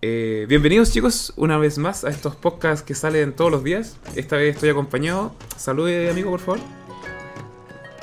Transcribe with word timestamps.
Eh, 0.00 0.46
bienvenidos 0.48 0.92
chicos 0.92 1.32
una 1.34 1.58
vez 1.58 1.76
más 1.76 2.04
a 2.04 2.10
estos 2.10 2.36
podcasts 2.36 2.84
que 2.86 2.94
salen 2.94 3.32
todos 3.32 3.50
los 3.50 3.64
días. 3.64 3.96
Esta 4.14 4.36
vez 4.36 4.54
estoy 4.54 4.70
acompañado. 4.70 5.34
Salude 5.56 6.08
amigo, 6.08 6.30
por 6.30 6.40
favor. 6.40 6.60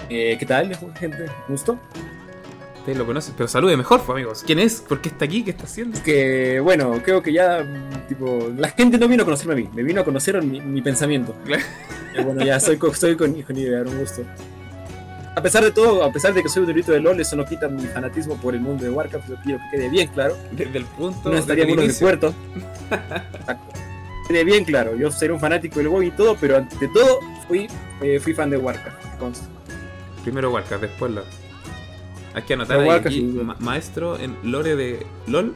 Eh, 0.09 0.35
¿Qué 0.37 0.45
tal, 0.45 0.75
gente? 0.99 1.25
¿Gusto? 1.47 1.79
Ustedes 2.79 2.97
lo 2.97 3.05
conocen, 3.05 3.33
pero 3.37 3.47
salude 3.47 3.77
mejor, 3.77 4.01
pues, 4.01 4.09
amigos. 4.09 4.43
¿Quién 4.45 4.59
es? 4.59 4.81
¿Por 4.81 4.99
qué 4.99 5.07
está 5.09 5.23
aquí? 5.23 5.43
¿Qué 5.43 5.51
está 5.51 5.63
haciendo? 5.63 6.03
Que 6.03 6.59
bueno, 6.59 7.01
creo 7.03 7.23
que 7.23 7.31
ya, 7.31 7.65
tipo, 8.09 8.51
la 8.57 8.69
gente 8.69 8.97
no 8.97 9.07
vino 9.07 9.23
a 9.23 9.25
conocerme 9.25 9.53
a 9.53 9.57
mí, 9.57 9.69
me 9.73 9.81
vino 9.81 10.01
a 10.01 10.03
conocer 10.03 10.43
mi, 10.43 10.59
mi 10.59 10.81
pensamiento. 10.81 11.33
Y 12.17 12.23
bueno, 12.23 12.45
ya 12.45 12.59
soy, 12.59 12.77
soy 12.93 13.15
con, 13.15 13.41
con 13.41 13.57
Idear, 13.57 13.87
un 13.87 13.99
gusto. 13.99 14.21
A 15.35 15.41
pesar 15.41 15.63
de 15.63 15.71
todo, 15.71 16.03
a 16.03 16.11
pesar 16.11 16.33
de 16.33 16.41
que 16.41 16.47
soy 16.49 16.61
un 16.61 16.67
durito 16.67 16.91
de 16.93 16.99
LOL, 17.01 17.19
eso 17.19 17.35
no 17.35 17.45
quita 17.45 17.67
mi 17.67 17.83
fanatismo 17.87 18.35
por 18.37 18.53
el 18.55 18.61
mundo 18.61 18.83
de 18.85 18.89
Warcraft, 18.89 19.29
yo 19.29 19.35
quiero 19.43 19.59
que 19.59 19.77
quede 19.77 19.89
bien 19.89 20.07
claro. 20.07 20.37
Desde 20.51 20.77
el 20.77 20.85
punto. 20.85 21.29
No 21.29 21.37
estaría 21.37 21.65
en 21.65 21.77
el 21.79 21.93
puerto. 21.93 22.33
Quede 24.27 24.43
bien 24.43 24.63
claro, 24.65 24.95
yo 24.95 25.11
seré 25.11 25.33
un 25.33 25.39
fanático 25.39 25.77
del 25.79 25.87
WoW 25.89 26.01
y 26.01 26.09
todo, 26.11 26.35
pero 26.39 26.57
ante 26.57 26.87
todo 26.87 27.19
fui, 27.47 27.67
eh, 28.01 28.19
fui 28.19 28.33
fan 28.33 28.49
de 28.49 28.57
Warcraft. 28.57 29.17
consta. 29.19 29.45
Primero 30.23 30.51
Warcraft, 30.51 30.81
después 30.81 31.11
LOL. 31.11 31.25
Hay 32.33 32.41
que 32.41 32.53
anotar 32.55 32.79
ahí, 32.79 32.87
Warcraft, 32.87 33.15
aquí, 33.15 33.21
ma- 33.23 33.55
maestro 33.59 34.17
en 34.19 34.35
lore 34.43 34.75
de 34.75 35.05
LOL. 35.27 35.53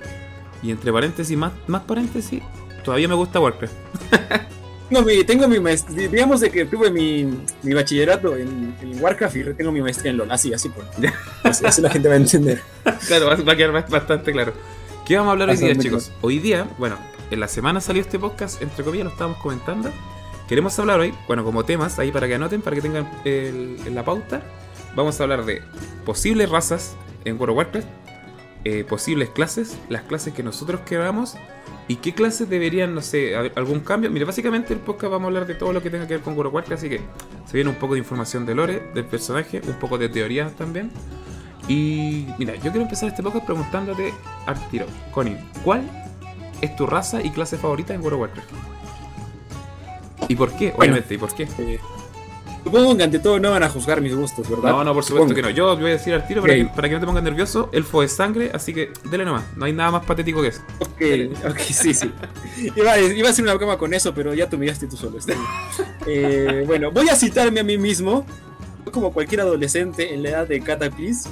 Y 0.62 0.70
entre 0.72 0.92
paréntesis, 0.94 1.36
más, 1.38 1.52
más 1.68 1.82
paréntesis, 1.84 2.44
todavía 2.84 3.08
me 3.08 3.16
gusta 3.16 3.40
Warcraft. 3.40 3.74
Tengo 4.90 5.04
mi, 5.04 5.24
tengo 5.24 5.48
mi 5.48 5.60
maestría, 5.60 6.08
digamos 6.08 6.40
de 6.42 6.50
que 6.50 6.66
tuve 6.66 6.90
mi, 6.90 7.24
mi 7.62 7.74
bachillerato 7.74 8.36
en, 8.36 8.76
en 8.82 9.00
Warcraft 9.02 9.36
y 9.36 9.44
tengo 9.54 9.72
mi 9.72 9.82
maestría 9.82 10.10
en 10.12 10.18
LoL, 10.18 10.32
así, 10.32 10.52
así 10.54 10.70
por. 10.70 10.84
Así, 11.44 11.66
así 11.66 11.82
la 11.82 11.90
gente 11.92 12.08
va 12.10 12.16
a 12.16 12.18
entender. 12.18 12.62
claro, 13.08 13.28
va, 13.28 13.34
a 13.54 13.56
quedar 13.56 13.72
ba- 13.72 13.86
bastante 13.88 14.32
claro. 14.32 14.54
¿Qué 15.06 15.16
vamos 15.16 15.30
a 15.30 15.32
hablar 15.34 15.50
hoy 15.50 15.58
día, 15.58 15.76
chicos? 15.76 16.12
Hoy 16.22 16.40
día, 16.40 16.68
bueno, 16.78 16.98
en 17.32 17.40
la 17.40 17.48
semana 17.48 17.80
salió 17.82 18.02
este 18.02 18.18
podcast, 18.20 18.62
entre 18.62 18.84
comillas, 18.84 19.06
lo 19.06 19.12
estábamos 19.12 19.38
comentando. 19.40 19.92
Queremos 20.48 20.78
hablar 20.80 21.00
hoy, 21.00 21.14
bueno, 21.28 21.44
como 21.44 21.64
temas, 21.64 21.98
ahí 22.00 22.12
para 22.12 22.28
que 22.28 22.36
anoten, 22.36 22.62
para 22.62 22.76
que 22.76 22.82
tengan 22.82 23.10
el- 23.26 23.78
la 23.94 24.04
pauta. 24.04 24.42
Vamos 24.96 25.20
a 25.20 25.24
hablar 25.24 25.46
de 25.46 25.62
posibles 26.06 26.50
razas 26.50 26.96
en 27.26 27.36
World 27.40 27.52
of 27.52 27.58
Warcraft, 27.58 27.88
eh, 28.66 28.84
posibles 28.84 29.30
clases, 29.30 29.78
las 29.90 30.04
clases 30.04 30.34
que 30.34 30.44
nosotros 30.44 30.82
queramos 30.82 31.36
y 31.88 31.96
qué 31.96 32.14
clases 32.14 32.50
deberían, 32.50 32.94
no 32.94 33.02
sé, 33.02 33.36
haber 33.36 33.54
algún 33.56 33.80
cambio. 33.80 34.12
Mire, 34.12 34.26
básicamente 34.26 34.74
el 34.74 34.80
podcast 34.80 35.12
vamos 35.12 35.26
a 35.26 35.28
hablar 35.28 35.48
de 35.48 35.56
todo 35.56 35.74
lo 35.74 35.82
que 35.82 35.90
tenga 35.90 36.06
que 36.08 36.16
ver 36.16 36.24
con 36.24 36.34
World 36.36 36.50
of 36.50 36.54
Warcraft, 36.54 36.80
así 36.80 36.90
que 36.90 37.02
se 37.46 37.54
viene 37.58 37.70
un 37.70 37.78
poco 37.78 37.94
de 37.94 38.00
información 38.00 38.46
de 38.46 38.54
lore, 38.54 38.92
del 38.94 39.06
personaje, 39.06 39.62
un 39.66 39.80
poco 39.80 39.98
de 39.98 40.08
teoría 40.08 40.50
también. 40.56 40.92
Y 41.68 42.28
mira, 42.38 42.56
yo 42.56 42.64
quiero 42.64 42.82
empezar 42.82 43.10
este 43.10 43.24
podcast 43.24 43.46
preguntándote 43.46 44.14
al 44.46 44.70
tiro, 44.70 44.86
Connie, 45.12 45.38
¿cuál 45.64 45.82
es 46.62 46.76
tu 46.76 46.86
raza 46.86 47.22
y 47.24 47.32
clase 47.32 47.58
favorita 47.58 47.94
en 47.94 48.02
World 48.02 48.16
of 48.16 48.22
Warcraft? 48.22 48.50
¿Y 50.28 50.36
por 50.36 50.52
qué? 50.52 50.72
Bueno. 50.76 50.94
Obviamente, 50.94 51.14
¿y 51.16 51.18
por 51.18 51.34
qué? 51.34 51.48
Eh, 51.58 51.80
supongo 52.64 52.98
que 52.98 53.04
ante 53.04 53.20
todo 53.20 53.40
no 53.40 53.52
van 53.52 53.64
a 53.64 53.70
juzgar 53.70 54.02
mis 54.02 54.16
gustos, 54.16 54.50
¿verdad? 54.50 54.72
No, 54.72 54.84
no, 54.84 54.94
por 54.94 55.04
supuesto 55.04 55.30
Supongo. 55.30 55.36
que 55.36 55.42
no. 55.42 55.50
Yo 55.50 55.76
voy 55.76 55.92
a 55.92 55.94
decir 55.94 56.14
al 56.14 56.28
tiro 56.28 56.42
para, 56.42 56.56
que, 56.56 56.66
para 56.66 56.88
que 56.90 56.94
no 56.96 57.00
te 57.00 57.06
pongas 57.06 57.24
nervioso. 57.24 57.70
Elfo 57.72 58.02
de 58.02 58.08
sangre, 58.08 58.52
así 58.54 58.74
que 58.74 58.92
dele 59.10 59.26
nomás. 59.26 59.44
No 59.56 59.66
hay 59.66 59.74
nada 59.74 59.92
más 59.92 60.06
patético 60.06 60.42
que 60.42 60.50
eso. 60.50 60.62
Ok, 60.80 61.02
ok, 61.50 61.60
sí, 61.60 61.94
sí. 61.94 62.12
Iba 62.76 62.94
a, 62.94 63.00
iba 63.00 63.28
a 63.28 63.32
hacer 63.32 63.44
una 63.44 63.58
cama 63.58 63.78
con 63.78 63.94
eso, 63.94 64.14
pero 64.14 64.34
ya 64.34 64.50
te 64.50 64.56
humillaste 64.56 64.88
tú 64.88 64.98
solo. 64.98 65.18
está 65.18 65.34
bien. 65.34 65.46
Eh, 66.08 66.64
bueno, 66.68 66.92
voy 66.92 67.10
a 67.10 67.16
citarme 67.16 67.60
a 67.60 67.64
mí 67.64 67.78
mismo. 67.78 68.26
Como 68.92 69.14
cualquier 69.14 69.42
adolescente 69.42 70.14
en 70.14 70.24
la 70.24 70.30
edad 70.30 70.48
de 70.48 70.62
Cataclysm, 70.62 71.30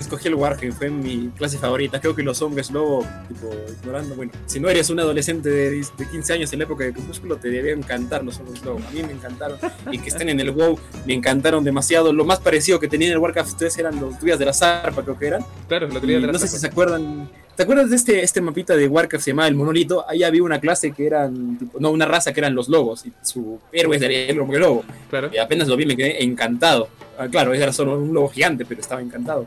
escogí 0.00 0.28
el 0.28 0.34
Wargame, 0.34 0.72
fue 0.72 0.90
mi 0.90 1.30
clase 1.36 1.58
favorita. 1.58 2.00
Creo 2.00 2.14
que 2.16 2.22
los 2.22 2.40
hombres 2.42 2.70
lobo, 2.70 3.06
tipo, 3.28 3.50
ignorando, 3.80 4.14
bueno, 4.14 4.32
si 4.46 4.58
no 4.60 4.68
eres 4.68 4.90
un 4.90 4.98
adolescente 5.00 5.48
de, 5.48 5.70
de 5.70 6.08
15 6.10 6.32
años 6.32 6.52
en 6.52 6.58
la 6.60 6.64
época 6.64 6.84
de 6.84 6.92
Crepúsculo, 6.92 7.36
te 7.36 7.48
debían 7.50 7.78
encantar 7.78 8.24
los 8.24 8.38
hombres 8.38 8.64
lobo. 8.64 8.80
A 8.86 8.90
mí 8.90 9.02
me 9.02 9.12
encantaron. 9.12 9.58
Y 9.90 9.98
que 9.98 10.08
estén 10.08 10.28
en 10.28 10.40
el 10.40 10.50
WoW, 10.50 10.78
me 11.06 11.14
encantaron 11.14 11.62
demasiado. 11.64 12.12
Lo 12.12 12.24
más 12.24 12.40
parecido 12.40 12.80
que 12.80 12.88
tenía 12.88 13.08
en 13.08 13.12
el 13.14 13.18
Warcraft 13.18 13.56
3 13.58 13.78
eran 13.78 14.00
los 14.00 14.20
días 14.20 14.38
de 14.38 14.44
la 14.46 14.52
zarpa, 14.52 15.02
creo 15.02 15.18
que 15.18 15.26
eran. 15.26 15.44
Claro, 15.68 15.86
lo 15.88 15.98
Y 15.98 16.00
tenía 16.00 16.16
de 16.20 16.26
la 16.26 16.32
no 16.32 16.38
sé 16.38 16.48
si 16.48 16.58
se 16.58 16.66
acuerdan. 16.66 17.28
¿Te 17.56 17.64
acuerdas 17.64 17.90
de 17.90 17.96
este, 17.96 18.22
este 18.22 18.40
mapita 18.40 18.74
de 18.74 18.88
Warcraft 18.88 19.22
se 19.22 19.32
llamaba 19.32 19.48
el 19.48 19.54
monolito? 19.54 20.08
Ahí 20.08 20.22
había 20.22 20.42
una 20.42 20.58
clase 20.60 20.92
que 20.92 21.06
eran, 21.06 21.58
tipo- 21.58 21.78
no, 21.78 21.90
una 21.90 22.06
raza 22.06 22.32
que 22.32 22.40
eran 22.40 22.54
los 22.54 22.70
lobos. 22.70 23.04
Y 23.04 23.12
su 23.22 23.58
héroe 23.70 23.96
era 23.98 24.06
el 24.32 24.40
hombre 24.40 24.58
lobo. 24.58 24.82
Claro. 25.10 25.28
Y 25.30 25.36
apenas 25.36 25.68
lo 25.68 25.76
vi 25.76 25.84
me 25.84 25.94
quedé 25.94 26.24
encantado. 26.24 26.88
Ah, 27.18 27.28
claro, 27.28 27.52
era 27.52 27.70
solo 27.70 27.98
un 27.98 28.14
lobo 28.14 28.30
gigante, 28.30 28.64
pero 28.64 28.80
estaba 28.80 29.02
encantado. 29.02 29.44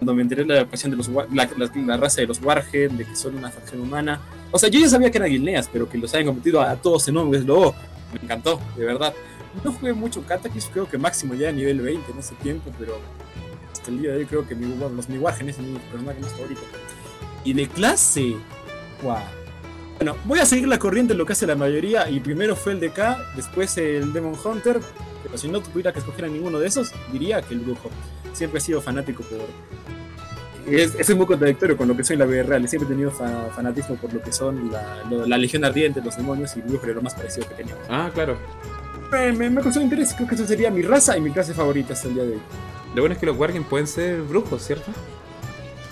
Cuando 0.00 0.14
me 0.14 0.22
enteré 0.22 0.44
de 0.44 0.54
la 0.54 0.64
cuestión 0.64 0.90
de 0.90 0.96
los, 0.96 1.08
la, 1.08 1.48
la- 1.86 1.96
raza 1.98 2.20
de 2.22 2.26
los 2.26 2.40
Warhead, 2.42 2.90
de 2.92 3.04
que 3.04 3.14
son 3.14 3.36
una 3.36 3.50
facción 3.50 3.82
humana. 3.82 4.18
O 4.50 4.58
sea, 4.58 4.68
yo 4.68 4.80
ya 4.80 4.88
sabía 4.88 5.10
que 5.10 5.18
eran 5.18 5.30
guilneas, 5.30 5.68
pero 5.72 5.88
que 5.88 5.96
los 5.98 6.12
hayan 6.14 6.26
convertido 6.26 6.60
a 6.60 6.74
todos 6.76 7.06
en 7.08 7.16
hombres 7.18 7.44
lobo. 7.44 7.74
Me 8.12 8.20
encantó, 8.22 8.58
de 8.76 8.84
verdad. 8.84 9.14
No 9.62 9.72
jugué 9.72 9.92
mucho 9.92 10.22
Cataclysm, 10.26 10.70
creo 10.72 10.88
que 10.88 10.96
máximo 10.98 11.34
ya 11.34 11.50
a 11.50 11.52
nivel 11.52 11.80
20 11.80 12.12
en 12.12 12.18
ese 12.18 12.34
tiempo, 12.36 12.72
pero 12.78 12.98
hasta 13.72 13.90
el 13.90 14.00
día 14.00 14.12
de 14.12 14.16
hoy 14.18 14.24
creo 14.26 14.48
que 14.48 14.54
mi, 14.54 14.74
los 14.74 15.08
mi 15.08 15.18
Wargen 15.18 15.48
es 15.50 15.58
mi 15.58 15.78
personaje 15.78 16.18
más 16.20 16.32
favorito. 16.32 16.62
Y 17.44 17.52
de 17.52 17.68
clase, 17.68 18.36
wow. 19.02 19.16
Bueno, 20.00 20.16
voy 20.24 20.38
a 20.38 20.46
seguir 20.46 20.66
la 20.66 20.78
corriente 20.78 21.12
de 21.12 21.18
lo 21.18 21.26
que 21.26 21.34
hace 21.34 21.46
la 21.46 21.56
mayoría. 21.56 22.08
Y 22.08 22.20
primero 22.20 22.56
fue 22.56 22.72
el 22.72 22.80
DK, 22.80 23.34
después 23.36 23.76
el 23.76 24.12
Demon 24.14 24.34
Hunter. 24.42 24.80
Pero 25.22 25.36
si 25.36 25.46
no 25.48 25.60
tuviera 25.60 25.92
que 25.92 25.98
escoger 25.98 26.24
a 26.24 26.28
ninguno 26.28 26.58
de 26.58 26.66
esos, 26.68 26.92
diría 27.12 27.42
que 27.42 27.52
el 27.52 27.60
brujo. 27.60 27.90
Siempre 28.32 28.58
he 28.58 28.60
sido 28.62 28.80
fanático 28.80 29.22
por. 29.24 29.40
Es, 30.72 30.94
es 30.94 31.14
muy 31.14 31.26
contradictorio 31.26 31.76
con 31.76 31.86
lo 31.88 31.94
que 31.96 32.02
soy 32.04 32.14
en 32.14 32.20
la 32.20 32.24
vida 32.26 32.42
real. 32.44 32.66
Siempre 32.66 32.86
he 32.86 32.92
tenido 32.92 33.10
fa- 33.10 33.50
fanatismo 33.54 33.96
por 33.96 34.10
lo 34.14 34.22
que 34.22 34.32
son 34.32 34.72
la, 34.72 35.02
lo- 35.10 35.26
la 35.26 35.36
Legión 35.36 35.64
Ardiente, 35.66 36.00
los 36.02 36.16
demonios 36.16 36.56
y 36.56 36.60
el 36.60 36.66
brujo 36.66 36.84
era 36.86 36.94
lo 36.94 37.02
más 37.02 37.14
parecido 37.14 37.46
que 37.48 37.54
teníamos. 37.56 37.84
Ah, 37.90 38.10
claro. 38.14 38.38
Me, 39.12 39.32
me, 39.32 39.50
me 39.50 39.60
causó 39.60 39.82
interés. 39.82 40.14
Creo 40.14 40.26
que 40.26 40.34
eso 40.34 40.46
sería 40.46 40.70
mi 40.70 40.80
raza 40.80 41.18
y 41.18 41.20
mi 41.20 41.30
clase 41.30 41.52
favorita 41.52 41.92
hasta 41.92 42.08
el 42.08 42.14
día 42.14 42.22
de 42.22 42.32
hoy. 42.34 42.40
Lo 42.94 43.02
bueno 43.02 43.12
es 43.12 43.18
que 43.20 43.26
los 43.26 43.36
Wargames 43.36 43.68
pueden 43.68 43.86
ser 43.86 44.22
brujos, 44.22 44.62
¿cierto? 44.64 44.90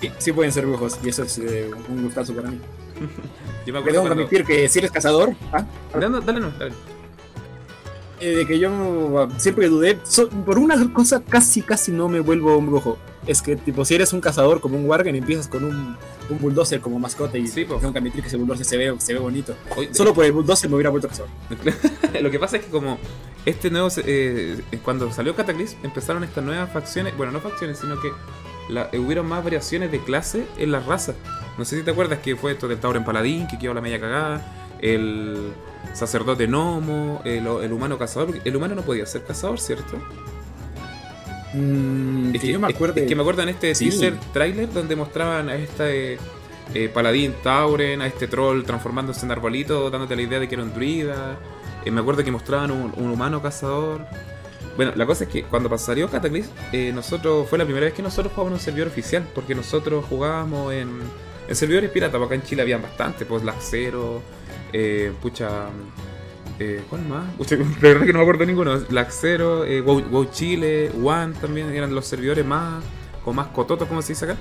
Sí, 0.01 0.11
sí 0.17 0.31
pueden 0.31 0.51
ser 0.51 0.65
brujos 0.65 0.97
y 1.03 1.09
eso 1.09 1.23
es 1.23 1.37
eh, 1.37 1.69
un 1.89 2.03
gustazo 2.05 2.33
para 2.33 2.49
mí. 2.49 2.59
Yo 3.69 3.73
me 3.73 3.79
acuerdo 3.79 3.99
debo 4.01 4.07
cuando... 4.07 4.23
admitir 4.23 4.45
que 4.45 4.67
si 4.69 4.79
eres 4.79 4.91
cazador, 4.91 5.33
¿ah? 5.53 5.65
No, 5.99 6.09
no, 6.09 6.21
dale, 6.21 6.39
no, 6.39 6.51
dale. 6.57 6.73
Eh, 8.21 8.35
de 8.35 8.45
que 8.45 8.59
yo 8.59 8.69
uh, 8.69 9.29
siempre 9.37 9.69
dudé, 9.69 9.97
so- 10.03 10.27
por 10.29 10.59
una 10.59 10.91
cosa 10.93 11.23
casi 11.23 11.61
casi 11.61 11.93
no 11.93 12.09
me 12.09 12.19
vuelvo 12.19 12.57
un 12.57 12.67
brujo. 12.67 12.97
Es 13.25 13.41
que 13.41 13.55
tipo 13.55 13.85
si 13.85 13.95
eres 13.95 14.11
un 14.11 14.19
cazador 14.19 14.59
como 14.59 14.77
un 14.77 14.85
wargen 14.89 15.15
empiezas 15.15 15.47
con 15.47 15.63
un, 15.63 15.95
un 16.29 16.37
bulldozer 16.39 16.81
como 16.81 16.99
mascota 16.99 17.37
y 17.37 17.47
Sí, 17.47 17.63
tengo 17.63 17.93
que 17.93 17.97
admitir 17.99 18.21
que 18.21 18.27
ese 18.27 18.35
bulldozer 18.35 18.65
se 18.65 18.75
ve, 18.75 18.93
se 18.99 19.13
ve 19.13 19.19
bonito. 19.19 19.55
Oye, 19.77 19.93
Solo 19.93 20.13
por 20.13 20.25
el 20.25 20.33
bulldozer 20.33 20.69
me 20.69 20.75
hubiera 20.75 20.89
vuelto 20.89 21.07
cazador. 21.07 21.29
Lo 22.21 22.29
que 22.29 22.39
pasa 22.39 22.57
es 22.57 22.65
que 22.65 22.71
como 22.71 22.97
este 23.45 23.69
nuevo... 23.71 23.87
eh, 24.05 24.59
cuando 24.83 25.09
salió 25.13 25.33
Cataclysm 25.33 25.77
empezaron 25.83 26.23
estas 26.25 26.43
nuevas 26.43 26.69
facciones, 26.73 27.15
bueno, 27.15 27.31
no 27.31 27.39
facciones, 27.39 27.77
sino 27.79 28.01
que 28.01 28.09
la- 28.69 28.89
eh, 28.91 28.99
hubieron 28.99 29.27
más 29.27 29.43
variaciones 29.45 29.91
de 29.93 29.99
clase 30.03 30.45
en 30.57 30.71
las 30.73 30.85
razas. 30.85 31.15
No 31.59 31.65
sé 31.65 31.77
si 31.77 31.83
te 31.83 31.91
acuerdas 31.91 32.19
que 32.19 32.35
fue 32.35 32.53
esto 32.53 32.67
del 32.67 32.79
Tauren 32.79 33.03
Paladín, 33.03 33.45
que 33.47 33.59
quedó 33.59 33.73
la 33.73 33.81
media 33.81 33.99
cagada, 33.99 34.41
el 34.81 35.51
sacerdote 35.93 36.47
gnomo, 36.47 37.21
el, 37.25 37.45
el 37.45 37.73
humano 37.73 37.97
cazador. 37.97 38.39
El 38.45 38.55
humano 38.55 38.75
no 38.75 38.81
podía 38.81 39.05
ser 39.05 39.23
cazador, 39.25 39.59
¿cierto? 39.59 39.97
Mm, 41.53 42.35
Es 42.35 42.41
que 42.41 42.47
yo 42.53 42.59
me 42.59 42.67
acuerdo. 42.67 42.99
es 43.01 43.07
que 43.07 43.15
me 43.15 43.21
acuerdo 43.21 43.41
en 43.41 43.49
este 43.49 43.73
Sí. 43.75 43.89
teaser 43.89 44.13
trailer 44.33 44.71
donde 44.71 44.95
mostraban 44.95 45.49
a 45.49 45.55
este 45.55 46.17
eh, 46.75 46.89
paladín 46.93 47.33
Tauren, 47.43 48.01
a 48.03 48.07
este 48.07 48.27
troll 48.27 48.63
transformándose 48.63 49.25
en 49.25 49.31
arbolito, 49.31 49.89
dándote 49.89 50.15
la 50.15 50.21
idea 50.21 50.39
de 50.39 50.47
que 50.47 50.55
era 50.55 50.63
un 50.63 50.73
druida. 50.73 51.37
Eh, 51.83 51.91
me 51.91 52.01
acuerdo 52.01 52.23
que 52.23 52.31
mostraban 52.31 52.69
un, 52.71 52.93
un 52.95 53.09
humano 53.09 53.41
cazador. 53.41 54.05
Bueno, 54.77 54.93
la 54.95 55.05
cosa 55.05 55.23
es 55.25 55.29
que 55.29 55.43
cuando 55.43 55.75
salió 55.77 56.07
Cataclysm, 56.09 56.49
eh, 56.71 56.91
nosotros 56.93 57.49
fue 57.49 57.57
la 57.57 57.65
primera 57.65 57.85
vez 57.85 57.93
que 57.95 58.01
nosotros 58.03 58.31
jugábamos 58.31 58.51
en 58.51 58.53
un 58.53 58.59
servidor 58.63 58.87
oficial, 58.87 59.27
porque 59.35 59.55
nosotros 59.55 60.05
jugábamos 60.07 60.71
en, 60.71 60.99
en 61.49 61.55
servidores 61.55 61.89
piratas, 61.89 62.19
porque 62.19 62.35
acá 62.35 62.43
en 62.43 62.47
Chile 62.47 62.61
habían 62.61 62.81
bastante, 62.81 63.25
pues 63.25 63.43
Laxero, 63.43 64.21
eh, 64.71 65.11
pucha, 65.21 65.67
eh, 66.59 66.83
¿cuál 66.89 67.05
más? 67.07 67.33
Pucha, 67.37 67.55
de 67.55 67.63
verdad 67.65 68.05
que 68.05 68.13
no 68.13 68.19
me 68.19 68.23
acuerdo 68.23 68.45
ninguno. 68.45 68.77
Laxero, 68.89 69.65
eh, 69.65 69.81
WoW, 69.81 70.01
WoW 70.09 70.25
Chile, 70.31 70.91
One 71.03 71.33
también 71.41 71.73
eran 71.73 71.93
los 71.93 72.05
servidores 72.05 72.45
más, 72.45 72.83
con 73.25 73.35
más 73.35 73.47
cototos, 73.47 73.87
como 73.87 74.01
se 74.01 74.13
dice 74.13 74.25
acá. 74.25 74.37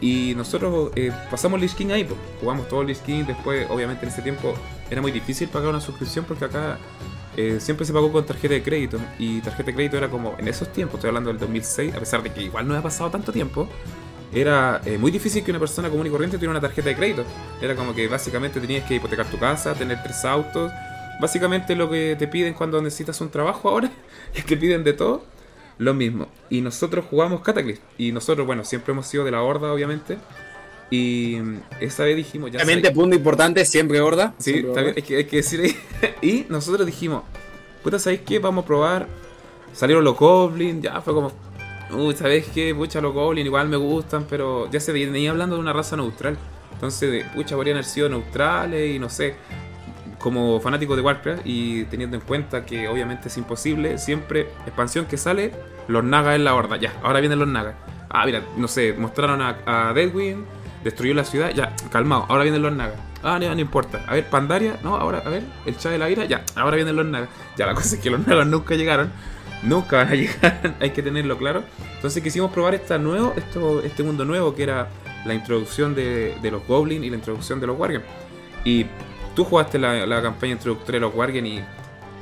Y 0.00 0.34
nosotros 0.36 0.90
eh, 0.96 1.12
pasamos 1.30 1.60
Lich 1.60 1.76
ahí, 1.90 2.04
pues. 2.04 2.18
jugamos 2.40 2.68
todo 2.68 2.82
Lich 2.82 2.98
King. 2.98 3.24
Después, 3.26 3.66
obviamente, 3.70 4.04
en 4.04 4.12
ese 4.12 4.22
tiempo 4.22 4.54
era 4.90 5.00
muy 5.00 5.12
difícil 5.12 5.48
pagar 5.48 5.70
una 5.70 5.80
suscripción 5.80 6.24
porque 6.26 6.44
acá 6.44 6.78
eh, 7.36 7.58
siempre 7.60 7.86
se 7.86 7.92
pagó 7.92 8.12
con 8.12 8.26
tarjeta 8.26 8.54
de 8.54 8.62
crédito. 8.62 8.98
Y 9.18 9.40
tarjeta 9.40 9.70
de 9.70 9.74
crédito 9.74 9.96
era 9.96 10.10
como 10.10 10.34
en 10.38 10.48
esos 10.48 10.72
tiempos, 10.72 10.96
estoy 10.96 11.08
hablando 11.08 11.30
del 11.30 11.38
2006, 11.38 11.94
a 11.94 12.00
pesar 12.00 12.22
de 12.22 12.32
que 12.32 12.42
igual 12.42 12.66
no 12.66 12.74
había 12.74 12.82
pasado 12.82 13.10
tanto 13.10 13.32
tiempo. 13.32 13.68
Era 14.34 14.80
eh, 14.84 14.98
muy 14.98 15.12
difícil 15.12 15.44
que 15.44 15.52
una 15.52 15.60
persona 15.60 15.88
común 15.88 16.06
y 16.06 16.10
corriente 16.10 16.36
tuviera 16.36 16.50
una 16.50 16.60
tarjeta 16.60 16.88
de 16.88 16.96
crédito. 16.96 17.24
Era 17.62 17.76
como 17.76 17.94
que 17.94 18.08
básicamente 18.08 18.60
tenías 18.60 18.84
que 18.84 18.96
hipotecar 18.96 19.26
tu 19.26 19.38
casa, 19.38 19.74
tener 19.74 20.02
tres 20.02 20.24
autos. 20.24 20.72
Básicamente 21.20 21.76
lo 21.76 21.88
que 21.88 22.16
te 22.18 22.26
piden 22.26 22.54
cuando 22.54 22.82
necesitas 22.82 23.20
un 23.20 23.30
trabajo 23.30 23.68
ahora, 23.70 23.90
es 24.34 24.44
que 24.44 24.56
te 24.56 24.60
piden 24.60 24.82
de 24.82 24.92
todo. 24.92 25.24
Lo 25.78 25.94
mismo. 25.94 26.28
Y 26.50 26.60
nosotros 26.60 27.04
jugamos 27.08 27.42
Cataclysm. 27.42 27.80
Y 27.98 28.12
nosotros, 28.12 28.46
bueno, 28.46 28.64
siempre 28.64 28.92
hemos 28.92 29.06
sido 29.06 29.24
de 29.24 29.30
la 29.32 29.42
horda, 29.42 29.72
obviamente. 29.72 30.18
Y 30.90 31.38
esa 31.80 32.04
vez 32.04 32.16
dijimos, 32.16 32.52
ya 32.52 32.58
Obviamente, 32.58 32.90
punto 32.92 33.16
importante, 33.16 33.64
siempre 33.64 34.00
gorda. 34.00 34.34
Sí, 34.38 34.52
siempre 34.52 34.82
gorda. 34.82 34.92
es 34.96 35.04
que 35.04 35.16
hay 35.16 35.24
que 35.24 35.36
decir 35.36 35.60
ahí. 35.60 36.14
y 36.22 36.46
nosotros 36.48 36.86
dijimos, 36.86 37.24
puta, 37.82 37.98
¿sabéis 37.98 38.20
qué? 38.24 38.38
Vamos 38.38 38.64
a 38.64 38.66
probar. 38.66 39.08
Salieron 39.72 40.04
los 40.04 40.16
Goblins, 40.16 40.82
ya 40.82 41.00
fue 41.00 41.12
como, 41.12 41.32
uy, 41.90 42.14
¿sabéis 42.14 42.46
qué? 42.54 42.74
Pucha, 42.74 43.00
los 43.00 43.12
Goblins 43.12 43.46
igual 43.46 43.68
me 43.68 43.76
gustan, 43.76 44.26
pero 44.28 44.70
ya 44.70 44.80
se 44.80 44.92
venía 44.92 45.30
hablando 45.30 45.56
de 45.56 45.62
una 45.62 45.72
raza 45.72 45.96
neutral. 45.96 46.36
Entonces, 46.72 47.24
pucha, 47.34 47.56
podrían 47.56 47.76
haber 47.76 47.84
sido 47.84 48.08
neutrales 48.08 48.94
y 48.94 48.98
no 48.98 49.08
sé. 49.08 49.36
Como 50.18 50.58
fanático 50.60 50.96
de 50.96 51.02
Warcraft 51.02 51.42
y 51.44 51.84
teniendo 51.84 52.16
en 52.16 52.22
cuenta 52.22 52.64
que 52.64 52.88
obviamente 52.88 53.28
es 53.28 53.36
imposible, 53.36 53.98
siempre 53.98 54.48
expansión 54.64 55.04
que 55.04 55.18
sale, 55.18 55.52
los 55.86 56.02
Nagas 56.02 56.36
en 56.36 56.44
la 56.44 56.54
horda, 56.54 56.76
ya, 56.78 56.94
ahora 57.02 57.20
vienen 57.20 57.38
los 57.38 57.48
Nagas. 57.48 57.74
Ah, 58.08 58.24
mira, 58.24 58.42
no 58.56 58.66
sé, 58.66 58.94
mostraron 58.94 59.42
a, 59.42 59.58
a 59.66 59.92
destruyó 59.92 61.14
la 61.14 61.24
ciudad, 61.24 61.50
ya, 61.50 61.74
calmado, 61.90 62.26
ahora 62.28 62.44
vienen 62.44 62.62
los 62.62 62.72
Nagas. 62.72 62.96
Ah, 63.22 63.38
no, 63.38 63.54
no 63.54 63.60
importa. 63.60 64.04
A 64.06 64.14
ver, 64.14 64.28
Pandaria, 64.28 64.78
no, 64.82 64.96
ahora, 64.96 65.22
a 65.24 65.28
ver, 65.30 65.42
el 65.64 65.76
Chá 65.78 65.90
de 65.90 65.98
la 65.98 66.10
Ira, 66.10 66.26
ya, 66.26 66.44
ahora 66.56 66.76
vienen 66.76 66.94
los 66.94 67.06
Nagas. 67.06 67.28
Ya, 67.56 67.66
la 67.66 67.74
cosa 67.74 67.96
es 67.96 68.00
que 68.00 68.10
los 68.10 68.26
Nagas 68.26 68.46
nunca 68.46 68.74
llegaron, 68.74 69.10
nunca 69.64 69.96
van 69.98 70.08
a 70.08 70.14
llegar, 70.14 70.74
hay 70.80 70.90
que 70.90 71.02
tenerlo 71.02 71.36
claro. 71.38 71.64
Entonces 71.96 72.22
quisimos 72.22 72.52
probar 72.52 72.74
esta 72.74 72.98
nuevo, 72.98 73.34
esto, 73.36 73.82
este 73.82 74.02
mundo 74.02 74.24
nuevo 74.24 74.54
que 74.54 74.62
era 74.64 74.88
la 75.24 75.34
introducción 75.34 75.94
de, 75.94 76.36
de 76.42 76.50
los 76.50 76.66
Goblins 76.66 77.04
y 77.04 77.10
la 77.10 77.16
introducción 77.16 77.60
de 77.60 77.66
los 77.66 77.78
Wargames. 77.78 78.06
Y 78.64 78.86
tú 79.34 79.44
jugaste 79.44 79.78
la, 79.78 80.06
la 80.06 80.22
campaña 80.22 80.52
introductoria 80.52 81.00
de 81.00 81.06
los 81.06 81.14
Wargames 81.14 81.50
y 81.52 81.60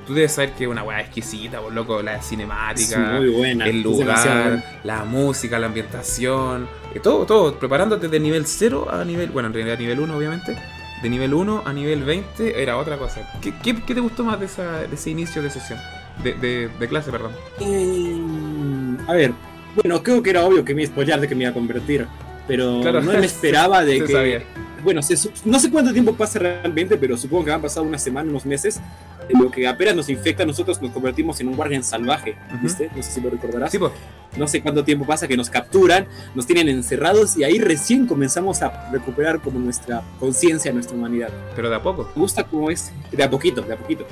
tú 0.06 0.14
debes 0.14 0.32
saber 0.32 0.52
que 0.52 0.64
es 0.64 0.70
una 0.70 0.82
weá 0.82 1.00
exquisita, 1.00 1.60
por 1.60 1.72
loco, 1.72 2.02
la 2.02 2.20
cinemática, 2.22 2.96
Sí, 3.18 3.20
muy 3.20 3.28
buena. 3.30 3.66
el 3.66 3.82
lugar, 3.82 4.64
la 4.84 5.04
música, 5.04 5.58
la 5.58 5.66
ambientación, 5.66 6.68
eh, 6.94 7.00
todo, 7.00 7.24
todo, 7.26 7.54
preparándote 7.54 8.08
de 8.08 8.18
nivel 8.20 8.46
0 8.46 8.88
a 8.90 9.04
nivel, 9.04 9.30
bueno, 9.30 9.48
en 9.48 9.54
realidad 9.54 9.78
nivel 9.78 10.00
1 10.00 10.16
obviamente, 10.16 10.56
de 11.02 11.08
nivel 11.10 11.34
1 11.34 11.62
a 11.64 11.72
nivel 11.72 12.02
20 12.04 12.62
era 12.62 12.76
otra 12.78 12.96
cosa. 12.96 13.28
¿Qué, 13.40 13.52
qué, 13.62 13.80
qué 13.82 13.94
te 13.94 14.00
gustó 14.00 14.24
más 14.24 14.38
de, 14.40 14.46
esa, 14.46 14.82
de 14.82 14.94
ese 14.94 15.10
inicio 15.10 15.42
de 15.42 15.50
sesión? 15.50 15.78
De, 16.22 16.34
de, 16.34 16.68
de 16.78 16.88
clase, 16.88 17.10
perdón. 17.10 17.32
Mm, 17.60 18.96
a 19.08 19.12
ver, 19.14 19.32
bueno, 19.74 20.02
creo 20.02 20.22
que 20.22 20.30
era 20.30 20.44
obvio 20.44 20.64
que 20.64 20.74
me 20.74 20.82
iba 20.82 20.90
a 20.90 20.92
spoilear 20.92 21.20
de 21.20 21.28
que 21.28 21.34
me 21.34 21.42
iba 21.42 21.50
a 21.50 21.54
convertir. 21.54 22.06
Pero 22.46 22.80
Claro. 22.82 23.00
no 23.02 23.12
me 23.12 23.24
esperaba 23.26 23.84
de 23.84 23.98
Se 24.00 24.04
que. 24.04 24.12
sabía. 24.12 24.42
Bueno, 24.82 25.00
se 25.00 25.14
no 25.44 25.60
sé 25.60 25.70
cuánto 25.70 25.92
tiempo 25.92 26.12
pasa 26.14 26.40
realmente, 26.40 26.96
pero 26.96 27.16
supongo 27.16 27.44
que 27.44 27.52
han 27.52 27.62
pasado 27.62 27.86
una 27.86 27.98
semana, 27.98 28.28
unos 28.30 28.44
meses. 28.44 28.80
En 29.28 29.40
lo 29.40 29.48
que 29.52 29.68
apenas 29.68 29.94
nos 29.94 30.08
infecta, 30.08 30.44
nosotros 30.44 30.82
nos 30.82 30.90
convertimos 30.90 31.40
en 31.40 31.46
un 31.46 31.54
guardián 31.54 31.84
salvaje. 31.84 32.36
Ujú. 32.48 32.58
¿Viste? 32.64 32.90
No 32.94 33.00
sé 33.02 33.12
si 33.12 33.20
lo 33.20 33.30
recordarás. 33.30 33.70
Sí, 33.70 33.78
pues, 33.78 33.92
No 34.36 34.48
sé 34.48 34.60
cuánto 34.60 34.82
tiempo 34.82 35.06
pasa 35.06 35.28
que 35.28 35.36
nos 35.36 35.48
capturan, 35.48 36.08
nos 36.34 36.44
tienen 36.46 36.68
encerrados 36.68 37.36
y 37.36 37.44
ahí 37.44 37.60
recién 37.60 38.06
comenzamos 38.08 38.60
a 38.62 38.90
recuperar 38.90 39.40
como 39.40 39.60
nuestra 39.60 40.02
conciencia, 40.18 40.72
nuestra 40.72 40.96
humanidad. 40.96 41.28
pero 41.54 41.70
de 41.70 41.76
a 41.76 41.82
poco. 41.82 42.10
Me 42.16 42.22
gusta 42.22 42.42
como 42.42 42.68
es, 42.68 42.90
de 43.12 43.22
a 43.22 43.30
poquito, 43.30 43.62
de 43.62 43.74
a 43.74 43.76
poquito. 43.76 44.04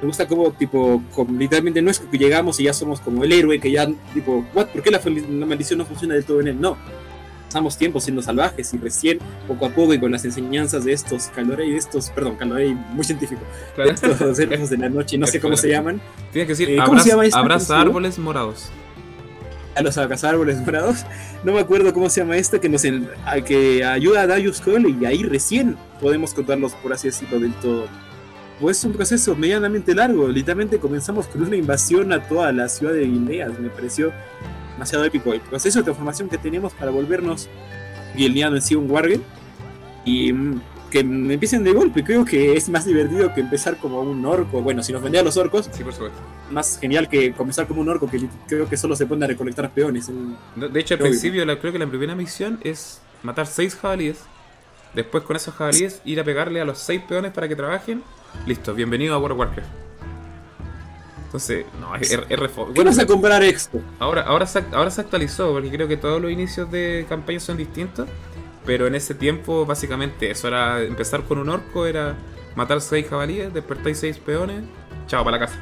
Me 0.00 0.06
gusta 0.06 0.26
como, 0.28 0.52
tipo, 0.52 1.02
como, 1.14 1.36
literalmente 1.38 1.82
no 1.82 1.90
es 1.90 1.98
que 1.98 2.18
llegamos 2.18 2.60
y 2.60 2.64
ya 2.64 2.72
somos 2.72 3.00
como 3.00 3.24
el 3.24 3.32
héroe 3.32 3.58
que 3.58 3.70
ya, 3.70 3.88
tipo, 4.14 4.44
what, 4.54 4.66
¿por 4.68 4.82
qué 4.82 4.90
la, 4.92 5.00
maldición 5.46 5.78
no 5.78 5.84
funciona 5.86 6.14
del 6.14 6.24
todo 6.24 6.40
en 6.40 6.48
él? 6.48 6.60
No. 6.60 6.76
Pasamos 7.46 7.78
tiempo 7.78 7.98
siendo 7.98 8.20
salvajes 8.20 8.74
y 8.74 8.78
recién, 8.78 9.18
poco 9.48 9.64
a 9.66 9.70
poco 9.70 9.94
y 9.94 9.98
con 9.98 10.12
las 10.12 10.22
enseñanzas 10.24 10.84
de 10.84 10.92
estos 10.92 11.28
Calorei, 11.28 11.70
de 11.70 11.78
estos, 11.78 12.10
perdón, 12.10 12.36
Calorei, 12.36 12.74
muy 12.74 13.04
científico, 13.04 13.40
de 13.76 13.90
estos 13.90 14.38
elfos 14.38 14.68
de 14.70 14.76
la 14.76 14.88
noche, 14.90 15.16
no 15.16 15.26
sé 15.26 15.40
cómo 15.40 15.56
se 15.56 15.70
llaman, 15.70 15.98
Tienes 16.30 16.46
que 16.46 16.52
decir, 16.52 16.70
Eh, 16.70 16.82
¿cómo 16.84 17.00
se 17.00 17.08
llama 17.08 17.24
esta? 17.24 17.38
abraza 17.38 17.80
árboles 17.80 18.18
morados. 18.18 18.70
a 19.74 19.82
los 19.82 19.96
árboles 20.24 20.58
morados. 20.58 21.06
No 21.44 21.52
me 21.52 21.60
acuerdo 21.60 21.94
cómo 21.94 22.10
se 22.10 22.20
llama 22.20 22.36
esto, 22.36 22.60
que 22.60 22.68
nos 22.68 22.84
en- 22.84 23.08
a- 23.24 23.40
que 23.40 23.82
ayuda 23.84 24.22
a 24.22 24.26
Darius 24.26 24.60
Cole 24.60 24.90
y 25.00 25.04
ahí 25.06 25.22
recién 25.22 25.76
podemos 26.00 26.34
contarlos, 26.34 26.74
por 26.74 26.92
así 26.92 27.08
decirlo, 27.08 27.38
del 27.40 27.52
todo. 27.54 27.86
Pues 28.60 28.78
es 28.78 28.84
un 28.84 28.92
proceso 28.92 29.36
medianamente 29.36 29.94
largo. 29.94 30.26
Literalmente 30.28 30.78
comenzamos 30.78 31.26
con 31.28 31.42
una 31.42 31.56
invasión 31.56 32.12
a 32.12 32.26
toda 32.26 32.50
la 32.52 32.68
ciudad 32.68 32.92
de 32.92 33.04
Guineas. 33.04 33.58
Me 33.58 33.68
pareció 33.70 34.12
demasiado 34.72 35.04
épico. 35.04 35.32
El 35.32 35.40
proceso 35.40 35.78
de 35.78 35.84
transformación 35.84 36.28
que 36.28 36.38
tenemos 36.38 36.72
para 36.74 36.90
volvernos 36.90 37.48
guineano 38.16 38.56
en 38.56 38.62
sí 38.62 38.74
un 38.74 38.90
wargame 38.90 39.20
y 40.04 40.32
mm, 40.32 40.60
que 40.90 41.04
me 41.04 41.34
empiecen 41.34 41.62
de 41.62 41.72
golpe. 41.72 42.02
Creo 42.02 42.24
que 42.24 42.56
es 42.56 42.68
más 42.68 42.84
divertido 42.84 43.32
que 43.32 43.42
empezar 43.42 43.76
como 43.76 44.00
un 44.00 44.24
orco. 44.26 44.60
Bueno, 44.60 44.82
si 44.82 44.92
nos 44.92 45.02
vendían 45.02 45.24
los 45.24 45.36
orcos, 45.36 45.68
Sí, 45.72 45.84
por 45.84 45.92
supuesto. 45.92 46.18
más 46.50 46.78
genial 46.80 47.08
que 47.08 47.32
comenzar 47.34 47.68
como 47.68 47.80
un 47.80 47.88
orco 47.88 48.10
que 48.10 48.26
creo 48.48 48.68
que 48.68 48.76
solo 48.76 48.96
se 48.96 49.06
pone 49.06 49.24
a 49.24 49.28
recolectar 49.28 49.70
peones. 49.70 50.08
En- 50.08 50.36
De 50.72 50.80
hecho, 50.80 50.94
al 50.94 51.00
Obvio. 51.02 51.10
principio, 51.12 51.44
la- 51.44 51.60
creo 51.60 51.72
que 51.72 51.78
la 51.78 51.86
primera 51.86 52.16
misión 52.16 52.58
es 52.64 53.00
matar 53.22 53.46
seis 53.46 53.76
jabalíes. 53.76 54.18
Después, 54.94 55.22
con 55.22 55.36
esos 55.36 55.54
jabalíes, 55.54 56.00
ir 56.04 56.18
a 56.18 56.24
pegarle 56.24 56.60
a 56.60 56.64
los 56.64 56.78
seis 56.78 57.02
peones 57.06 57.30
para 57.32 57.46
que 57.46 57.54
trabajen. 57.54 58.02
Listo, 58.46 58.74
bienvenido 58.74 59.14
a 59.14 59.18
World 59.18 59.32
of 59.34 59.38
Warcraft. 59.40 59.68
Entonces, 61.26 61.66
no, 61.78 61.94
es, 61.96 62.04
es, 62.10 62.20
es 62.28 62.38
re 62.38 62.48
fo- 62.48 62.72
¿Qué 62.72 62.72
Bueno, 62.74 62.90
vas 62.90 62.98
a 62.98 63.06
comprar 63.06 63.42
esto? 63.42 63.84
ahora, 63.98 64.22
ahora, 64.22 64.46
se, 64.46 64.64
ahora 64.72 64.90
se 64.90 65.00
actualizó, 65.02 65.52
porque 65.52 65.70
creo 65.70 65.88
que 65.88 65.96
todos 65.96 66.20
los 66.22 66.30
inicios 66.30 66.70
de 66.70 67.06
campaña 67.08 67.40
son 67.40 67.56
distintos. 67.56 68.08
Pero 68.64 68.86
en 68.86 68.94
ese 68.94 69.14
tiempo, 69.14 69.64
básicamente, 69.66 70.30
eso 70.30 70.48
era 70.48 70.82
empezar 70.82 71.24
con 71.24 71.38
un 71.38 71.48
orco, 71.48 71.86
era 71.86 72.16
matar 72.54 72.80
seis 72.80 73.06
jabalíes, 73.08 73.52
despertáis 73.54 73.98
seis 73.98 74.18
peones, 74.18 74.64
chao, 75.06 75.24
para 75.24 75.38
la 75.38 75.46
casa. 75.46 75.58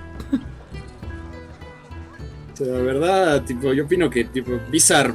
O 2.53 2.57
sea, 2.57 2.67
la 2.69 2.81
verdad, 2.81 3.45
tipo, 3.45 3.73
yo 3.73 3.85
opino 3.85 4.09
que 4.11 4.25
tipo 4.25 4.53
Blizzard 4.69 5.15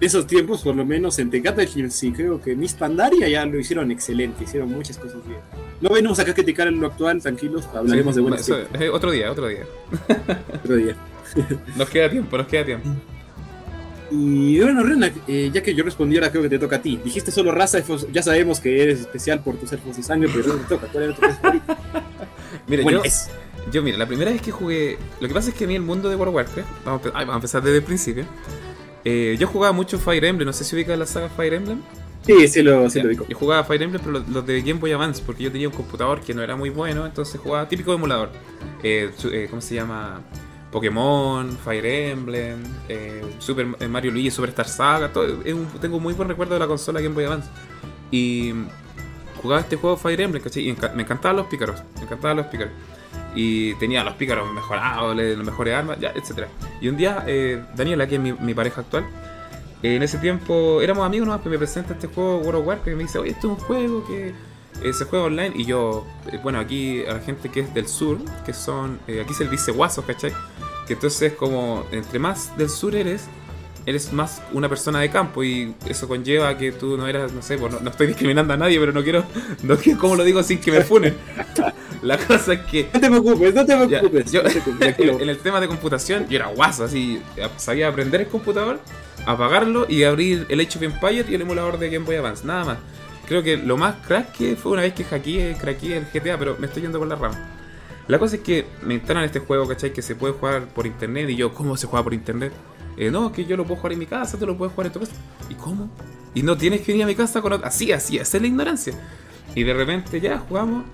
de 0.00 0.06
esos 0.06 0.26
tiempos, 0.26 0.62
por 0.62 0.76
lo 0.76 0.84
menos 0.84 1.18
en 1.18 1.30
Tecate 1.30 1.66
sí, 1.90 2.12
creo 2.12 2.40
que 2.40 2.54
Miss 2.54 2.74
Pandaria 2.74 3.28
ya 3.28 3.44
lo 3.46 3.58
hicieron 3.58 3.90
excelente, 3.90 4.44
hicieron 4.44 4.70
muchas 4.70 4.96
cosas 4.98 5.26
bien. 5.26 5.40
No 5.80 5.90
venimos 5.90 6.18
acá 6.18 6.32
a 6.32 6.34
criticar 6.34 6.72
lo 6.72 6.86
actual, 6.86 7.20
tranquilos, 7.20 7.68
hablaremos 7.74 8.14
Sí, 8.14 8.18
de 8.18 8.22
buenas 8.22 8.48
eso, 8.48 8.92
Otro 8.92 9.10
día, 9.10 9.30
otro 9.30 9.48
día. 9.48 9.64
otro 10.54 10.76
día. 10.76 10.96
Nos 11.76 11.90
queda 11.90 12.08
tiempo, 12.08 12.38
nos 12.38 12.46
queda 12.46 12.64
tiempo. 12.64 12.88
Y 14.10 14.58
bueno, 14.60 14.82
Rena, 14.82 15.12
eh, 15.26 15.50
ya 15.52 15.62
que 15.62 15.74
yo 15.74 15.84
respondí, 15.84 16.16
ahora 16.16 16.30
creo 16.30 16.42
que 16.42 16.48
te 16.48 16.58
toca 16.58 16.76
a 16.76 16.82
ti. 16.82 16.98
Dijiste 17.04 17.30
solo 17.30 17.52
raza, 17.52 17.78
ya 18.10 18.22
sabemos 18.22 18.60
que 18.60 18.82
eres 18.82 19.00
especial 19.00 19.40
por 19.42 19.56
tus 19.56 19.70
elfos 19.72 19.96
de 19.96 20.02
sangre, 20.02 20.30
pero 20.34 20.48
no 20.48 20.54
te 20.54 20.64
toca. 20.64 20.86
¿Cuál 20.86 21.04
era 21.04 21.14
tu? 21.14 21.22
Mira, 22.66 22.82
Bueno, 22.82 23.00
yo, 23.00 23.04
es. 23.04 23.28
Yo, 23.70 23.82
mira, 23.82 23.98
la 23.98 24.06
primera 24.06 24.30
vez 24.30 24.40
que 24.40 24.50
jugué. 24.50 24.98
Lo 25.20 25.28
que 25.28 25.34
pasa 25.34 25.50
es 25.50 25.54
que 25.54 25.64
a 25.64 25.66
mí 25.66 25.74
el 25.74 25.82
mundo 25.82 26.08
de 26.08 26.16
World 26.16 26.30
of 26.30 26.34
Warcraft. 26.36 26.86
A, 26.86 26.90
vamos 26.90 27.32
a 27.32 27.34
empezar 27.34 27.62
desde 27.62 27.78
el 27.78 27.82
principio. 27.82 28.24
Eh, 29.10 29.36
yo 29.38 29.46
jugaba 29.46 29.72
mucho 29.72 29.98
Fire 29.98 30.24
Emblem. 30.24 30.46
No 30.46 30.52
sé 30.52 30.64
si 30.64 30.76
ubicas 30.76 30.98
la 30.98 31.06
saga 31.06 31.28
Fire 31.30 31.54
Emblem. 31.54 31.80
Sí, 32.26 32.46
sí 32.48 32.62
lo, 32.62 32.90
sí 32.90 33.00
lo 33.00 33.08
digo. 33.08 33.26
Yo 33.26 33.38
jugaba 33.38 33.64
Fire 33.64 33.82
Emblem, 33.82 34.02
pero 34.04 34.18
los, 34.18 34.28
los 34.28 34.46
de 34.46 34.60
Game 34.60 34.80
Boy 34.80 34.92
Advance. 34.92 35.22
Porque 35.24 35.44
yo 35.44 35.50
tenía 35.52 35.68
un 35.68 35.74
computador 35.74 36.20
que 36.20 36.34
no 36.34 36.42
era 36.42 36.56
muy 36.56 36.68
bueno. 36.70 37.06
Entonces 37.06 37.40
jugaba 37.40 37.66
típico 37.68 37.94
emulador. 37.94 38.30
Eh, 38.82 39.10
eh, 39.32 39.46
¿Cómo 39.48 39.62
se 39.62 39.74
llama? 39.76 40.20
Pokémon, 40.70 41.56
Fire 41.64 41.86
Emblem, 41.86 42.58
eh, 42.90 43.22
Super 43.38 43.64
Mario 43.88 44.10
Luigi, 44.12 44.30
Superstar 44.30 44.68
Saga. 44.68 45.10
Todo, 45.10 45.24
un- 45.54 45.66
tengo 45.80 45.96
un 45.96 46.02
muy 46.02 46.12
buen 46.12 46.28
recuerdo 46.28 46.52
de 46.54 46.60
la 46.60 46.66
consola 46.66 47.00
Game 47.00 47.14
Boy 47.14 47.24
Advance. 47.24 47.48
Y 48.10 48.52
jugaba 49.40 49.62
este 49.62 49.76
juego 49.76 49.96
Fire 49.96 50.20
Emblem, 50.20 50.42
¿cachai? 50.42 50.68
Y 50.68 50.74
enca- 50.76 50.92
me 50.92 51.02
encantaban 51.04 51.36
los 51.38 51.46
pícaros. 51.46 51.80
Me 51.96 52.02
encantaban 52.02 52.36
los 52.36 52.46
pícaros. 52.46 52.72
Y 53.34 53.74
tenía 53.74 54.02
los 54.02 54.14
pícaros 54.14 54.52
mejorados, 54.52 55.16
las 55.16 55.36
mejores 55.38 55.74
armas, 55.74 55.98
ya, 56.00 56.10
etc. 56.10 56.46
Y 56.80 56.88
un 56.88 56.96
día, 56.96 57.24
eh, 57.26 57.62
Daniela, 57.76 58.06
que 58.06 58.16
es 58.16 58.20
mi, 58.20 58.32
mi 58.32 58.54
pareja 58.54 58.80
actual, 58.80 59.04
eh, 59.82 59.96
en 59.96 60.02
ese 60.02 60.18
tiempo 60.18 60.80
éramos 60.80 61.06
amigos 61.06 61.28
nomás, 61.28 61.42
que 61.42 61.48
me 61.48 61.58
presenta 61.58 61.94
este 61.94 62.08
juego 62.08 62.38
World 62.38 62.60
of 62.60 62.66
Warcraft 62.66 62.88
y 62.88 62.94
me 62.94 63.02
dice, 63.04 63.18
oye, 63.18 63.30
esto 63.30 63.52
es 63.52 63.58
un 63.58 63.64
juego 63.64 64.06
que 64.06 64.34
eh, 64.82 64.92
se 64.92 65.04
juega 65.04 65.26
online. 65.26 65.52
Y 65.54 65.64
yo, 65.64 66.06
eh, 66.30 66.38
bueno, 66.42 66.58
aquí 66.58 67.04
a 67.04 67.14
la 67.14 67.20
gente 67.20 67.48
que 67.48 67.60
es 67.60 67.74
del 67.74 67.88
sur, 67.88 68.18
que 68.44 68.52
son, 68.52 69.00
eh, 69.06 69.20
aquí 69.24 69.34
se 69.34 69.44
le 69.44 69.50
dice 69.50 69.72
guasos, 69.72 70.04
¿cachai? 70.04 70.32
Que 70.86 70.94
entonces 70.94 71.32
como, 71.34 71.84
entre 71.90 72.18
más 72.18 72.56
del 72.56 72.70
sur 72.70 72.94
eres, 72.94 73.26
eres 73.86 74.12
más 74.12 74.42
una 74.52 74.68
persona 74.68 75.00
de 75.00 75.10
campo 75.10 75.42
y 75.42 75.74
eso 75.86 76.06
conlleva 76.08 76.56
que 76.56 76.72
tú 76.72 76.96
no 76.96 77.06
eras, 77.06 77.32
no 77.32 77.42
sé, 77.42 77.58
pues 77.58 77.72
no, 77.72 77.80
no 77.80 77.90
estoy 77.90 78.06
discriminando 78.08 78.54
a 78.54 78.56
nadie, 78.56 78.78
pero 78.78 78.92
no 78.92 79.02
quiero, 79.02 79.24
no 79.62 79.76
quiero, 79.76 79.98
¿cómo 79.98 80.16
lo 80.16 80.24
digo 80.24 80.42
sin 80.42 80.60
que 80.60 80.72
me 80.72 80.82
funen? 80.82 81.16
La 82.02 82.16
cosa 82.18 82.52
es 82.54 82.60
que 82.60 82.88
No 82.92 83.00
te 83.00 83.08
preocupes, 83.08 83.54
no 83.54 83.64
te 83.66 83.72
ya, 83.72 83.86
preocupes. 84.00 84.32
yo- 84.32 84.42
no 84.42 84.48
te 84.48 84.60
preocupes, 84.60 84.78
tranquilo. 84.96 85.20
en 85.20 85.28
el 85.28 85.38
tema 85.38 85.60
de 85.60 85.68
computación, 85.68 86.26
yo 86.28 86.36
era 86.36 86.46
guaso, 86.48 86.84
así, 86.84 87.20
sabía 87.56 87.88
aprender 87.88 88.20
el 88.20 88.28
computador, 88.28 88.80
apagarlo 89.26 89.86
y 89.88 90.04
abrir 90.04 90.46
el 90.48 90.60
Age 90.60 90.78
of 90.78 90.82
Empire 90.82 91.24
y 91.28 91.34
el 91.34 91.42
emulador 91.42 91.78
de 91.78 91.90
Game 91.90 92.04
Boy 92.04 92.16
Advance, 92.16 92.46
nada 92.46 92.64
más. 92.64 92.78
Creo 93.26 93.42
que 93.42 93.56
lo 93.56 93.76
más 93.76 93.96
crack 94.06 94.32
que 94.32 94.56
fue 94.56 94.72
una 94.72 94.82
vez 94.82 94.94
que 94.94 95.04
hackeé, 95.04 95.56
craqueé 95.60 95.98
el 95.98 96.04
GTA, 96.06 96.38
pero 96.38 96.56
me 96.58 96.66
estoy 96.66 96.82
yendo 96.82 96.98
por 96.98 97.08
la 97.08 97.16
rama. 97.16 97.54
La 98.06 98.18
cosa 98.18 98.36
es 98.36 98.42
que 98.42 98.64
me 98.82 98.94
instalan 98.94 99.24
este 99.24 99.38
juego, 99.40 99.68
¿cachai? 99.68 99.92
Que 99.92 100.00
se 100.00 100.14
puede 100.14 100.32
jugar 100.32 100.66
por 100.68 100.86
internet 100.86 101.28
y 101.28 101.36
yo, 101.36 101.52
¿cómo 101.52 101.76
se 101.76 101.86
juega 101.86 102.02
por 102.04 102.14
internet? 102.14 102.52
Eh, 102.96 103.10
no, 103.10 103.30
que 103.32 103.44
yo 103.44 103.56
lo 103.56 103.64
puedo 103.64 103.76
jugar 103.76 103.92
en 103.92 103.98
mi 103.98 104.06
casa, 104.06 104.38
tú 104.38 104.46
lo 104.46 104.56
puedes 104.56 104.72
jugar 104.74 104.86
en 104.86 104.92
tu 104.94 105.00
casa. 105.00 105.12
¿Y 105.50 105.54
cómo? 105.54 105.90
Y 106.34 106.42
no 106.42 106.56
tienes 106.56 106.80
que 106.80 106.92
venir 106.92 107.04
a 107.04 107.06
mi 107.06 107.14
casa 107.14 107.42
con 107.42 107.52
otro. 107.52 107.66
Así, 107.66 107.92
así, 107.92 108.16
esa 108.16 108.38
es 108.38 108.40
la 108.40 108.46
ignorancia. 108.48 108.94
Y 109.54 109.62
de 109.62 109.74
repente 109.74 110.20
ya 110.22 110.38
jugamos 110.38 110.84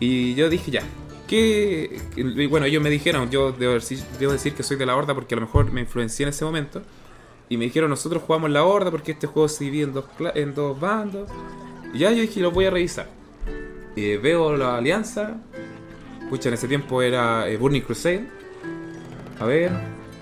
y 0.00 0.34
yo 0.34 0.48
dije 0.48 0.70
ya. 0.70 0.82
Que, 1.26 2.00
bueno, 2.48 2.64
ellos 2.64 2.82
me 2.82 2.88
dijeron, 2.88 3.28
yo 3.30 3.52
debo 3.52 3.74
decir, 3.74 4.54
que 4.54 4.62
soy 4.62 4.78
de 4.78 4.86
la 4.86 4.96
horda 4.96 5.14
porque 5.14 5.34
a 5.34 5.36
lo 5.36 5.42
mejor 5.42 5.70
me 5.70 5.82
influencié 5.82 6.24
en 6.24 6.30
ese 6.30 6.44
momento. 6.44 6.82
Y 7.50 7.58
me 7.58 7.66
dijeron, 7.66 7.90
nosotros 7.90 8.22
jugamos 8.22 8.50
la 8.50 8.64
horda 8.64 8.90
porque 8.90 9.12
este 9.12 9.26
juego 9.26 9.48
se 9.48 9.64
divide 9.64 9.84
en 9.84 9.92
dos, 9.92 10.06
en 10.34 10.54
dos 10.54 10.78
bandos. 10.80 11.28
Y 11.92 11.98
ya 11.98 12.10
yo 12.12 12.22
dije, 12.22 12.40
lo 12.40 12.50
voy 12.50 12.64
a 12.64 12.70
revisar. 12.70 13.08
Veo 13.94 14.56
la 14.56 14.76
alianza. 14.76 15.36
Pucha, 16.30 16.48
en 16.48 16.54
ese 16.54 16.68
tiempo 16.68 17.02
era 17.02 17.48
eh, 17.48 17.56
Burning 17.56 17.82
Crusade. 17.82 18.26
A 19.38 19.44
ver, 19.44 19.70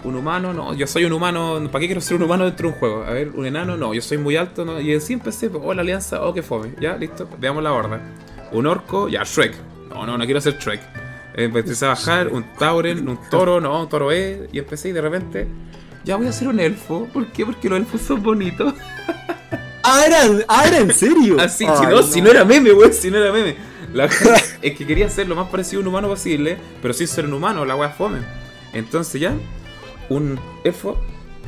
un 0.04 0.14
humano, 0.14 0.52
no, 0.52 0.74
yo 0.74 0.86
soy 0.86 1.04
un 1.04 1.12
humano, 1.12 1.60
¿para 1.70 1.80
qué 1.80 1.86
quiero 1.86 2.00
ser 2.00 2.16
un 2.16 2.22
humano 2.24 2.44
dentro 2.44 2.68
de 2.68 2.74
un 2.74 2.78
juego? 2.78 3.04
A 3.04 3.10
ver, 3.10 3.30
un 3.30 3.46
enano, 3.46 3.76
no, 3.76 3.92
yo 3.94 4.02
soy 4.02 4.18
muy 4.18 4.36
alto, 4.36 4.64
¿no? 4.64 4.80
Y 4.80 4.94
así 4.94 5.14
empecé, 5.14 5.50
oh, 5.52 5.74
la 5.74 5.82
alianza, 5.82 6.22
oh, 6.22 6.32
qué 6.32 6.42
fome, 6.42 6.74
ya, 6.80 6.96
listo, 6.96 7.28
veamos 7.38 7.62
la 7.62 7.72
horda. 7.72 8.00
Un 8.56 8.66
orco, 8.66 9.06
ya, 9.06 9.22
Shrek. 9.22 9.54
No, 9.90 10.06
no, 10.06 10.16
no 10.16 10.24
quiero 10.24 10.40
ser 10.40 10.56
Shrek. 10.58 10.80
Empecé 11.34 11.84
a 11.84 11.88
bajar, 11.88 12.28
un 12.28 12.42
Tauren, 12.58 13.06
un 13.06 13.18
toro, 13.28 13.60
no, 13.60 13.82
un 13.82 13.88
toro 13.90 14.10
E, 14.10 14.48
y 14.50 14.58
empecé 14.58 14.88
y 14.88 14.92
de 14.92 15.02
repente, 15.02 15.46
ya 16.04 16.16
voy 16.16 16.26
a 16.26 16.32
ser 16.32 16.48
un 16.48 16.58
elfo. 16.58 17.06
¿Por 17.12 17.26
qué? 17.26 17.44
Porque 17.44 17.68
los 17.68 17.78
elfos 17.78 18.00
son 18.00 18.22
bonitos. 18.22 18.72
Ah, 19.82 20.04
era, 20.06 20.18
ah, 20.48 20.64
era 20.66 20.78
en 20.78 20.92
serio. 20.94 21.36
Así, 21.38 21.66
Ay, 21.66 21.76
si 21.78 21.86
no, 21.86 22.02
si 22.02 22.20
no 22.22 22.30
era 22.30 22.46
meme, 22.46 22.72
weón, 22.72 22.94
si 22.94 23.10
no 23.10 23.18
era 23.18 23.30
meme. 23.30 23.56
La 23.92 24.06
es 24.06 24.76
que 24.76 24.86
quería 24.86 25.10
ser 25.10 25.28
lo 25.28 25.36
más 25.36 25.48
parecido 25.48 25.80
a 25.80 25.82
un 25.82 25.88
humano 25.88 26.08
posible, 26.08 26.56
pero 26.80 26.94
sin 26.94 27.08
ser 27.08 27.26
un 27.26 27.34
humano, 27.34 27.64
la 27.66 27.76
wea 27.76 27.90
fome. 27.90 28.20
Entonces 28.72 29.20
ya, 29.20 29.34
un 30.08 30.40
elfo, 30.64 30.98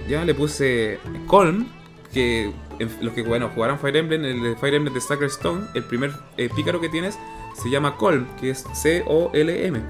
ya 0.07 0.27
le 0.27 0.35
puse 0.35 1.01
Colm, 1.27 1.67
que 2.13 2.53
los 3.01 3.13
que 3.15 3.23
bueno, 3.23 3.51
jugaron 3.55 3.79
Fire 3.79 3.97
Emblem, 3.97 4.25
el 4.25 4.57
Fire 4.57 4.75
Emblem 4.75 4.95
de 4.95 5.01
Sacred 5.01 5.29
Stone, 5.29 5.67
el 5.75 5.85
primer 5.85 6.13
eh, 6.37 6.49
pícaro 6.55 6.81
que 6.81 6.89
tienes 6.89 7.19
se 7.61 7.71
llama 7.71 7.97
Colm, 7.97 8.27
que 8.41 8.51
es 8.51 8.65
C-O-L-M. 8.73 9.81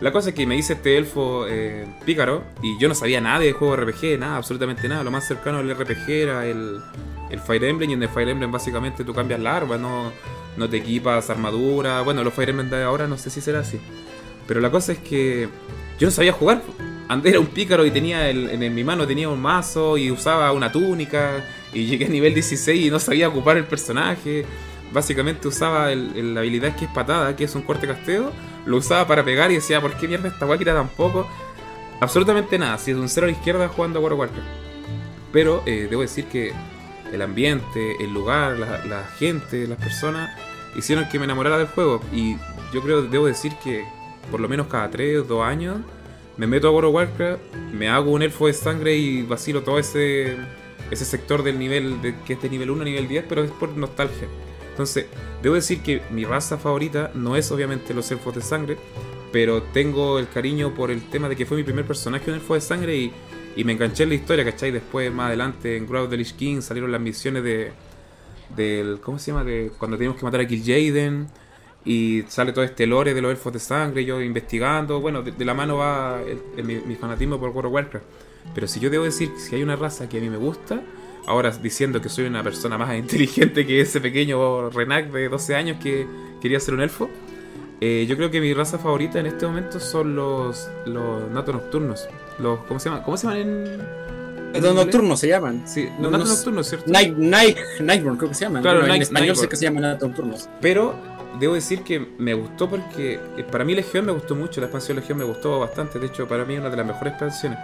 La 0.00 0.10
cosa 0.10 0.30
es 0.30 0.34
que 0.34 0.46
me 0.46 0.56
dice 0.56 0.72
este 0.72 0.98
elfo 0.98 1.46
eh, 1.46 1.86
pícaro, 2.04 2.42
y 2.60 2.76
yo 2.80 2.88
no 2.88 2.94
sabía 2.94 3.20
nada 3.20 3.38
de 3.38 3.52
juego 3.52 3.76
RPG, 3.76 4.18
nada, 4.18 4.36
absolutamente 4.36 4.88
nada. 4.88 5.04
Lo 5.04 5.12
más 5.12 5.26
cercano 5.26 5.58
al 5.58 5.70
RPG 5.72 6.10
era 6.10 6.46
el, 6.46 6.80
el 7.30 7.38
Fire 7.38 7.64
Emblem, 7.64 7.90
y 7.90 7.92
en 7.92 8.02
el 8.02 8.08
Fire 8.08 8.28
Emblem 8.28 8.50
básicamente 8.50 9.04
tú 9.04 9.14
cambias 9.14 9.38
la 9.38 9.60
no, 9.60 10.12
no 10.56 10.68
te 10.68 10.78
equipas 10.78 11.30
armadura. 11.30 12.00
Bueno, 12.02 12.24
los 12.24 12.34
Fire 12.34 12.50
Emblem 12.50 12.68
de 12.68 12.82
ahora 12.82 13.06
no 13.06 13.16
sé 13.16 13.30
si 13.30 13.40
será 13.40 13.60
así. 13.60 13.78
Pero 14.48 14.60
la 14.60 14.70
cosa 14.70 14.92
es 14.92 14.98
que 14.98 15.48
yo 16.00 16.06
no 16.06 16.10
sabía 16.10 16.32
jugar. 16.32 16.62
Andé 17.12 17.30
era 17.30 17.40
un 17.40 17.46
pícaro 17.46 17.84
y 17.84 17.90
tenía 17.90 18.28
el- 18.30 18.48
en, 18.50 18.74
mi 18.74 18.84
mano 18.84 19.06
tenía 19.06 19.28
un 19.28 19.40
mazo 19.40 19.96
y 19.98 20.10
usaba 20.10 20.50
una 20.52 20.70
túnica. 20.72 21.44
Y 21.72 21.86
llegué 21.86 22.06
a 22.06 22.08
nivel 22.08 22.34
16 22.34 22.86
y 22.86 22.90
no 22.90 22.98
sabía 22.98 23.28
ocupar 23.28 23.56
el 23.56 23.64
personaje. 23.64 24.44
Básicamente 24.92 25.48
usaba 25.48 25.90
el- 25.92 26.12
el- 26.16 26.34
la 26.34 26.40
habilidad 26.40 26.76
que 26.76 26.84
es 26.86 26.90
patada, 26.90 27.34
que 27.36 27.44
es 27.44 27.54
un 27.54 27.62
corte 27.62 27.86
casteo. 27.86 28.32
Lo 28.66 28.76
usaba 28.76 29.06
para 29.06 29.24
pegar 29.24 29.50
y 29.50 29.54
decía, 29.56 29.80
¿por 29.80 29.94
qué 29.94 30.06
mierda 30.08 30.28
esta 30.28 30.46
guay 30.46 30.58
tan 30.64 30.88
poco? 30.88 31.26
Absolutamente 32.00 32.58
nada, 32.58 32.78
si 32.78 32.90
es 32.90 32.96
un 32.96 33.08
cero 33.08 33.26
a 33.26 33.30
la 33.30 33.36
izquierda 33.36 33.68
jugando 33.68 33.98
a 33.98 34.02
World 34.02 34.14
of 34.14 34.20
Warcraft. 34.20 34.48
Pero 35.32 35.62
eh, 35.66 35.86
debo 35.88 36.02
decir 36.02 36.24
que 36.26 36.52
el 37.12 37.22
ambiente, 37.22 37.96
el 38.00 38.12
lugar, 38.12 38.58
la, 38.58 38.84
la 38.84 39.04
gente, 39.18 39.66
las 39.66 39.78
personas 39.78 40.30
hicieron 40.76 41.08
que 41.08 41.18
me 41.18 41.24
enamorara 41.24 41.58
del 41.58 41.68
juego. 41.68 42.00
Y 42.12 42.36
yo 42.72 42.82
creo, 42.82 43.02
debo 43.02 43.26
decir 43.26 43.52
que 43.62 43.84
por 44.30 44.40
lo 44.40 44.48
menos 44.48 44.66
cada 44.66 44.90
3 44.90 45.18
o 45.20 45.22
2 45.24 45.44
años 45.46 45.76
me 46.36 46.46
meto 46.46 46.68
a 46.68 46.70
World 46.70 46.94
Warcraft, 46.94 47.42
me 47.72 47.88
hago 47.88 48.10
un 48.12 48.22
elfo 48.22 48.46
de 48.46 48.52
sangre 48.52 48.96
y 48.96 49.22
vacilo 49.22 49.62
todo 49.62 49.78
ese, 49.78 50.36
ese 50.90 51.04
sector 51.04 51.42
del 51.42 51.58
nivel, 51.58 52.00
de, 52.00 52.14
que 52.24 52.34
es 52.34 52.42
de 52.42 52.48
nivel 52.48 52.70
1 52.70 52.82
a 52.82 52.84
nivel 52.84 53.08
10, 53.08 53.24
pero 53.28 53.44
es 53.44 53.50
por 53.50 53.76
nostalgia. 53.76 54.28
Entonces, 54.70 55.06
debo 55.42 55.54
decir 55.54 55.82
que 55.82 56.00
mi 56.10 56.24
raza 56.24 56.56
favorita 56.56 57.10
no 57.14 57.36
es 57.36 57.52
obviamente 57.52 57.92
los 57.92 58.10
elfos 58.10 58.34
de 58.34 58.40
sangre, 58.40 58.78
pero 59.30 59.62
tengo 59.62 60.18
el 60.18 60.28
cariño 60.28 60.74
por 60.74 60.90
el 60.90 61.02
tema 61.10 61.28
de 61.28 61.36
que 61.36 61.46
fue 61.46 61.58
mi 61.58 61.62
primer 61.62 61.86
personaje 61.86 62.30
un 62.30 62.36
elfo 62.36 62.54
de 62.54 62.60
sangre 62.60 62.96
y, 62.96 63.12
y 63.56 63.64
me 63.64 63.72
enganché 63.72 64.04
en 64.04 64.10
la 64.10 64.14
historia, 64.14 64.44
¿cachai? 64.44 64.70
Después, 64.70 65.12
más 65.12 65.26
adelante, 65.28 65.76
en 65.76 65.86
Grow 65.86 66.04
of 66.04 66.10
the 66.10 66.16
Lich 66.16 66.34
King 66.34 66.62
salieron 66.62 66.90
las 66.90 67.00
misiones 67.00 67.42
de. 67.42 67.72
del 68.56 69.00
¿Cómo 69.00 69.18
se 69.18 69.30
llama? 69.30 69.44
De 69.44 69.70
cuando 69.78 69.96
teníamos 69.96 70.18
que 70.18 70.24
matar 70.24 70.40
a 70.40 70.46
Kill 70.46 70.62
Jaden. 70.62 71.26
Y 71.84 72.22
sale 72.28 72.52
todo 72.52 72.64
este 72.64 72.86
lore 72.86 73.12
de 73.14 73.20
los 73.22 73.30
elfos 73.32 73.52
de 73.52 73.58
sangre, 73.58 74.04
yo 74.04 74.20
investigando. 74.20 75.00
Bueno, 75.00 75.22
de, 75.22 75.32
de 75.32 75.44
la 75.44 75.54
mano 75.54 75.78
va 75.78 76.20
el- 76.26 76.40
el- 76.56 76.64
mi, 76.64 76.76
mi 76.76 76.94
fanatismo 76.96 77.38
por 77.40 77.50
World 77.50 77.66
of 77.66 77.72
Warcraft. 77.72 78.04
Pero 78.54 78.68
si 78.68 78.78
yo 78.80 78.88
debo 78.90 79.04
decir 79.04 79.32
que 79.32 79.38
si 79.40 79.56
hay 79.56 79.62
una 79.62 79.76
raza 79.76 80.08
que 80.08 80.18
a 80.18 80.20
mí 80.20 80.30
me 80.30 80.36
gusta, 80.36 80.80
ahora 81.26 81.50
diciendo 81.50 82.00
que 82.00 82.08
soy 82.08 82.26
una 82.26 82.42
persona 82.42 82.78
más 82.78 82.94
inteligente 82.96 83.66
que 83.66 83.80
ese 83.80 84.00
pequeño 84.00 84.70
Renac 84.70 85.10
de 85.10 85.28
12 85.28 85.54
años 85.56 85.78
que 85.82 86.06
quería 86.40 86.60
ser 86.60 86.74
un 86.74 86.82
elfo, 86.82 87.08
eh, 87.80 88.06
yo 88.08 88.16
creo 88.16 88.30
que 88.30 88.40
mi 88.40 88.54
raza 88.54 88.78
favorita 88.78 89.18
en 89.18 89.26
este 89.26 89.44
momento 89.46 89.80
son 89.80 90.14
los, 90.14 90.68
los 90.86 91.28
natos 91.32 91.54
nocturnos. 91.56 92.08
Los, 92.38 92.60
¿cómo, 92.60 92.78
se 92.78 92.88
llama? 92.90 93.02
¿Cómo 93.02 93.16
se 93.16 93.26
llaman 93.26 93.40
en.? 93.42 94.02
Los 94.62 94.74
nocturnos 94.74 95.18
se 95.18 95.28
llaman. 95.28 95.62
Sí, 95.66 95.88
los 96.00 96.10
natos 96.12 96.28
no- 96.28 96.34
nocturnos, 96.34 96.68
¿cierto? 96.68 96.90
Night, 96.90 97.16
Night, 97.16 97.56
Nightborn 97.80 98.16
creo 98.18 98.28
que 98.28 98.34
se 98.34 98.44
llaman. 98.44 98.62
Claro, 98.62 98.80
Bueno, 98.80 98.94
en 98.94 99.02
español 99.02 99.34
sé 99.34 99.48
que 99.48 99.56
se 99.56 99.64
llaman 99.64 99.98
nocturnos. 100.00 100.48
Pero 100.60 100.94
debo 101.38 101.54
decir 101.54 101.82
que 101.82 101.98
me 101.98 102.34
gustó 102.34 102.68
porque 102.68 103.20
eh, 103.36 103.44
para 103.50 103.64
mí 103.64 103.74
Legión 103.74 104.06
me 104.06 104.12
gustó 104.12 104.34
mucho, 104.34 104.60
la 104.60 104.66
expansión 104.66 104.96
Legión 104.96 105.18
me 105.18 105.24
gustó 105.24 105.60
bastante, 105.60 105.98
de 105.98 106.06
hecho 106.06 106.26
para 106.28 106.44
mí 106.44 106.54
es 106.54 106.60
una 106.60 106.70
de 106.70 106.76
las 106.76 106.86
mejores 106.86 107.12
expansiones. 107.12 107.58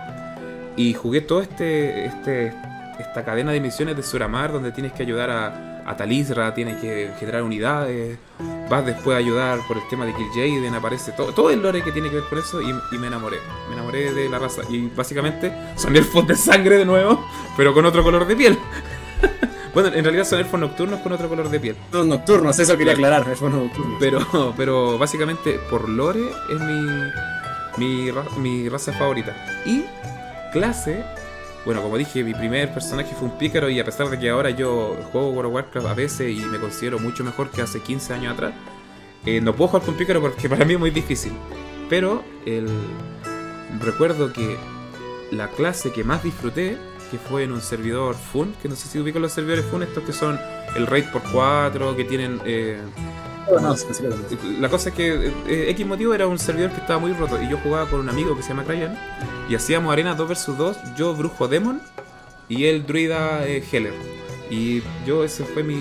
Y 0.77 0.95
jugué 0.95 1.21
todo 1.21 1.41
este, 1.41 2.07
este 2.07 2.55
esta 2.99 3.25
cadena 3.25 3.53
de 3.53 3.61
misiones 3.61 3.97
de 3.97 4.03
Suramar 4.03 4.53
donde 4.53 4.73
tienes 4.73 4.93
que 4.93 5.03
ayudar 5.03 5.31
a, 5.31 5.69
a 5.89 5.97
Talisra, 5.97 6.53
tienes 6.53 6.81
que 6.81 7.11
generar 7.19 7.43
unidades, 7.43 8.19
vas 8.69 8.85
después 8.85 9.15
a 9.15 9.19
ayudar 9.19 9.61
por 9.67 9.79
el 9.79 9.89
tema 9.89 10.05
de 10.05 10.13
Kill 10.15 10.29
Jaden, 10.35 10.75
aparece 10.75 11.13
todo, 11.13 11.33
todo 11.33 11.51
el 11.51 11.63
lore 11.63 11.83
que 11.83 11.93
tiene 11.93 12.11
que 12.11 12.17
ver 12.17 12.25
con 12.25 12.39
eso 12.39 12.61
y, 12.61 12.99
me 12.99 13.07
enamoré, 13.07 13.39
me 13.69 13.75
enamoré 13.75 14.13
de 14.13 14.29
la 14.29 14.39
raza. 14.39 14.63
Y 14.69 14.89
básicamente 14.89 15.51
son 15.77 15.97
elfos 15.97 16.27
de 16.27 16.37
sangre 16.37 16.77
de 16.77 16.85
nuevo, 16.85 17.25
pero 17.57 17.73
con 17.73 17.87
otro 17.87 18.03
color 18.03 18.27
de 18.27 18.37
piel. 18.37 18.59
bueno, 19.83 19.97
en 19.97 20.05
realidad 20.05 20.25
son 20.25 20.39
elfos 20.41 20.59
nocturnos 20.61 21.01
con 21.01 21.13
otro 21.13 21.29
color 21.29 21.49
de 21.51 21.61
piel. 21.61 21.77
Los 21.93 22.07
nocturnos, 22.07 22.59
eso 22.59 22.77
quería 22.77 22.95
Claro. 22.95 23.17
aclarar. 23.17 23.33
Elfos 23.33 23.53
nocturnos. 23.53 23.97
Pero, 24.01 24.55
pero 24.57 24.99
básicamente 24.99 25.59
por 25.71 25.89
lore 25.89 26.29
es 26.51 26.61
mi, 26.61 26.81
mi, 27.79 28.11
ra- 28.11 28.25
mi 28.39 28.69
raza 28.69 28.93
favorita. 28.93 29.35
Y 29.67 29.85
clase, 30.53 31.05
bueno, 31.65 31.83
como 31.83 31.97
dije, 31.99 32.25
mi 32.25 32.35
primer 32.35 32.73
personaje 32.73 33.15
fue 33.19 33.29
un 33.29 33.39
pícaro 33.39 33.69
y 33.69 33.79
a 33.81 33.85
pesar 33.85 34.09
de 34.09 34.19
que 34.19 34.31
ahora 34.31 34.51
yo 34.51 34.97
juego 35.13 35.31
World 35.31 35.49
of 35.49 35.55
Warcraft 35.55 35.87
a 35.87 35.95
veces 35.95 36.31
y 36.37 36.41
me 36.47 36.59
considero 36.59 36.99
mucho 36.99 37.25
mejor 37.25 37.51
que 37.51 37.61
hace 37.63 37.81
15 37.81 38.15
años 38.15 38.33
atrás, 38.35 38.53
eh, 39.27 39.41
no 39.41 39.55
puedo 39.55 39.69
jugar 39.69 39.85
con 39.87 39.95
pícaro 39.97 40.21
porque 40.21 40.49
para 40.49 40.65
mí 40.65 40.75
es 40.75 40.79
muy 40.81 40.91
difícil. 40.91 41.33
Pero 41.91 42.23
el, 42.47 42.69
recuerdo 43.81 44.33
que 44.33 44.57
la 45.31 45.49
clase 45.49 45.93
que 45.93 46.05
más 46.05 46.23
disfruté, 46.23 46.77
que 47.11 47.19
fue 47.19 47.45
en 47.45 47.53
un 47.53 47.61
servidor 47.61 48.15
Fun, 48.15 48.55
que 48.63 48.69
no 48.69 48.77
sé 48.77 48.89
si 48.89 48.99
ubican 48.99 49.23
los 49.23 49.33
servidores 49.33 49.65
Fun, 49.67 49.83
estos 49.83 50.05
que 50.05 50.13
son 50.13 50.39
el 50.77 50.87
raid 50.87 51.05
por 51.13 51.23
4, 51.33 51.97
que 51.97 52.05
tienen... 52.05 52.41
eh, 52.45 52.81
no, 53.61 53.75
sí, 53.77 53.87
sí, 53.93 54.05
sí. 54.29 54.57
la 54.61 54.69
cosa 54.69 54.91
es 54.91 54.95
que 54.95 55.33
eh, 55.47 55.71
X 55.71 55.87
motivo 55.87 56.13
era 56.13 56.27
un 56.27 56.39
servidor 56.39 56.71
que 56.71 56.81
estaba 56.81 56.99
muy 56.99 57.15
roto 57.15 57.43
y 57.43 57.49
yo 57.49 57.57
jugaba 57.59 57.89
con 57.89 58.01
un 58.01 58.09
amigo 58.11 58.37
que 58.37 58.43
se 58.43 58.51
llama 58.51 58.65
Ryan 58.65 58.99
y 59.49 59.55
hacíamos 59.55 59.91
arena 59.91 60.15
2 60.15 60.29
vs 60.29 60.59
2, 60.59 60.77
yo 60.97 61.15
brujo 61.15 61.49
demon 61.49 61.81
y 62.49 62.67
él 62.67 62.87
druida 62.87 63.47
eh, 63.47 63.65
Heller. 63.71 63.95
Y 64.51 64.83
yo 65.07 65.25
ese 65.25 65.45
fue 65.45 65.63
mi, 65.63 65.79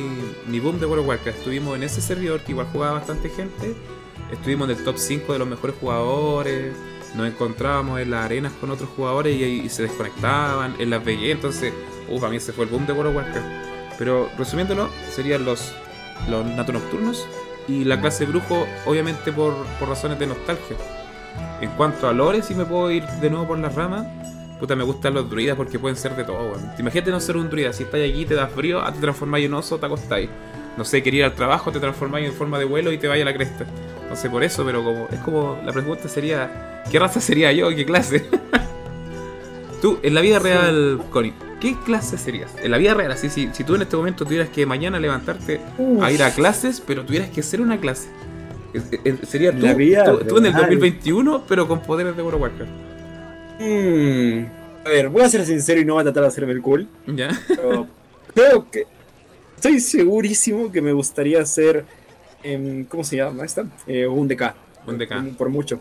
mi 0.47 0.59
boom 0.59 0.79
de 0.79 0.85
World 0.85 1.03
of 1.03 1.07
Warcraft. 1.09 1.37
Estuvimos 1.39 1.75
en 1.77 1.83
ese 1.83 2.01
servidor 2.01 2.41
que 2.41 2.51
igual 2.51 2.67
jugaba 2.71 2.93
bastante 2.93 3.29
gente. 3.29 3.75
Estuvimos 4.31 4.69
en 4.69 4.77
el 4.77 4.83
top 4.83 4.97
5 4.97 5.33
de 5.33 5.39
los 5.39 5.47
mejores 5.47 5.75
jugadores. 5.79 6.75
Nos 7.15 7.27
encontrábamos 7.27 7.99
en 7.99 8.11
las 8.11 8.25
arenas 8.25 8.53
con 8.53 8.69
otros 8.69 8.89
jugadores 8.95 9.35
y, 9.35 9.43
y 9.43 9.69
se 9.69 9.83
desconectaban 9.83 10.75
en 10.79 10.89
las 10.89 11.03
BG. 11.03 11.31
Entonces, 11.31 11.73
uh, 12.09 12.19
para 12.19 12.29
mí 12.29 12.37
ese 12.37 12.53
fue 12.53 12.65
el 12.65 12.71
boom 12.71 12.85
de 12.85 12.93
World 12.93 13.09
of 13.09 13.15
Warcraft. 13.15 13.47
Pero 13.97 14.29
resumiéndolo, 14.37 14.89
serían 15.11 15.45
los, 15.45 15.73
los 16.29 16.45
nato 16.45 16.73
nocturnos 16.73 17.27
y 17.67 17.83
la 17.83 17.99
clase 17.99 18.25
brujo, 18.25 18.67
obviamente 18.85 19.31
por, 19.31 19.53
por 19.79 19.89
razones 19.89 20.19
de 20.19 20.27
nostalgia. 20.27 20.77
En 21.61 21.69
cuanto 21.71 22.07
a 22.07 22.13
lore, 22.13 22.41
si 22.41 22.55
me 22.55 22.65
puedo 22.65 22.91
ir 22.91 23.03
de 23.05 23.29
nuevo 23.29 23.47
por 23.47 23.59
las 23.59 23.73
ramas, 23.75 24.05
puta, 24.59 24.75
me 24.75 24.83
gustan 24.83 25.13
los 25.13 25.29
druidas 25.29 25.55
porque 25.55 25.79
pueden 25.79 25.97
ser 25.97 26.15
de 26.15 26.23
todo, 26.23 26.51
weón. 26.51 26.71
Imagínate 26.77 27.11
no 27.11 27.19
ser 27.19 27.37
un 27.37 27.49
druida, 27.49 27.73
si 27.73 27.83
estás 27.83 28.01
aquí, 28.01 28.25
te 28.25 28.35
da 28.35 28.47
frío, 28.47 28.81
ah, 28.81 28.91
te 28.91 28.99
transformáis 28.99 29.45
en 29.45 29.53
oso, 29.53 29.77
te 29.77 29.85
acostáis. 29.85 30.29
No 30.77 30.85
sé, 30.85 31.01
querer 31.01 31.19
ir 31.19 31.23
al 31.25 31.33
trabajo, 31.33 31.71
te 31.71 31.79
transformáis 31.79 32.27
en 32.27 32.33
forma 32.33 32.59
de 32.59 32.65
vuelo 32.65 32.91
y 32.91 32.97
te 32.97 33.07
vaya 33.07 33.23
a 33.23 33.25
la 33.25 33.33
cresta. 33.33 33.65
No 34.09 34.15
sé 34.15 34.29
por 34.29 34.43
eso, 34.43 34.63
pero 34.63 34.83
como 34.83 35.07
es 35.11 35.19
como 35.19 35.59
la 35.65 35.73
pregunta 35.73 36.07
sería, 36.07 36.83
¿qué 36.91 36.99
raza 36.99 37.19
sería 37.19 37.51
yo? 37.51 37.69
¿Qué 37.69 37.85
clase? 37.85 38.25
tú, 39.81 39.99
en 40.03 40.13
la 40.13 40.21
vida 40.21 40.39
real, 40.39 41.01
Connie, 41.09 41.33
¿qué 41.59 41.75
clase 41.85 42.17
serías? 42.17 42.55
En 42.61 42.71
la 42.71 42.77
vida 42.77 42.93
real, 42.93 43.11
así, 43.11 43.29
si, 43.29 43.49
si 43.53 43.63
tú 43.63 43.75
en 43.75 43.81
este 43.81 43.97
momento 43.97 44.25
tuvieras 44.25 44.49
que 44.49 44.65
mañana 44.65 44.99
levantarte 44.99 45.59
a 46.01 46.11
ir 46.11 46.23
a 46.23 46.31
clases, 46.31 46.81
pero 46.85 47.03
tuvieras 47.03 47.29
que 47.29 47.41
ser 47.41 47.59
una 47.59 47.79
clase. 47.79 48.09
Sería 49.27 49.51
tú, 49.51 49.65
en 49.65 49.71
el 49.71 49.77
real. 49.77 50.25
2021, 50.27 51.43
pero 51.47 51.67
con 51.67 51.81
poderes 51.81 52.15
de 52.15 52.21
World 52.21 52.41
Warcraft. 52.41 52.71
Mm, 53.59 54.45
a 54.85 54.89
ver, 54.89 55.09
voy 55.09 55.23
a 55.23 55.29
ser 55.29 55.45
sincero 55.45 55.81
y 55.81 55.85
no 55.85 55.93
voy 55.93 56.01
a 56.01 56.03
tratar 56.03 56.23
de 56.23 56.27
hacerme 56.27 56.53
el 56.53 56.61
cool. 56.61 56.87
¿Ya? 57.07 57.29
Pero 57.47 57.87
creo 58.33 58.69
que. 58.69 58.85
Estoy 59.57 59.79
segurísimo 59.79 60.71
que 60.71 60.81
me 60.81 60.93
gustaría 60.93 61.43
ser. 61.45 61.83
em, 62.43 62.85
¿Cómo 62.85 63.03
se 63.03 63.17
llama 63.17 63.43
esta? 63.43 63.65
Eh, 63.87 64.05
un 64.05 64.27
DK. 64.27 64.53
Un 64.85 64.97
DK. 64.99 65.35
Por 65.35 65.49
mucho. 65.49 65.79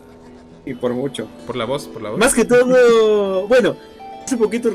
Y 0.65 0.73
por 0.73 0.93
mucho. 0.93 1.27
Por 1.45 1.55
la 1.55 1.65
voz, 1.65 1.87
por 1.87 2.01
la 2.01 2.09
voz. 2.09 2.19
Más 2.19 2.33
que 2.33 2.43
todo. 2.43 3.47
Bueno, 3.47 3.77
hace 4.25 4.35
poquito 4.35 4.71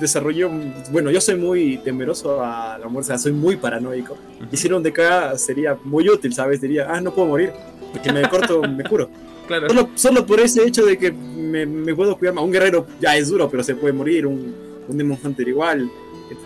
desarrolló. 0.00 0.50
Bueno, 0.90 1.10
yo 1.12 1.20
soy 1.20 1.36
muy 1.36 1.78
temeroso 1.78 2.42
a 2.44 2.76
la 2.78 2.88
muerte, 2.88 3.06
o 3.06 3.08
sea, 3.14 3.18
soy 3.18 3.32
muy 3.32 3.56
paranoico. 3.56 4.16
Hicieron 4.50 4.78
un 4.78 4.82
DK 4.82 5.38
sería 5.38 5.78
muy 5.84 6.08
útil, 6.08 6.34
¿sabes? 6.34 6.60
Diría, 6.60 6.86
ah, 6.90 7.00
no 7.00 7.14
puedo 7.14 7.28
morir, 7.28 7.52
porque 7.92 8.12
me 8.12 8.28
corto, 8.28 8.60
me 8.68 8.82
curo. 8.82 9.08
Claro. 9.46 9.68
Solo, 9.68 9.90
solo 9.94 10.26
por 10.26 10.40
ese 10.40 10.64
hecho 10.66 10.84
de 10.84 10.98
que 10.98 11.12
me, 11.12 11.64
me 11.64 11.94
puedo 11.94 12.18
cuidar 12.18 12.34
más. 12.34 12.44
Un 12.44 12.52
guerrero 12.52 12.86
ya 13.00 13.16
es 13.16 13.28
duro, 13.28 13.48
pero 13.48 13.62
se 13.62 13.76
puede 13.76 13.92
morir. 13.94 14.26
Un, 14.26 14.54
un 14.88 14.98
Demon 14.98 15.16
Hunter 15.22 15.46
igual, 15.48 15.88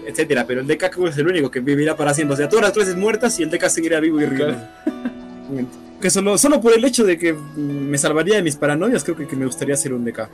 etcétera. 0.06 0.44
Pero 0.46 0.60
el 0.60 0.66
que 0.66 0.86
es 1.08 1.18
el 1.18 1.26
único 1.28 1.50
que 1.50 1.60
vivirá 1.60 1.96
para 1.96 2.12
siempre. 2.14 2.34
O 2.34 2.36
sea, 2.36 2.48
todas 2.48 2.64
las 2.64 2.72
clases 2.72 2.96
muertas 2.96 3.38
y 3.40 3.42
el 3.42 3.50
DK 3.50 3.68
seguirá 3.68 4.00
vivo 4.00 4.20
y 4.20 4.26
riendo. 4.26 4.58
Que 6.00 6.10
solo, 6.10 6.36
solo 6.36 6.60
por 6.60 6.74
el 6.74 6.84
hecho 6.84 7.04
de 7.04 7.16
que 7.18 7.32
me 7.32 7.96
salvaría 7.96 8.36
de 8.36 8.42
mis 8.42 8.56
paranoias, 8.56 9.02
creo 9.02 9.16
que, 9.16 9.26
que 9.26 9.34
me 9.34 9.46
gustaría 9.46 9.74
hacer 9.74 9.94
un 9.94 10.04
DK. 10.04 10.28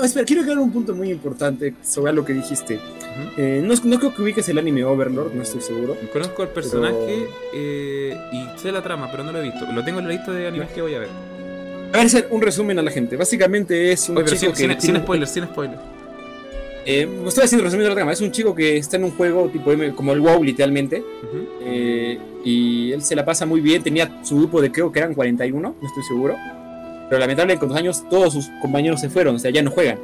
Oh, 0.00 0.04
espera, 0.04 0.24
quiero 0.24 0.42
aclarar 0.42 0.62
un 0.62 0.72
punto 0.72 0.94
muy 0.94 1.10
importante 1.10 1.74
sobre 1.82 2.12
lo 2.12 2.24
que 2.24 2.32
dijiste. 2.32 2.76
Ujú. 2.76 3.30
Eh, 3.38 3.60
no, 3.64 3.74
no 3.84 3.98
creo 3.98 4.14
que 4.14 4.22
ubiques 4.22 4.48
el 4.48 4.58
anime 4.58 4.84
Overlord, 4.84 5.34
no 5.34 5.42
estoy 5.42 5.60
seguro. 5.60 5.96
Conozco 6.12 6.44
el 6.44 6.50
personaje 6.50 7.26
eh, 7.52 8.16
y 8.32 8.58
sé 8.60 8.70
la 8.70 8.82
trama, 8.82 9.10
pero 9.10 9.24
no 9.24 9.32
lo 9.32 9.40
he 9.40 9.42
visto. 9.42 9.66
Lo 9.72 9.84
tengo 9.84 9.98
en 9.98 10.06
la 10.06 10.12
lista 10.12 10.30
de 10.30 10.46
animes 10.46 10.70
que 10.70 10.80
voy 10.82 10.94
a 10.94 11.00
ver. 11.00 11.08
A 11.92 11.98
ver, 11.98 12.28
un 12.30 12.40
resumen 12.40 12.78
a 12.78 12.82
la 12.82 12.90
gente. 12.92 13.16
Básicamente 13.16 13.90
es 13.92 14.08
un 14.08 14.16
Oye, 14.18 14.24
pero 14.26 14.36
chico 14.36 14.54
sin, 14.54 14.68
que. 14.68 14.74
sin, 14.74 14.80
tiene- 14.80 14.98
sin 14.98 15.04
spoilers, 15.04 15.30
sin 15.32 15.44
spoilers. 15.44 15.80
Eh, 16.84 17.08
estoy 17.26 17.44
haciendo 17.44 17.64
resumen 17.64 17.84
de 17.84 17.88
la 17.90 17.94
trama. 17.94 18.12
Es 18.12 18.20
un 18.20 18.32
chico 18.32 18.54
que 18.54 18.76
está 18.76 18.96
en 18.96 19.04
un 19.04 19.12
juego 19.12 19.48
tipo 19.48 19.70
M- 19.72 19.92
como 19.94 20.12
el 20.12 20.20
WoW, 20.20 20.42
literalmente. 20.42 21.02
Eh, 21.64 22.18
y 22.44 22.92
él 22.92 23.02
se 23.02 23.14
la 23.14 23.24
pasa 23.24 23.46
muy 23.46 23.60
bien. 23.60 23.82
Tenía 23.82 24.20
su 24.24 24.36
grupo 24.38 24.60
de 24.60 24.72
creo 24.72 24.90
que 24.90 24.98
eran 24.98 25.14
41, 25.14 25.60
no 25.80 25.86
estoy 25.86 26.02
seguro. 26.04 26.34
Pero 27.08 27.20
lamentablemente 27.20 27.60
con 27.60 27.68
los 27.68 27.78
años 27.78 28.08
todos 28.08 28.32
sus 28.32 28.48
compañeros 28.60 29.00
se 29.00 29.10
fueron, 29.10 29.36
o 29.36 29.38
sea, 29.38 29.50
ya 29.50 29.62
no 29.62 29.70
juegan. 29.70 29.98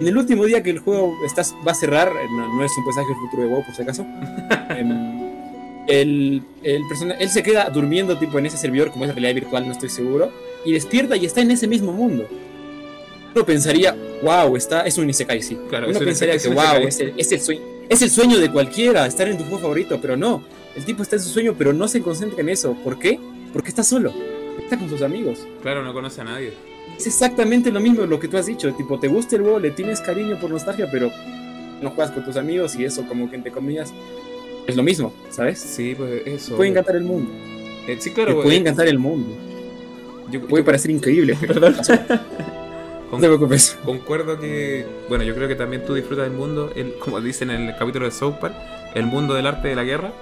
En 0.00 0.06
el 0.08 0.16
último 0.16 0.44
día 0.44 0.62
que 0.62 0.70
el 0.70 0.78
juego 0.78 1.12
está, 1.26 1.42
va 1.66 1.72
a 1.72 1.74
cerrar, 1.74 2.08
eh, 2.08 2.26
no, 2.30 2.56
no 2.56 2.64
es 2.64 2.72
un 2.78 2.84
personaje 2.84 3.12
del 3.12 3.20
futuro 3.22 3.42
de 3.42 3.48
WoW 3.48 3.64
por 3.64 3.74
si 3.74 3.82
acaso. 3.82 4.06
em, 4.70 5.20
el, 5.88 6.42
el 6.62 6.82
persona- 6.88 7.14
él 7.18 7.28
se 7.28 7.42
queda 7.42 7.68
durmiendo 7.70 8.16
tipo 8.18 8.38
en 8.38 8.46
ese 8.46 8.56
servidor 8.56 8.90
como 8.90 9.04
es 9.04 9.08
la 9.08 9.14
realidad 9.14 9.34
virtual, 9.34 9.66
no 9.66 9.72
estoy 9.72 9.88
seguro. 9.90 10.30
Y 10.64 10.72
despierta 10.72 11.16
y 11.16 11.26
está 11.26 11.42
en 11.42 11.50
ese 11.50 11.66
mismo 11.66 11.92
mundo. 11.92 12.26
Uno 13.34 13.44
pensaría, 13.44 13.96
wow, 14.22 14.56
está, 14.56 14.82
es 14.82 14.96
un 14.98 15.10
Isekai, 15.10 15.42
sí. 15.42 15.58
Claro, 15.68 15.88
Uno 15.88 15.98
pensaría 15.98 16.38
que, 16.38 16.48
wow, 16.48 16.86
es 16.86 17.00
el, 17.00 17.14
es, 17.16 17.32
el 17.32 17.40
sueño, 17.40 17.62
es 17.88 18.02
el 18.02 18.10
sueño 18.10 18.38
de 18.38 18.50
cualquiera, 18.50 19.06
estar 19.06 19.26
en 19.28 19.36
tu 19.38 19.44
juego 19.44 19.60
favorito, 19.60 19.98
pero 20.00 20.16
no. 20.16 20.44
El 20.76 20.84
tipo 20.84 21.02
está 21.02 21.16
en 21.16 21.22
su 21.22 21.28
sueño, 21.30 21.54
pero 21.56 21.72
no 21.72 21.88
se 21.88 22.00
concentra 22.00 22.40
en 22.40 22.48
eso. 22.48 22.74
¿Por 22.84 22.98
qué? 22.98 23.18
Porque 23.52 23.68
está 23.68 23.82
solo. 23.82 24.12
Está 24.62 24.78
con 24.78 24.88
sus 24.88 25.02
amigos. 25.02 25.40
Claro, 25.62 25.82
no 25.82 25.92
conoce 25.92 26.20
a 26.20 26.24
nadie. 26.24 26.52
Es 26.96 27.06
exactamente 27.06 27.70
lo 27.70 27.80
mismo 27.80 28.06
lo 28.06 28.20
que 28.20 28.28
tú 28.28 28.36
has 28.36 28.46
dicho. 28.46 28.72
Tipo, 28.74 28.98
te 28.98 29.08
gusta 29.08 29.36
el 29.36 29.42
juego, 29.42 29.58
le 29.58 29.70
tienes 29.70 30.00
cariño 30.00 30.38
por 30.40 30.50
nostalgia, 30.50 30.88
pero 30.90 31.10
no 31.82 31.90
juegas 31.90 32.12
con 32.12 32.24
tus 32.24 32.36
amigos 32.36 32.76
y 32.76 32.84
eso, 32.84 33.06
como 33.06 33.28
que 33.28 33.36
entre 33.36 33.52
comillas, 33.52 33.92
es 34.66 34.76
lo 34.76 34.82
mismo, 34.82 35.12
¿sabes? 35.30 35.58
Sí, 35.58 35.94
pues 35.96 36.22
eso. 36.26 36.50
Te 36.52 36.56
puede 36.56 36.70
encantar 36.70 36.96
el 36.96 37.04
mundo. 37.04 37.30
Eh, 37.86 37.96
sí, 37.98 38.10
Te 38.10 38.14
claro. 38.14 38.42
puede 38.42 38.56
eh, 38.56 38.60
encantar 38.60 38.86
el 38.86 38.98
mundo. 38.98 39.36
yo, 40.30 40.40
puede 40.46 40.62
yo 40.62 40.66
parecer 40.66 40.90
increíble. 40.90 41.36
pero 41.40 41.60
Pasó. 43.04 43.16
No 43.16 43.20
te 43.20 43.26
preocupes. 43.26 43.78
concuerdo 43.84 44.38
que. 44.38 44.86
Bueno, 45.08 45.24
yo 45.24 45.34
creo 45.34 45.48
que 45.48 45.54
también 45.54 45.84
tú 45.84 45.94
disfrutas 45.94 46.24
del 46.26 46.36
mundo, 46.36 46.70
el, 46.74 46.94
como 46.98 47.20
dicen 47.20 47.50
en 47.50 47.68
el 47.68 47.76
capítulo 47.76 48.04
de 48.06 48.10
South 48.10 48.34
Park, 48.40 48.54
el 48.94 49.06
mundo 49.06 49.34
del 49.34 49.46
arte 49.46 49.68
de 49.68 49.76
la 49.76 49.84
guerra. 49.84 50.12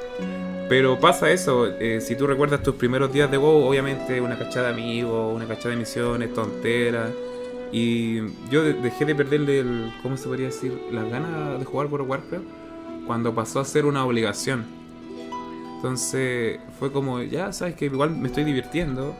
Pero 0.68 0.98
pasa 0.98 1.30
eso, 1.30 1.66
eh, 1.66 2.00
si 2.00 2.16
tú 2.16 2.26
recuerdas 2.26 2.62
tus 2.62 2.76
primeros 2.76 3.12
días 3.12 3.30
de 3.30 3.36
WoW, 3.36 3.66
obviamente 3.68 4.20
una 4.20 4.38
cachada 4.38 4.68
de 4.68 4.72
amigos, 4.74 5.34
una 5.34 5.46
cachada 5.46 5.70
de 5.70 5.76
misiones, 5.76 6.32
tonteras. 6.32 7.10
Y 7.72 8.20
yo 8.50 8.62
de- 8.62 8.74
dejé 8.74 9.04
de 9.04 9.14
perderle 9.14 9.60
el, 9.60 9.92
¿cómo 10.02 10.16
se 10.16 10.28
podría 10.28 10.46
decir? 10.46 10.72
Las 10.90 11.08
ganas 11.10 11.58
de 11.58 11.64
jugar 11.64 11.86
of 11.88 12.08
Warcraft 12.08 12.44
cuando 13.06 13.34
pasó 13.34 13.60
a 13.60 13.64
ser 13.64 13.84
una 13.86 14.04
obligación. 14.04 14.64
Entonces 15.76 16.60
fue 16.78 16.92
como, 16.92 17.20
ya 17.22 17.52
sabes 17.52 17.74
que 17.74 17.86
igual 17.86 18.10
me 18.10 18.28
estoy 18.28 18.44
divirtiendo, 18.44 19.14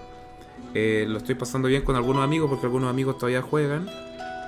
eh, 0.74 1.04
lo 1.08 1.18
estoy 1.18 1.34
pasando 1.34 1.68
bien 1.68 1.82
con 1.82 1.96
algunos 1.96 2.24
amigos 2.24 2.48
porque 2.48 2.66
algunos 2.66 2.90
amigos 2.90 3.18
todavía 3.18 3.42
juegan, 3.42 3.88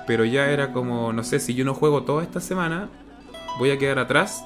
pero 0.07 0.25
ya 0.25 0.51
era 0.51 0.71
como, 0.71 1.13
no 1.13 1.23
sé, 1.23 1.39
si 1.39 1.53
yo 1.53 1.65
no 1.65 1.73
juego 1.73 2.03
toda 2.03 2.23
esta 2.23 2.39
semana, 2.39 2.89
voy 3.59 3.71
a 3.71 3.77
quedar 3.77 3.99
atrás. 3.99 4.43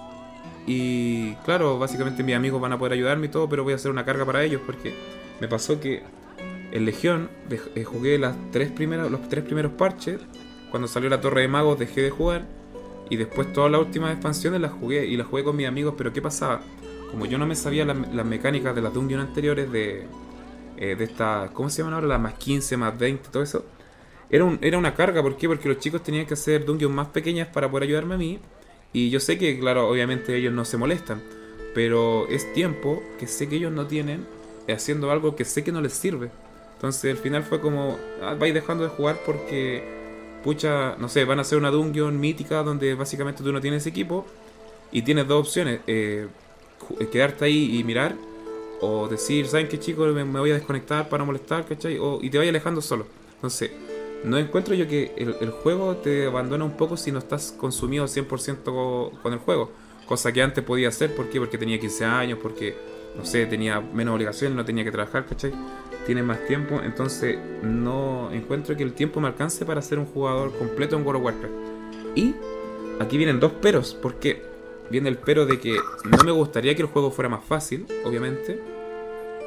Y 0.67 1.34
claro, 1.45 1.79
básicamente 1.79 2.23
mis 2.23 2.36
amigos 2.36 2.62
van 2.62 2.73
a 2.73 2.77
poder 2.77 2.93
ayudarme 2.93 3.27
y 3.27 3.29
todo, 3.29 3.49
pero 3.49 3.63
voy 3.63 3.73
a 3.73 3.77
hacer 3.77 3.91
una 3.91 4.05
carga 4.05 4.25
para 4.25 4.43
ellos 4.43 4.62
porque 4.65 4.93
me 5.39 5.47
pasó 5.47 5.79
que 5.79 6.03
en 6.71 6.86
Legión 6.86 7.29
eh, 7.75 7.84
jugué 7.84 8.19
las 8.19 8.36
tres 8.51 8.71
primeras, 8.71 9.10
los 9.10 9.27
tres 9.29 9.43
primeros 9.43 9.71
parches. 9.73 10.19
Cuando 10.69 10.88
salió 10.88 11.10
la 11.10 11.21
Torre 11.21 11.41
de 11.41 11.47
Magos 11.47 11.79
dejé 11.79 12.01
de 12.01 12.10
jugar. 12.10 12.45
Y 13.10 13.15
después 13.15 13.51
todas 13.53 13.71
las 13.71 13.82
últimas 13.82 14.12
expansiones 14.12 14.62
las 14.62 14.71
jugué 14.71 15.08
y 15.08 15.17
las 15.17 15.25
jugué 15.25 15.43
con 15.43 15.55
mis 15.55 15.67
amigos. 15.67 15.95
Pero 15.97 16.13
¿qué 16.13 16.21
pasaba? 16.21 16.62
Como 17.10 17.25
yo 17.25 17.39
no 17.39 17.47
me 17.47 17.55
sabía 17.55 17.86
las 17.86 18.25
mecánicas 18.25 18.75
de 18.75 18.82
las 18.84 18.93
dungeons 18.93 19.27
anteriores 19.27 19.71
de, 19.71 20.05
eh, 20.80 20.96
de 20.98 21.06
esta, 21.06 21.52
¿cómo 21.54 21.70
se 21.70 21.80
llaman 21.80 21.96
ahora? 21.96 22.08
Las 22.08 22.22
más 22.22 22.36
15, 22.36 22.78
más 22.78 22.98
20, 23.00 23.30
todo 23.32 23.44
eso. 23.44 23.65
Era, 24.30 24.44
un- 24.46 24.60
era 24.62 24.78
una 24.78 24.94
carga, 24.96 25.22
¿por 25.24 25.38
qué? 25.38 25.48
Porque 25.48 25.68
los 25.70 25.80
chicos 25.80 26.04
tenían 26.04 26.26
que 26.28 26.36
hacer 26.36 26.65
dungeons 26.65 26.94
más 26.96 27.08
pequeñas 27.10 27.48
para 27.50 27.70
poder 27.70 27.84
ayudarme 27.86 28.15
a 28.15 28.18
mí. 28.18 28.39
Y 28.94 29.10
yo 29.10 29.20
sé 29.20 29.38
que, 29.38 29.60
claro, 29.60 29.89
obviamente 29.89 30.36
ellos 30.38 30.54
no 30.54 30.65
se 30.65 30.78
molestan. 30.78 31.24
Pero 31.74 32.28
es 32.30 32.52
tiempo 32.54 33.13
que 33.20 33.28
sé 33.28 33.50
que 33.50 33.58
ellos 33.58 33.72
no 33.72 33.88
tienen 33.88 34.28
eh, 34.68 34.74
haciendo 34.74 35.12
algo 35.12 35.36
que 35.36 35.46
sé 35.46 35.63
que 35.63 35.72
no 35.72 35.82
les 35.82 35.94
sirve. 35.94 36.32
Entonces 36.76 37.12
al 37.12 37.18
final 37.18 37.44
fue 37.44 37.62
como, 37.62 38.10
ah, 38.22 38.36
vais 38.36 38.54
dejando 38.54 38.84
de 38.86 38.89
jugar 38.89 39.24
porque, 39.26 39.92
pucha, 40.44 40.96
no 40.98 41.10
sé, 41.10 41.26
van 41.26 41.39
a 41.39 41.42
hacer 41.44 41.58
una 41.58 41.72
dungeon 41.72 42.20
mítica 42.20 42.63
donde 42.63 42.96
básicamente 42.96 43.44
tú 43.44 43.52
no 43.52 43.62
tienes 43.62 43.86
equipo 43.88 44.26
y 44.92 45.04
tienes 45.04 45.28
dos 45.28 45.42
opciones, 45.48 45.82
eh, 45.88 46.28
quedarte 47.12 47.46
ahí 47.46 47.78
y 47.80 47.84
mirar 47.84 48.15
o 48.82 49.08
decir, 49.08 49.48
¿saben 49.48 49.68
qué 49.68 49.80
chicos? 49.80 50.13
Me, 50.13 50.24
voy 50.24 50.52
a 50.52 50.56
desconectar 50.56 51.10
para 51.10 51.24
molestar, 51.24 51.65
¿cachai? 51.65 51.98
O, 52.00 52.20
y 52.22 52.30
te 52.30 52.38
vayas 52.38 52.52
alejando 52.52 52.82
solo. 52.82 53.08
Entonces, 53.36 53.72
no 54.24 54.38
encuentro 54.38 54.76
yo 54.76 54.88
que 54.88 55.13
el, 55.18 55.52
juego 55.52 55.98
te 55.98 56.26
abandona 56.28 56.65
un 56.65 56.76
poco 56.78 56.98
si 56.98 57.12
no 57.12 57.20
estás 57.20 57.54
consumido 57.58 58.08
100% 58.08 58.72
co- 58.72 59.12
con 59.22 59.34
el 59.34 59.39
juego. 59.39 59.72
Cosa 60.06 60.32
que 60.32 60.42
antes 60.42 60.63
podía 60.63 60.89
hacer, 60.89 61.15
¿por 61.15 61.30
qué? 61.30 61.39
Porque 61.39 61.58
tenía 61.58 61.80
15 61.80 62.04
años, 62.06 62.39
porque, 62.42 62.76
no 63.15 63.26
sé, 63.26 63.46
tenía 63.46 63.80
menos 63.82 64.15
obligaciones, 64.15 64.56
no 64.58 64.65
tenía 64.65 64.84
que 64.84 64.92
trabajar, 64.92 65.26
¿cachai? 65.26 65.54
Tienes 66.06 66.24
más 66.24 66.46
tiempo, 66.46 66.82
entonces 66.84 67.38
no 67.62 68.32
encuentro 68.32 68.76
que 68.76 68.84
el 68.84 68.94
tiempo 68.94 69.20
me 69.22 69.28
alcance 69.28 69.65
para 69.65 69.82
ser 69.82 70.00
un 70.00 70.06
jugador 70.06 70.58
completo 70.58 70.96
en 70.96 71.06
World 71.06 71.20
of 71.22 71.26
Warcraft. 71.26 71.54
Y 72.15 72.36
aquí 73.00 73.18
vienen 73.18 73.39
dos 73.39 73.52
peros, 73.54 73.96
porque 74.02 74.48
viene 74.89 75.10
el 75.10 75.17
pero 75.17 75.45
de 75.45 75.60
que 75.60 75.78
no 76.10 76.23
me 76.23 76.32
gustaría 76.32 76.75
que 76.75 76.82
el 76.82 76.88
juego 76.88 77.12
fuera 77.12 77.30
más 77.30 77.43
fácil, 77.43 77.86
obviamente, 78.06 78.60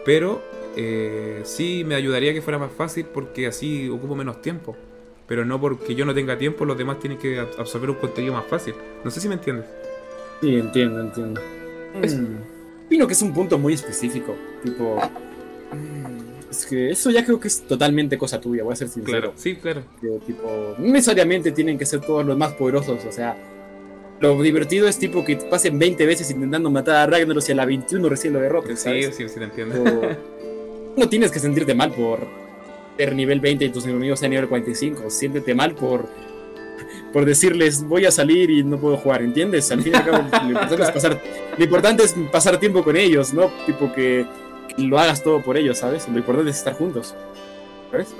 pero 0.05 0.42
eh, 0.76 1.40
sí 1.44 1.85
me 1.87 1.94
ayudaría 1.94 2.33
que 2.33 2.42
fuera 2.42 2.59
más 2.59 2.72
fácil 2.72 3.07
porque 3.07 3.46
así 3.46 3.88
ocupo 3.88 4.14
menos 4.14 4.40
tiempo. 4.42 4.76
Pero 5.26 5.44
no 5.44 5.61
porque 5.61 5.94
yo 5.94 6.05
no 6.05 6.12
tenga 6.14 6.37
tiempo, 6.37 6.64
los 6.64 6.76
demás 6.76 6.98
tienen 6.98 7.18
que 7.18 7.40
ab- 7.40 7.59
absorber 7.59 7.90
un 7.90 7.96
contenido 7.96 8.35
más 8.35 8.44
fácil. 8.46 8.74
No 9.05 9.11
sé 9.11 9.20
si 9.20 9.28
me 9.28 9.35
entiendes. 9.35 9.66
Sí, 10.40 10.57
entiendo, 10.57 11.00
entiendo. 11.00 11.40
Es- 12.02 12.18
Opino 12.87 13.07
que 13.07 13.12
es 13.14 13.22
un 13.22 13.33
punto 13.33 13.57
muy 13.59 13.72
específico. 13.72 14.35
Tipo. 14.62 14.96
mm, 15.72 16.50
Es 16.50 16.66
que 16.66 16.90
eso 16.90 17.11
ya 17.11 17.24
creo 17.24 17.40
que 17.40 17.48
es 17.48 17.62
totalmente 17.62 18.18
cosa 18.18 18.38
tuya, 18.40 18.62
voy 18.64 18.74
a 18.74 18.76
ser 18.76 18.88
sincero. 18.88 19.18
Claro, 19.20 19.33
sí, 19.37 19.57
claro. 19.57 19.83
Que, 20.00 20.09
tipo, 20.26 20.74
no 20.76 20.87
necesariamente 20.92 21.52
tienen 21.52 21.78
que 21.78 21.87
ser 21.87 22.00
todos 22.00 22.26
los 22.26 22.37
más 22.37 22.52
poderosos, 22.55 23.02
o 23.05 23.12
sea. 23.12 23.35
Lo 24.22 24.40
divertido 24.40 24.87
es 24.88 24.98
tipo 24.98 25.24
que 25.24 25.37
pasen 25.37 25.78
20 25.78 26.06
veces 26.06 26.30
intentando 26.30 26.70
matar 26.70 26.94
a 26.96 27.06
Ragnaros 27.06 27.48
y 27.48 27.52
a 27.52 27.56
la 27.56 27.66
21 27.66 28.08
recién 28.08 28.32
lo 28.32 28.40
derrotes, 28.40 28.80
Sí, 28.80 29.02
sí, 29.12 29.28
sí, 29.28 29.35
te 29.38 29.44
entiendo. 29.44 29.82
O- 29.82 30.96
no 30.96 31.08
tienes 31.08 31.30
que 31.32 31.40
sentirte 31.40 31.74
mal 31.74 31.90
por 31.92 32.20
ser 32.96 33.14
nivel 33.16 33.40
20 33.40 33.64
y 33.64 33.68
tus 33.70 33.85
enemigos 33.85 34.20
sean 34.20 34.30
nivel 34.30 34.48
45. 34.48 35.11
Siéntete 35.11 35.54
mal 35.54 35.74
por, 35.74 36.06
por 37.12 37.24
decirles 37.24 37.82
voy 37.82 38.04
a 38.06 38.11
salir 38.12 38.48
y 38.50 38.62
no 38.62 38.78
puedo 38.78 38.96
jugar, 38.96 39.22
¿entiendes? 39.22 39.72
Al 39.72 39.82
fin 39.82 39.92
y 39.92 39.96
al 39.96 40.04
cabo, 40.04 40.18
lo 40.18 40.50
importante, 40.50 40.82
es 40.85 40.90
pasar, 40.92 41.20
lo 41.58 41.64
importante 41.64 42.04
es 42.04 42.14
pasar 42.30 42.61
tiempo 42.61 42.85
con 42.85 42.96
ellos, 42.96 43.32
¿no? 43.35 43.50
Tipo 43.66 43.92
que, 43.92 44.24
que 44.76 44.82
lo 44.82 44.98
hagas 45.00 45.22
todo 45.24 45.42
por 45.42 45.56
ellos, 45.56 45.78
¿sabes? 45.78 46.06
Lo 46.08 46.16
importante 46.18 46.50
es 46.52 46.58
estar 46.58 46.74
juntos. 46.74 47.14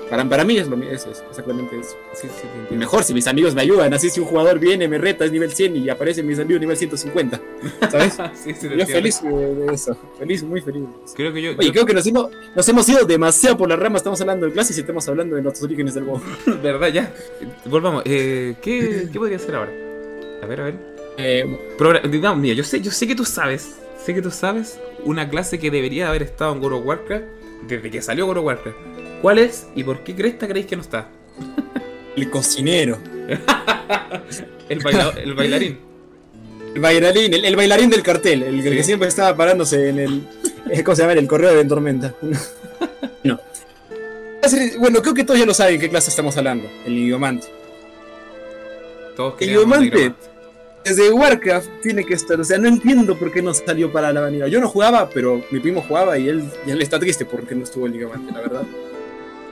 Para, 0.09 0.23
para 0.29 0.43
mí 0.43 0.57
es, 0.57 0.67
lo, 0.67 0.77
es, 0.83 1.05
es 1.07 1.23
exactamente 1.29 1.79
eso. 1.79 1.95
Sí, 2.13 2.27
mejor 2.75 3.03
si 3.03 3.13
mis 3.13 3.27
amigos 3.27 3.53
me 3.55 3.61
ayudan, 3.61 3.93
así 3.93 4.09
si 4.09 4.19
un 4.19 4.27
jugador 4.27 4.59
viene, 4.59 4.87
me 4.87 4.97
reta, 4.97 5.25
es 5.25 5.31
nivel 5.31 5.51
100 5.51 5.75
y 5.77 5.89
aparecen 5.89 6.25
mis 6.27 6.37
amigos 6.39 6.61
nivel 6.61 6.77
150, 6.77 7.41
¿sabes? 7.91 8.17
Yo 8.77 8.85
feliz 8.85 9.21
de 9.21 9.55
de 9.55 9.73
eso, 9.73 9.97
feliz, 10.19 10.43
muy 10.43 10.61
feliz. 10.61 10.83
Creo 11.15 11.33
que 11.33 11.41
yo. 11.41 11.51
Oye, 11.57 11.67
yo- 11.67 11.71
creo 11.73 11.85
que 11.85 11.93
nos 11.93 12.05
hemos, 12.07 12.29
nos 12.55 12.69
hemos 12.69 12.87
ido 12.89 13.05
demasiado 13.05 13.57
por 13.57 13.67
la 13.69 13.75
rama. 13.75 13.97
Estamos 13.97 14.19
hablando 14.21 14.45
de 14.45 14.51
clases 14.53 14.77
y 14.77 14.81
estamos 14.81 15.07
hablando 15.07 15.35
de 15.35 15.41
nuestros 15.41 15.63
orígenes 15.65 15.93
del 15.95 16.03
WoW. 16.05 16.21
¿Verdad? 16.63 16.87
Ya. 16.89 17.13
Volvamos. 17.65 18.03
Eh, 18.05 18.55
¿qué, 18.61 19.07
¿Qué 19.11 19.17
podría 19.19 19.37
hacer 19.37 19.55
ahora? 19.55 19.71
A 20.41 20.45
ver, 20.45 20.61
a 20.61 20.63
ver. 20.65 20.75
Eh, 21.17 21.57
Progra- 21.77 22.01
digamos, 22.09 22.39
mira, 22.39 22.53
yo 22.55 22.63
sé, 22.63 22.79
yo 22.81 22.91
sé 22.91 23.07
que 23.07 23.15
tú 23.15 23.25
sabes. 23.25 23.75
Sé 24.03 24.13
que 24.13 24.21
tú 24.21 24.31
sabes 24.31 24.79
una 25.05 25.29
clase 25.29 25.57
que 25.59 25.71
debería 25.71 26.09
haber 26.09 26.23
estado 26.23 26.53
en 26.53 26.63
of 26.63 26.85
Warcraft 26.85 27.23
desde 27.67 27.89
que 27.89 28.01
salió 28.01 28.25
World 28.25 28.39
of 28.39 28.45
Warcraft. 28.45 28.77
¿Cuál 29.23 29.39
es 29.39 29.67
y 29.73 29.85
por 29.85 30.03
qué 30.03 30.13
crees 30.13 30.35
creéis 30.37 30.65
que 30.65 30.75
no 30.75 30.81
está? 30.81 31.07
el 32.17 32.29
cocinero. 32.29 32.97
el, 34.69 34.79
baila- 34.83 35.13
el 35.17 35.33
bailarín. 35.33 35.79
El 36.75 36.81
bailarín, 36.81 37.33
el, 37.33 37.45
el 37.45 37.55
bailarín 37.55 37.89
del 37.89 38.03
cartel, 38.03 38.43
el, 38.43 38.67
el 38.67 38.75
que 38.75 38.83
siempre 38.83 39.07
estaba 39.07 39.33
parándose 39.37 39.87
en 39.87 39.99
el. 39.99 40.27
eh, 40.69 40.83
¿Cómo 40.83 40.93
se 40.95 41.03
llama? 41.03 41.13
El 41.13 41.25
correo 41.25 41.55
de 41.55 41.63
Tormenta. 41.63 42.13
no. 43.23 43.39
Bueno, 44.77 45.01
creo 45.01 45.13
que 45.13 45.23
todos 45.23 45.39
ya 45.39 45.45
lo 45.45 45.53
saben 45.53 45.79
qué 45.79 45.89
clase 45.89 46.09
estamos 46.09 46.35
hablando. 46.35 46.69
El 46.85 46.93
nigromante. 46.95 47.47
Todos 49.15 49.35
El 49.39 49.47
nigromante. 49.47 50.13
Desde 50.83 51.13
Warcraft 51.13 51.69
tiene 51.81 52.03
que 52.03 52.13
estar. 52.15 52.37
O 52.41 52.43
sea, 52.43 52.57
no 52.57 52.67
entiendo 52.67 53.17
por 53.17 53.31
qué 53.31 53.41
no 53.41 53.53
salió 53.53 53.89
para 53.89 54.11
la 54.11 54.19
vanilla. 54.19 54.47
Yo 54.49 54.59
no 54.59 54.67
jugaba, 54.67 55.09
pero 55.09 55.41
mi 55.49 55.61
primo 55.61 55.81
jugaba 55.81 56.17
y 56.17 56.27
él, 56.27 56.43
y 56.67 56.71
él 56.71 56.81
está 56.81 56.99
triste 56.99 57.23
porque 57.23 57.55
no 57.55 57.63
estuvo 57.63 57.85
el 57.85 57.93
nigromante, 57.93 58.33
la 58.33 58.41
verdad. 58.41 58.63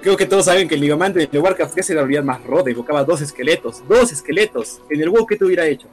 Creo 0.02 0.18
que 0.18 0.26
todos 0.26 0.46
saben 0.46 0.68
que 0.68 0.76
el 0.76 0.82
nigromante 0.82 1.28
de 1.32 1.40
Warcraft 1.40 1.78
es 1.78 1.90
la 1.92 2.02
habilidad 2.02 2.24
más 2.24 2.44
rota, 2.44 2.72
evocaba 2.72 3.04
dos 3.04 3.22
esqueletos. 3.22 3.84
Dos 3.88 4.12
esqueletos. 4.12 4.82
En 4.90 5.00
el 5.00 5.10
WoW, 5.10 5.28
¿qué 5.28 5.36
te 5.36 5.46
hubiera 5.46 5.68
hecho? 5.68 5.88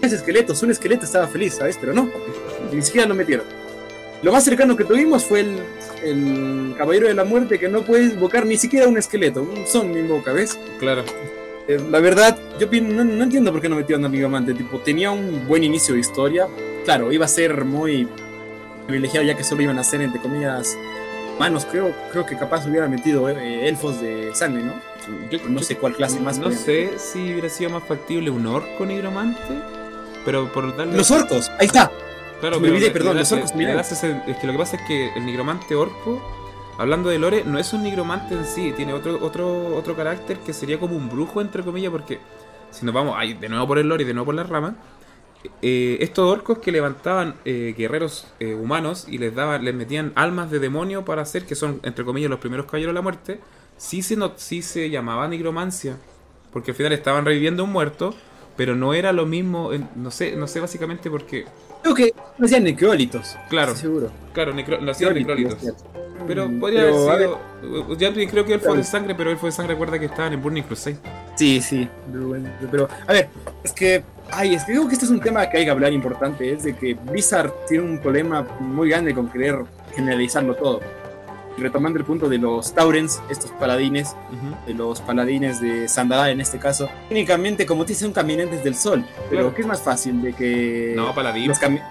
Tres 0.00 0.12
esqueletos, 0.12 0.62
un 0.62 0.70
esqueleto 0.70 1.04
estaba 1.04 1.26
feliz, 1.26 1.54
¿sabes? 1.54 1.76
Pero 1.80 1.92
no, 1.92 2.08
ni 2.72 2.82
siquiera 2.82 3.08
lo 3.08 3.14
metieron. 3.14 3.44
Lo 4.22 4.32
más 4.32 4.44
cercano 4.44 4.76
que 4.76 4.84
tuvimos 4.84 5.24
fue 5.24 5.40
el, 5.40 5.58
el 6.04 6.74
Caballero 6.76 7.08
de 7.08 7.14
la 7.14 7.24
Muerte, 7.24 7.58
que 7.58 7.68
no 7.68 7.82
puede 7.82 8.04
invocar 8.04 8.46
ni 8.46 8.56
siquiera 8.56 8.86
un 8.86 8.96
esqueleto, 8.96 9.42
un 9.42 9.66
zombie 9.66 10.00
invoca, 10.00 10.32
¿ves? 10.32 10.58
Claro. 10.78 11.04
Eh, 11.68 11.78
la 11.90 12.00
verdad, 12.00 12.38
yo 12.58 12.68
no, 12.80 13.04
no 13.04 13.24
entiendo 13.24 13.52
por 13.52 13.60
qué 13.60 13.68
no 13.68 13.76
metieron 13.76 14.04
a 14.04 14.08
Nigromante. 14.08 14.54
Tipo, 14.54 14.78
tenía 14.78 15.10
un 15.10 15.46
buen 15.46 15.64
inicio 15.64 15.94
de 15.94 16.00
historia. 16.00 16.48
Claro, 16.84 17.12
iba 17.12 17.24
a 17.24 17.28
ser 17.28 17.64
muy 17.64 18.08
privilegiado 18.86 19.26
ya 19.26 19.36
que 19.36 19.44
solo 19.44 19.62
iban 19.62 19.78
a 19.78 19.84
ser, 19.84 20.00
entre 20.00 20.20
comillas, 20.20 20.78
humanos. 21.38 21.66
Creo, 21.70 21.94
creo 22.12 22.26
que 22.26 22.36
capaz 22.36 22.66
hubiera 22.66 22.88
metido 22.88 23.28
eh, 23.28 23.68
elfos 23.68 24.00
de 24.00 24.34
sangre, 24.34 24.62
¿no? 24.62 24.74
Yo, 25.30 25.38
No 25.48 25.62
sé 25.62 25.76
cuál 25.76 25.94
clase 25.94 26.20
más. 26.20 26.38
No 26.38 26.50
sé 26.50 26.98
si 26.98 27.32
hubiera 27.32 27.48
sido 27.48 27.70
más 27.70 27.84
factible 27.84 28.30
un 28.30 28.46
orco 28.46 28.84
nigromante, 28.84 29.40
pero 30.24 30.52
por 30.52 30.76
darle. 30.76 30.96
Los 30.96 31.10
orcos, 31.10 31.50
ahí 31.58 31.66
está. 31.66 31.90
Claro, 32.40 32.60
me 32.60 32.68
olvidé, 32.68 32.90
perdón, 32.90 33.16
los 33.16 33.32
orcos, 33.32 33.50
ese- 33.52 34.20
es 34.26 34.36
que 34.36 34.46
lo 34.46 34.52
que 34.52 34.58
pasa 34.58 34.76
es 34.76 34.82
que 34.82 35.12
el 35.16 35.26
nigromante 35.26 35.74
orco, 35.74 36.22
hablando 36.78 37.08
de 37.08 37.18
lore, 37.18 37.42
no 37.44 37.58
es 37.58 37.72
un 37.72 37.82
nigromante 37.82 38.34
en 38.34 38.44
sí, 38.44 38.72
tiene 38.76 38.92
otro, 38.92 39.18
otro, 39.24 39.74
otro 39.76 39.96
carácter 39.96 40.38
que 40.38 40.52
sería 40.52 40.78
como 40.78 40.94
un 40.96 41.08
brujo, 41.08 41.40
entre 41.40 41.64
comillas, 41.64 41.90
porque 41.90 42.20
si 42.70 42.84
nos 42.86 42.94
vamos 42.94 43.14
ay, 43.18 43.34
de 43.34 43.48
nuevo 43.48 43.66
por 43.66 43.78
el 43.78 43.88
lore 43.88 44.04
y 44.04 44.06
de 44.06 44.14
nuevo 44.14 44.26
por 44.26 44.34
las 44.36 44.48
ramas, 44.48 44.74
eh, 45.62 45.98
estos 46.00 46.30
orcos 46.30 46.58
que 46.58 46.72
levantaban 46.72 47.34
eh, 47.44 47.74
guerreros 47.76 48.26
eh, 48.40 48.54
humanos 48.54 49.06
y 49.08 49.18
les 49.18 49.34
daban, 49.34 49.64
les 49.64 49.74
metían 49.74 50.12
almas 50.14 50.50
de 50.50 50.58
demonio 50.58 51.04
para 51.04 51.22
hacer, 51.22 51.44
que 51.44 51.54
son 51.54 51.80
entre 51.82 52.04
comillas 52.04 52.30
los 52.30 52.40
primeros 52.40 52.66
caballeros 52.66 52.90
de 52.92 52.94
la 52.94 53.02
muerte, 53.02 53.40
sí 53.76 54.02
se, 54.02 54.16
no, 54.16 54.32
sí 54.36 54.62
se 54.62 54.90
llamaba 54.90 55.28
nigromancia, 55.28 55.96
porque 56.52 56.72
al 56.72 56.76
final 56.76 56.92
estaban 56.92 57.24
reviviendo 57.24 57.64
un 57.64 57.70
muerto, 57.72 58.14
pero 58.56 58.74
no 58.74 58.94
era 58.94 59.12
lo 59.12 59.26
mismo, 59.26 59.72
en- 59.72 59.88
no 59.96 60.10
sé, 60.10 60.34
no 60.36 60.46
sé 60.48 60.60
básicamente 60.60 61.10
porque, 61.10 61.46
Creo 61.82 61.94
que 61.94 62.12
hacían 62.42 62.64
necrólitos. 62.64 63.36
claro, 63.48 63.74
seguro. 63.76 64.10
claro, 64.32 64.52
necro, 64.52 64.80
lo 64.80 64.90
hacían 64.90 65.14
necrólitos. 65.14 65.58
Pero 66.26 66.48
Mm, 66.48 66.60
podría 66.60 66.80
pero, 66.82 67.10
haber 67.10 67.28
sido. 67.62 67.94
Ya 67.96 68.12
creo 68.30 68.44
que 68.44 68.54
él 68.54 68.60
fue 68.60 68.76
de 68.76 68.84
sangre, 68.84 69.14
pero 69.14 69.30
él 69.30 69.36
fue 69.38 69.48
de 69.50 69.52
sangre. 69.56 69.74
Recuerda 69.74 69.98
que 69.98 70.06
estaban 70.06 70.32
en 70.32 70.42
Burning 70.42 70.62
Crusade. 70.62 70.96
Sí, 71.36 71.60
sí, 71.60 71.88
pero, 72.10 72.28
bueno, 72.28 72.48
pero, 72.70 72.88
a 73.06 73.12
ver, 73.12 73.28
es 73.62 73.72
que, 73.72 74.02
ay, 74.32 74.54
es 74.54 74.64
que 74.64 74.72
creo 74.72 74.88
que 74.88 74.94
este 74.94 75.04
es 75.04 75.10
un 75.10 75.20
tema 75.20 75.48
que 75.48 75.58
hay 75.58 75.64
que 75.64 75.70
hablar 75.70 75.92
importante, 75.92 76.52
es 76.52 76.64
de 76.64 76.74
que 76.76 76.94
Blizzard 76.94 77.52
tiene 77.68 77.84
un 77.84 77.98
problema 78.00 78.42
muy 78.60 78.88
grande 78.90 79.14
con 79.14 79.28
querer 79.28 79.56
generalizarlo 79.94 80.54
todo. 80.56 80.80
Retomando 81.56 81.98
el 81.98 82.04
punto 82.04 82.28
de 82.28 82.38
los 82.38 82.72
Taurens, 82.72 83.20
estos 83.30 83.50
paladines, 83.52 84.14
de 84.66 84.74
los 84.74 85.00
paladines 85.00 85.60
de 85.60 85.88
Sandada 85.88 86.30
en 86.30 86.40
este 86.40 86.58
caso, 86.58 86.88
únicamente 87.10 87.66
como 87.66 87.84
te 87.84 87.94
son 87.94 88.12
caminantes 88.12 88.62
del 88.62 88.74
sol, 88.76 89.04
pero 89.28 89.42
Claro. 89.42 89.54
¿qué 89.54 89.60
es 89.62 89.66
más 89.66 89.82
fácil 89.82 90.22
de 90.22 90.32
que 90.34 90.92
No, 90.96 91.12
Paladín. 91.14 91.48
los 91.48 91.60
cami- 91.60 91.82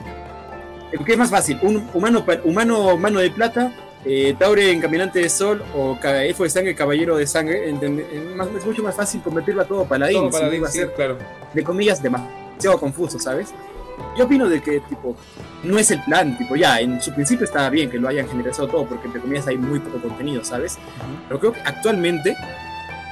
¿Qué 1.06 1.12
es 1.14 1.18
más 1.18 1.30
fácil? 1.30 1.60
¿Un 1.62 1.86
humano, 1.94 2.24
humano 2.46 2.96
mano 2.98 3.20
de 3.20 3.30
plata, 3.30 3.74
eh, 4.06 4.36
Tauren 4.38 4.80
caminante 4.80 5.20
de 5.20 5.30
sol 5.30 5.64
o 5.76 5.98
elfo 6.04 6.44
de 6.44 6.50
sangre, 6.50 6.76
caballero 6.76 7.18
de 7.18 7.28
sangre? 7.28 7.70
Es, 7.70 8.66
mucho 8.66 8.84
más 8.84 8.96
fácil 8.96 9.22
convertirlo 9.22 9.62
a 9.62 9.66
todo 9.66 9.86
paladín, 9.86 10.20
Todo 10.20 10.32
Paladín, 10.32 10.60
iba 10.60 10.68
a 10.68 10.72
sí, 10.72 10.80
ser, 10.80 10.94
claro. 10.94 11.18
de 11.54 11.64
comillas, 11.64 12.02
demasiado 12.02 12.80
confuso, 12.80 13.20
¿sabes? 13.20 13.54
Yo 14.18 14.26
opino 14.26 14.48
de 14.48 14.62
que, 14.62 14.80
tipo, 14.82 15.16
no 15.64 15.78
es 15.80 15.92
el 15.92 16.04
plan, 16.04 16.38
tipo, 16.38 16.56
ya, 16.56 16.80
en 16.80 17.02
su 17.02 17.14
principio 17.14 17.46
estaba 17.46 17.70
bien 17.70 17.90
que 17.90 17.98
lo 17.98 18.08
hayan 18.08 18.28
generalizado 18.28 18.68
todo, 18.68 18.86
porque 18.86 19.08
entre 19.08 19.22
comillas 19.22 19.48
hay 19.48 19.58
muy 19.58 19.80
poco 19.80 20.00
contenido, 20.00 20.44
¿sabes? 20.44 20.78
Pero 21.28 21.40
creo 21.40 21.54
que 21.54 21.62
actualmente 21.62 22.36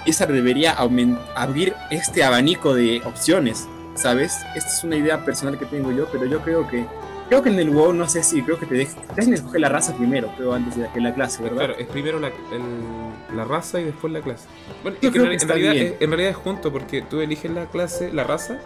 esa 0.06 0.26
debería 0.28 0.74
abrir 0.74 1.74
este 1.90 2.24
abanico 2.24 2.74
de 2.74 3.02
opciones, 3.06 3.68
¿sabes? 3.96 4.38
Esta 4.56 4.70
es 4.70 4.84
una 4.84 4.98
idea 4.98 5.26
personal 5.26 5.58
que 5.58 5.66
tengo 5.66 5.92
yo, 5.92 6.08
pero 6.12 6.26
yo 6.26 6.40
creo 6.42 6.68
que 6.68 6.86
creo 7.28 7.42
que 7.44 7.50
en 7.50 7.60
el 7.60 7.70
WoW 7.70 7.94
no 7.94 8.08
sé 8.08 8.24
si 8.24 8.42
creo 8.42 8.60
que 8.60 8.66
te 8.66 8.76
dejan 8.76 9.34
escoger 9.34 9.62
la 9.62 9.70
raza 9.70 9.96
primero, 9.96 10.30
creo 10.38 10.54
antes 10.54 10.76
de 10.78 10.88
que 10.94 11.00
la 11.02 11.14
clase, 11.14 11.42
¿verdad? 11.44 11.58
Claro, 11.58 11.76
es 11.78 11.88
primero 11.88 12.20
la, 12.20 12.28
el- 12.28 13.36
la 13.36 13.44
raza 13.44 13.80
y 13.82 13.86
después 13.86 14.14
la 14.14 14.22
clase. 14.22 14.46
Bueno, 14.84 14.98
es 15.02 15.12
que 15.12 15.18
en, 15.18 15.24
que 15.24 15.30
en 15.30 15.32
está 15.34 15.54
realidad, 15.54 15.76
es, 15.76 15.94
en 16.02 16.10
realidad 16.10 16.32
es 16.32 16.38
junto 16.38 16.72
porque 16.72 17.02
tú 17.02 17.22
eliges 17.22 17.52
la 17.52 17.66
clase, 17.66 18.14
la 18.14 18.24
raza, 18.24 18.60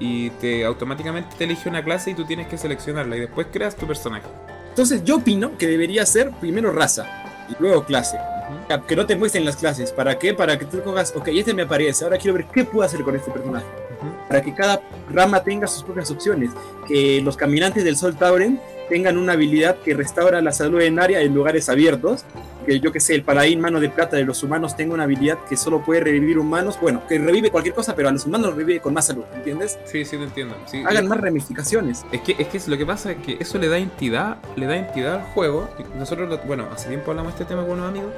y 0.00 0.30
te 0.30 0.64
automáticamente 0.64 1.34
te 1.36 1.44
elige 1.44 1.68
una 1.68 1.82
clase 1.82 2.10
y 2.10 2.14
tú 2.14 2.24
tienes 2.24 2.46
que 2.46 2.56
seleccionarla 2.56 3.16
y 3.16 3.20
después 3.20 3.48
creas 3.52 3.74
tu 3.74 3.86
personaje. 3.86 4.26
Entonces 4.68 5.02
yo 5.02 5.16
opino 5.16 5.58
que 5.58 5.66
debería 5.66 6.06
ser 6.06 6.30
primero 6.40 6.70
raza 6.72 7.04
y 7.48 7.56
luego 7.60 7.84
clase. 7.84 8.16
Que 8.86 8.94
no 8.96 9.06
te 9.06 9.16
muestren 9.16 9.44
las 9.44 9.56
clases. 9.56 9.92
¿Para 9.92 10.18
qué? 10.18 10.34
Para 10.34 10.58
que 10.58 10.64
tú 10.66 10.80
cojas, 10.82 11.12
ok, 11.16 11.28
este 11.28 11.52
me 11.54 11.62
aparece, 11.62 12.04
ahora 12.04 12.16
quiero 12.18 12.34
ver 12.36 12.46
qué 12.52 12.64
puedo 12.64 12.84
hacer 12.86 13.02
con 13.02 13.16
este 13.16 13.30
personaje. 13.30 13.66
Para 14.28 14.42
que 14.42 14.54
cada 14.54 14.80
rama 15.12 15.42
tenga 15.42 15.66
sus 15.66 15.82
propias 15.82 16.10
opciones. 16.10 16.50
Que 16.86 17.20
los 17.22 17.36
caminantes 17.36 17.84
del 17.84 17.96
Sol 17.96 18.16
Tauren 18.16 18.60
tengan 18.88 19.18
una 19.18 19.32
habilidad 19.34 19.76
que 19.84 19.94
restaura 19.94 20.40
la 20.40 20.52
salud 20.52 20.80
en 20.80 20.98
área 20.98 21.20
en 21.20 21.34
lugares 21.34 21.68
abiertos. 21.68 22.24
Que 22.64 22.80
yo 22.80 22.92
que 22.92 23.00
sé, 23.00 23.14
el 23.14 23.22
paladín 23.22 23.60
mano 23.60 23.80
de 23.80 23.88
plata 23.88 24.16
de 24.16 24.24
los 24.24 24.42
humanos 24.42 24.76
tenga 24.76 24.92
una 24.92 25.04
habilidad 25.04 25.38
que 25.48 25.56
solo 25.56 25.82
puede 25.82 26.00
revivir 26.00 26.38
humanos. 26.38 26.78
Bueno, 26.80 27.02
que 27.08 27.18
revive 27.18 27.50
cualquier 27.50 27.74
cosa, 27.74 27.94
pero 27.96 28.08
a 28.08 28.12
los 28.12 28.26
humanos 28.26 28.54
revive 28.54 28.80
con 28.80 28.92
más 28.92 29.06
salud, 29.06 29.24
¿entiendes? 29.34 29.78
Sí, 29.86 30.04
sí, 30.04 30.18
te 30.18 30.24
entiendo. 30.24 30.54
Sí, 30.66 30.82
Hagan 30.86 31.08
más 31.08 31.18
ramificaciones. 31.18 32.04
Es 32.12 32.20
que, 32.20 32.36
es 32.38 32.48
que 32.48 32.70
lo 32.70 32.76
que 32.76 32.84
pasa 32.84 33.12
es 33.12 33.18
que 33.18 33.38
eso 33.40 33.56
le 33.58 33.68
da 33.68 33.78
entidad, 33.78 34.36
le 34.56 34.66
da 34.66 34.76
entidad 34.76 35.14
al 35.14 35.22
juego. 35.32 35.68
Nosotros, 35.96 36.28
lo- 36.28 36.38
bueno, 36.46 36.66
hace 36.72 36.88
tiempo 36.88 37.10
hablamos 37.10 37.32
de 37.34 37.42
este 37.42 37.54
tema 37.54 37.62
con 37.66 37.78
unos 37.78 37.88
amigos. 37.88 38.12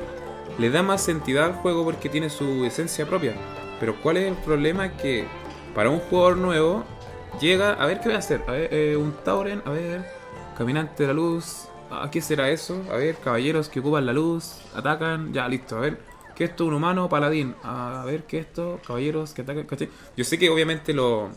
Le 0.59 0.69
da 0.71 0.83
más 0.83 1.09
entidad 1.09 1.45
al 1.45 1.53
juego 1.55 1.85
porque 1.85 2.09
tiene 2.09 2.29
su 2.29 2.65
esencia 2.65 3.07
propia. 3.07 3.35
Pero 3.79 3.95
¿cuál 4.03 4.17
es 4.17 4.27
el 4.29 4.35
problema? 4.35 4.91
Que 4.97 5.27
para 5.75 5.91
un 5.91 6.01
jugador 6.01 6.37
nuevo 6.37 6.85
llega, 7.41 7.73
a 7.75 7.87
ver 7.87 8.01
qué 8.01 8.09
voy 8.09 8.17
a 8.17 8.19
hacer. 8.19 8.43
A 8.47 8.53
ver, 8.53 8.73
eh, 8.73 8.97
un 8.97 9.13
Tauren, 9.25 9.63
a 9.65 9.71
ver, 9.71 10.05
caminante 10.57 11.03
de 11.03 11.09
la 11.09 11.15
luz. 11.15 11.69
¿A 11.91 12.11
qué 12.11 12.21
será 12.21 12.51
eso? 12.51 12.85
A 12.91 12.97
ver, 12.97 13.17
caballeros 13.17 13.69
que 13.69 13.81
ocupan 13.81 14.07
la 14.07 14.13
luz, 14.13 14.59
atacan, 14.75 15.33
ya, 15.33 15.49
listo, 15.49 15.77
a 15.77 15.81
ver. 15.81 15.99
¿Qué 16.37 16.45
es 16.45 16.51
esto? 16.51 16.67
Un 16.67 16.75
humano 16.75 17.09
paladín. 17.09 17.55
A 17.63 18.05
ver, 18.07 18.25
¿qué 18.25 18.39
es 18.39 18.47
esto? 18.47 18.81
Caballeros 18.87 19.35
que 19.35 19.43
atacan. 19.43 19.67
Yo 20.17 20.25
sé 20.25 20.39
que 20.39 20.49
obviamente 20.49 20.93
lo, 20.93 21.31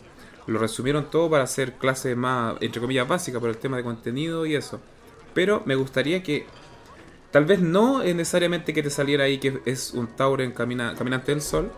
lo 0.48 0.60
resumieron 0.60 1.10
todo 1.10 1.30
para 1.30 1.43
hacer 1.43 1.74
clases 1.74 2.15
más, 2.15 2.56
entre 2.62 2.82
comillas, 2.82 3.08
básicas 3.08 3.39
por 3.39 3.50
el 3.50 3.58
tema 3.58 3.78
de 3.78 3.84
contenido 3.84 4.46
y 4.46 4.56
eso. 4.56 4.80
Pero 5.34 5.63
me 5.65 5.76
gustaría 5.76 6.22
que, 6.22 6.46
tal 7.32 7.46
vez 7.46 7.60
no 7.60 8.02
es 8.02 8.15
necesariamente 8.15 8.74
que 8.74 8.84
te 8.84 8.89
saliera 8.89 9.24
ahí 9.24 9.39
que 9.39 9.62
es 9.65 9.91
un 9.93 10.08
Tauren 10.08 10.52
camina, 10.52 10.93
caminante 10.96 11.32
del 11.32 11.41
sol, 11.41 11.72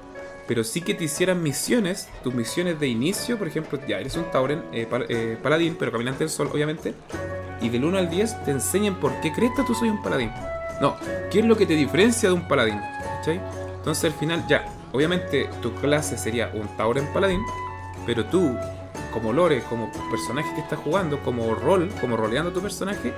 pero 0.48 0.64
sí 0.64 0.82
que 0.82 0.94
te 0.94 1.06
hicieran 1.06 1.42
misiones, 1.42 2.08
tus 2.24 2.34
misiones 2.34 2.80
de 2.80 2.88
inicio, 2.88 3.38
por 3.38 3.48
ejemplo, 3.48 3.80
ya 3.88 4.00
eres 4.00 4.16
un 4.16 4.30
Tauren, 4.32 4.64
eh, 4.72 4.88
eh, 5.10 5.38
paladín, 5.42 5.76
pero 5.78 5.92
caminante 5.92 6.20
del 6.20 6.30
sol, 6.30 6.50
obviamente, 6.54 6.94
y 7.62 7.70
del 7.70 7.84
1 7.84 7.98
al 7.98 8.10
10 8.10 8.46
te 8.46 8.52
enseñen 8.52 8.96
por 8.96 9.20
qué 9.22 9.32
crees 9.32 9.54
que 9.56 9.64
tú 9.64 9.74
soy 9.74 9.90
un 9.90 10.02
paladín. 10.04 10.32
No, 10.82 10.98
¿qué 11.32 11.40
es 11.40 11.46
lo 11.46 11.56
que 11.56 11.66
te 11.66 11.74
diferencia 11.74 12.30
de 12.30 12.36
un 12.36 12.48
paladín? 12.48 12.80
¿Cachai? 13.18 13.42
Entonces 13.76 14.06
al 14.06 14.20
final, 14.20 14.46
ya, 14.48 14.66
obviamente 14.92 15.50
tu 15.62 15.74
clase 15.76 16.18
sería 16.18 16.52
un 16.54 16.68
Tauren 16.78 17.08
paladín, 17.14 17.42
pero 18.06 18.26
tú, 18.26 18.56
como 19.12 19.34
lore, 19.34 19.64
como 19.70 19.92
personaje 20.12 20.54
que 20.54 20.62
estás 20.62 20.80
jugando, 20.80 21.22
como 21.24 21.56
rol, 21.56 21.90
como 22.02 22.18
roleando 22.18 22.52
tu 22.52 22.62
personaje, 22.62 23.14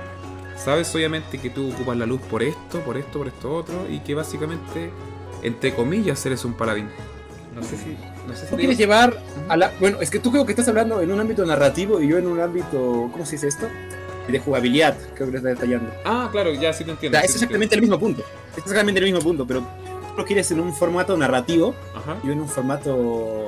sabes 0.56 0.94
obviamente 0.94 1.38
que 1.38 1.50
tú 1.50 1.72
ocupas 1.72 1.96
la 1.96 2.06
luz 2.06 2.20
por 2.22 2.42
esto, 2.42 2.80
por 2.80 2.96
esto, 2.96 3.18
por 3.18 3.28
esto 3.28 3.54
otro, 3.54 3.86
y 3.90 4.00
que 4.00 4.14
básicamente, 4.14 4.90
entre 5.42 5.74
comillas, 5.74 6.24
eres 6.24 6.44
un 6.44 6.54
paladín. 6.54 6.88
No 7.60 7.64
sé 7.66 7.76
si. 7.76 7.96
No 8.26 8.34
sé 8.34 8.44
si 8.44 8.50
Tú 8.50 8.56
quieres 8.56 8.76
digo- 8.78 8.90
llevar 8.92 9.16
a 9.48 9.56
la... 9.56 9.72
Bueno, 9.80 9.98
es 10.00 10.10
que 10.10 10.18
tú 10.18 10.30
creo 10.30 10.44
que 10.46 10.52
estás 10.52 10.68
hablando 10.68 11.00
en 11.00 11.10
un 11.10 11.20
ámbito 11.20 11.44
narrativo 11.44 12.00
y 12.00 12.08
yo 12.08 12.18
en 12.18 12.26
un 12.26 12.40
ámbito... 12.40 13.08
¿Cómo 13.12 13.24
se 13.26 13.32
dice 13.32 13.48
esto? 13.48 13.66
De 14.28 14.38
jugabilidad, 14.38 14.94
creo 15.14 15.26
que 15.28 15.32
lo 15.32 15.38
estás 15.38 15.54
detallando. 15.54 15.90
Ah, 16.04 16.28
claro, 16.30 16.52
ya 16.52 16.72
sí 16.72 16.84
te 16.84 16.90
O 16.90 16.94
entiendo. 16.94 17.16
sea, 17.18 17.22
sí 17.26 17.26
es 17.28 17.32
te 17.32 17.38
exactamente 17.44 17.74
el 17.74 17.80
mismo 17.80 17.98
punto. 17.98 18.22
Es 18.52 18.58
exactamente 18.58 18.98
el 19.00 19.06
mismo 19.06 19.20
punto, 19.20 19.46
pero 19.46 19.60
tú 19.60 19.66
lo 20.18 20.24
quieres 20.26 20.50
en 20.50 20.60
un 20.60 20.74
formato 20.74 21.16
narrativo. 21.16 21.74
Ajá, 21.96 22.16
y 22.22 22.26
yo 22.26 22.32
en 22.34 22.40
un 22.40 22.48
formato 22.48 23.46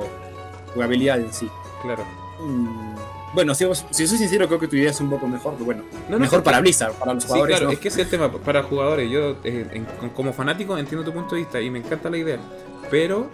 jugabilidad 0.73 1.19
en 1.19 1.31
sí. 1.33 1.47
claro. 1.83 2.03
Mm, 2.39 2.95
Bueno, 3.35 3.53
si, 3.55 3.63
vos- 3.65 3.85
si 3.91 4.07
soy 4.07 4.17
sincero, 4.17 4.47
creo 4.47 4.59
que 4.59 4.67
tu 4.67 4.75
idea 4.75 4.89
es 4.89 4.99
un 4.99 5.09
poco 5.09 5.25
mejor, 5.27 5.53
pero 5.53 5.65
bueno, 5.65 5.83
No, 6.09 6.15
no, 6.15 6.19
mejor 6.19 6.41
para 6.43 6.59
Blizzard, 6.59 6.93
para 6.93 7.13
los 7.13 7.23
Sí, 7.23 7.29
jugadores. 7.29 7.57
claro, 7.57 7.71
es 7.71 7.79
que 7.79 7.87
ese 7.89 8.01
es 8.01 8.05
el 8.07 8.11
tema 8.11 8.29
para 8.31 8.63
jugadores. 8.63 9.09
Yo, 9.09 9.37
eh, 9.43 9.67
en- 9.71 10.09
como 10.09 10.33
fanático, 10.33 10.77
entiendo 10.77 11.05
tu 11.05 11.13
punto 11.13 11.35
de 11.35 11.41
vista 11.41 11.61
y 11.61 11.69
me 11.69 11.79
encanta 11.79 12.09
la 12.09 12.17
idea. 12.17 12.39
Pero 12.89 13.29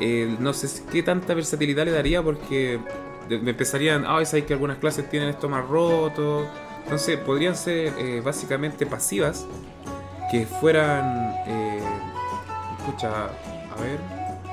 eh, 0.00 0.36
no 0.38 0.52
sé 0.52 0.82
qué 0.90 1.02
tanta 1.02 1.34
versatilidad 1.34 1.84
le 1.84 1.92
daría 1.92 2.22
porque 2.22 2.80
me 3.38 3.50
empezarían, 3.50 4.04
ay, 4.06 4.26
sabes 4.26 4.44
que 4.44 4.54
algunas 4.54 4.78
clases 4.78 5.08
tienen 5.08 5.28
esto 5.28 5.48
más 5.48 5.66
roto. 5.68 6.46
Entonces 6.84 7.18
podrían 7.18 7.54
ser 7.54 7.92
eh, 7.98 8.20
básicamente 8.24 8.86
pasivas 8.86 9.46
que 10.30 10.46
fueran, 10.46 11.34
eh, 11.46 11.80
escucha, 12.78 13.26
a 13.26 13.80
ver, 13.80 13.98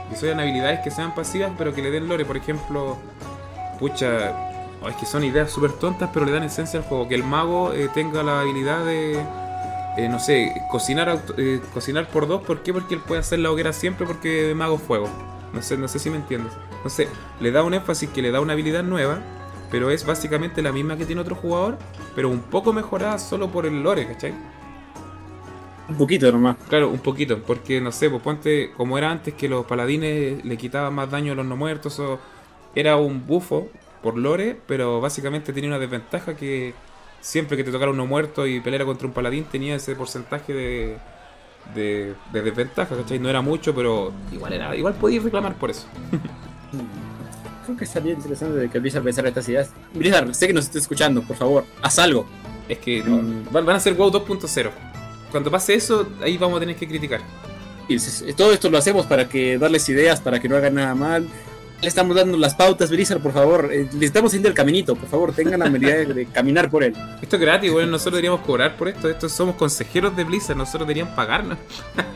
que 0.10 0.16
sean 0.16 0.40
habilidades 0.40 0.82
que 0.82 0.92
sean 0.92 1.16
pasivas 1.16 1.52
pero 1.58 1.74
que 1.74 1.82
le 1.82 1.92
den 1.92 2.08
lore. 2.08 2.26
Por 2.26 2.38
ejemplo, 2.38 2.98
pucha, 3.80 4.36
oh, 4.84 4.90
es 4.90 4.96
que 4.98 5.06
son 5.06 5.24
ideas 5.24 5.50
súper 5.50 5.72
tontas 5.72 6.10
pero 6.14 6.26
le 6.26 6.32
dan 6.32 6.44
esencia 6.44 6.80
al 6.80 6.86
juego. 6.86 7.08
Que 7.08 7.16
el 7.16 7.24
mago 7.24 7.74
eh, 7.74 7.90
tenga 7.94 8.22
la 8.22 8.42
habilidad 8.42 8.86
de 8.86 9.24
no 10.12 10.20
sé, 10.20 10.54
cocinar 10.70 11.20
cocinar 11.74 12.08
por 12.08 12.28
dos, 12.28 12.44
¿por 12.44 12.62
qué? 12.62 12.72
Porque 12.72 12.94
él 12.94 13.02
puede 13.02 13.22
hacer 13.22 13.40
la 13.40 13.50
hoguera 13.50 13.74
siempre 13.74 14.06
porque 14.06 14.54
mago 14.56 14.78
fuego. 14.78 15.10
No 15.54 15.62
sé, 15.62 15.78
no 15.78 15.88
sé 15.88 16.00
si 16.00 16.10
me 16.10 16.18
entiendes. 16.18 16.54
Entonces, 16.78 17.08
le 17.40 17.52
da 17.52 17.64
un 17.64 17.74
énfasis 17.74 18.10
que 18.10 18.22
le 18.22 18.32
da 18.32 18.42
una 18.42 18.54
habilidad 18.54 18.84
nueva, 18.84 19.20
pero 19.72 19.90
es 19.90 20.06
básicamente 20.06 20.62
la 20.62 20.72
misma 20.72 20.98
que 20.98 21.06
tiene 21.06 21.22
otro 21.22 21.36
jugador, 21.36 21.78
pero 22.16 22.30
un 22.30 22.42
poco 22.42 22.74
mejorada 22.74 23.18
solo 23.20 23.50
por 23.50 23.66
el 23.66 23.84
lore, 23.84 24.08
¿cachai? 24.08 24.34
Un 25.90 25.96
poquito 25.96 26.32
nomás. 26.32 26.58
Claro, 26.68 26.90
un 26.90 27.00
poquito, 27.00 27.42
porque 27.44 27.80
no 27.80 27.92
sé, 27.92 28.10
pues 28.10 28.22
ponte 28.22 28.72
como 28.76 28.98
era 28.98 29.10
antes 29.10 29.34
que 29.34 29.48
los 29.48 29.66
paladines 29.66 30.44
le 30.44 30.58
quitaban 30.58 30.94
más 30.94 31.10
daño 31.10 31.32
a 31.32 31.36
los 31.36 31.46
no 31.46 31.56
muertos, 31.56 32.00
o 32.00 32.20
era 32.76 32.98
un 32.98 33.26
bufo 33.26 33.70
por 34.02 34.18
lore, 34.18 34.58
pero 34.68 35.00
básicamente 35.02 35.54
tenía 35.54 35.70
una 35.70 35.80
desventaja 35.80 36.36
que 36.36 36.74
siempre 37.22 37.58
que 37.58 37.64
te 37.64 37.72
tocara 37.72 37.92
un 37.92 37.98
no 37.98 38.06
muerto 38.06 38.46
y 38.46 38.60
peleara 38.60 38.86
contra 38.86 39.08
un 39.08 39.14
paladín 39.14 39.46
tenía 39.46 39.76
ese 39.76 39.96
porcentaje 39.96 40.54
de, 40.54 40.98
de, 41.74 42.16
de 42.32 42.42
desventaja, 42.42 42.96
¿cachai? 42.96 43.20
No 43.20 43.30
era 43.30 43.42
mucho, 43.42 43.74
pero 43.74 44.12
igual 44.32 44.54
era 44.54 44.76
igual 44.76 44.94
podías 44.96 45.24
reclamar 45.24 45.56
por 45.56 45.70
eso. 45.70 45.88
Creo 47.66 47.78
que 47.78 47.84
estaría 47.84 48.14
interesante 48.14 48.58
de 48.58 48.70
que 48.70 48.80
Blizzard 48.80 49.04
pensara 49.04 49.28
estas 49.28 49.50
ideas. 49.50 49.72
Blizzard, 49.94 50.34
sé 50.34 50.48
que 50.48 50.54
nos 50.54 50.66
está 50.66 50.78
escuchando, 50.80 51.22
por 51.22 51.36
favor, 51.36 51.66
haz 51.82 52.00
algo. 52.00 52.26
Es 52.70 52.78
que 52.80 53.04
mm, 53.04 53.52
van 53.52 53.66
van 53.66 53.76
a 53.76 53.80
ser 53.80 53.94
WoW 53.94 54.12
2.0. 54.12 54.72
Cuando 55.32 55.52
pase 55.52 55.74
eso, 55.74 56.08
ahí 56.22 56.38
vamos 56.38 56.58
a 56.58 56.60
tener 56.62 56.76
que 56.76 56.88
criticar. 56.88 57.22
Y 57.90 57.98
todo 58.34 58.52
esto 58.52 58.70
lo 58.70 58.78
hacemos 58.78 59.06
para 59.06 59.30
que 59.30 59.58
darles 59.58 59.88
ideas, 59.90 60.20
para 60.20 60.40
que 60.40 60.50
no 60.50 60.58
hagan 60.58 60.76
nada 60.76 60.94
mal. 60.96 61.28
Le 61.80 61.88
estamos 61.88 62.16
dando 62.16 62.38
las 62.38 62.56
pautas, 62.56 62.90
Blizzard, 62.90 63.20
por 63.22 63.34
favor. 63.34 63.70
Eh, 63.72 63.88
les 63.94 64.04
estamos 64.08 64.30
haciendo 64.30 64.50
el 64.50 64.56
caminito, 64.56 64.96
por 64.96 65.08
favor, 65.10 65.32
tengan 65.34 65.60
la 65.60 65.70
medida 65.70 65.96
de, 65.96 66.06
de 66.08 66.26
caminar 66.26 66.72
por 66.72 66.84
él. 66.84 66.96
Esto 67.22 67.36
es 67.36 67.42
gratis, 67.42 67.72
bueno, 67.72 67.92
nosotros 67.92 68.14
deberíamos 68.16 68.42
cobrar 68.42 68.76
por 68.78 68.88
esto. 68.88 69.08
Estos 69.10 69.32
somos 69.32 69.56
consejeros 69.56 70.16
de 70.18 70.24
Blizzard, 70.24 70.58
nosotros 70.58 70.88
deberían 70.88 71.14
pagarnos. 71.16 71.58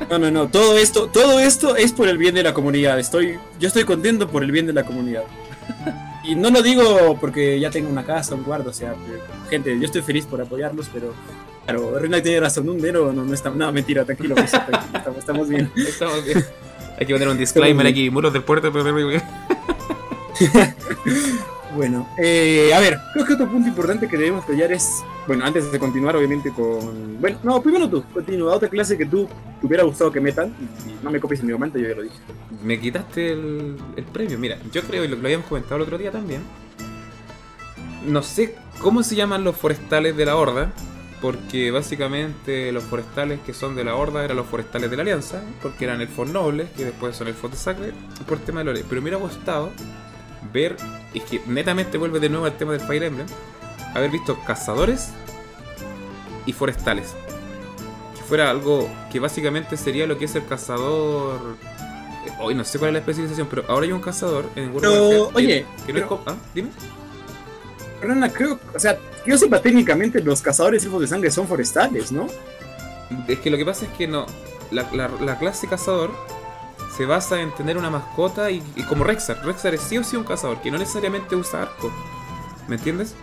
No, 0.10 0.20
no, 0.20 0.30
no, 0.30 0.48
todo 0.50 0.78
esto, 0.78 1.08
todo 1.08 1.40
esto 1.40 1.78
es 1.78 1.94
por 1.94 2.10
el 2.10 2.18
bien 2.18 2.36
de 2.36 2.44
la 2.44 2.54
comunidad. 2.54 3.00
Estoy, 3.00 3.38
yo 3.62 3.68
estoy 3.70 3.86
contento 3.86 4.28
por 4.28 4.44
el 4.44 4.52
bien 4.52 4.66
de 4.68 4.74
la 4.74 4.84
comunidad. 4.84 5.24
Y 6.24 6.36
no 6.36 6.52
lo 6.52 6.62
digo 6.62 7.18
porque 7.20 7.60
ya 7.60 7.72
tengo 7.72 7.90
una 7.90 8.04
casa, 8.06 8.36
un 8.36 8.44
cuarto, 8.44 8.70
o 8.70 8.74
sea, 8.74 8.92
que- 8.92 9.50
gente, 9.50 9.76
yo 9.80 9.86
estoy 9.86 10.04
feliz 10.04 10.28
por 10.28 10.40
apoyarlos, 10.40 10.88
pero 10.94 11.16
claro, 11.66 11.98
Reina 11.98 12.22
tiene 12.22 12.40
razón, 12.42 12.70
un 12.70 12.78
dinero 12.78 13.12
no, 13.12 13.24
no 13.26 13.34
está, 13.34 13.50
no, 13.50 13.72
mentira, 13.72 14.06
tranquilo, 14.06 14.36
pues, 14.36 14.52
estamos 15.18 15.50
bien. 15.50 15.72
Estamos 15.76 16.24
bien. 16.24 16.46
Hay 17.00 17.08
que 17.08 17.14
poner 17.14 17.28
un 17.28 17.38
disclaimer 17.40 17.88
aquí, 17.88 18.12
muros 18.12 18.32
del 18.34 18.44
puerto. 18.44 18.72
pero- 18.72 18.84
Bueno, 21.76 22.06
eh, 22.18 22.74
a 22.74 22.80
ver, 22.82 23.00
creo 23.14 23.26
que 23.26 23.34
otro 23.34 23.50
punto 23.50 23.70
importante 23.70 24.08
que 24.08 24.18
debemos 24.18 24.44
pelear 24.44 24.74
es, 24.74 25.04
bueno, 25.26 25.46
antes 25.46 25.72
de 25.72 25.80
continuar 25.80 26.18
obviamente 26.18 26.52
con, 26.52 27.22
bueno, 27.22 27.40
no, 27.44 27.62
primero 27.62 27.90
tú, 27.90 28.04
continúa, 28.14 28.56
otra 28.56 28.68
clase 28.68 28.98
que 28.98 29.06
tú 29.06 29.30
te 29.62 29.68
hubiera 29.68 29.84
gustado 29.84 30.12
que 30.12 30.20
metan, 30.20 30.54
y 30.86 31.02
no 31.02 31.10
me 31.10 31.22
copies 31.22 31.40
en 31.40 31.48
mi 31.48 31.54
momento, 31.54 31.80
yo 31.80 31.88
ya 31.88 31.96
lo 31.96 32.02
dije. 32.02 32.18
Me 32.62 32.78
quitaste 32.78 33.32
el, 33.32 33.78
el 33.96 34.04
premio. 34.04 34.38
Mira, 34.38 34.58
yo 34.74 34.82
creo, 34.82 35.06
y 35.06 35.08
lo, 35.08 35.16
lo 35.16 35.26
habíamos 35.26 35.48
comentado 35.48 35.78
el 35.78 35.84
otro 35.84 35.98
día 35.98 36.12
también. 36.12 36.42
No 38.06 38.22
sé 38.22 38.56
cómo 38.82 39.02
se 39.04 39.16
llaman 39.16 39.44
los 39.44 39.56
forestales 39.56 40.18
de 40.18 40.26
la 40.26 40.36
Horda. 40.36 40.74
Porque 41.22 41.70
básicamente 41.70 42.72
los 42.72 42.84
forestales 42.84 43.40
que 43.42 43.54
son 43.54 43.76
de 43.76 43.84
la 43.84 43.94
Horda 43.94 44.26
eran 44.26 44.38
los 44.38 44.48
forestales 44.48 44.90
de 44.90 44.98
la 44.98 45.04
Alianza. 45.04 45.42
Porque 45.62 45.86
eran 45.86 46.02
elfos 46.02 46.28
nobles, 46.28 46.70
que 46.76 46.84
después 46.84 47.16
son 47.16 47.28
elfos 47.28 47.52
de 47.52 47.58
sangre. 47.58 47.94
Por 48.28 48.40
tema 48.40 48.62
de 48.62 48.66
lore. 48.66 48.84
Pero 48.90 49.02
me 49.02 49.10
hubiera 49.10 49.18
gustado 49.18 49.70
ver. 50.54 50.78
Es 51.14 51.24
que 51.24 51.42
netamente 51.48 51.98
vuelve 51.98 52.20
de 52.20 52.30
nuevo 52.30 52.46
al 52.46 52.58
tema 52.58 52.72
del 52.74 52.82
Fire 52.82 53.04
Emblem. 53.04 53.28
Haber 53.94 54.10
visto 54.10 54.40
cazadores 54.46 55.10
y 56.46 56.54
forestales. 56.54 57.14
Que 58.16 58.22
fuera 58.24 58.50
algo 58.50 58.90
que 59.12 59.20
básicamente 59.20 59.78
sería 59.78 60.08
lo 60.08 60.18
que 60.18 60.26
es 60.26 60.36
el 60.36 60.46
cazador. 60.46 61.40
eh, 62.26 62.32
Hoy 62.40 62.56
no 62.56 62.64
sé 62.64 62.80
cuál 62.80 62.90
es 62.90 62.94
la 62.94 63.00
especialización, 63.00 63.48
pero 63.50 63.64
ahora 63.68 63.86
hay 63.86 63.92
un 63.92 64.02
cazador 64.02 64.46
en 64.56 64.70
World 64.74 64.82
Pero, 64.82 65.30
oye, 65.34 65.66
que 65.86 65.94
no 65.94 66.00
es 66.00 66.06
pero- 66.06 66.08
co- 66.08 66.24
ah, 66.28 66.36
dime. 66.56 66.70
Fernanda, 68.00 68.30
creo, 68.32 68.60
o 68.74 68.80
sea, 68.80 68.98
que 69.24 69.30
yo 69.32 69.38
sepa 69.38 69.62
técnicamente 69.62 70.20
los 70.22 70.42
cazadores 70.42 70.84
elfos 70.84 71.02
de 71.02 71.08
sangre 71.08 71.30
son 71.30 71.48
forestales, 71.48 72.12
¿no? 72.12 72.26
Es 73.28 73.40
que 73.40 73.50
lo 73.52 73.58
que 73.58 73.66
pasa 73.66 73.86
es 73.86 73.92
que 73.92 74.08
no. 74.08 74.26
La, 74.72 74.90
la- 74.94 75.10
la 75.20 75.38
clase 75.38 75.68
cazador 75.68 76.12
se 76.96 77.06
basa 77.06 77.42
en 77.42 77.54
tener 77.56 77.78
una 77.78 77.90
mascota 77.90 78.52
y, 78.52 78.64
y 78.76 78.84
como 78.84 79.04
Rexar. 79.04 79.46
Rexar 79.46 79.74
es 79.74 79.82
sí 79.82 79.98
o 79.98 80.04
sí 80.04 80.16
un 80.18 80.24
cazador, 80.24 80.62
que 80.62 80.72
no 80.72 80.78
necesariamente 80.78 81.36
usa 81.36 81.64
arco. 81.64 81.92
¿Me 82.68 82.76
entiendes? 82.76 83.16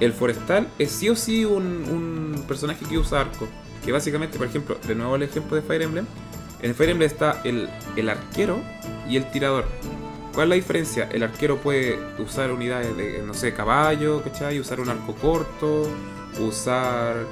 El 0.00 0.12
forestal 0.12 0.68
es 0.78 0.90
sí 0.90 1.08
o 1.08 1.16
sí 1.16 1.44
un, 1.44 1.64
un 1.64 2.44
personaje 2.46 2.84
que 2.84 2.98
usa 2.98 3.20
arco. 3.20 3.48
Que 3.84 3.92
básicamente, 3.92 4.38
por 4.38 4.46
ejemplo, 4.46 4.76
de 4.86 4.94
nuevo 4.94 5.16
el 5.16 5.22
ejemplo 5.22 5.56
de 5.56 5.62
Fire 5.62 5.82
Emblem. 5.82 6.06
En 6.60 6.74
Fire 6.74 6.90
Emblem 6.90 7.10
está 7.10 7.40
el, 7.44 7.68
el 7.96 8.08
arquero 8.08 8.60
y 9.08 9.16
el 9.16 9.30
tirador. 9.30 9.66
¿Cuál 10.34 10.46
es 10.46 10.48
la 10.50 10.54
diferencia? 10.56 11.08
El 11.12 11.22
arquero 11.22 11.58
puede 11.58 11.98
usar 12.18 12.50
unidades 12.50 12.96
de, 12.96 13.22
no 13.22 13.32
sé, 13.32 13.54
caballo, 13.54 14.22
¿cachai? 14.22 14.58
Usar 14.60 14.80
un 14.80 14.90
arco 14.90 15.14
corto, 15.14 15.88
usar 16.40 17.26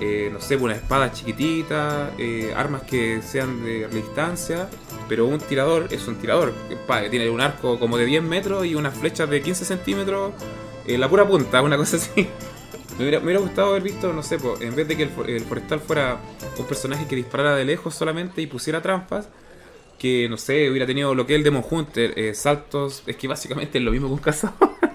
eh, 0.00 0.28
no 0.32 0.40
sé, 0.40 0.56
una 0.56 0.74
espada 0.74 1.12
chiquitita, 1.12 2.12
eh, 2.18 2.52
armas 2.56 2.82
que 2.82 3.22
sean 3.22 3.64
de 3.64 3.88
distancia, 3.88 4.68
pero 5.08 5.26
un 5.26 5.38
tirador 5.38 5.88
es 5.90 6.06
un 6.08 6.16
tirador, 6.16 6.52
que, 6.68 6.76
que 7.02 7.10
tiene 7.10 7.30
un 7.30 7.40
arco 7.40 7.78
como 7.78 7.96
de 7.96 8.06
10 8.06 8.22
metros 8.22 8.66
y 8.66 8.74
unas 8.74 8.96
flechas 8.96 9.28
de 9.30 9.40
15 9.40 9.64
centímetros 9.64 10.32
en 10.86 11.00
la 11.00 11.08
pura 11.08 11.26
punta, 11.26 11.62
una 11.62 11.76
cosa 11.76 11.96
así. 11.96 12.28
Me 12.98 13.08
hubiera, 13.08 13.40
gustado 13.40 13.70
haber 13.70 13.82
visto, 13.82 14.12
no 14.12 14.22
sé, 14.22 14.38
po, 14.38 14.56
en 14.60 14.76
vez 14.76 14.86
de 14.86 14.96
que 14.96 15.02
el, 15.04 15.10
el 15.26 15.40
forestal 15.42 15.80
fuera 15.80 16.16
un 16.56 16.64
personaje 16.64 17.08
que 17.08 17.16
disparara 17.16 17.56
de 17.56 17.64
lejos 17.64 17.92
solamente 17.92 18.40
y 18.40 18.46
pusiera 18.46 18.80
trampas, 18.82 19.28
que 19.98 20.28
no 20.28 20.36
sé, 20.36 20.70
hubiera 20.70 20.86
tenido 20.86 21.14
lo 21.14 21.26
que 21.26 21.34
es 21.34 21.38
el 21.38 21.44
Demon 21.44 21.64
Hunter, 21.68 22.12
eh, 22.16 22.34
saltos, 22.34 23.02
es 23.06 23.16
que 23.16 23.26
básicamente 23.26 23.78
es 23.78 23.84
lo 23.84 23.90
mismo 23.90 24.08
que 24.08 24.14
un 24.14 24.20
cazador. 24.20 24.54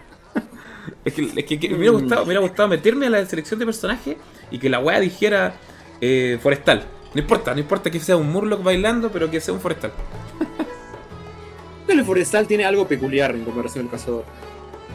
Es 1.05 1.13
que, 1.13 1.23
es 1.23 1.45
que 1.45 1.69
me, 1.69 1.77
hubiera 1.77 1.91
gustado, 1.91 2.21
me 2.21 2.25
hubiera 2.25 2.41
gustado 2.41 2.67
meterme 2.67 3.07
a 3.07 3.09
la 3.09 3.25
selección 3.25 3.57
de 3.59 3.65
personajes 3.65 4.17
y 4.51 4.59
que 4.59 4.69
la 4.69 4.79
wea 4.79 4.99
dijera 4.99 5.53
eh, 6.01 6.37
forestal. 6.41 6.85
No 7.13 7.21
importa, 7.21 7.53
no 7.53 7.59
importa 7.59 7.89
que 7.89 7.99
sea 7.99 8.15
un 8.17 8.31
Murloc 8.31 8.61
bailando, 8.63 9.11
pero 9.11 9.29
que 9.31 9.39
sea 9.41 9.53
un 9.53 9.59
forestal. 9.59 9.91
El 11.87 12.05
forestal 12.05 12.45
tiene 12.47 12.65
algo 12.65 12.87
peculiar 12.87 13.31
en 13.35 13.43
comparación 13.43 13.85
al 13.85 13.91
cazador. 13.91 14.23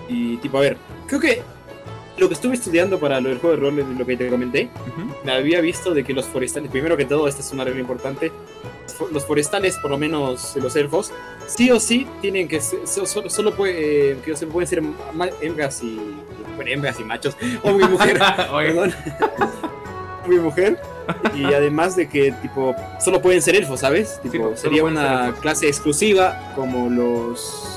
Y 0.08 0.36
tipo, 0.36 0.58
a 0.58 0.60
ver, 0.60 0.76
creo 1.08 1.20
que 1.20 1.42
lo 2.16 2.28
que 2.28 2.34
estuve 2.34 2.54
estudiando 2.54 3.00
para 3.00 3.20
lo 3.20 3.30
del 3.30 3.38
juego 3.38 3.56
de 3.56 3.62
rol, 3.62 3.98
lo 3.98 4.06
que 4.06 4.16
te 4.16 4.28
comenté, 4.28 4.68
me 5.24 5.32
había 5.32 5.60
visto 5.60 5.92
de 5.92 6.04
que 6.04 6.12
los 6.12 6.26
forestales, 6.26 6.70
primero 6.70 6.96
que 6.96 7.04
todo, 7.04 7.26
esta 7.26 7.40
es 7.40 7.50
una 7.52 7.64
regla 7.64 7.80
importante, 7.80 8.30
los 9.12 9.24
forestales, 9.26 9.76
por 9.78 9.90
lo 9.90 9.98
menos 9.98 10.54
los 10.56 10.76
elfos, 10.76 11.10
sí 11.48 11.72
o 11.72 11.80
sí 11.80 12.06
tienen 12.20 12.46
que 12.46 12.60
solo, 12.60 13.28
solo 13.28 13.54
puede, 13.56 14.12
eh, 14.12 14.16
que 14.24 14.36
se 14.36 14.46
pueden 14.46 14.68
ser 14.68 14.80
ma- 14.82 15.30
hembras 15.40 15.82
y, 15.82 15.98
bueno, 16.56 16.70
hembras 16.70 16.98
y 17.00 17.04
machos, 17.04 17.36
hombre 17.62 17.86
y 17.86 17.88
mujer, 17.88 18.18
perdón, 18.36 18.92
hombre 20.22 20.36
y 20.36 20.40
mujer, 20.40 20.80
y 21.34 21.44
además 21.44 21.96
de 21.96 22.08
que 22.08 22.32
tipo 22.32 22.74
solo 23.00 23.20
pueden 23.20 23.42
ser 23.42 23.56
elfos, 23.56 23.80
¿sabes? 23.80 24.20
Tipo, 24.22 24.52
Sí, 24.54 24.62
sería 24.62 24.84
una 24.84 25.34
clase 25.40 25.68
exclusiva 25.68 26.52
como 26.54 26.88
los 26.88 27.70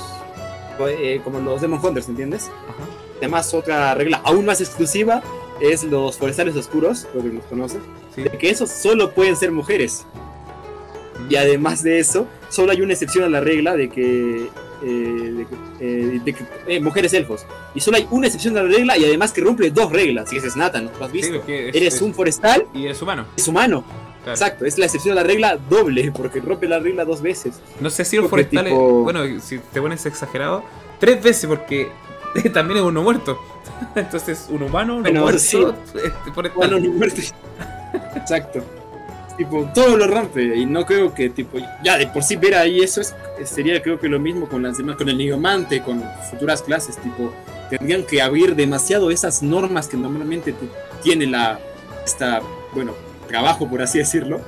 eh, 0.80 1.20
como 1.24 1.40
los 1.40 1.60
Demon 1.60 1.84
Hunters, 1.84 2.08
¿entiendes? 2.08 2.50
Ajá. 2.68 2.88
Además, 3.18 3.52
otra 3.52 3.94
regla 3.94 4.20
aún 4.24 4.44
más 4.46 4.60
exclusiva 4.60 5.22
es 5.60 5.82
los 5.82 6.16
forestales 6.16 6.54
oscuros, 6.54 7.06
creo 7.10 7.24
que 7.24 7.30
los 7.30 7.44
conoces, 7.46 7.80
Sí. 8.14 8.22
de 8.22 8.30
que 8.30 8.48
esos 8.50 8.70
solo 8.70 9.10
pueden 9.12 9.34
ser 9.36 9.50
mujeres. 9.50 10.06
Y 11.28 11.34
además 11.34 11.82
de 11.82 11.98
eso, 11.98 12.26
solo 12.48 12.70
hay 12.70 12.80
una 12.80 12.92
excepción 12.92 13.24
a 13.24 13.28
la 13.28 13.40
regla 13.40 13.74
de 13.74 13.88
que, 13.90 14.48
eh, 14.82 14.86
de 14.86 15.46
eh, 15.80 16.20
de 16.24 16.36
eh, 16.66 16.80
mujeres 16.80 17.12
elfos. 17.14 17.44
Y 17.74 17.80
solo 17.80 17.96
hay 17.96 18.06
una 18.10 18.26
excepción 18.26 18.56
a 18.56 18.62
la 18.62 18.68
regla 18.68 18.96
y 18.98 19.04
además 19.04 19.32
que 19.32 19.40
rompe 19.40 19.70
dos 19.70 19.90
reglas. 19.92 20.32
Y 20.32 20.36
ese 20.36 20.48
es 20.48 20.56
Nathan, 20.56 20.90
¿lo 20.98 21.04
has 21.04 21.12
visto? 21.12 21.42
es- 21.46 21.74
Eres 21.74 21.94
es- 21.96 22.02
un 22.02 22.14
forestal, 22.14 22.66
Y 22.74 22.84
eres 22.86 23.00
humano. 23.02 23.26
es 23.36 23.46
humano. 23.48 23.84
claro. 24.22 24.32
Exacto, 24.32 24.64
es 24.66 24.76
la 24.78 24.86
excepción 24.86 25.12
a 25.12 25.22
la 25.22 25.26
regla 25.26 25.56
doble, 25.70 26.12
porque 26.12 26.40
rompe 26.40 26.68
la 26.68 26.78
regla 26.78 27.04
dos 27.04 27.22
veces. 27.22 27.60
No 27.80 27.88
sé 27.90 28.04
si 28.04 28.16
los 28.16 28.28
forestales. 28.28 28.72
tipo- 28.72 29.02
Bueno, 29.04 29.22
si 29.40 29.58
te 29.58 29.80
pones 29.80 30.04
exagerado, 30.06 30.62
tres 30.98 31.22
veces 31.22 31.46
porque 31.46 31.88
también 32.52 32.78
es 32.80 32.84
uno 32.84 33.02
muerto. 33.02 33.38
Entonces, 33.94 34.46
un 34.50 34.62
humano, 34.62 34.94
uno 34.94 35.02
Bueno, 35.02 35.20
muerto, 35.22 35.38
sí. 35.38 35.56
este, 35.94 36.32
forestal. 36.34 36.82
Ni 36.82 36.88
muerte. 36.88 37.22
Exacto. 38.16 38.62
Tipo, 39.38 39.70
todo 39.72 39.96
lo 39.96 40.06
rompe. 40.06 40.56
Y 40.56 40.66
no 40.66 40.84
creo 40.84 41.14
que, 41.14 41.30
tipo, 41.30 41.58
ya 41.82 41.96
de 41.96 42.08
por 42.08 42.22
sí 42.22 42.36
ver 42.36 42.56
ahí 42.56 42.80
eso 42.80 43.00
es, 43.00 43.14
sería, 43.44 43.80
creo 43.80 43.98
que 43.98 44.08
lo 44.08 44.18
mismo 44.18 44.48
con 44.48 44.62
las 44.62 44.76
demás, 44.76 44.96
con 44.96 45.08
el 45.08 45.16
nigromante, 45.16 45.80
con 45.80 46.02
futuras 46.30 46.60
clases, 46.60 46.98
tipo, 46.98 47.32
tendrían 47.70 48.02
que 48.02 48.20
abrir 48.20 48.54
demasiado 48.54 49.10
esas 49.10 49.42
normas 49.42 49.88
que 49.88 49.96
normalmente 49.96 50.54
tiene 51.02 51.26
la, 51.26 51.60
esta, 52.04 52.42
bueno, 52.74 52.92
trabajo, 53.28 53.68
por 53.68 53.80
así 53.80 53.98
decirlo, 53.98 54.40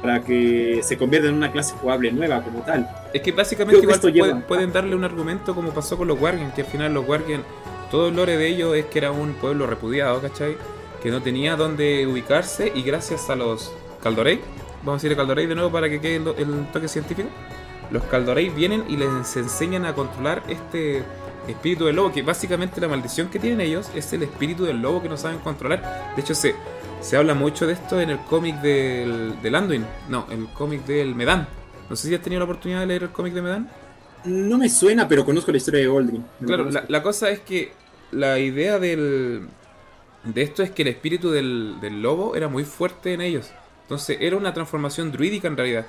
para 0.00 0.22
que 0.22 0.80
se 0.82 0.96
convierta 0.96 1.28
en 1.28 1.34
una 1.34 1.52
clase 1.52 1.74
jugable 1.74 2.10
nueva 2.10 2.42
como 2.42 2.60
tal. 2.60 2.88
Es 3.12 3.20
que 3.20 3.32
básicamente 3.32 3.82
igual 3.82 4.44
pueden, 4.46 4.72
darle 4.72 4.96
un 4.96 5.04
argumento 5.04 5.54
como 5.54 5.70
pasó 5.70 5.98
con 5.98 6.08
los 6.08 6.18
Guardian, 6.18 6.52
que 6.52 6.62
al 6.62 6.68
final 6.68 6.94
los 6.94 7.04
Guardian, 7.04 7.42
todo 7.90 8.08
el 8.08 8.16
lore 8.16 8.38
de 8.38 8.48
ellos 8.48 8.74
es 8.74 8.86
que 8.86 8.98
era 9.00 9.12
un 9.12 9.34
pueblo 9.34 9.66
repudiado, 9.66 10.20
¿cachai? 10.22 10.56
Que 11.02 11.10
no 11.10 11.20
tenía 11.20 11.56
dónde 11.56 12.06
ubicarse 12.06 12.72
y 12.74 12.82
gracias 12.82 13.28
a 13.28 13.36
los 13.36 13.72
Caldorey, 14.04 14.38
vamos 14.84 15.00
a 15.00 15.02
decir 15.02 15.16
Caldorey 15.16 15.46
de 15.46 15.54
nuevo 15.54 15.72
para 15.72 15.88
que 15.88 15.98
quede 15.98 16.16
el, 16.16 16.66
toque 16.74 16.88
científico, 16.88 17.30
los 17.90 18.04
Caldorey 18.04 18.50
vienen 18.50 18.84
y 18.86 18.98
les 18.98 19.34
enseñan 19.36 19.86
a 19.86 19.94
controlar 19.94 20.42
este 20.46 21.02
espíritu 21.48 21.86
del 21.86 21.96
lobo, 21.96 22.12
que 22.12 22.22
básicamente 22.22 22.82
la 22.82 22.88
maldición 22.88 23.30
que 23.30 23.38
tienen 23.38 23.62
ellos 23.62 23.90
es 23.94 24.12
el 24.12 24.22
espíritu 24.22 24.64
del 24.64 24.82
lobo 24.82 25.00
que 25.02 25.08
no 25.08 25.16
saben 25.16 25.38
controlar. 25.38 26.12
De 26.14 26.20
hecho, 26.20 26.34
se, 26.34 26.54
se 27.00 27.16
habla 27.16 27.32
mucho 27.32 27.66
de 27.66 27.72
esto 27.72 27.98
en 27.98 28.10
el 28.10 28.18
cómic 28.18 28.60
del, 28.60 29.40
del 29.40 29.54
Anduin, 29.54 29.86
no, 30.10 30.26
el 30.30 30.48
cómic 30.48 30.84
del 30.84 31.14
Medan. 31.14 31.48
No 31.88 31.96
sé 31.96 32.08
si 32.08 32.14
has 32.14 32.20
tenido 32.20 32.40
la 32.40 32.44
oportunidad 32.44 32.80
de 32.80 32.86
leer 32.86 33.04
el 33.04 33.10
cómic 33.10 33.32
de 33.32 33.40
Medan. 33.40 33.70
No 34.26 34.58
me 34.58 34.68
suena, 34.68 35.08
pero 35.08 35.24
conozco 35.24 35.50
la 35.50 35.56
historia 35.56 35.80
de 35.80 35.86
Goldrin. 35.86 36.24
Claro, 36.44 36.68
la, 36.70 37.02
cosa 37.02 37.30
es 37.30 37.40
que 37.40 37.72
la 38.10 38.38
idea 38.38 38.78
del, 38.78 39.48
de 40.24 40.42
esto 40.42 40.62
es 40.62 40.70
que 40.70 40.82
el 40.82 40.88
espíritu 40.88 41.30
del, 41.30 41.76
del 41.80 42.02
lobo 42.02 42.36
era 42.36 42.48
muy 42.48 42.64
fuerte 42.64 43.14
en 43.14 43.22
ellos. 43.22 43.50
Entonces 43.84 44.18
era 44.20 44.36
una 44.36 44.52
transformación 44.52 45.12
druídica 45.12 45.48
en 45.48 45.56
realidad. 45.56 45.86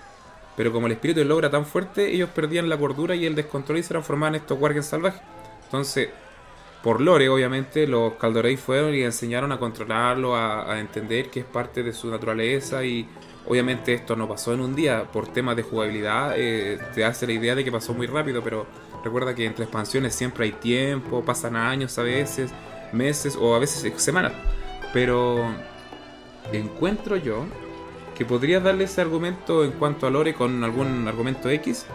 Pero 0.55 0.71
como 0.71 0.88
el 0.88 0.93
espíritu 0.93 1.19
del 1.19 1.27
lobo 1.27 1.39
era 1.39 1.49
tan 1.49 1.65
fuerte, 1.65 2.13
ellos 2.13 2.29
perdían 2.29 2.69
la 2.69 2.77
cordura 2.77 3.15
y 3.15 3.25
el 3.25 3.36
descontrol 3.36 3.79
y 3.79 3.84
se 3.84 3.89
transformaban 3.89 4.36
en 4.36 4.41
estos 4.41 4.58
guardias 4.58 4.86
salvajes. 4.86 5.21
Entonces, 5.65 6.10
por 6.81 7.01
lore, 7.01 7.27
obviamente, 7.29 7.88
los 7.88 8.13
Caldorei 8.13 8.58
fueron 8.58 8.93
y 8.93 9.01
enseñaron 9.01 9.51
a 9.51 9.58
controlarlo, 9.58 10.36
a, 10.36 10.79
entender 10.79 11.29
que 11.29 11.39
es 11.41 11.45
parte 11.45 11.84
de 11.84 11.91
su 11.91 12.10
naturaleza 12.10 12.86
y 12.86 13.10
obviamente 13.47 13.93
esto 13.93 14.15
no 14.15 14.27
pasó 14.27 14.53
en 14.53 14.62
un 14.62 14.75
día. 14.75 15.03
Por 15.12 15.27
temas 15.27 15.55
de 15.55 15.63
jugabilidad, 15.63 16.36
eh, 16.38 16.79
te 16.93 17.03
hace 17.03 17.25
la 17.25 17.34
idea 17.34 17.55
de 17.55 17.63
que 17.63 17.71
pasó 17.71 17.93
muy 17.93 18.08
rápido, 18.08 18.43
pero 18.43 18.67
recuerda 19.03 19.34
que 19.34 19.45
entre 19.45 19.65
expansiones 19.65 20.13
siempre 20.13 20.45
hay 20.45 20.51
tiempo, 20.51 21.25
pasan 21.25 21.55
años 21.55 21.97
a 21.97 22.03
veces, 22.03 22.51
meses 22.93 23.36
o 23.36 23.55
a 23.55 23.60
veces 23.60 23.91
semanas. 24.01 24.34
Pero 24.93 25.43
encuentro 26.53 27.17
yo 27.17 27.45
que 28.15 28.25
podrías 28.25 28.63
darle 28.63 28.86
ese 28.86 29.01
argumento 29.01 29.63
en 29.63 29.71
cuanto 29.71 30.08
a 30.08 30.10
lore 30.10 30.34
con 30.34 30.63
algún 30.63 31.08
argumento 31.08 31.49
X, 31.49 31.86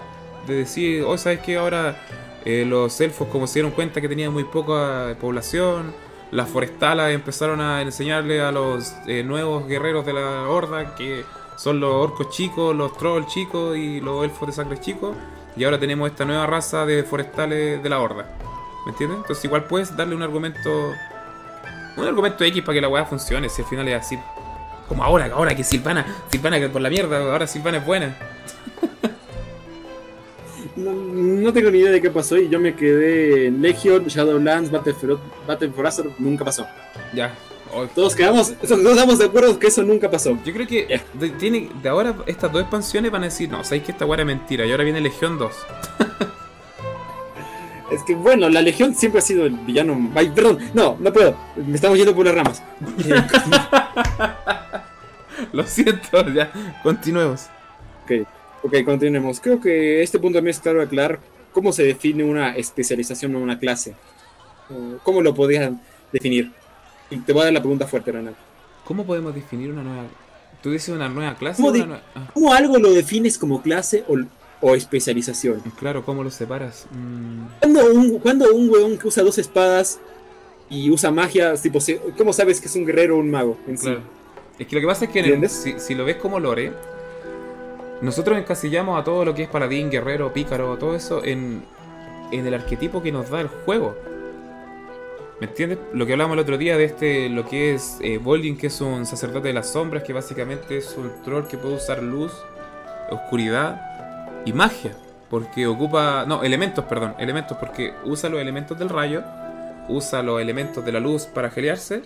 de 0.46 0.54
decir, 0.54 1.04
oh, 1.06 1.18
¿sabes 1.18 1.40
que 1.40 1.56
ahora 1.56 2.00
eh, 2.44 2.64
los 2.66 3.00
elfos, 3.00 3.28
como 3.28 3.46
se 3.46 3.54
dieron 3.54 3.72
cuenta 3.72 4.00
que 4.00 4.08
tenían 4.08 4.32
muy 4.32 4.44
poca 4.44 5.16
población, 5.20 5.92
las 6.30 6.48
forestalas 6.48 7.12
empezaron 7.12 7.60
a 7.60 7.82
enseñarle 7.82 8.40
a 8.40 8.52
los 8.52 8.94
eh, 9.06 9.24
nuevos 9.24 9.66
guerreros 9.66 10.06
de 10.06 10.12
la 10.12 10.48
horda 10.48 10.94
que 10.94 11.24
son 11.56 11.80
los 11.80 11.92
orcos 11.92 12.30
chicos, 12.30 12.74
los 12.74 12.96
trolls 12.96 13.26
chicos 13.26 13.76
y 13.76 14.00
los 14.00 14.24
elfos 14.24 14.48
de 14.48 14.54
sangre 14.54 14.78
chicos. 14.80 15.16
Y 15.56 15.64
ahora 15.64 15.78
tenemos 15.78 16.08
esta 16.08 16.24
nueva 16.24 16.46
raza 16.46 16.86
de 16.86 17.02
forestales 17.02 17.82
de 17.82 17.88
la 17.88 18.00
horda. 18.00 18.26
¿Me 18.86 18.92
entiendes? 18.92 19.18
Entonces 19.18 19.44
igual 19.44 19.64
puedes 19.64 19.94
darle 19.94 20.14
un 20.14 20.22
argumento. 20.22 20.70
Un 21.96 22.06
argumento 22.06 22.44
X 22.44 22.62
para 22.62 22.74
que 22.74 22.80
la 22.80 22.88
weá 22.88 23.04
funcione. 23.04 23.48
Si 23.48 23.60
al 23.60 23.68
final 23.68 23.88
es 23.88 24.00
así. 24.00 24.18
Como 24.90 25.04
ahora, 25.04 25.30
ahora 25.32 25.54
que 25.54 25.62
Silvana, 25.62 26.04
Silvana 26.32 26.58
que 26.58 26.68
por 26.68 26.82
la 26.82 26.90
mierda, 26.90 27.18
ahora 27.18 27.46
Silvana 27.46 27.78
es 27.78 27.86
buena. 27.86 28.16
no, 30.74 31.52
tengo 31.52 31.70
ni 31.70 31.78
idea 31.78 31.92
de 31.92 32.00
qué 32.00 32.10
pasó 32.10 32.36
y 32.36 32.48
yo 32.48 32.58
me 32.58 32.74
quedé 32.74 33.46
en 33.46 33.62
Legion, 33.62 34.06
Shadowlands, 34.06 34.68
Battle 34.68 34.94
for, 34.94 35.20
Battle 35.46 35.70
for 35.70 35.86
Azeroth, 35.86 36.18
nunca 36.18 36.44
pasó. 36.44 36.66
Ya. 37.14 37.32
Todos 37.94 38.16
quedamos, 38.16 38.52
todos 38.68 38.84
estamos 38.84 39.20
de 39.20 39.26
acuerdo 39.26 39.56
que 39.60 39.68
eso 39.68 39.84
nunca 39.84 40.10
pasó. 40.10 40.36
Yo 40.44 40.52
creo 40.52 40.66
que 40.66 41.00
de, 41.14 41.28
tiene, 41.30 41.70
de 41.80 41.88
ahora 41.88 42.16
estas 42.26 42.50
dos 42.50 42.60
expansiones 42.60 43.12
van 43.12 43.22
a 43.22 43.26
decir, 43.26 43.48
no, 43.48 43.62
sabéis 43.62 43.84
que 43.84 43.92
esta 43.92 44.04
guara 44.04 44.22
es 44.22 44.26
mentira 44.26 44.66
y 44.66 44.72
ahora 44.72 44.82
viene 44.82 45.00
Legión 45.00 45.38
2. 45.38 45.52
es 47.90 48.02
que 48.04 48.14
bueno, 48.14 48.48
la 48.48 48.62
Legión 48.62 48.94
siempre 48.94 49.18
ha 49.18 49.22
sido 49.22 49.46
el 49.46 49.52
villano. 49.52 50.12
Ay, 50.14 50.30
perdón, 50.30 50.58
no, 50.74 50.96
no 51.00 51.12
puedo. 51.12 51.36
Me 51.56 51.74
estamos 51.74 51.98
yendo 51.98 52.14
por 52.14 52.26
las 52.26 52.34
ramas. 52.34 52.62
Lo 55.52 55.66
siento, 55.66 56.28
ya, 56.28 56.52
continuemos. 56.82 57.46
Ok. 58.04 58.26
Ok, 58.62 58.84
continuemos. 58.84 59.40
Creo 59.40 59.60
que 59.60 60.02
este 60.02 60.18
punto 60.18 60.38
también 60.38 60.54
es 60.54 60.60
claro 60.60 60.82
aclarar 60.82 61.18
cómo 61.52 61.72
se 61.72 61.82
define 61.82 62.24
una 62.24 62.54
especialización 62.56 63.32
en 63.32 63.38
una 63.38 63.58
clase. 63.58 63.94
¿Cómo 65.02 65.22
lo 65.22 65.34
podían 65.34 65.80
definir? 66.12 66.52
Y 67.10 67.16
te 67.16 67.32
voy 67.32 67.42
a 67.42 67.44
dar 67.46 67.54
la 67.54 67.60
pregunta 67.60 67.86
fuerte, 67.86 68.12
Renan. 68.12 68.36
¿Cómo 68.84 69.04
podemos 69.04 69.34
definir 69.34 69.72
una 69.72 69.82
nueva... 69.82 70.04
¿Tú 70.62 70.70
dices 70.70 70.90
una 70.90 71.08
nueva 71.08 71.34
clase? 71.36 71.62
¿Cómo, 71.62 71.94
ah. 71.94 72.30
¿cómo 72.34 72.52
algo 72.52 72.78
lo 72.78 72.92
defines 72.92 73.38
como 73.38 73.62
clase 73.62 74.04
o, 74.06 74.16
especialización? 74.62 75.62
Claro, 75.78 76.04
¿cómo 76.04 76.22
lo 76.22 76.30
separas? 76.30 76.86
Mm. 76.90 77.46
Cuando 77.60 77.92
un, 77.92 78.20
un 78.54 78.70
huevón 78.70 78.98
que 78.98 79.08
usa 79.08 79.22
dos 79.22 79.38
espadas 79.38 80.00
y 80.68 80.90
usa 80.90 81.10
magia, 81.10 81.54
tipo, 81.54 81.78
¿cómo 82.16 82.32
sabes 82.32 82.60
que 82.60 82.68
es 82.68 82.76
un 82.76 82.86
guerrero 82.86 83.16
o 83.16 83.20
un 83.20 83.30
mago? 83.30 83.58
En 83.66 83.76
claro. 83.76 84.02
Es 84.58 84.66
que 84.66 84.74
lo 84.76 84.80
que 84.82 84.86
pasa 84.86 85.04
es 85.06 85.10
que 85.10 85.48
si, 85.48 85.80
si, 85.80 85.94
lo 85.94 86.04
ves 86.04 86.16
como 86.16 86.38
lore, 86.38 86.72
nosotros 88.02 88.38
encasillamos 88.38 89.00
a 89.00 89.04
todo 89.04 89.24
lo 89.24 89.34
que 89.34 89.44
es 89.44 89.48
paladín, 89.48 89.90
guerrero, 89.90 90.32
pícaro, 90.32 90.76
todo 90.76 90.94
eso 90.94 91.24
en, 91.24 91.64
el 92.30 92.54
arquetipo 92.54 93.02
que 93.02 93.10
nos 93.10 93.30
da 93.30 93.40
el 93.40 93.48
juego. 93.48 93.96
¿Me 95.40 95.46
entiendes? 95.46 95.78
Lo 95.94 96.04
que 96.04 96.12
hablamos 96.12 96.34
el 96.34 96.40
otro 96.40 96.58
día 96.58 96.76
de 96.76 96.84
este, 96.84 97.30
lo 97.30 97.46
que 97.46 97.74
es 97.74 97.96
eh, 98.02 98.18
Bolding, 98.18 98.58
que 98.58 98.66
es 98.66 98.80
un 98.82 99.06
sacerdote 99.06 99.48
de 99.48 99.54
las 99.54 99.70
sombras, 99.72 100.02
que 100.02 100.12
básicamente 100.12 100.76
es 100.76 100.94
un 100.98 101.10
troll 101.24 101.46
que 101.46 101.56
puede 101.56 101.76
usar 101.76 102.02
luz, 102.02 102.32
oscuridad 103.10 103.89
y 104.44 104.52
magia. 104.52 104.96
Porque 105.28 105.66
ocupa. 105.66 106.24
No, 106.26 106.42
elementos, 106.42 106.84
perdón. 106.84 107.14
Elementos, 107.18 107.56
porque 107.58 107.94
usa 108.04 108.28
los 108.28 108.40
elementos 108.40 108.78
del 108.78 108.88
rayo, 108.88 109.22
usa 109.88 110.22
los 110.22 110.40
elementos 110.40 110.84
de 110.84 110.92
la 110.92 111.00
luz 111.00 111.26
para 111.26 111.50
gelearse. 111.50 112.02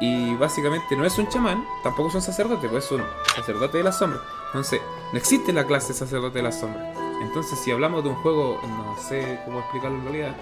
Y 0.00 0.34
básicamente 0.36 0.96
no 0.96 1.04
es 1.04 1.18
un 1.18 1.28
chamán, 1.28 1.64
tampoco 1.82 2.08
es 2.08 2.14
un 2.14 2.22
sacerdote, 2.22 2.68
pues 2.68 2.84
es 2.84 2.92
un 2.92 3.02
sacerdote 3.34 3.78
de 3.78 3.84
las 3.84 3.98
sombras. 3.98 4.22
Entonces, 4.46 4.80
no 5.12 5.18
existe 5.18 5.52
la 5.52 5.64
clase 5.64 5.92
sacerdote 5.92 6.38
de 6.38 6.44
la 6.44 6.52
sombra. 6.52 6.92
Entonces, 7.20 7.58
si 7.58 7.72
hablamos 7.72 8.04
de 8.04 8.10
un 8.10 8.14
juego, 8.16 8.60
no 8.62 8.96
sé 8.96 9.40
cómo 9.44 9.58
explicarlo 9.58 9.98
en 9.98 10.04
realidad, 10.04 10.36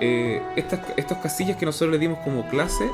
eh, 0.00 0.42
estas, 0.56 0.80
estos 0.96 1.18
casillas 1.18 1.56
que 1.56 1.66
nosotros 1.66 1.92
le 1.92 1.98
dimos 1.98 2.18
como 2.24 2.48
clase, 2.48 2.90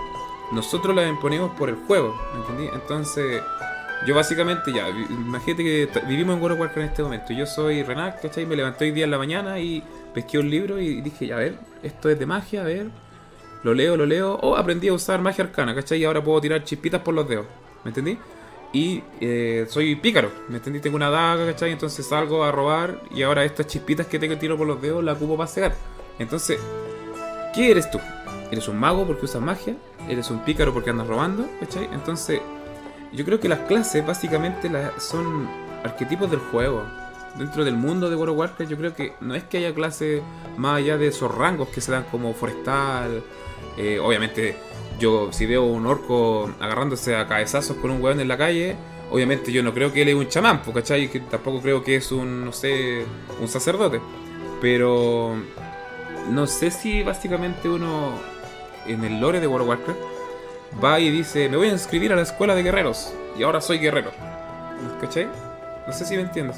nosotros 0.53 0.95
las 0.95 1.09
imponemos 1.09 1.53
por 1.53 1.71
el 1.71 1.77
juego, 1.87 2.15
¿me 2.35 2.41
entendí? 2.41 2.69
Entonces, 2.75 3.43
yo 4.07 4.15
básicamente 4.15 4.73
ya, 4.73 4.89
imagínate 4.89 5.63
que 5.63 6.01
vivimos 6.09 6.37
en 6.37 6.43
World 6.43 6.71
en 6.77 6.83
este 6.85 7.03
momento. 7.03 7.33
Yo 7.33 7.45
soy 7.45 7.83
Renat, 7.83 8.23
¿cachai? 8.23 8.47
Me 8.47 8.57
levanté 8.57 8.87
hoy 8.87 8.93
día 8.93 9.05
en 9.05 9.11
la 9.11 9.19
mañana 9.19 9.59
y 9.59 9.83
pesqué 10.15 10.39
un 10.39 10.49
libro 10.49 10.81
y 10.81 11.03
dije, 11.03 11.27
ya, 11.27 11.37
a 11.37 11.39
ver, 11.39 11.59
esto 11.83 12.09
es 12.09 12.19
de 12.19 12.25
magia, 12.25 12.63
a 12.63 12.65
ver. 12.65 12.87
Lo 13.63 13.75
leo, 13.75 13.99
lo 13.99 14.07
leo. 14.07 14.37
O 14.37 14.57
aprendí 14.57 14.89
a 14.89 14.95
usar 14.95 15.21
magia 15.21 15.45
arcana, 15.45 15.75
¿cachai? 15.75 16.01
Y 16.01 16.05
ahora 16.05 16.25
puedo 16.25 16.41
tirar 16.41 16.65
chispitas 16.65 17.03
por 17.03 17.13
los 17.13 17.29
dedos, 17.29 17.47
¿me 17.85 17.91
entendí? 17.91 18.19
Y 18.73 19.03
eh, 19.21 19.67
soy 19.69 19.97
pícaro, 19.97 20.31
¿me 20.49 20.57
entendí? 20.57 20.81
Tengo 20.81 20.97
una 20.97 21.11
daga, 21.11 21.45
¿cachai? 21.45 21.73
Entonces 21.73 22.07
salgo 22.07 22.43
a 22.43 22.53
robar 22.53 23.03
y 23.11 23.23
ahora 23.23 23.45
estas 23.45 23.67
chispitas 23.67 24.07
que 24.07 24.19
tengo 24.19 24.39
tiro 24.39 24.57
por 24.57 24.67
los 24.67 24.81
dedos 24.81 25.05
las 25.05 25.17
ocupo 25.17 25.37
para 25.37 25.49
cegar. 25.49 25.75
Entonces, 26.19 26.59
¿qué 27.55 27.71
eres 27.71 27.91
tú? 27.91 28.01
¿Eres 28.51 28.67
un 28.67 28.79
mago 28.79 29.07
porque 29.07 29.27
usas 29.27 29.43
magia? 29.43 29.77
¿Eres 30.09 30.31
un 30.31 30.43
pícaro 30.45 30.73
porque 30.73 30.89
andas 30.89 31.07
robando? 31.07 31.47
¿cachai? 31.61 31.89
Entonces, 31.93 32.41
yo 33.13 33.25
creo 33.25 33.41
que 33.41 33.49
las 33.49 33.61
clases 33.61 34.07
básicamente 34.07 34.71
son 34.99 35.49
arquetipos 35.85 36.31
del 36.31 36.41
juego. 36.41 36.85
Dentro 37.37 37.65
del 37.65 37.77
mundo 37.77 38.11
de 38.11 38.17
World 38.17 38.33
of 38.33 38.39
Warcraft 38.39 38.71
yo 38.71 38.77
creo 38.77 38.95
que 38.95 39.15
no 39.21 39.35
es 39.35 39.45
que 39.45 39.59
haya 39.59 39.73
clases 39.73 40.21
más 40.57 40.79
allá 40.79 40.99
de 40.99 41.09
esos 41.09 41.33
rangos 41.33 41.69
que 41.69 41.81
se 41.81 41.93
dan 41.93 42.05
como 42.11 42.35
forestal, 42.35 43.23
eh, 43.77 44.01
obviamente 44.01 44.57
yo 44.99 45.33
si 45.33 45.47
veo 45.47 45.65
un 45.65 45.87
orco 45.87 46.51
agarrándose 46.61 47.17
a 47.17 47.27
cabezazos 47.29 47.77
con 47.77 47.91
un 47.91 48.03
weón 48.03 48.21
en 48.21 48.29
la 48.29 48.37
calle, 48.37 48.77
obviamente 49.11 49.53
yo 49.53 49.63
no 49.63 49.73
creo 49.73 49.93
que 49.93 50.03
él 50.03 50.09
es 50.09 50.15
un 50.15 50.29
chamán, 50.29 50.61
¿cachai? 50.75 51.09
Que 51.09 51.21
tampoco 51.21 51.61
creo 51.61 51.83
que 51.83 51.97
es 51.97 52.11
un, 52.13 52.45
no 52.45 52.53
sé, 52.53 53.05
un 53.41 53.49
sacerdote. 53.49 54.01
Pero 54.61 55.37
no 56.31 56.47
sé 56.47 56.71
si 56.71 57.03
básicamente 57.03 57.69
uno 57.69 58.13
en 58.87 59.05
el 59.05 59.21
lore 59.21 59.41
de 59.41 59.47
World 59.47 59.63
of 59.63 59.69
Warcraft 59.69 60.20
va 60.83 61.01
y 61.01 61.11
dice, 61.11 61.49
me 61.49 61.57
voy 61.57 61.69
a 61.69 61.73
inscribir 61.73 62.13
a 62.13 62.17
la 62.17 62.23
escuela 62.23 62.55
de 62.55 62.63
guerreros 62.63 63.13
y 63.39 63.43
ahora 63.43 63.61
soy 63.61 63.79
guerrero. 63.79 64.11
¿Cachai? 65.01 65.29
No 65.87 65.93
sé 65.93 66.05
si 66.05 66.15
me 66.17 66.23
entiendes. 66.23 66.57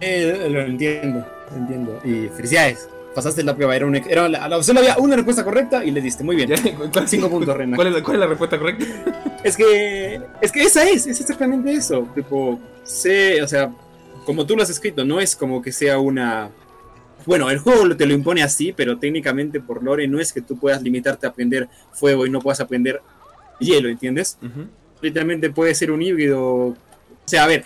Eh, 0.00 0.48
lo 0.50 0.62
entiendo, 0.62 1.26
lo 1.50 1.56
entiendo. 1.56 2.00
Y 2.04 2.28
felicidades. 2.28 2.88
pasaste 3.14 3.42
la 3.42 3.54
prueba. 3.54 3.76
Era, 3.76 3.86
una, 3.86 3.98
era 3.98 4.28
la, 4.28 4.44
había 4.44 4.96
una 4.98 5.16
respuesta 5.16 5.44
correcta 5.44 5.84
y 5.84 5.90
le 5.90 6.00
diste. 6.00 6.24
Muy 6.24 6.36
bien. 6.36 6.48
Ya, 6.54 6.74
¿cuál- 6.90 7.08
Cinco 7.08 7.28
puntos, 7.28 7.56
Reina. 7.56 7.76
¿Cuál 7.76 7.88
es, 7.88 7.94
la, 7.94 8.02
cuál 8.02 8.16
es 8.16 8.20
la 8.20 8.26
respuesta 8.26 8.58
correcta? 8.58 8.84
Es 9.42 9.56
que, 9.56 10.20
es 10.42 10.52
que 10.52 10.62
esa 10.64 10.82
es, 10.86 11.06
es 11.06 11.18
exactamente 11.18 11.72
eso. 11.72 12.06
Tipo, 12.14 12.60
sé, 12.84 13.42
o 13.42 13.48
sea, 13.48 13.72
como 14.26 14.44
tú 14.44 14.54
lo 14.54 14.62
has 14.62 14.68
escrito, 14.68 15.02
no 15.02 15.18
es 15.18 15.34
como 15.34 15.62
que 15.62 15.72
sea 15.72 15.98
una. 15.98 16.50
Bueno, 17.26 17.50
el 17.50 17.58
juego 17.58 17.96
te 17.96 18.06
lo 18.06 18.14
impone 18.14 18.42
así, 18.42 18.72
pero 18.72 18.98
técnicamente 18.98 19.60
por 19.60 19.82
lore 19.82 20.08
no 20.08 20.20
es 20.20 20.32
que 20.32 20.40
tú 20.40 20.58
puedas 20.58 20.82
limitarte 20.82 21.26
a 21.26 21.30
aprender 21.30 21.68
fuego 21.92 22.26
y 22.26 22.30
no 22.30 22.40
puedas 22.40 22.60
aprender 22.60 23.00
hielo, 23.58 23.88
¿entiendes? 23.88 24.38
Literalmente 25.00 25.50
puede 25.50 25.74
ser 25.74 25.90
un 25.90 26.02
híbrido. 26.02 26.40
O 26.42 26.76
sea, 27.24 27.44
a 27.44 27.46
ver, 27.46 27.64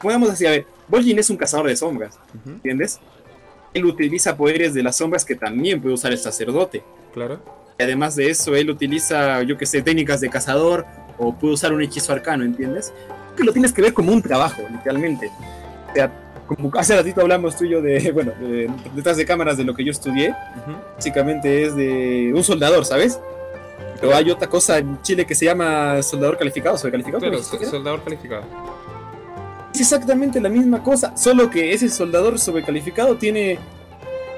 podemos 0.00 0.30
decir, 0.30 0.48
a 0.48 0.50
ver, 0.50 0.66
Vol'jin 0.88 1.18
es 1.18 1.30
un 1.30 1.36
cazador 1.36 1.68
de 1.68 1.76
sombras, 1.76 2.18
¿entiendes? 2.46 3.00
Él 3.74 3.84
utiliza 3.84 4.36
poderes 4.36 4.74
de 4.74 4.82
las 4.82 4.96
sombras 4.96 5.24
que 5.24 5.34
también 5.34 5.80
puede 5.80 5.94
usar 5.94 6.12
el 6.12 6.18
sacerdote. 6.18 6.82
Claro. 7.12 7.40
Y 7.78 7.82
además 7.82 8.16
de 8.16 8.30
eso, 8.30 8.56
él 8.56 8.70
utiliza, 8.70 9.42
yo 9.42 9.56
que 9.56 9.66
sé, 9.66 9.82
técnicas 9.82 10.20
de 10.20 10.30
cazador 10.30 10.86
o 11.18 11.38
puede 11.38 11.54
usar 11.54 11.72
un 11.72 11.82
hechizo 11.82 12.12
arcano, 12.12 12.44
¿entiendes? 12.44 12.92
Que 13.36 13.44
lo 13.44 13.52
tienes 13.52 13.72
que 13.72 13.82
ver 13.82 13.92
como 13.92 14.12
un 14.12 14.22
trabajo, 14.22 14.62
literalmente. 14.70 15.30
O 15.90 15.94
sea, 15.94 16.12
como 16.48 16.70
hace 16.76 16.96
ratito 16.96 17.20
hablamos 17.20 17.56
tú 17.56 17.64
y 17.64 17.70
yo 17.70 17.80
de, 17.82 18.10
bueno, 18.14 18.32
de- 18.40 18.68
detrás 18.96 19.16
de 19.16 19.24
cámaras 19.24 19.56
de 19.56 19.64
lo 19.64 19.74
que 19.74 19.84
yo 19.84 19.92
estudié, 19.92 20.34
básicamente 20.96 21.64
es 21.64 21.76
de 21.76 22.32
un 22.34 22.42
soldador, 22.42 22.84
¿sabes? 22.84 23.20
Pero 24.00 24.14
hay 24.14 24.30
otra 24.30 24.48
cosa 24.48 24.78
en 24.78 25.00
Chile 25.02 25.26
que 25.26 25.34
se 25.34 25.44
llama 25.44 26.00
soldador 26.02 26.36
calificado, 26.38 26.76
sobrecalificado. 26.76 27.20
Claro, 27.20 27.36
¿cómo 27.36 27.44
se 27.44 27.50
so- 27.50 27.58
llama? 27.60 27.70
soldador 27.70 28.02
calificado. 28.04 28.42
Es 29.74 29.80
exactamente 29.82 30.40
la 30.40 30.48
misma 30.48 30.82
cosa, 30.82 31.16
solo 31.16 31.50
que 31.50 31.72
ese 31.72 31.88
soldador 31.88 32.38
sobrecalificado 32.38 33.16
tiene 33.16 33.58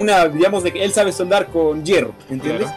una, 0.01 0.27
digamos, 0.29 0.63
de 0.65 0.73
que 0.73 0.83
él 0.85 0.93
sabe 0.93 1.13
soldar 1.13 1.47
con 1.49 1.85
hierro, 1.85 2.13
¿entiendes? 2.29 2.69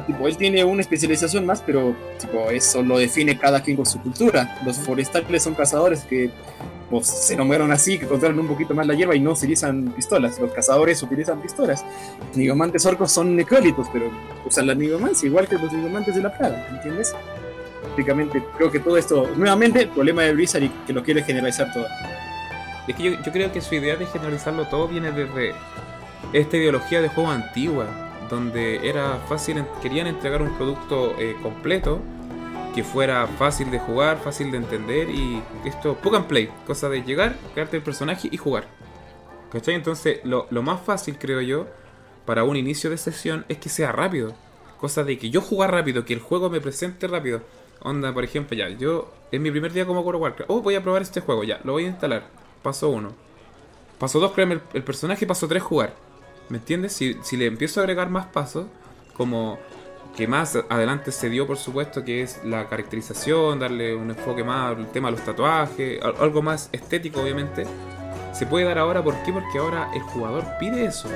Tipo, 0.00 0.26
él 0.26 0.36
tiene 0.36 0.64
una 0.64 0.80
especialización 0.80 1.44
más, 1.44 1.62
pero 1.64 1.94
tipo, 2.18 2.50
eso 2.50 2.82
lo 2.82 2.98
define 2.98 3.38
cada 3.38 3.62
quien 3.62 3.76
con 3.76 3.86
su 3.86 4.00
cultura. 4.00 4.58
Los 4.64 4.78
forestales 4.78 5.42
son 5.42 5.54
cazadores 5.54 6.04
que 6.04 6.30
pues, 6.90 7.06
se 7.06 7.36
nombraron 7.36 7.70
así, 7.72 7.98
que 7.98 8.06
controlan 8.06 8.38
un 8.38 8.48
poquito 8.48 8.74
más 8.74 8.86
la 8.86 8.94
hierba 8.94 9.14
y 9.14 9.20
no 9.20 9.32
utilizan 9.32 9.92
pistolas. 9.96 10.38
Los 10.38 10.52
cazadores 10.52 11.02
utilizan 11.02 11.40
pistolas. 11.40 11.84
Los 12.28 12.36
nigomantes 12.36 12.84
orcos 12.86 13.12
son 13.12 13.36
necrólitos, 13.36 13.86
pero 13.92 14.10
usan 14.46 14.66
la 14.66 14.74
nigomancia, 14.74 15.26
igual 15.26 15.46
que 15.46 15.56
los 15.56 15.72
nigomantes 15.72 16.14
de 16.14 16.22
la 16.22 16.36
plaga, 16.36 16.66
¿entiendes? 16.70 17.14
Prácticamente, 17.82 18.42
creo 18.56 18.70
que 18.70 18.78
todo 18.78 18.96
esto, 18.96 19.30
nuevamente, 19.36 19.82
el 19.82 19.88
problema 19.88 20.22
de 20.22 20.32
Blizzard 20.32 20.62
y 20.62 20.68
que 20.86 20.92
lo 20.92 21.02
quiere 21.02 21.22
generalizar 21.22 21.72
todo. 21.72 21.86
Es 22.88 22.96
que 22.96 23.02
yo, 23.02 23.22
yo 23.22 23.32
creo 23.32 23.52
que 23.52 23.60
su 23.60 23.74
idea 23.74 23.96
de 23.96 24.06
generalizarlo 24.06 24.66
todo 24.68 24.88
viene 24.88 25.12
desde 25.12 25.52
esta 26.32 26.56
ideología 26.56 27.00
de 27.02 27.08
juego 27.08 27.30
antigua, 27.30 27.86
donde 28.32 28.88
era 28.88 29.18
fácil, 29.28 29.62
querían 29.82 30.06
entregar 30.06 30.40
un 30.40 30.56
producto 30.56 31.14
eh, 31.18 31.36
completo 31.42 32.00
que 32.74 32.82
fuera 32.82 33.26
fácil 33.26 33.70
de 33.70 33.78
jugar, 33.78 34.20
fácil 34.20 34.50
de 34.50 34.56
entender 34.56 35.10
y 35.10 35.42
esto, 35.66 35.96
plug 35.96 36.16
and 36.16 36.26
play, 36.26 36.50
cosa 36.66 36.88
de 36.88 37.02
llegar, 37.02 37.36
crearte 37.52 37.76
el 37.76 37.82
personaje 37.82 38.30
y 38.32 38.38
jugar. 38.38 38.64
¿Cachai? 39.50 39.74
Entonces, 39.74 40.20
lo, 40.24 40.46
más 40.62 40.80
fácil, 40.80 41.18
creo 41.18 41.42
yo, 41.42 41.66
para 42.24 42.44
un 42.44 42.56
inicio 42.56 42.88
de 42.88 42.96
sesión 42.96 43.44
es 43.50 43.58
que 43.58 43.68
sea 43.68 43.92
rápido. 43.92 44.34
Cosa 44.80 45.04
de 45.04 45.18
que 45.18 45.28
yo 45.28 45.42
jugar 45.42 45.70
rápido, 45.70 46.06
que 46.06 46.14
el 46.14 46.20
juego 46.20 46.48
me 46.48 46.62
presente 46.62 47.06
rápido. 47.06 47.42
Onda, 47.80 48.14
por 48.14 48.24
ejemplo, 48.24 48.56
ya, 48.56 48.70
yo 48.70 49.12
en 49.30 49.42
mi 49.42 49.50
primer 49.50 49.74
día 49.74 49.84
como 49.84 50.00
World 50.00 50.22
Warcraft, 50.22 50.50
oh, 50.50 50.62
voy 50.62 50.74
a 50.74 50.82
probar 50.82 51.02
este 51.02 51.20
juego, 51.20 51.44
ya, 51.44 51.60
lo 51.64 51.72
voy 51.72 51.84
a 51.84 51.88
instalar. 51.88 52.28
Paso 52.62 52.88
1. 52.88 53.12
Paso 53.98 54.20
2, 54.20 54.32
crearme 54.32 54.54
el, 54.54 54.62
el 54.72 54.82
personaje, 54.82 55.26
paso 55.26 55.46
3, 55.46 55.62
jugar. 55.62 56.11
¿Me 56.52 56.58
entiendes? 56.58 56.92
Si, 56.92 57.16
si 57.22 57.38
le 57.38 57.46
empiezo 57.46 57.80
a 57.80 57.84
agregar 57.84 58.10
más 58.10 58.26
pasos, 58.26 58.66
como 59.16 59.58
que 60.14 60.26
más 60.28 60.54
adelante 60.68 61.10
se 61.10 61.30
dio, 61.30 61.46
por 61.46 61.56
supuesto, 61.56 62.04
que 62.04 62.20
es 62.20 62.40
la 62.44 62.68
caracterización, 62.68 63.58
darle 63.58 63.94
un 63.96 64.10
enfoque 64.10 64.44
más 64.44 64.76
al 64.76 64.92
tema 64.92 65.08
de 65.08 65.12
los 65.16 65.24
tatuajes, 65.24 66.02
al- 66.02 66.16
algo 66.20 66.42
más 66.42 66.68
estético, 66.72 67.22
obviamente, 67.22 67.64
se 68.34 68.44
puede 68.44 68.66
dar 68.66 68.76
ahora. 68.76 69.02
¿Por 69.02 69.14
qué? 69.22 69.32
Porque 69.32 69.56
ahora 69.56 69.88
el 69.94 70.02
jugador 70.02 70.44
pide 70.60 70.84
eso. 70.84 71.08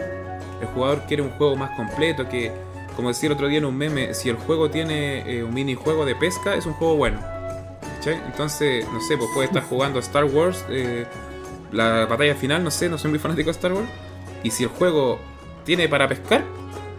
El 0.63 0.69
jugador 0.69 1.03
quiere 1.07 1.23
un 1.23 1.33
juego 1.33 1.55
más 1.55 1.77
completo, 1.77 2.27
que, 2.31 2.51
como 2.97 3.09
decía 3.09 3.27
el 3.27 3.35
otro 3.35 3.49
día 3.49 3.59
en 3.59 3.67
un 3.67 3.77
meme, 3.77 4.15
si 4.15 4.31
el 4.31 4.37
juego 4.37 4.71
tiene 4.71 5.19
eh, 5.31 5.45
un 5.45 5.53
minijuego 5.53 6.07
de 6.07 6.15
pesca, 6.15 6.55
es 6.55 6.65
un 6.65 6.73
juego 6.73 6.97
bueno. 6.97 7.21
Entonces, 8.07 8.87
no 8.91 9.03
sé, 9.03 9.19
pues 9.19 9.29
puede 9.35 9.49
estar 9.49 9.65
jugando 9.65 9.99
Star 9.99 10.25
Wars, 10.25 10.65
eh, 10.71 11.05
la 11.73 12.07
batalla 12.07 12.35
final, 12.37 12.65
no 12.65 12.71
sé, 12.71 12.89
no 12.89 12.97
soy 12.97 13.11
muy 13.11 13.19
fanático 13.19 13.49
de 13.49 13.53
Star 13.53 13.75
Wars. 13.75 13.89
Y 14.47 14.53
si 14.53 14.63
el 14.63 14.69
juego 14.69 15.19
tiene 15.65 15.89
para 15.89 16.07
pescar, 16.07 16.45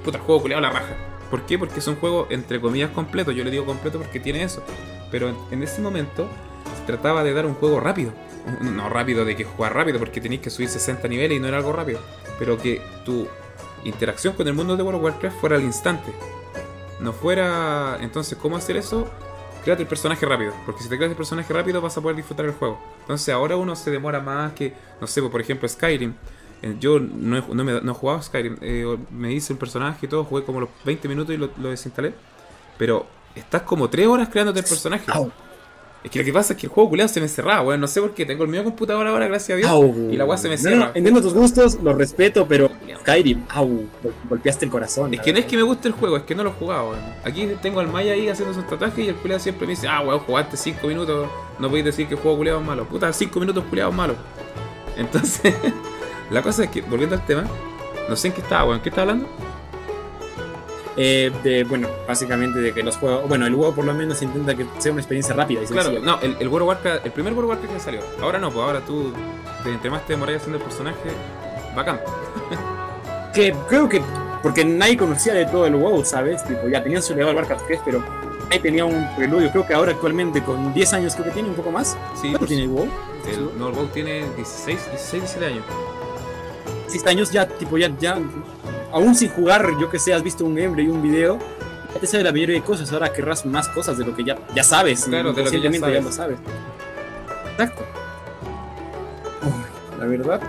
puta, 0.04 0.20
juego 0.20 0.41
culeado 0.41 0.62
la 0.62 0.70
raja. 0.70 0.98
¿Por 1.32 1.45
qué? 1.45 1.58
Porque 1.58 1.80
es 1.80 1.88
un 1.88 1.95
juego 1.95 2.28
entre 2.30 2.60
comillas 2.60 2.89
completo. 2.89 3.32
Yo 3.32 3.45
le 3.45 3.52
digo 3.52 3.66
completo 3.66 4.00
porque 4.00 4.20
tiene 4.20 4.43
eso. 4.43 4.62
Pero 5.12 5.34
en, 5.50 5.64
ese 5.64 5.82
momento 5.82 6.28
se 6.78 6.86
trataba 6.86 7.24
de 7.24 7.32
dar 7.32 7.45
un 7.45 7.54
juego 7.54 7.80
rápido. 7.80 8.12
No 8.60 8.89
rápido 8.89 9.24
de 9.24 9.38
que 9.38 9.45
jugar 9.45 9.74
rápido, 9.74 9.98
porque 9.98 10.20
tenéis 10.20 10.41
que 10.41 10.50
subir 10.50 10.68
60 10.68 11.08
niveles 11.08 11.38
y 11.38 11.39
no 11.39 11.48
era 11.48 11.56
algo 11.56 11.72
rápido. 11.72 12.02
Pero 12.38 12.58
que 12.58 12.82
tu 13.06 13.30
interacción 13.86 14.34
con 14.34 14.45
el 14.50 14.54
mundo 14.54 14.76
de 14.76 14.84
World 14.84 14.98
of 14.98 15.06
Warcraft 15.06 15.39
fuera 15.39 15.56
al 15.56 15.64
instante. 15.64 16.12
No 17.00 17.14
fuera. 17.14 17.98
Entonces, 18.02 18.38
¿cómo 18.38 18.58
hacer 18.58 18.76
eso? 18.76 19.10
Créate 19.64 19.84
el 19.84 19.88
personaje 19.88 20.26
rápido. 20.26 20.52
Porque 20.66 20.84
si 20.84 20.89
te 20.89 20.98
creas 20.98 21.12
el 21.12 21.18
personaje 21.18 21.54
rápido 21.54 21.80
vas 21.80 21.98
a 21.98 22.02
poder 22.02 22.18
disfrutar 22.18 22.45
el 22.45 22.52
juego. 22.52 22.78
Entonces 23.00 23.34
ahora 23.34 23.56
uno 23.56 23.74
se 23.78 23.89
demora 23.89 24.20
más 24.20 24.52
que. 24.52 24.74
No 25.00 25.08
sé, 25.08 25.22
por 25.22 25.39
ejemplo, 25.39 25.66
Skyrim. 25.70 26.14
Eh, 26.62 26.76
Yo 26.80 26.99
no 26.99 27.38
he, 27.38 27.43
no 27.53 27.64
me- 27.64 27.82
no 27.82 27.91
he 27.91 27.95
jugado 27.95 28.22
Skyrim. 28.22 28.58
eh, 28.62 28.97
me 29.12 29.32
hice 29.34 29.53
un 29.53 29.60
personaje 29.60 30.05
y 30.05 30.10
todo, 30.10 30.24
jugué 30.24 30.43
como 30.43 30.60
los 30.62 30.70
20 30.86 31.08
minutos 31.08 31.34
y 31.36 31.38
lo, 31.38 31.49
lo 31.62 31.70
desinstalé. 31.70 32.14
Pero 32.78 33.05
estás 33.36 33.62
como 33.64 33.89
3 33.89 34.08
horas 34.08 34.30
creándote 34.30 34.60
el 34.60 34.66
personaje. 34.66 35.05
Au. 35.12 35.32
Es 36.03 36.12
que 36.12 36.20
lo 36.20 36.26
que 36.26 36.32
pasa 36.32 36.53
es 36.53 36.60
que 36.60 36.68
el 36.68 36.72
juego 36.72 36.89
culiado 36.91 37.10
se 37.10 37.20
me 37.20 37.28
cerraba, 37.28 37.62
weón. 37.64 37.82
No 37.82 37.88
sé 37.88 37.99
por 37.99 38.14
qué. 38.14 38.26
Tengo 38.26 38.43
el 38.43 38.49
mío 38.49 38.64
computador 38.64 39.05
ahora, 39.08 39.28
gracias 39.28 39.55
a 39.55 39.58
Dios. 39.58 39.70
Au. 39.70 40.10
Y 40.12 40.16
la 40.16 40.26
weá 40.26 40.38
se 40.38 40.47
me 40.47 40.55
No, 40.55 40.62
cierra. 40.62 40.78
no, 40.78 40.91
entiendo 40.93 41.22
tus 41.22 41.34
gustos, 41.34 41.80
los 41.84 41.97
respeto, 41.97 42.47
pero 42.47 42.70
Skyrim, 43.01 43.43
au, 43.49 43.68
gol- 44.03 44.14
golpeaste 44.30 44.66
el 44.66 44.72
corazón. 44.72 45.14
Es 45.14 45.22
que 45.22 45.34
no 45.34 45.39
es 45.39 45.43
verdad. 45.43 45.49
que 45.49 45.58
me 45.58 45.64
guste 45.64 45.88
el 45.89 45.93
juego, 45.95 46.18
es 46.18 46.24
que 46.24 46.36
no 46.36 46.43
lo 46.43 46.51
he 46.51 46.53
jugado, 46.53 46.91
weón. 46.91 47.01
Aquí 47.26 47.47
tengo 47.62 47.80
al 47.82 47.88
Maya 47.88 48.14
ahí 48.14 48.30
haciendo 48.30 48.53
sus 48.53 48.66
tatuajes 48.68 48.99
y 49.05 49.10
el 49.10 49.16
culiado 49.16 49.39
siempre 49.41 49.66
me 49.68 49.72
dice, 49.72 49.88
ah, 49.88 50.01
weón, 50.01 50.20
jugaste 50.20 50.55
5 50.55 50.88
minutos, 50.88 51.28
no 51.60 51.68
podéis 51.68 51.86
decir 51.86 52.08
que 52.08 52.14
el 52.14 52.20
juego 52.22 52.38
culiado 52.38 52.60
es 52.62 52.66
malo. 52.66 52.86
Puta, 52.86 53.12
5 53.12 53.39
minutos 53.39 53.64
culiado 53.66 53.89
es 53.89 53.95
malo. 53.97 54.16
Entonces, 54.95 55.53
la 56.30 56.41
cosa 56.41 56.65
es 56.65 56.69
que, 56.69 56.82
volviendo 56.82 57.15
al 57.15 57.25
tema, 57.25 57.45
no 58.09 58.15
sé 58.15 58.28
en 58.28 58.34
qué 58.34 58.41
estaba, 58.41 58.65
weón, 58.65 58.82
¿qué 58.82 58.89
estaba 58.89 59.11
hablando? 59.11 59.30
Eh, 60.99 61.32
de, 61.43 61.63
bueno, 61.63 61.88
básicamente 62.07 62.59
de 62.59 62.73
que 62.73 62.82
los 62.82 62.97
juegos, 62.97 63.28
bueno, 63.30 63.45
el 63.45 63.53
juego 63.53 63.75
por 63.75 63.86
lo 63.86 63.93
menos 63.93 64.19
intenta 64.23 64.55
que 64.55 64.65
sea 64.80 64.91
una 64.91 65.01
experiencia 65.01 65.36
rápida 65.36 65.61
y 65.61 65.67
Claro, 65.67 65.99
no, 65.99 66.19
el, 66.21 66.36
el 66.39 66.47
World 66.47 66.63
of 66.63 66.67
Warcraft, 66.69 67.05
el 67.05 67.11
primer 67.11 67.34
World 67.34 67.51
of 67.51 67.57
Warcraft 67.57 67.73
que 67.75 67.80
salió. 67.80 68.01
Ahora 68.19 68.39
no, 68.39 68.49
pues 68.49 68.65
ahora 68.65 68.82
tú, 68.82 69.13
entre 69.63 69.91
más 69.91 70.07
te 70.07 70.13
demoráis 70.13 70.39
haciendo 70.39 70.57
el 70.57 70.63
personaje, 70.63 71.09
bacán. 71.75 71.99
Que 73.34 73.55
creo 73.69 73.88
que, 73.88 74.01
porque 74.41 74.65
nadie 74.65 74.97
conocía 74.97 75.36
de 75.36 75.45
todo 75.45 75.67
el 75.67 75.75
WoW, 75.75 76.03
¿sabes? 76.03 76.43
Tipo, 76.43 76.67
ya 76.67 76.82
tenían 76.82 77.03
su 77.03 77.13
legado 77.13 77.30
el 77.30 77.38
Warcraft 77.38 77.67
3, 77.67 77.82
pero 77.86 78.03
nadie 78.45 78.59
tenía 78.59 78.84
un 78.84 79.07
preludio. 79.15 79.51
Creo 79.51 79.67
que 79.67 79.75
ahora 79.75 79.91
actualmente 79.91 80.41
con 80.41 80.73
10 80.73 80.93
años 80.93 81.13
creo 81.13 81.25
que 81.25 81.32
tiene 81.34 81.49
un 81.49 81.55
poco 81.55 81.69
más. 81.69 81.95
Sí, 82.15 82.30
¿Cuánto 82.30 82.39
pues, 82.39 82.49
tiene 82.49 82.63
el 82.63 82.69
WoW? 82.69 82.89
el, 83.28 83.59
no, 83.59 83.67
el 83.67 83.75
WoW 83.75 83.86
tiene 83.88 84.25
16, 84.36 84.65
16, 84.65 85.11
17 85.11 85.45
años. 85.45 85.63
6 86.88 87.05
años 87.07 87.31
ya, 87.31 87.47
tipo, 87.47 87.77
ya, 87.77 87.91
ya, 87.99 88.17
aún 88.91 89.15
sin 89.15 89.29
jugar, 89.29 89.71
yo 89.79 89.89
que 89.89 89.99
sé, 89.99 90.13
has 90.13 90.23
visto 90.23 90.45
un 90.45 90.55
gameplay 90.55 90.85
y 90.85 90.89
un 90.89 91.01
video, 91.01 91.39
ya 91.93 91.99
te 91.99 92.07
sabes 92.07 92.25
la 92.25 92.31
mayoría 92.31 92.55
de 92.55 92.63
cosas, 92.63 92.91
ahora 92.91 93.11
querrás 93.11 93.45
más 93.45 93.67
cosas 93.69 93.97
de 93.97 94.05
lo 94.05 94.15
que 94.15 94.23
ya, 94.23 94.38
ya 94.55 94.63
sabes. 94.63 95.05
Claro, 95.05 95.33
de 95.33 95.43
lo 95.43 95.51
que 95.51 95.61
ya 95.61 95.71
sabes. 95.79 96.03
lo 96.03 96.11
sabes. 96.11 96.39
Exacto. 97.51 97.83
La 99.99 100.05
verdad, 100.05 100.41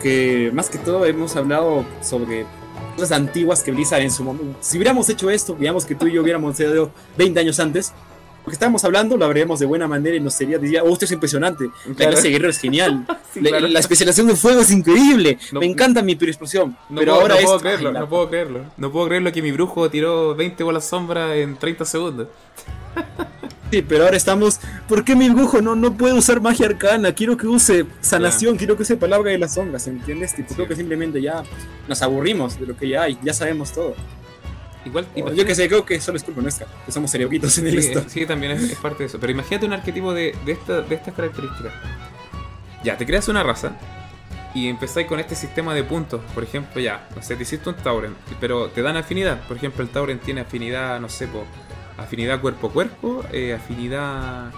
que 0.00 0.50
más 0.54 0.70
que 0.70 0.78
todo 0.78 1.04
hemos 1.04 1.34
hablado 1.36 1.84
sobre 2.02 2.46
cosas 2.94 3.12
antiguas 3.12 3.62
que 3.62 3.72
Blizzard 3.72 4.02
en 4.02 4.10
su 4.10 4.24
momento. 4.24 4.58
Si 4.60 4.76
hubiéramos 4.76 5.08
hecho 5.08 5.30
esto, 5.30 5.56
digamos 5.58 5.84
que 5.84 5.94
tú 5.94 6.06
y 6.06 6.12
yo 6.12 6.22
hubiéramos 6.22 6.56
sido 6.56 6.90
20 7.16 7.40
años 7.40 7.58
antes, 7.60 7.92
que 8.48 8.54
estábamos 8.54 8.84
hablando 8.84 9.16
lo 9.16 9.24
habríamos 9.24 9.58
de 9.60 9.66
buena 9.66 9.86
manera 9.88 10.16
y 10.16 10.20
nos 10.20 10.34
sería, 10.34 10.58
diría, 10.58 10.82
oh, 10.84 10.92
esto 10.92 11.04
es 11.04 11.12
impresionante. 11.12 11.64
La 11.86 11.94
Claro. 11.94 12.12
clase 12.12 12.22
de 12.28 12.30
guerrero 12.32 12.50
es 12.50 12.58
genial. 12.58 13.06
Sí, 13.34 13.40
La- 13.42 13.50
claro. 13.50 13.68
La 13.68 13.78
especialización 13.80 14.26
de 14.26 14.36
fuego 14.36 14.60
es 14.62 14.70
increíble. 14.70 15.38
No- 15.52 15.60
Me 15.60 15.66
encanta 15.66 16.02
mi 16.02 16.12
explosión. 16.12 16.76
No 16.88 17.00
pero 17.00 17.12
puedo, 17.12 17.20
ahora 17.22 17.34
no 17.34 17.40
es. 17.40 17.46
puedo 17.46 17.60
creerlo, 17.60 17.88
Ay, 17.88 17.94
la- 17.94 18.00
no 18.00 18.08
puedo 18.08 18.28
creerlo. 18.28 18.60
No 18.78 18.90
puedo 18.92 19.06
creerlo 19.06 19.32
que 19.32 19.42
mi 19.42 19.52
brujo 19.52 19.90
tiró 19.90 20.34
20 20.34 20.64
bolas 20.64 20.84
sombra 20.88 21.36
en 21.36 21.56
30 21.56 21.84
segundos. 21.84 22.28
Sí, 23.70 23.82
pero 23.86 24.04
ahora 24.04 24.16
estamos. 24.16 24.60
¿Por 24.88 25.04
qué 25.04 25.14
mi 25.14 25.28
brujo 25.28 25.60
no, 25.60 25.76
no 25.76 25.92
puede 25.94 26.14
usar 26.14 26.40
magia 26.40 26.64
arcana? 26.64 27.12
Quiero 27.12 27.36
que 27.36 27.46
use 27.46 27.84
sanación, 28.00 28.56
quiero 28.56 28.76
que 28.78 28.82
use 28.82 28.96
palabra 28.96 29.30
de 29.30 29.36
las 29.36 29.52
sombras, 29.54 29.86
¿entiendes? 29.88 30.34
Tipo, 30.34 30.48
Sí. 30.48 30.54
creo 30.54 30.68
que 30.68 30.74
simplemente 30.74 31.20
ya 31.20 31.42
nos 31.86 32.00
aburrimos 32.00 32.58
de 32.58 32.66
lo 32.66 32.74
que 32.74 32.88
ya 32.88 33.02
hay, 33.02 33.18
ya 33.22 33.34
sabemos 33.34 33.72
todo. 33.72 33.94
Igual, 35.14 35.34
yo 35.34 35.44
que 35.44 35.54
sé, 35.54 35.68
creo 35.68 35.84
que 35.84 36.00
solo 36.00 36.16
es 36.16 36.24
culpa 36.24 36.40
nuestra, 36.40 36.66
que 36.84 36.92
somos 36.92 37.10
cerebritos 37.10 37.56
en 37.58 37.66
el 37.68 37.78
esto. 37.78 38.04
sí, 38.08 38.26
también 38.26 38.52
es, 38.52 38.62
es 38.62 38.78
parte 38.78 39.04
de 39.04 39.06
eso. 39.06 39.18
Pero 39.20 39.32
imagínate 39.32 39.66
un 39.66 39.72
arquetipo 39.72 40.12
de, 40.14 40.34
de, 40.44 40.52
esta- 40.52 40.80
de 40.82 40.94
estas 40.94 41.14
características. 41.14 41.72
Ya, 42.84 42.96
te 42.96 43.04
creas 43.06 43.28
una 43.28 43.42
raza 43.42 43.72
y 44.54 44.68
empezáis 44.68 45.06
con 45.06 45.18
este 45.20 45.34
sistema 45.34 45.74
de 45.74 45.84
puntos. 45.84 46.20
Por 46.34 46.42
ejemplo, 46.44 46.80
ya, 46.80 47.08
no 47.14 47.22
sé, 47.22 47.36
te 47.36 47.42
hiciste 47.42 47.68
un 47.68 47.76
Tauren, 47.76 48.14
pero 48.40 48.68
te 48.68 48.82
dan 48.82 48.96
afinidad. 48.96 49.46
Por 49.46 49.56
ejemplo, 49.56 49.82
el 49.82 49.90
Tauren 49.90 50.18
tiene 50.20 50.40
afinidad, 50.42 51.00
no 51.00 51.08
sé, 51.08 51.26
po, 51.26 51.44
afinidad 51.96 52.40
cuerpo 52.40 52.68
a 52.68 52.72
cuerpo, 52.72 53.24
eh, 53.32 53.54
afinidad 53.54 54.52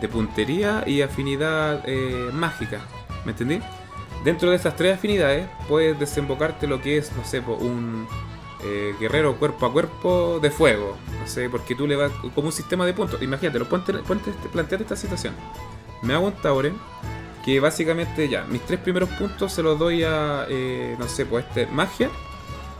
de 0.00 0.08
puntería 0.08 0.82
y 0.86 1.02
afinidad 1.02 1.82
eh, 1.86 2.30
mágica. 2.32 2.80
¿Me 3.24 3.32
entendí? 3.32 3.60
Dentro 4.24 4.50
de 4.50 4.56
estas 4.56 4.76
tres 4.76 4.96
afinidades 4.96 5.46
puedes 5.68 5.98
desembocarte 5.98 6.66
lo 6.66 6.80
que 6.82 6.98
es, 6.98 7.10
no 7.16 7.24
sé, 7.24 7.40
po, 7.40 7.54
un 7.54 8.06
eh, 8.64 8.94
guerrero 9.00 9.36
cuerpo 9.36 9.66
a 9.66 9.72
cuerpo 9.72 10.38
de 10.40 10.50
fuego. 10.50 10.96
No 11.20 11.26
sé, 11.26 11.48
porque 11.48 11.74
tú 11.74 11.86
le 11.86 11.96
vas 11.96 12.12
como 12.34 12.48
un 12.48 12.52
sistema 12.52 12.86
de 12.86 12.92
puntos. 12.92 13.22
Imagínate, 13.22 13.58
lo 13.58 13.68
ponte, 13.68 13.92
ponte, 13.94 14.32
planteate 14.52 14.84
esta 14.84 14.96
situación. 14.96 15.34
Me 16.02 16.14
hago 16.14 16.26
un 16.26 16.32
Tauren 16.32 16.74
que 17.44 17.58
básicamente 17.60 18.28
ya, 18.28 18.44
mis 18.44 18.60
tres 18.62 18.80
primeros 18.80 19.08
puntos 19.10 19.52
se 19.52 19.62
los 19.62 19.78
doy 19.78 20.02
a, 20.04 20.46
eh, 20.48 20.96
no 20.98 21.08
sé, 21.08 21.26
pues 21.26 21.46
este, 21.46 21.66
magia. 21.66 22.10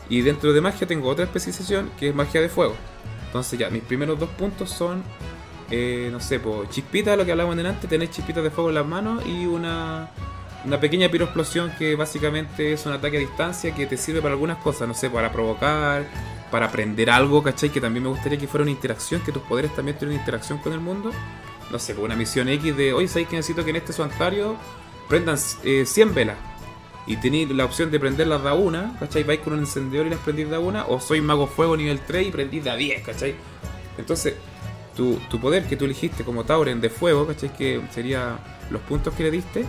Y 0.09 0.22
dentro 0.22 0.53
de 0.53 0.61
magia 0.61 0.87
tengo 0.87 1.09
otra 1.09 1.24
especialización 1.24 1.91
que 1.99 2.09
es 2.09 2.14
magia 2.14 2.41
de 2.41 2.49
fuego. 2.49 2.74
Entonces 3.26 3.59
ya, 3.59 3.70
mis 3.70 3.83
primeros 3.83 4.18
dos 4.18 4.28
puntos 4.31 4.70
son, 4.70 5.03
eh, 5.70 6.09
no 6.11 6.20
sé, 6.20 6.41
pues 6.41 6.68
chispita, 6.70 7.16
lo 7.16 7.24
que 7.24 7.31
hablábamos 7.31 7.64
antes, 7.64 7.89
tener 7.89 8.11
chispitas 8.11 8.43
de 8.43 8.51
fuego 8.51 8.70
en 8.70 8.74
las 8.74 8.87
manos 8.87 9.24
y 9.24 9.47
una, 9.47 10.11
una 10.65 10.79
pequeña 10.79 11.09
piroexplosión 11.09 11.73
que 11.79 11.95
básicamente 11.95 12.73
es 12.73 12.87
un 12.87 12.93
ataque 12.93 13.17
a 13.17 13.21
distancia 13.21 13.75
que 13.75 13.87
te 13.87 13.97
sirve 13.97 14.21
para 14.21 14.35
algunas 14.35 14.59
cosas, 14.59 14.87
no 14.87 14.95
sé, 14.95 15.09
para 15.11 15.33
provocar, 15.33 16.07
para 16.51 16.67
aprender 16.67 17.11
algo, 17.11 17.43
¿cachai? 17.43 17.71
Que 17.71 17.81
también 17.81 18.03
me 18.05 18.11
gustaría 18.11 18.39
que 18.39 18.47
fuera 18.47 18.63
una 18.63 18.71
interacción, 18.71 19.21
que 19.23 19.33
tus 19.33 19.43
poderes 19.43 19.75
también 19.75 19.97
tuvieran 19.97 20.15
una 20.15 20.23
interacción 20.23 20.59
con 20.59 20.73
el 20.73 20.81
mundo 20.81 21.13
no 21.71 21.79
sé, 21.79 21.95
con 21.95 22.05
una 22.05 22.17
misión 22.17 22.49
X 22.49 22.77
de, 22.77 22.93
oye, 22.93 23.09
¿sabéis 23.09 23.29
que 23.29 23.37
necesito 23.37 23.65
que 23.65 23.71
en 23.71 23.77
este 23.77 23.93
santuario 23.93 24.57
prendan 25.09 25.39
eh, 25.65 25.85
100 25.87 26.15
velas? 26.15 26.37
Y 27.07 27.17
tenéis 27.17 27.51
la 27.51 27.65
opción 27.65 27.91
de 27.91 27.99
prenderlas 27.99 28.43
de 28.43 28.53
una, 28.53 28.97
¿cachai? 28.99 29.25
Vais 29.25 29.41
con 29.41 29.55
un 29.55 29.61
encendedor 29.61 30.07
y 30.07 30.11
las 30.11 30.19
prendís 30.21 30.51
de 30.51 30.59
una, 30.59 30.87
o 30.87 31.01
soy 31.01 31.21
mago 31.21 31.47
fuego 31.47 31.77
nivel 31.77 32.01
3 32.01 32.29
y 32.29 32.31
prendís 32.31 32.65
de 32.65 32.71
a 32.71 32.77
10, 32.77 33.03
¿cachai? 33.03 33.35
Entonces, 33.99 34.35
tu, 34.95 35.17
tu 35.31 35.41
poder 35.41 35.67
que 35.67 35.77
tú 35.77 35.87
elegiste 35.87 36.25
como 36.25 36.45
Tauren 36.45 36.81
de 36.81 36.91
fuego, 36.91 37.27
¿cachai? 37.27 37.53
Que 37.53 37.81
sería 37.91 38.39
los 38.71 38.83
puntos 38.83 39.15
que 39.15 39.25
le 39.25 39.31
diste, 39.31 39.65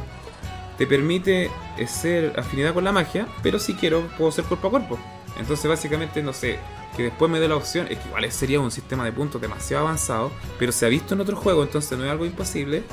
te 0.77 0.87
permite 0.87 1.49
eh, 1.77 1.87
ser 1.87 2.39
afinidad 2.39 2.73
con 2.73 2.83
la 2.83 2.91
magia, 2.91 3.27
pero 3.43 3.59
si 3.59 3.73
quiero, 3.73 4.07
puedo 4.17 4.31
ser 4.31 4.45
cuerpo 4.45 4.67
a 4.67 4.71
cuerpo. 4.71 4.99
Entonces, 5.37 5.67
básicamente, 5.69 6.21
no 6.21 6.33
sé, 6.33 6.59
que 6.95 7.03
después 7.03 7.31
me 7.31 7.39
dé 7.39 7.47
la 7.47 7.55
opción, 7.55 7.87
es 7.89 7.99
que 7.99 8.07
igual 8.07 8.31
sería 8.31 8.59
un 8.59 8.71
sistema 8.71 9.05
de 9.05 9.11
puntos 9.11 9.41
demasiado 9.41 9.85
avanzado, 9.85 10.31
pero 10.59 10.71
se 10.71 10.85
ha 10.85 10.89
visto 10.89 11.13
en 11.13 11.21
otro 11.21 11.35
juego, 11.35 11.63
entonces 11.63 11.97
no 11.97 12.03
es 12.05 12.11
algo 12.11 12.25
imposible, 12.25 12.83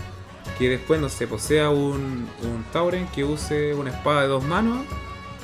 que 0.58 0.68
después, 0.68 1.00
no 1.00 1.08
sé, 1.08 1.26
posea 1.26 1.70
un, 1.70 2.28
un 2.42 2.64
Tauren 2.72 3.06
que 3.08 3.24
use 3.24 3.74
una 3.74 3.90
espada 3.90 4.22
de 4.22 4.28
dos 4.28 4.44
manos 4.44 4.84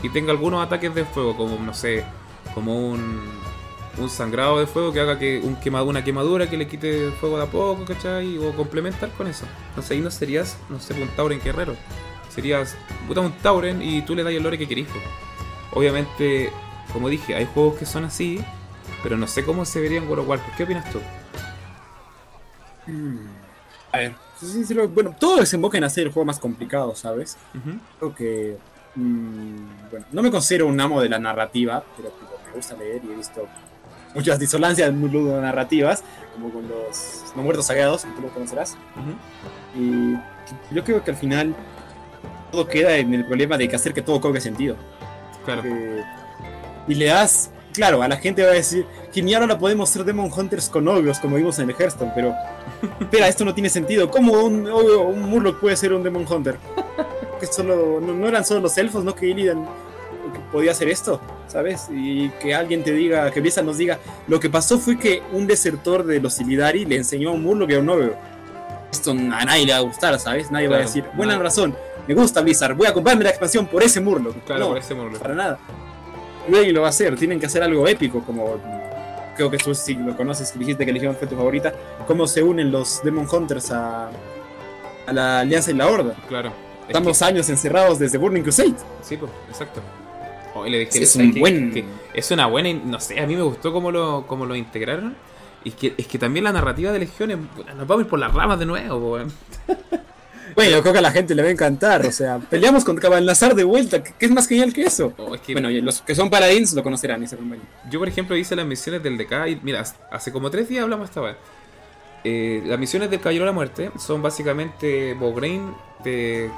y 0.03 0.09
tenga 0.09 0.33
algunos 0.33 0.65
ataques 0.65 0.95
de 0.95 1.05
fuego, 1.05 1.37
como, 1.37 1.59
no 1.59 1.75
sé, 1.75 2.05
como 2.55 2.91
un, 2.91 3.23
un 3.99 4.11
sangrado 4.11 4.59
de 4.59 4.67
fuego 4.67 4.93
que 4.93 5.01
haga 5.01 5.19
que 5.19 5.41
un 5.43 5.57
quemado, 5.57 5.87
una 5.87 6.05
quemadura 6.05 6.49
que 6.49 6.57
le 6.57 6.67
quite 6.67 7.11
fuego 7.21 7.39
de 7.39 7.45
a 7.45 7.47
poco, 7.47 7.85
¿cachai? 7.85 8.39
O 8.39 8.53
complementar 8.55 9.11
con 9.13 9.27
eso. 9.27 9.47
Sé, 9.83 9.95
ahí 9.95 10.01
no 10.01 10.11
serías, 10.11 10.57
no 10.69 10.81
sé, 10.81 10.95
un 10.95 11.09
Tauren 11.09 11.41
guerrero. 11.41 11.77
Serías 12.35 12.77
puta, 13.07 13.21
un 13.21 13.33
Tauren 13.39 13.81
y 13.81 14.03
tú 14.03 14.15
le 14.15 14.25
das 14.25 14.33
el 14.33 14.43
lore 14.43 14.59
que 14.59 14.67
querís. 14.67 14.89
Obviamente, 15.73 16.51
como 16.93 17.09
dije, 17.09 17.35
hay 17.35 17.47
juegos 17.47 17.79
que 17.79 17.87
son 17.87 18.05
así, 18.05 18.41
pero 19.03 19.17
no 19.17 19.27
sé 19.27 19.45
cómo 19.45 19.65
se 19.65 19.81
verían 19.81 20.09
World 20.09 20.23
of 20.23 20.29
Warcraft. 20.29 20.57
¿Qué 20.57 20.65
opinas 20.65 20.91
tú? 20.91 21.01
A 23.93 23.99
ver, 23.99 24.15
sí, 24.41 24.65
sí, 24.65 24.75
bueno, 24.75 25.15
todo 25.19 25.37
desemboca 25.39 25.79
en 25.79 25.85
hacer 25.85 26.07
el 26.07 26.13
juego 26.13 26.27
más 26.27 26.39
complicado, 26.39 26.95
¿sabes? 26.95 27.37
Ujú. 27.55 27.79
Creo 27.99 28.15
que. 28.15 28.57
mm, 28.97 29.91
bueno, 29.91 30.07
no 30.11 30.23
me 30.23 30.31
considero 30.31 30.67
un 30.67 30.81
amo 30.81 31.01
de 31.01 31.09
la 31.09 31.19
narrativa, 31.19 31.85
pero 31.97 32.09
tipo, 32.11 32.33
me 32.47 32.53
gusta 32.53 32.77
leer 32.77 33.03
y 33.05 33.13
he 33.13 33.17
visto 33.17 33.47
muchas 34.15 34.39
disonancias 34.39 34.93
narrativas, 34.93 36.03
como 36.35 36.51
con 36.51 36.69
los 36.69 37.25
no 37.35 37.43
muertos 37.43 37.67
sagrados, 37.67 38.05
que 38.05 38.11
tú 38.13 38.23
lo 38.23 38.29
conocerás. 38.29 38.77
Y 39.77 40.15
yo 40.75 40.85
creo 40.85 41.03
que 41.03 41.11
al 41.11 41.17
final 41.17 41.55
todo 42.55 42.69
queda 42.69 42.97
en 42.97 43.13
el 43.13 43.25
problema 43.25 43.59
de 43.59 43.69
que 43.69 43.75
hacer 43.75 43.93
que 43.93 44.03
todo 44.03 44.21
cobre 44.21 44.41
sentido. 44.41 44.77
Claro. 45.45 45.63
Eh, 45.65 46.05
y 46.87 46.95
le 46.95 47.07
das, 47.07 47.51
claro, 47.73 48.01
a 48.01 48.07
la 48.07 48.17
gente 48.17 48.45
va 48.45 48.51
a 48.51 48.55
decir, 48.55 48.87
genial, 49.13 49.43
ahora 49.43 49.59
podemos 49.59 49.91
ser 49.91 50.05
Demon 50.05 50.31
Hunters 50.35 50.69
con 50.69 50.85
novios, 50.85 51.19
como 51.19 51.37
vimos 51.37 51.59
en 51.59 51.69
el 51.69 51.77
Hearthstone, 51.77 52.13
pero, 52.15 52.33
espera, 53.01 53.27
esto 53.27 53.45
no 53.45 53.53
tiene 53.55 53.69
sentido. 53.69 54.09
¿Cómo 54.09 54.33
un, 54.45 54.69
obvio, 54.69 55.03
un 55.03 55.23
Murloc 55.23 55.59
puede 55.59 55.77
ser 55.77 55.93
un 55.93 56.03
Demon 56.03 56.27
Hunter? 56.31 56.57
Que 57.41 57.47
solo, 57.47 58.01
no, 58.01 58.15
no 58.15 58.29
eran 58.29 58.45
solo 58.45 58.61
los 58.61 58.79
elfos, 58.79 59.03
¿no? 59.03 59.13
Que 59.13 59.27
Illidan 59.27 59.67
que 60.33 60.39
podía 60.53 60.71
hacer 60.71 60.89
esto, 60.89 61.21
¿sabes? 61.49 61.89
Y 61.91 62.29
que 62.41 62.55
alguien 62.55 62.85
te 62.85 62.93
diga, 62.93 63.29
que 63.33 63.41
Blizzard 63.41 63.65
nos 63.65 63.77
diga, 63.77 63.99
lo 64.29 64.39
que 64.39 64.49
pasó 64.49 64.79
fue 64.79 64.97
que 64.97 65.21
un 65.33 65.47
desertor 65.49 66.05
de 66.05 66.21
los 66.21 66.41
Illidari 66.41 66.85
le 66.85 66.97
enseñó 66.97 67.31
a 67.31 67.33
un 67.33 67.43
Murloc 67.43 67.71
y 67.71 67.75
a 67.75 67.81
un 67.81 67.87
novio. 67.87 68.15
Esto 68.91 69.11
a 69.11 69.15
nadie 69.45 69.67
le 69.67 69.73
va 69.73 69.79
a 69.79 69.83
gustar, 69.83 70.19
¿sabes? 70.21 70.53
Nadie 70.53 70.69
va 70.69 70.77
a 70.77 70.81
decir, 70.81 71.05
buena 71.17 71.33
nadie. 71.33 71.45
razón, 71.45 71.77
me 72.09 72.15
gusta 72.15 72.41
Blizzard, 72.41 72.75
voy 72.75 72.87
a 72.87 72.93
comprarme 72.93 73.25
la 73.25 73.31
expansión 73.31 73.67
por 73.67 73.83
ese 73.83 74.01
Murloc. 74.01 74.35
Claro, 74.45 74.61
No, 74.63 74.69
por 74.69 74.79
ese 74.79 74.95
Murloc. 74.95 75.21
para 75.21 75.35
nada. 75.35 75.59
Nadie 76.49 76.73
lo 76.73 76.83
va 76.83 76.89
a 76.89 76.91
hacer, 76.91 77.17
tienen 77.17 77.41
que 77.41 77.47
hacer 77.47 77.63
algo 77.63 77.87
épico, 77.89 78.21
como 78.23 78.57
creo 79.37 79.51
que 79.51 79.57
tú 79.59 79.75
sí 79.75 79.95
lo 79.95 80.17
conoces, 80.17 80.53
que 80.53 80.59
dijiste 80.59 80.85
que 80.87 80.93
Legion 80.93 81.17
fue 81.17 81.27
tu 81.27 81.37
favorita, 81.37 81.73
cómo 82.07 82.27
se 82.27 82.43
unen 82.43 82.71
los 82.71 83.03
Demon 83.03 83.27
Hunters 83.31 83.71
a, 83.73 84.11
a 85.07 85.13
la 85.13 85.41
Alianza 85.41 85.71
y 85.71 85.75
la 85.75 85.87
Horda. 85.89 86.15
Claro. 86.29 86.51
Es 86.83 86.89
Estamos 86.89 87.23
años 87.23 87.49
encerrados 87.49 87.99
desde 87.99 88.19
Burning 88.19 88.43
Crusade. 88.43 88.75
sí, 89.03 89.17
pues, 89.17 89.31
exacto. 89.49 89.81
Oh, 90.55 90.67
y 90.67 90.71
le 90.71 90.79
dije, 90.81 91.03
Es 91.03 91.13
¿sabes 91.13 91.35
un 91.35 91.41
buen- 91.41 91.73
Que 91.73 91.85
es 92.13 92.31
una 92.31 92.47
buena, 92.47 92.73
no 92.85 93.01
sé, 93.01 93.19
a 93.19 93.27
mí 93.27 93.35
me 93.35 93.43
gustó 93.43 93.73
cómo 93.73 93.91
lo, 93.91 94.25
cómo 94.29 94.45
lo 94.47 94.55
integraron. 94.55 95.17
Y 95.65 95.71
es 95.71 95.75
que, 95.77 95.95
es 95.97 96.07
que 96.07 96.19
también 96.19 96.45
la 96.45 96.53
narrativa 96.53 96.93
de 96.93 96.99
Legión 97.01 97.31
es, 97.31 97.39
nos 97.75 97.87
vamos 97.89 97.99
a 97.99 98.05
ir 98.05 98.07
por 98.09 98.19
las 98.21 98.33
ramas 98.35 98.59
de 98.59 98.67
nuevo, 98.67 99.01
po. 99.01 99.19
Bueno, 100.55 100.71
yo 100.71 100.83
creo 100.83 100.93
que 100.93 100.99
a 100.99 101.03
la 101.03 101.11
gente 101.11 101.35
le 101.35 101.43
va 101.43 101.49
a 101.49 101.53
encantar, 101.53 102.07
o 102.07 102.13
sea, 102.13 102.39
peleamos 102.39 102.85
con 102.85 102.97
Cabalnazar 102.97 103.55
de 103.55 103.65
vuelta, 103.65 104.03
¿qué 104.03 104.27
es 104.27 104.31
más 104.31 104.47
genial 104.47 104.73
que 104.73 104.83
eso? 104.83 105.13
Oh, 105.19 105.35
es 105.35 105.41
que 105.41 105.53
Bueno, 105.53 105.69
los 105.71 106.03
que 106.03 106.15
son 106.15 106.31
paladins 106.31 106.73
lo 106.75 106.83
conocerán, 106.83 107.23
ese 107.23 107.37
compañero. 107.37 107.67
Yo, 107.91 107.99
por 107.99 108.09
ejemplo, 108.09 108.37
hice 108.37 108.55
las 108.55 108.67
misiones 108.67 109.03
del 109.03 109.19
DK 109.19 109.49
y 109.49 109.61
mira, 109.63 109.85
hace 110.11 110.33
como 110.33 110.51
tres 110.51 110.69
días 110.69 110.85
hablamos 110.85 111.09
esta 111.09 111.21
vez. 111.21 111.37
Eh, 112.23 112.63
las 112.65 112.79
misiones 112.79 113.11
del 113.11 113.21
Caballero 113.21 113.45
de 113.45 113.51
la 113.51 113.55
Muerte 113.55 113.91
son 113.99 114.23
básicamente 114.23 115.13
Bograin 115.13 115.75
te, 116.03 116.51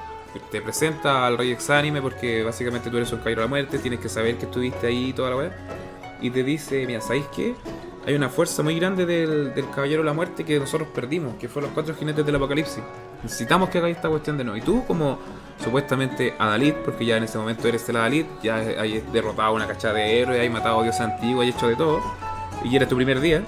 te 0.52 0.62
presenta 0.62 1.26
al 1.26 1.36
Rey 1.36 1.50
Exánime 1.50 2.00
porque 2.00 2.44
básicamente 2.44 2.88
tú 2.88 2.98
eres 2.98 3.10
un 3.12 3.18
Caballero 3.18 3.40
de 3.42 3.46
la 3.46 3.50
Muerte, 3.50 3.78
tienes 3.78 3.98
que 3.98 4.08
saber 4.08 4.36
que 4.36 4.44
estuviste 4.44 4.86
ahí 4.86 5.08
y 5.08 5.12
toda 5.12 5.30
la 5.30 5.36
web. 5.36 5.52
Y 6.20 6.30
te 6.30 6.42
dice, 6.42 6.86
mira, 6.86 7.00
¿sabéis 7.00 7.26
qué? 7.34 7.54
Hay 8.06 8.14
una 8.14 8.28
fuerza 8.28 8.62
muy 8.62 8.78
grande 8.78 9.04
del, 9.04 9.52
del 9.54 9.68
Caballero 9.70 10.02
de 10.02 10.06
la 10.06 10.12
Muerte 10.12 10.44
que 10.44 10.58
nosotros 10.60 10.88
perdimos, 10.94 11.34
que 11.36 11.48
fueron 11.48 11.70
los 11.70 11.74
cuatro 11.74 11.94
jinetes 11.94 12.24
del 12.24 12.36
apocalipsis. 12.36 12.82
Necesitamos 13.22 13.68
que 13.68 13.78
hagáis 13.78 13.96
esta 13.96 14.08
cuestión 14.08 14.38
de 14.38 14.44
nuevo. 14.44 14.56
Y 14.56 14.60
tú, 14.60 14.84
como 14.86 15.18
supuestamente 15.62 16.34
Adalid, 16.38 16.74
porque 16.84 17.04
ya 17.04 17.16
en 17.16 17.24
ese 17.24 17.36
momento 17.36 17.66
eres 17.66 17.88
el 17.88 17.96
Adalid, 17.96 18.26
ya 18.42 18.56
hay 18.56 19.02
derrotado 19.12 19.54
una 19.54 19.66
cachada 19.66 19.94
de 19.94 20.20
héroes, 20.20 20.40
hay 20.40 20.48
matado 20.48 20.80
a 20.80 20.82
dioses 20.84 21.00
antiguos, 21.00 21.42
hay 21.42 21.50
hecho 21.50 21.66
de 21.66 21.74
todo, 21.74 22.00
y 22.62 22.76
eres 22.76 22.88
tu 22.88 22.94
primer 22.94 23.20
día. 23.20 23.42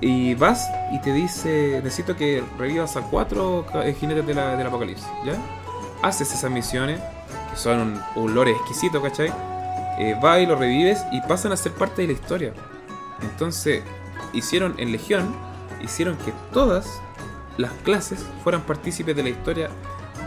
Y 0.00 0.34
vas 0.34 0.68
y 0.92 1.00
te 1.00 1.12
dice, 1.12 1.80
necesito 1.82 2.16
que 2.16 2.42
revivas 2.58 2.96
a 2.96 3.02
cuatro 3.02 3.64
eh, 3.74 3.94
jinetes 3.98 4.26
de 4.26 4.34
del 4.34 4.66
apocalipsis, 4.66 5.06
¿ya? 5.24 5.34
Haces 6.02 6.32
esas 6.34 6.50
misiones, 6.50 7.00
que 7.50 7.56
son 7.56 7.78
un, 7.78 8.00
un 8.16 8.34
lore 8.34 8.50
exquisito, 8.50 9.00
¿cachai? 9.00 9.32
Eh, 9.98 10.16
vas 10.20 10.40
y 10.40 10.46
lo 10.46 10.56
revives 10.56 11.04
y 11.12 11.20
pasan 11.22 11.52
a 11.52 11.56
ser 11.56 11.72
parte 11.72 12.02
de 12.02 12.08
la 12.08 12.14
historia. 12.14 12.52
Entonces, 13.22 13.82
hicieron 14.32 14.74
en 14.78 14.92
Legión, 14.92 15.34
hicieron 15.82 16.16
que 16.18 16.32
todas 16.52 17.00
las 17.56 17.72
clases 17.84 18.26
fueran 18.42 18.62
partícipes 18.62 19.14
de 19.14 19.22
la 19.22 19.28
historia 19.28 19.70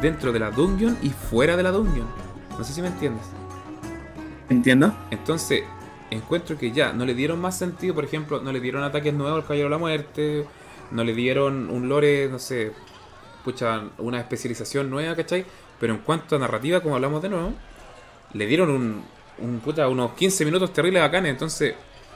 dentro 0.01 0.31
de 0.31 0.39
la 0.39 0.51
dungeon 0.51 0.97
y 1.01 1.09
fuera 1.09 1.57
de 1.57 1.63
la 1.63 1.71
dungeon. 1.71 2.07
No 2.57 2.63
sé 2.63 2.73
si 2.73 2.81
me 2.81 2.87
entiendes. 2.87 3.25
¿Entiendo? 4.49 4.95
Entonces, 5.11 5.63
encuentro 6.09 6.57
que 6.57 6.71
ya 6.71 6.93
no 6.93 7.05
le 7.05 7.13
dieron 7.13 7.39
más 7.39 7.57
sentido, 7.57 7.93
por 7.93 8.05
ejemplo, 8.05 8.41
no 8.41 8.51
le 8.51 8.61
dieron 8.61 8.83
ataques 8.83 9.13
nuevos 9.13 9.37
al 9.37 9.43
Caballero 9.43 9.67
de 9.67 9.71
la 9.71 9.77
Muerte, 9.77 10.45
no 10.91 11.03
le 11.03 11.13
dieron 11.13 11.69
un 11.69 11.89
lore, 11.89 12.29
no 12.29 12.39
sé, 12.39 12.71
pucha, 13.43 13.83
una 13.97 14.19
especialización 14.19 14.89
nueva, 14.89 15.15
¿cachai? 15.15 15.45
Pero 15.79 15.93
en 15.93 15.99
cuanto 15.99 16.37
a 16.37 16.39
narrativa, 16.39 16.79
como 16.79 16.95
hablamos 16.95 17.21
de 17.21 17.29
nuevo, 17.29 17.53
le 18.33 18.45
dieron 18.45 18.69
un, 18.69 19.03
un 19.39 19.59
puta, 19.59 19.87
unos 19.87 20.13
15 20.13 20.45
minutos 20.45 20.73
terribles 20.73 21.01
bacanes, 21.01 21.31
entonces 21.31 21.75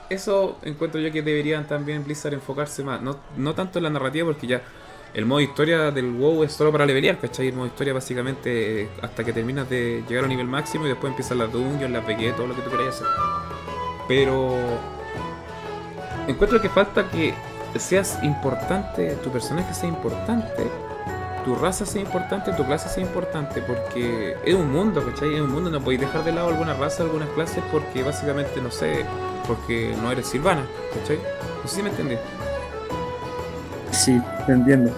eso 0.09 0.57
encuentro 0.63 0.99
yo 0.99 1.11
que 1.11 1.21
deberían 1.21 1.67
también 1.67 2.03
Blizzard 2.03 2.33
enfocarse 2.33 2.83
más, 2.83 3.01
no, 3.01 3.17
no 3.37 3.53
tanto 3.53 3.79
en 3.79 3.83
la 3.83 3.89
narrativa 3.89 4.27
porque 4.27 4.47
ya 4.47 4.61
el 5.13 5.25
modo 5.25 5.41
historia 5.41 5.91
del 5.91 6.11
WoW 6.11 6.43
es 6.43 6.53
solo 6.53 6.71
para 6.71 6.85
levelear, 6.85 7.19
¿cachai? 7.19 7.49
El 7.49 7.55
modo 7.55 7.67
historia 7.67 7.93
básicamente 7.93 8.89
hasta 9.01 9.23
que 9.23 9.33
terminas 9.33 9.69
de 9.69 10.03
llegar 10.07 10.23
a 10.23 10.27
un 10.27 10.29
nivel 10.29 10.47
máximo 10.47 10.85
y 10.85 10.89
después 10.89 11.11
empiezan 11.11 11.37
las 11.37 11.51
dungeons, 11.51 11.91
las 11.91 12.05
PG, 12.05 12.35
todo 12.35 12.47
lo 12.47 12.55
que 12.55 12.61
tú 12.61 12.69
queráis 12.69 12.89
hacer. 12.89 13.07
Pero 14.07 14.57
encuentro 16.27 16.61
que 16.61 16.69
falta 16.69 17.09
que 17.09 17.33
seas 17.77 18.19
importante, 18.23 19.15
tu 19.15 19.31
personaje 19.31 19.73
sea 19.73 19.89
importante 19.89 20.90
tu 21.43 21.55
raza 21.55 21.85
sea 21.85 22.01
importante, 22.01 22.51
tu 22.53 22.65
clase 22.65 22.89
sea 22.89 23.03
importante, 23.03 23.61
porque 23.61 24.35
es 24.45 24.55
un 24.55 24.71
mundo, 24.71 25.03
¿cachai? 25.05 25.35
Es 25.35 25.41
un 25.41 25.51
mundo, 25.51 25.69
no 25.69 25.81
podéis 25.81 26.01
dejar 26.01 26.23
de 26.23 26.31
lado 26.31 26.49
alguna 26.49 26.73
raza, 26.73 27.03
algunas 27.03 27.29
clases, 27.29 27.63
porque 27.71 28.03
básicamente, 28.03 28.61
no 28.61 28.71
sé, 28.71 29.05
porque 29.47 29.95
no 30.01 30.11
eres 30.11 30.27
silvana, 30.27 30.65
¿cachai? 30.93 31.17
No 31.61 31.67
sé 31.67 31.75
si 31.75 31.83
me 31.83 31.89
entendí. 31.89 32.15
Sí, 33.91 34.21
te 34.45 34.51
entiendo. 34.53 34.91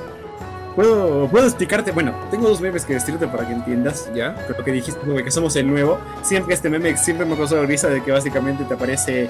Puedo, 0.75 1.27
puedo 1.27 1.45
explicarte, 1.45 1.91
bueno, 1.91 2.13
tengo 2.31 2.47
dos 2.47 2.59
memes 2.59 2.83
que 2.83 2.93
decirte 2.93 3.27
para 3.27 3.45
que 3.45 3.53
entiendas. 3.53 4.09
¿Ya? 4.15 4.35
Pero 4.35 4.59
lo 4.59 4.65
que 4.65 4.71
dijiste, 4.71 4.99
que 5.23 5.31
somos 5.31 5.55
el 5.55 5.67
nuevo. 5.67 5.99
Siempre 6.23 6.55
este 6.55 6.69
meme 6.69 6.97
siempre 6.97 7.25
me 7.25 7.35
causó 7.35 7.57
la 7.57 7.67
risa 7.67 7.89
de 7.89 8.01
que 8.01 8.11
básicamente 8.11 8.63
te 8.63 8.73
aparece 8.73 9.29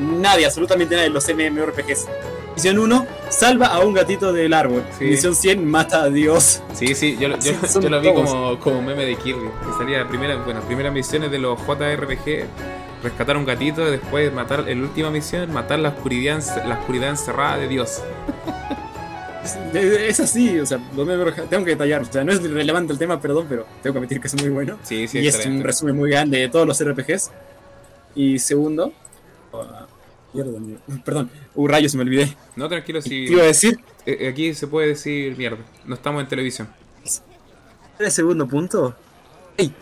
nadie, 0.00 0.46
absolutamente 0.46 0.96
nadie, 0.96 1.10
los 1.10 1.28
MMORPGs. 1.28 2.06
Misión 2.54 2.78
1, 2.78 3.06
salva 3.30 3.66
a 3.68 3.80
un 3.80 3.94
gatito 3.94 4.32
del 4.32 4.52
árbol. 4.52 4.82
Sí. 4.98 5.04
Misión 5.06 5.34
100, 5.34 5.64
mata 5.70 6.02
a 6.02 6.08
Dios. 6.10 6.62
Sí, 6.74 6.94
sí, 6.94 7.16
yo, 7.18 7.28
lo- 7.28 7.36
yo, 7.38 7.52
Sí, 7.52 7.56
son 7.68 7.82
yo 7.82 7.88
lo 7.90 8.00
vi 8.00 8.12
como, 8.12 8.58
como 8.60 8.82
meme 8.82 9.04
de 9.04 9.16
Kirby, 9.16 9.46
que 9.46 9.72
salía 9.78 10.06
primera, 10.08 10.36
bueno, 10.36 10.60
primeras 10.62 10.92
misiones 10.92 11.30
de 11.30 11.38
los 11.38 11.58
JRPG, 11.60 12.44
rescatar 13.02 13.36
a 13.36 13.38
un 13.38 13.44
gatito, 13.46 13.84
después 13.90 14.32
matar, 14.32 14.68
en 14.68 14.82
la 14.82 14.88
última 14.88 15.10
misión, 15.10 15.52
matar 15.52 15.78
la 15.78 15.88
oscuridad, 15.90 16.40
la 16.66 16.78
oscuridad 16.78 17.08
encerrada 17.10 17.56
de 17.58 17.68
Dios. 17.68 18.02
Es, 19.74 20.20
así, 20.20 20.56
o 20.60 20.64
sea, 20.66 20.78
tengo 21.50 21.64
que 21.64 21.70
detallar. 21.72 22.02
O 22.02 22.04
sea, 22.04 22.22
no 22.22 22.30
es 22.32 22.42
relevante 22.48 22.92
el 22.92 22.98
tema, 23.00 23.20
perdón, 23.20 23.46
pero 23.48 23.66
tengo 23.82 23.94
que 23.94 23.98
admitir 23.98 24.20
que 24.20 24.28
es 24.28 24.40
muy 24.40 24.50
bueno. 24.50 24.78
Sí, 24.84 25.08
sí, 25.08 25.18
y 25.18 25.26
es 25.26 25.44
un 25.46 25.64
resumen 25.64 25.96
muy 25.96 26.10
grande 26.10 26.38
de 26.38 26.48
todos 26.48 26.64
los 26.64 26.80
RPGs. 26.80 27.30
Y 28.14 28.38
segundo, 28.38 28.92
mierda, 30.32 30.52
perdón, 31.04 31.30
uh, 31.54 31.66
rayos, 31.66 31.94
me 31.94 32.02
olvidé. 32.02 32.36
No, 32.56 32.68
tranquilo, 32.68 33.00
¿Qué 33.02 33.08
si 33.08 33.14
iba 33.24 33.42
a 33.42 33.46
decir? 33.46 33.78
eh, 34.06 34.28
aquí 34.28 34.54
se 34.54 34.66
puede 34.66 34.88
decir 34.88 35.36
mierda, 35.36 35.58
no 35.86 35.94
estamos 35.94 36.22
en 36.22 36.28
televisión. 36.28 36.68
¿El 37.98 38.10
segundo 38.10 38.48
punto? 38.48 38.94
Ey. 39.56 39.72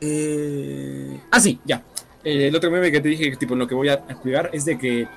Eh... 0.00 1.20
Ah, 1.30 1.40
sí, 1.40 1.60
ya. 1.64 1.82
Eh, 2.24 2.48
el 2.48 2.56
otro 2.56 2.70
meme 2.70 2.90
que 2.92 3.00
te 3.00 3.08
dije, 3.08 3.30
que, 3.30 3.36
tipo, 3.36 3.54
lo 3.54 3.66
que 3.66 3.74
voy 3.74 3.88
a 3.88 3.94
explicar 3.94 4.50
es 4.52 4.64
de 4.64 4.78
que. 4.78 5.08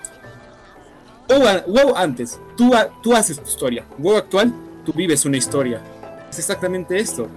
WoW, 1.27 1.95
antes, 1.95 2.39
tú, 2.55 2.71
tú 3.01 3.13
haces 3.13 3.39
tu 3.39 3.47
historia. 3.47 3.85
WoW 3.97 4.17
actual, 4.17 4.53
tú 4.85 4.93
vives 4.93 5.25
una 5.25 5.37
historia. 5.37 5.81
Es 6.29 6.39
exactamente 6.39 6.97
esto. 6.97 7.27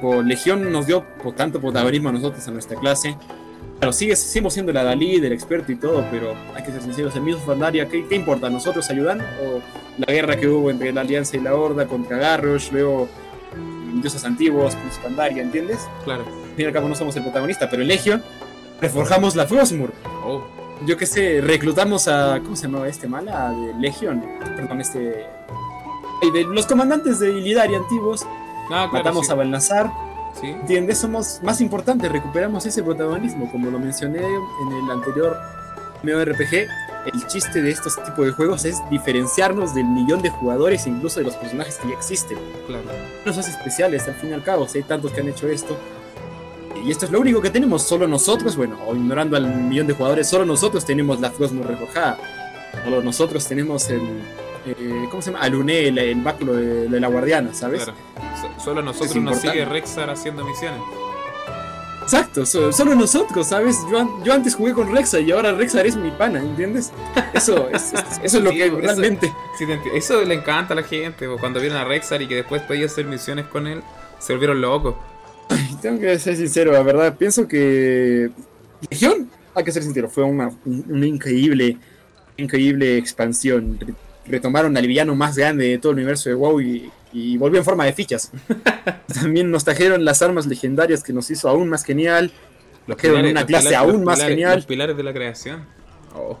Por 0.00 0.24
Legión 0.24 0.72
nos 0.72 0.86
dio 0.86 1.04
por 1.22 1.34
tanto 1.34 1.60
protagonismo 1.60 2.08
a 2.08 2.12
nosotros, 2.12 2.46
a 2.48 2.50
nuestra 2.50 2.78
clase. 2.78 3.16
Claro, 3.78 3.92
sigue, 3.92 4.16
seguimos 4.16 4.54
siendo 4.54 4.72
la 4.72 4.82
Dalí, 4.82 5.20
del 5.20 5.32
experto 5.32 5.70
y 5.70 5.76
todo, 5.76 6.04
pero 6.10 6.34
hay 6.54 6.64
que 6.64 6.72
ser 6.72 6.82
sinceros, 6.82 7.14
en 7.14 7.24
Misos 7.24 7.42
Pandaria, 7.42 7.88
¿qué, 7.88 8.06
¿qué 8.08 8.16
importa? 8.16 8.50
¿Nosotros 8.50 8.90
ayudan? 8.90 9.20
¿O 9.20 9.60
la 9.98 10.12
guerra 10.12 10.36
que 10.36 10.48
hubo 10.48 10.70
entre 10.70 10.92
la 10.92 11.02
Alianza 11.02 11.36
y 11.36 11.40
la 11.40 11.54
Horda 11.54 11.86
contra 11.86 12.16
Garrosh, 12.16 12.72
luego 12.72 13.08
mm, 13.56 14.00
dioses 14.00 14.24
antiguos, 14.24 14.74
Misos 14.84 14.98
Pandaria, 15.00 15.42
¿entiendes? 15.42 15.86
Claro. 16.04 16.24
Al 16.24 16.54
fin 16.56 16.64
y 16.64 16.64
al 16.64 16.72
cabo 16.72 16.88
no 16.88 16.96
somos 16.96 17.14
el 17.16 17.22
protagonista, 17.22 17.70
pero 17.70 17.82
en 17.82 17.88
Legion 17.88 18.22
reforjamos 18.80 19.36
la 19.36 19.46
Frostmourne. 19.46 19.94
Oh, 20.24 20.42
Yo 20.84 20.96
qué 20.96 21.06
sé, 21.06 21.40
reclutamos 21.40 22.08
a. 22.08 22.40
¿Cómo 22.42 22.56
se 22.56 22.66
llamaba 22.66 22.88
este 22.88 23.06
mala? 23.06 23.50
De 23.52 23.74
Legion. 23.80 24.24
Perdón, 24.56 24.80
este. 24.80 24.98
De 26.32 26.44
los 26.52 26.66
comandantes 26.66 27.20
de 27.20 27.30
Illidari 27.30 27.76
antiguos. 27.76 28.24
ah, 28.24 28.66
claro, 28.66 28.92
matamos 28.92 29.26
sí. 29.26 29.32
a 29.32 29.36
Balnazar. 29.36 29.90
Sí. 30.40 30.48
¿Entiendes? 30.48 30.98
Somos 30.98 31.40
más 31.42 31.60
importantes, 31.60 32.10
recuperamos 32.10 32.64
ese 32.66 32.82
protagonismo. 32.82 33.50
Como 33.50 33.70
lo 33.70 33.78
mencioné 33.78 34.18
en 34.18 34.84
el 34.84 34.90
anterior 34.90 35.36
MMORPG, 36.02 36.68
el 37.12 37.26
chiste 37.26 37.62
de 37.62 37.70
estos 37.70 37.96
tipos 38.04 38.26
de 38.26 38.32
juegos 38.32 38.64
es 38.64 38.78
diferenciarnos 38.90 39.74
del 39.74 39.86
millón 39.86 40.22
de 40.22 40.30
jugadores 40.30 40.86
e 40.86 40.90
incluso 40.90 41.20
de 41.20 41.26
los 41.26 41.36
personajes 41.36 41.76
que 41.78 41.88
ya 41.88 41.94
existen. 41.94 42.38
claro. 42.66 42.84
Nos 43.24 43.38
hace 43.38 43.50
especiales 43.50 44.06
al 44.06 44.14
fin 44.14 44.30
y 44.30 44.32
al 44.34 44.42
cabo, 44.42 44.68
si 44.68 44.78
hay 44.78 44.84
tantos 44.84 45.12
que 45.12 45.20
han 45.20 45.28
hecho 45.28 45.48
esto. 45.48 45.76
Y 46.84 46.90
esto 46.90 47.06
es 47.06 47.10
lo 47.10 47.20
único 47.20 47.40
que 47.40 47.50
tenemos, 47.50 47.82
solo 47.82 48.06
nosotros, 48.06 48.56
bueno, 48.56 48.78
o 48.86 48.94
ignorando 48.94 49.36
al 49.36 49.46
millón 49.46 49.86
de 49.86 49.94
jugadores, 49.94 50.28
solo 50.28 50.44
nosotros 50.44 50.84
tenemos 50.84 51.20
la 51.20 51.30
Frostmourne 51.30 51.72
reforjada. 51.72 52.18
Solo 52.84 53.02
nosotros 53.02 53.46
tenemos 53.46 53.90
el. 53.90 54.22
Eh, 54.78 55.06
¿Cómo 55.10 55.22
se 55.22 55.30
llama? 55.30 55.44
Aluné, 55.44 55.88
el, 55.88 55.98
el 55.98 56.22
báculo 56.22 56.54
de, 56.54 56.88
de 56.88 57.00
la 57.00 57.08
guardiana, 57.08 57.54
¿sabes? 57.54 57.84
Claro. 57.84 57.98
So- 58.40 58.64
Solo 58.64 58.80
a 58.80 58.82
nosotros 58.82 59.16
nos 59.16 59.38
sigue 59.38 59.64
Rexar 59.64 60.10
haciendo 60.10 60.44
misiones. 60.44 60.80
Exacto, 62.02 62.46
so- 62.46 62.72
solo 62.72 62.94
nosotros, 62.94 63.48
¿sabes? 63.48 63.76
Yo, 63.90 64.22
yo 64.24 64.32
antes 64.32 64.54
jugué 64.54 64.72
con 64.72 64.90
Rexa 64.94 65.20
y 65.20 65.30
ahora 65.30 65.52
Rexar 65.52 65.86
es 65.86 65.94
mi 65.96 66.10
pana, 66.10 66.38
¿entiendes? 66.40 66.90
Eso, 67.34 67.68
es, 67.72 67.92
es- 67.92 68.20
eso 68.22 68.38
es 68.38 68.44
lo 68.44 68.50
Sí, 68.50 68.56
que 68.56 68.66
eso- 68.66 68.78
realmente. 68.80 69.32
Sí, 69.58 69.64
Eso 69.94 70.22
le 70.24 70.34
encanta 70.34 70.72
a 70.72 70.76
la 70.76 70.82
gente, 70.84 71.26
cuando 71.38 71.60
vieron 71.60 71.76
a 71.78 71.84
Rexar 71.84 72.22
y 72.22 72.26
que 72.28 72.36
después 72.36 72.62
podía 72.62 72.86
hacer 72.86 73.04
misiones 73.04 73.46
con 73.46 73.66
él, 73.66 73.82
se 74.18 74.32
volvieron 74.32 74.60
locos. 74.60 74.94
Tengo 75.82 76.00
que 76.00 76.18
ser 76.18 76.36
sincero, 76.36 76.72
la 76.72 76.82
verdad, 76.82 77.14
pienso 77.16 77.46
que 77.46 78.30
Legión, 78.90 79.28
hay 79.54 79.64
que 79.64 79.72
ser 79.72 79.82
sincero, 79.82 80.08
fue 80.08 80.24
una, 80.24 80.48
un- 80.64 80.84
una 80.88 81.06
increíble, 81.06 81.76
increíble 82.38 82.96
expansión. 82.96 83.78
Re- 84.28 84.32
Retomaron 84.36 84.76
al 84.76 84.86
villano 84.86 85.14
más 85.14 85.36
grande 85.36 85.66
de 85.68 85.78
todo 85.78 85.92
el 85.92 85.98
universo 85.98 86.28
de 86.28 86.34
WoW 86.34 86.60
y, 86.60 86.90
y 87.12 87.36
volvió 87.38 87.58
en 87.58 87.64
forma 87.64 87.84
de 87.84 87.92
fichas. 87.92 88.30
También 89.20 89.50
nos 89.50 89.64
trajeron 89.64 90.04
las 90.04 90.22
armas 90.22 90.46
legendarias 90.46 91.02
que 91.02 91.12
nos 91.12 91.30
hizo 91.30 91.48
aún 91.48 91.68
más 91.68 91.84
genial. 91.84 92.30
Los 92.86 92.96
Trajeron 92.96 93.26
una 93.26 93.44
clase 93.46 93.74
aún 93.76 94.04
más 94.04 94.18
pilares- 94.18 94.28
genial. 94.28 94.56
Los 94.56 94.66
pilares 94.66 94.96
de 94.96 95.02
la 95.02 95.12
creación. 95.12 95.64
Oh, 96.14 96.38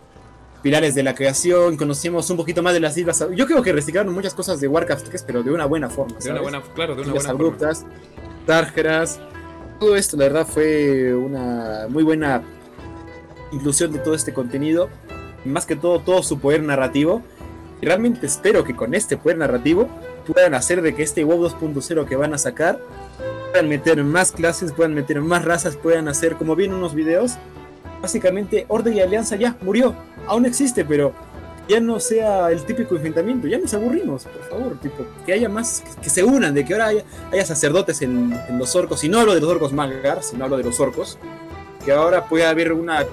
Pilares 0.62 0.94
de 0.96 1.02
la 1.04 1.14
creación, 1.14 1.76
conocimos 1.76 2.28
un 2.30 2.36
poquito 2.36 2.62
más 2.64 2.72
de 2.74 2.80
las 2.80 2.96
islas. 2.96 3.24
Yo 3.34 3.46
creo 3.46 3.62
que 3.62 3.72
reciclaron 3.72 4.12
muchas 4.12 4.34
cosas 4.34 4.60
de 4.60 4.66
Warcraft 4.66 5.06
3, 5.08 5.22
pero 5.24 5.42
de 5.44 5.52
una 5.52 5.66
buena 5.66 5.88
forma. 5.88 6.18
de 6.18 6.30
una 6.32 6.40
buena, 6.40 6.62
claro, 6.74 6.96
de 6.96 7.02
una 7.02 7.10
Islas 7.10 7.24
buena 7.26 7.38
forma. 7.38 7.66
abruptas, 7.68 7.86
Targeras. 8.44 9.20
Todo 9.78 9.94
esto, 9.94 10.16
la 10.16 10.24
verdad, 10.24 10.46
fue 10.46 11.14
una 11.14 11.86
muy 11.88 12.02
buena 12.02 12.42
inclusión 13.52 13.92
de 13.92 13.98
todo 14.00 14.14
este 14.14 14.32
contenido. 14.32 14.88
Más 15.44 15.64
que 15.66 15.76
todo, 15.76 16.00
todo 16.00 16.22
su 16.24 16.40
poder 16.40 16.62
narrativo. 16.62 17.22
Y 17.80 17.86
realmente 17.86 18.26
espero 18.26 18.64
que 18.64 18.74
con 18.74 18.94
este 18.94 19.16
poder 19.16 19.38
narrativo 19.38 19.88
puedan 20.26 20.54
hacer 20.54 20.82
de 20.82 20.94
que 20.94 21.02
este 21.02 21.24
WoW 21.24 21.48
2.0 21.48 22.06
que 22.06 22.16
van 22.16 22.34
a 22.34 22.38
sacar 22.38 22.78
puedan 23.50 23.68
meter 23.68 24.02
más 24.04 24.32
clases, 24.32 24.72
puedan 24.72 24.94
meter 24.94 25.20
más 25.20 25.44
razas, 25.44 25.76
puedan 25.76 26.08
hacer, 26.08 26.36
como 26.36 26.54
vi 26.54 26.66
en 26.66 26.74
unos 26.74 26.94
videos, 26.94 27.36
básicamente 28.02 28.66
Orden 28.68 28.94
y 28.94 29.00
Alianza 29.00 29.36
ya 29.36 29.56
murió, 29.62 29.94
aún 30.26 30.46
existe, 30.46 30.84
pero 30.84 31.12
ya 31.68 31.80
no 31.80 32.00
sea 32.00 32.50
el 32.50 32.64
típico 32.64 32.94
enfrentamiento, 32.94 33.46
ya 33.46 33.58
nos 33.58 33.72
aburrimos, 33.74 34.24
por 34.24 34.42
favor, 34.48 34.78
tipo, 34.80 35.04
que 35.24 35.32
haya 35.32 35.48
más, 35.48 35.82
que, 36.02 36.10
se 36.10 36.24
unan, 36.24 36.54
de 36.54 36.64
que 36.64 36.74
ahora 36.74 36.90
haya, 37.32 37.44
sacerdotes 37.44 38.02
en, 38.02 38.32
en 38.48 38.58
los 38.58 38.74
orcos, 38.74 39.04
y 39.04 39.08
no 39.08 39.20
hablo 39.20 39.34
de 39.34 39.40
los 39.40 39.50
orcos 39.50 39.72
Malgar, 39.72 40.22
sino 40.22 40.44
hablo 40.44 40.56
de 40.56 40.64
los 40.64 40.80
orcos, 40.80 41.18
que 41.84 41.92
ahora 41.92 42.26
pueda 42.26 42.50
haber 42.50 42.72
una, 42.72 43.04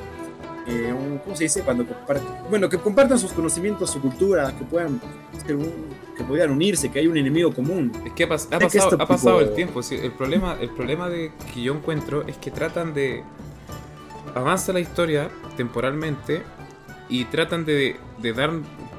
eh, 0.68 0.92
un- 0.94 1.20
¿cómo 1.20 1.36
se 1.36 1.44
dice? 1.46 1.62
Cuando 1.62 1.84
compart- 1.86 2.50
bueno, 2.50 2.68
que 2.70 2.78
compartan 2.78 3.20
sus 3.20 3.32
conocimientos, 3.34 3.90
su 3.92 4.02
cultura, 4.02 4.52
que 4.58 4.64
puedan, 4.64 5.00
ser 5.46 5.56
un- 5.56 5.86
que 6.18 6.24
puedan 6.24 6.52
unirse, 6.52 6.90
que 6.92 7.00
haya 7.00 7.10
un 7.10 7.18
enemigo 7.18 7.54
común. 7.54 7.92
Es 8.06 8.14
que 8.14 8.24
ha, 8.24 8.30
pas- 8.30 8.48
ha 8.52 8.58
que 8.60 8.66
pasado, 8.66 8.90
esto 8.92 9.04
ha 9.04 9.08
pasado 9.08 9.38
tipo- 9.40 9.50
el 9.50 9.56
tiempo. 9.56 9.84
sí, 9.84 9.96
el, 10.02 10.12
problema, 10.12 10.58
el 10.60 10.70
problema 10.70 11.10
de 11.10 11.32
que 11.54 11.62
yo 11.62 11.74
encuentro 11.74 12.24
es 12.28 12.38
que 12.38 12.52
tratan 12.52 12.94
de. 12.94 13.24
Avanza 14.34 14.74
la 14.74 14.80
historia 14.82 15.30
temporalmente 15.56 16.42
y 17.10 17.26
tratan 17.26 17.66
de, 17.66 17.96
de 18.18 18.34
dar. 18.34 18.52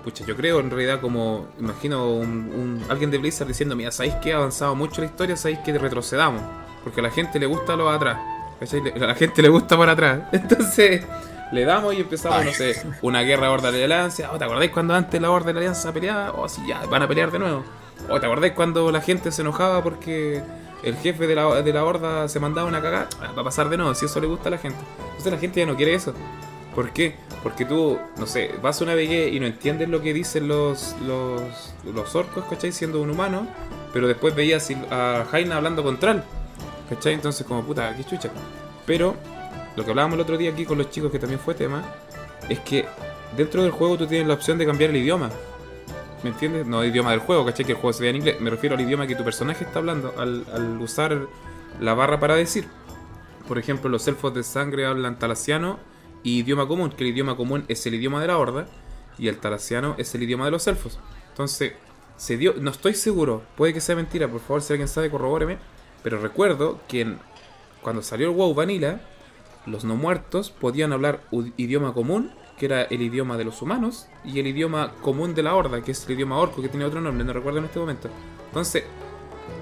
Pucha, 0.04 0.24
yo 0.24 0.36
creo 0.36 0.60
en 0.60 0.70
realidad 0.70 1.00
como. 1.00 1.46
Imagino 1.58 2.12
un, 2.14 2.28
un- 2.28 2.82
alguien 2.88 3.10
de 3.10 3.18
Blizzard 3.18 3.48
diciendo: 3.48 3.74
Mira, 3.76 3.90
¿sabéis 3.90 4.14
que 4.16 4.32
ha 4.32 4.36
avanzado 4.36 4.74
mucho 4.74 5.00
la 5.00 5.06
historia? 5.08 5.36
¿Sabéis 5.36 5.58
que 5.60 5.76
retrocedamos? 5.76 6.42
Porque 6.84 7.00
a 7.00 7.02
la 7.02 7.10
gente 7.10 7.38
le 7.40 7.46
gusta 7.46 7.74
lo 7.76 7.90
de 7.90 7.96
atrás. 7.96 8.18
A 8.60 8.98
la 9.06 9.14
gente 9.14 9.42
le 9.42 9.48
gusta 9.48 9.76
por 9.76 9.88
atrás. 9.88 10.20
Entonces. 10.32 11.04
Le 11.52 11.64
damos 11.64 11.94
y 11.94 12.00
empezamos, 12.00 12.44
no 12.44 12.52
sé, 12.52 12.82
una 13.02 13.22
guerra 13.22 13.50
horda 13.50 13.70
de 13.70 13.86
la 13.86 13.96
alianza. 13.96 14.30
Oh, 14.32 14.38
¿Te 14.38 14.44
acordáis 14.44 14.72
cuando 14.72 14.94
antes 14.94 15.20
la 15.20 15.30
horda 15.30 15.46
de 15.48 15.52
la 15.54 15.60
alianza 15.60 15.92
peleaba? 15.92 16.32
Oh, 16.32 16.48
sí, 16.48 16.60
ya, 16.66 16.84
van 16.86 17.02
a 17.02 17.08
pelear 17.08 17.30
de 17.30 17.38
nuevo. 17.38 17.64
¿O 18.08 18.20
te 18.20 18.26
acordás 18.26 18.52
cuando 18.52 18.90
la 18.90 19.00
gente 19.00 19.30
se 19.30 19.42
enojaba 19.42 19.82
porque 19.82 20.42
el 20.82 20.96
jefe 20.96 21.26
de 21.26 21.34
la, 21.34 21.62
de 21.62 21.72
la 21.72 21.84
horda 21.84 22.28
se 22.28 22.40
mandaba 22.40 22.68
una 22.68 22.82
cagada? 22.82 23.08
Ah, 23.20 23.32
Va 23.36 23.42
a 23.42 23.44
pasar 23.44 23.68
de 23.68 23.76
nuevo, 23.76 23.94
si 23.94 24.06
eso 24.06 24.20
le 24.20 24.26
gusta 24.26 24.48
a 24.48 24.52
la 24.52 24.58
gente. 24.58 24.78
Entonces 25.10 25.32
la 25.32 25.38
gente 25.38 25.60
ya 25.60 25.66
no 25.66 25.76
quiere 25.76 25.94
eso. 25.94 26.14
¿Por 26.74 26.90
qué? 26.90 27.16
Porque 27.42 27.64
tú, 27.64 27.98
no 28.18 28.26
sé, 28.26 28.50
vas 28.60 28.80
a 28.80 28.84
una 28.84 28.94
BG 28.94 29.32
y 29.32 29.40
no 29.40 29.46
entiendes 29.46 29.88
lo 29.88 30.02
que 30.02 30.12
dicen 30.12 30.48
los, 30.48 30.94
los, 31.06 31.40
los 31.84 32.14
orcos, 32.14 32.44
¿cachai? 32.50 32.72
Siendo 32.72 33.00
un 33.00 33.08
humano, 33.10 33.46
pero 33.92 34.08
después 34.08 34.34
veías 34.34 34.68
a 34.90 35.24
Jaina 35.30 35.56
hablando 35.56 35.82
con 35.82 35.98
Tral, 35.98 36.22
¿cachai? 36.90 37.14
Entonces 37.14 37.46
como 37.46 37.62
puta, 37.62 37.94
qué 37.96 38.04
chucha. 38.04 38.30
Pero 38.84 39.16
lo 39.76 39.84
que 39.84 39.90
hablábamos 39.90 40.14
el 40.14 40.22
otro 40.22 40.36
día 40.36 40.50
aquí 40.50 40.64
con 40.64 40.78
los 40.78 40.90
chicos, 40.90 41.12
que 41.12 41.18
también 41.18 41.38
fue 41.38 41.54
tema, 41.54 41.84
es 42.48 42.60
que 42.60 42.86
dentro 43.36 43.62
del 43.62 43.70
juego 43.70 43.96
tú 43.96 44.06
tienes 44.06 44.26
la 44.26 44.34
opción 44.34 44.58
de 44.58 44.66
cambiar 44.66 44.90
el 44.90 44.96
idioma. 44.96 45.30
¿Me 46.22 46.30
entiendes? 46.30 46.66
No 46.66 46.84
idioma 46.84 47.10
del 47.10 47.20
juego, 47.20 47.44
¿cachai? 47.44 47.66
Que 47.66 47.72
el 47.72 47.78
juego 47.78 47.92
se 47.92 48.02
vea 48.02 48.10
en 48.10 48.16
inglés. 48.16 48.40
Me 48.40 48.50
refiero 48.50 48.74
al 48.74 48.80
idioma 48.80 49.06
que 49.06 49.14
tu 49.14 49.22
personaje 49.22 49.64
está 49.64 49.78
hablando 49.78 50.14
al, 50.18 50.44
al 50.52 50.80
usar 50.80 51.28
la 51.80 51.94
barra 51.94 52.18
para 52.18 52.34
decir. 52.34 52.66
Por 53.46 53.58
ejemplo, 53.58 53.88
los 53.90 54.08
elfos 54.08 54.34
de 54.34 54.42
sangre 54.42 54.86
hablan 54.86 55.18
talasiano 55.18 55.78
y 56.22 56.38
idioma 56.38 56.66
común, 56.66 56.90
que 56.90 57.04
el 57.04 57.10
idioma 57.10 57.36
común 57.36 57.64
es 57.68 57.86
el 57.86 57.94
idioma 57.94 58.20
de 58.20 58.26
la 58.26 58.38
horda 58.38 58.66
y 59.18 59.28
el 59.28 59.38
talasiano 59.38 59.94
es 59.98 60.14
el 60.14 60.22
idioma 60.22 60.46
de 60.46 60.50
los 60.50 60.66
elfos. 60.66 60.98
Entonces, 61.28 61.74
se 62.16 62.36
dio, 62.36 62.54
no 62.58 62.70
estoy 62.70 62.94
seguro, 62.94 63.42
puede 63.56 63.74
que 63.74 63.80
sea 63.80 63.94
mentira, 63.94 64.26
por 64.26 64.40
favor, 64.40 64.62
si 64.62 64.72
alguien 64.72 64.88
sabe, 64.88 65.10
corrobóreme. 65.10 65.58
Pero 66.02 66.20
recuerdo 66.20 66.80
que 66.88 67.14
cuando 67.82 68.02
salió 68.02 68.28
el 68.28 68.34
WoW 68.34 68.54
Vanilla, 68.54 69.00
los 69.66 69.84
no 69.84 69.96
muertos 69.96 70.50
podían 70.50 70.92
hablar 70.92 71.22
idioma 71.56 71.92
común, 71.92 72.30
que 72.58 72.66
era 72.66 72.82
el 72.84 73.02
idioma 73.02 73.36
de 73.36 73.44
los 73.44 73.60
humanos, 73.62 74.06
y 74.24 74.38
el 74.40 74.46
idioma 74.46 74.92
común 75.02 75.34
de 75.34 75.42
la 75.42 75.54
horda, 75.54 75.82
que 75.82 75.92
es 75.92 76.06
el 76.06 76.14
idioma 76.14 76.38
orco, 76.38 76.62
que 76.62 76.68
tiene 76.68 76.84
otro 76.86 77.00
nombre, 77.00 77.24
no 77.24 77.32
recuerdo 77.32 77.58
en 77.58 77.66
este 77.66 77.78
momento. 77.78 78.08
Entonces, 78.48 78.84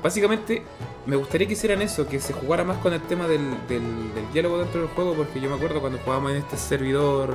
básicamente, 0.02 0.62
me 1.06 1.16
gustaría 1.16 1.46
que 1.46 1.54
hicieran 1.54 1.82
eso, 1.82 2.06
que 2.06 2.20
se 2.20 2.32
jugara 2.32 2.62
más 2.64 2.76
con 2.78 2.92
el 2.92 3.00
tema 3.02 3.26
del, 3.26 3.40
del- 3.68 4.12
diálogo 4.32 4.58
dentro 4.58 4.82
del 4.82 4.90
juego, 4.90 5.14
porque 5.14 5.40
yo 5.40 5.48
me 5.50 5.56
acuerdo 5.56 5.80
cuando 5.80 5.98
jugábamos 5.98 6.32
en 6.32 6.36
este 6.38 6.56
servidor 6.56 7.34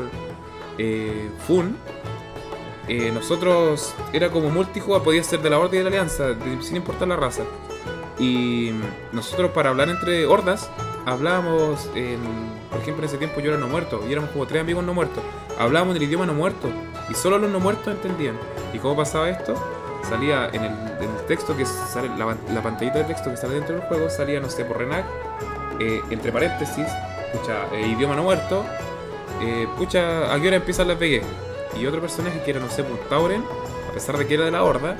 eh, 0.77 1.29
Fun, 1.45 1.75
eh, 2.87 3.11
nosotros 3.13 3.93
era 4.13 4.31
como 4.31 4.49
multijugador, 4.49 5.03
podía 5.03 5.23
ser 5.23 5.41
de 5.41 5.49
la 5.49 5.59
Horda 5.59 5.75
y 5.75 5.77
de 5.79 5.83
la 5.83 5.89
Alianza, 5.89 6.35
sin 6.61 6.77
importar 6.77 7.07
la 7.07 7.15
raza. 7.17 7.43
Y 8.17 8.71
nosotros 9.11 9.51
para 9.51 9.69
hablar 9.69 9.89
entre 9.89 10.25
hordas, 10.25 10.69
hablábamos, 11.05 11.89
en, 11.95 12.19
por 12.69 12.79
ejemplo 12.79 13.03
en 13.03 13.09
ese 13.09 13.17
tiempo 13.17 13.39
yo 13.39 13.51
era 13.51 13.59
no 13.59 13.67
muerto, 13.67 14.03
y 14.07 14.11
éramos 14.11 14.31
como 14.31 14.45
tres 14.45 14.61
amigos 14.61 14.83
no 14.83 14.93
muertos, 14.93 15.23
hablábamos 15.57 15.95
en 15.95 16.01
el 16.01 16.07
idioma 16.07 16.25
no 16.25 16.33
muerto, 16.33 16.69
y 17.09 17.13
solo 17.13 17.37
los 17.39 17.49
no 17.49 17.59
muertos 17.59 17.87
entendían. 17.93 18.37
¿Y 18.73 18.77
cómo 18.79 18.95
pasaba 18.95 19.29
esto? 19.29 19.55
Salía 20.07 20.47
en 20.53 20.63
el, 20.63 20.71
en 20.71 21.09
el 21.17 21.25
texto 21.27 21.55
que 21.57 21.65
sale, 21.65 22.09
la, 22.17 22.35
la 22.53 22.61
pantallita 22.63 22.99
de 22.99 23.03
texto 23.05 23.29
que 23.31 23.37
sale 23.37 23.55
dentro 23.55 23.75
del 23.75 23.83
juego, 23.87 24.09
salía, 24.09 24.39
no 24.39 24.49
sé, 24.49 24.63
por 24.65 24.77
Renac, 24.77 25.05
eh, 25.79 26.01
entre 26.09 26.31
paréntesis, 26.31 26.85
pucha, 27.33 27.65
eh, 27.73 27.87
idioma 27.87 28.15
no 28.15 28.23
muerto, 28.23 28.63
eh, 29.41 29.67
pucha, 29.77 30.33
¿a 30.33 30.39
qué 30.39 30.47
hora 30.47 30.57
empiezan 30.57 30.87
las 30.87 30.97
VG? 30.99 31.21
Y 31.79 31.85
otro 31.85 32.01
personaje 32.01 32.41
que 32.43 32.51
era, 32.51 32.59
no 32.59 32.69
sé, 32.69 32.83
pues 32.83 32.99
Tauren, 33.09 33.43
a 33.89 33.93
pesar 33.93 34.17
de 34.17 34.25
que 34.27 34.33
era 34.35 34.45
de 34.45 34.51
la 34.51 34.63
horda, 34.63 34.95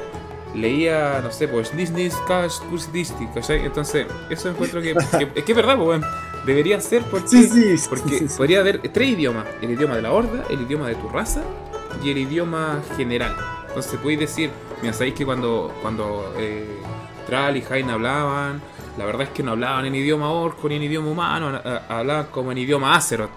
leía, 0.55 1.19
no 1.23 1.31
sé, 1.31 1.47
pues 1.47 1.75
Disney 1.75 2.11
Cash 2.27 2.59
Disti, 2.91 3.27
¿cachai? 3.33 3.65
Entonces, 3.65 4.07
eso 4.29 4.49
encuentro 4.49 4.81
que, 4.81 4.93
que- 5.17 5.31
es 5.35 5.43
que 5.43 5.51
es 5.51 5.55
verdad, 5.55 5.75
pues, 5.77 5.87
weón. 5.87 6.05
Debería 6.45 6.79
ser 6.81 7.03
porque, 7.03 7.27
Sí, 7.27 7.43
sí, 7.77 7.87
porque 7.89 8.27
sí, 8.27 8.37
podría 8.37 8.59
haber 8.59 8.79
tres 8.91 9.09
idiomas: 9.09 9.45
el 9.61 9.71
idioma 9.71 9.95
de 9.95 10.01
la 10.01 10.11
horda, 10.11 10.45
el 10.49 10.61
idioma 10.61 10.87
de 10.87 10.95
tu 10.95 11.07
raza 11.09 11.41
y 12.03 12.11
el 12.11 12.17
idioma 12.19 12.81
general. 12.97 13.35
Entonces, 13.67 13.99
podéis 13.99 14.19
decir, 14.19 14.49
mira, 14.81 14.93
sabéis 14.93 15.13
que 15.15 15.25
cuando, 15.25 15.73
cuando 15.81 16.33
eh, 16.37 16.65
Tral 17.27 17.57
y 17.57 17.61
Jaina 17.61 17.93
hablaban, 17.93 18.61
la 18.97 19.05
verdad 19.05 19.23
es 19.23 19.29
que 19.29 19.43
no 19.43 19.51
hablaban 19.51 19.85
en 19.85 19.95
idioma 19.95 20.31
orco 20.31 20.67
ni 20.69 20.75
en 20.75 20.83
idioma 20.83 21.09
humano, 21.11 21.47
a- 21.63 21.99
hablaban 21.99 22.27
como 22.31 22.51
en 22.51 22.57
idioma 22.59 22.95
Azeroth. 22.95 23.29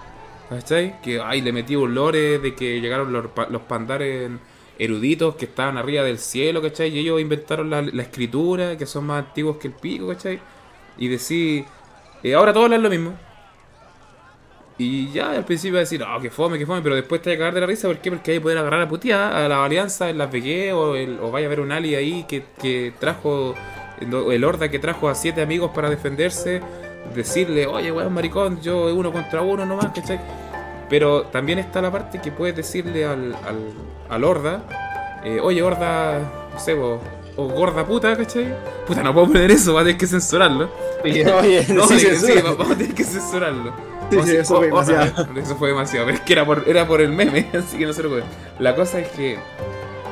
¿Cachai? 0.49 1.01
Que 1.01 1.19
ay, 1.21 1.41
le 1.41 1.51
metí 1.51 1.75
un 1.75 1.93
lore 1.95 2.37
de 2.37 2.53
que 2.53 2.79
llegaron 2.81 3.11
los, 3.13 3.25
los 3.49 3.61
pandares 3.63 4.29
eruditos 4.77 5.35
que 5.35 5.45
estaban 5.45 5.77
arriba 5.77 6.03
del 6.03 6.17
cielo, 6.19 6.61
¿cachai? 6.61 6.89
Y 6.89 6.99
ellos 6.99 7.21
inventaron 7.21 7.69
la, 7.69 7.81
la 7.81 8.03
escritura, 8.03 8.77
que 8.77 8.85
son 8.85 9.05
más 9.05 9.25
antiguos 9.25 9.57
que 9.57 9.67
el 9.69 9.73
pico, 9.73 10.07
¿cachai? 10.09 10.39
Y 10.97 11.07
decir, 11.07 11.65
eh, 12.23 12.33
ahora 12.33 12.53
todos 12.53 12.65
hablan 12.65 12.83
lo 12.83 12.89
mismo. 12.89 13.13
Y 14.77 15.11
ya 15.11 15.31
al 15.31 15.45
principio 15.45 15.77
decir, 15.77 16.03
oh, 16.03 16.19
que 16.19 16.31
fome, 16.31 16.57
que 16.57 16.65
fome, 16.65 16.81
pero 16.81 16.95
después 16.95 17.21
te 17.21 17.29
vas 17.29 17.35
a 17.35 17.39
cagar 17.39 17.53
de 17.53 17.61
la 17.61 17.67
risa, 17.67 17.87
¿por 17.87 17.97
qué? 17.99 18.09
Porque 18.09 18.31
hay 18.31 18.39
poder 18.39 18.57
agarrar 18.57 18.81
a 18.81 18.87
putear 18.87 19.33
a 19.33 19.47
la 19.47 19.63
alianza 19.63 20.09
en 20.09 20.17
las 20.17 20.31
VG 20.31 20.73
o, 20.73 20.93
o 21.25 21.31
vaya 21.31 21.45
a 21.45 21.49
ver 21.49 21.59
un 21.59 21.71
ali 21.71 21.93
ahí 21.93 22.23
que, 22.27 22.45
que 22.59 22.91
trajo, 22.99 23.53
el 24.01 24.43
Horda 24.43 24.69
que 24.69 24.79
trajo 24.79 25.09
a 25.09 25.15
siete 25.15 25.41
amigos 25.43 25.71
para 25.75 25.91
defenderse, 25.91 26.61
decirle, 27.13 27.67
oye, 27.67 27.91
weón, 27.91 28.13
maricón, 28.13 28.61
yo 28.61 28.93
uno 28.95 29.11
contra 29.11 29.41
uno 29.41 29.65
nomás, 29.65 29.91
¿cachai? 29.93 30.19
Pero 30.89 31.23
también 31.27 31.59
está 31.59 31.79
la 31.81 31.91
parte 31.91 32.19
que 32.19 32.31
puedes 32.31 32.55
decirle 32.55 33.05
al, 33.05 33.35
al, 33.45 33.73
al 34.09 34.23
Horda, 34.23 34.63
eh, 35.23 35.39
oye, 35.39 35.61
Horda, 35.61 36.19
no 36.51 36.59
sé, 36.59 36.73
vos, 36.73 36.99
o 37.35 37.47
gorda 37.47 37.85
puta, 37.85 38.15
¿cachai? 38.15 38.53
Puta, 38.87 39.01
no 39.03 39.13
puedo 39.13 39.27
poner 39.27 39.51
eso, 39.51 39.73
va 39.73 39.81
a 39.81 39.83
tener 39.83 39.97
que 39.97 40.07
censurarlo. 40.07 40.69
Oye, 41.03 41.31
oye, 41.31 41.65
No, 41.73 41.87
sí, 41.87 41.99
sí, 41.99 42.15
sí, 42.15 42.33
vamos 42.43 42.71
a 42.71 42.75
tener 42.75 42.93
que 42.93 43.03
censurarlo. 43.03 43.73
Sí, 44.11 44.17
sí, 44.25 44.35
eso 44.35 44.57
fue 44.57 44.71
"Oh, 44.71 44.77
otra 44.79 44.95
demasiado". 44.97 45.33
vez". 45.33 45.45
Eso 45.45 45.55
fue 45.55 45.69
demasiado, 45.69 46.05
pero 46.05 46.17
es 46.17 46.23
que 46.23 46.33
era 46.33 46.45
por, 46.45 46.63
era 46.67 46.87
por 46.87 47.01
el 47.01 47.09
meme, 47.09 47.47
así 47.57 47.77
que 47.77 47.85
no 47.85 47.93
se 47.93 48.03
lo 48.03 48.09
puedo. 48.09 48.23
La 48.59 48.75
cosa 48.75 48.99
es 48.99 49.07
que 49.09 49.39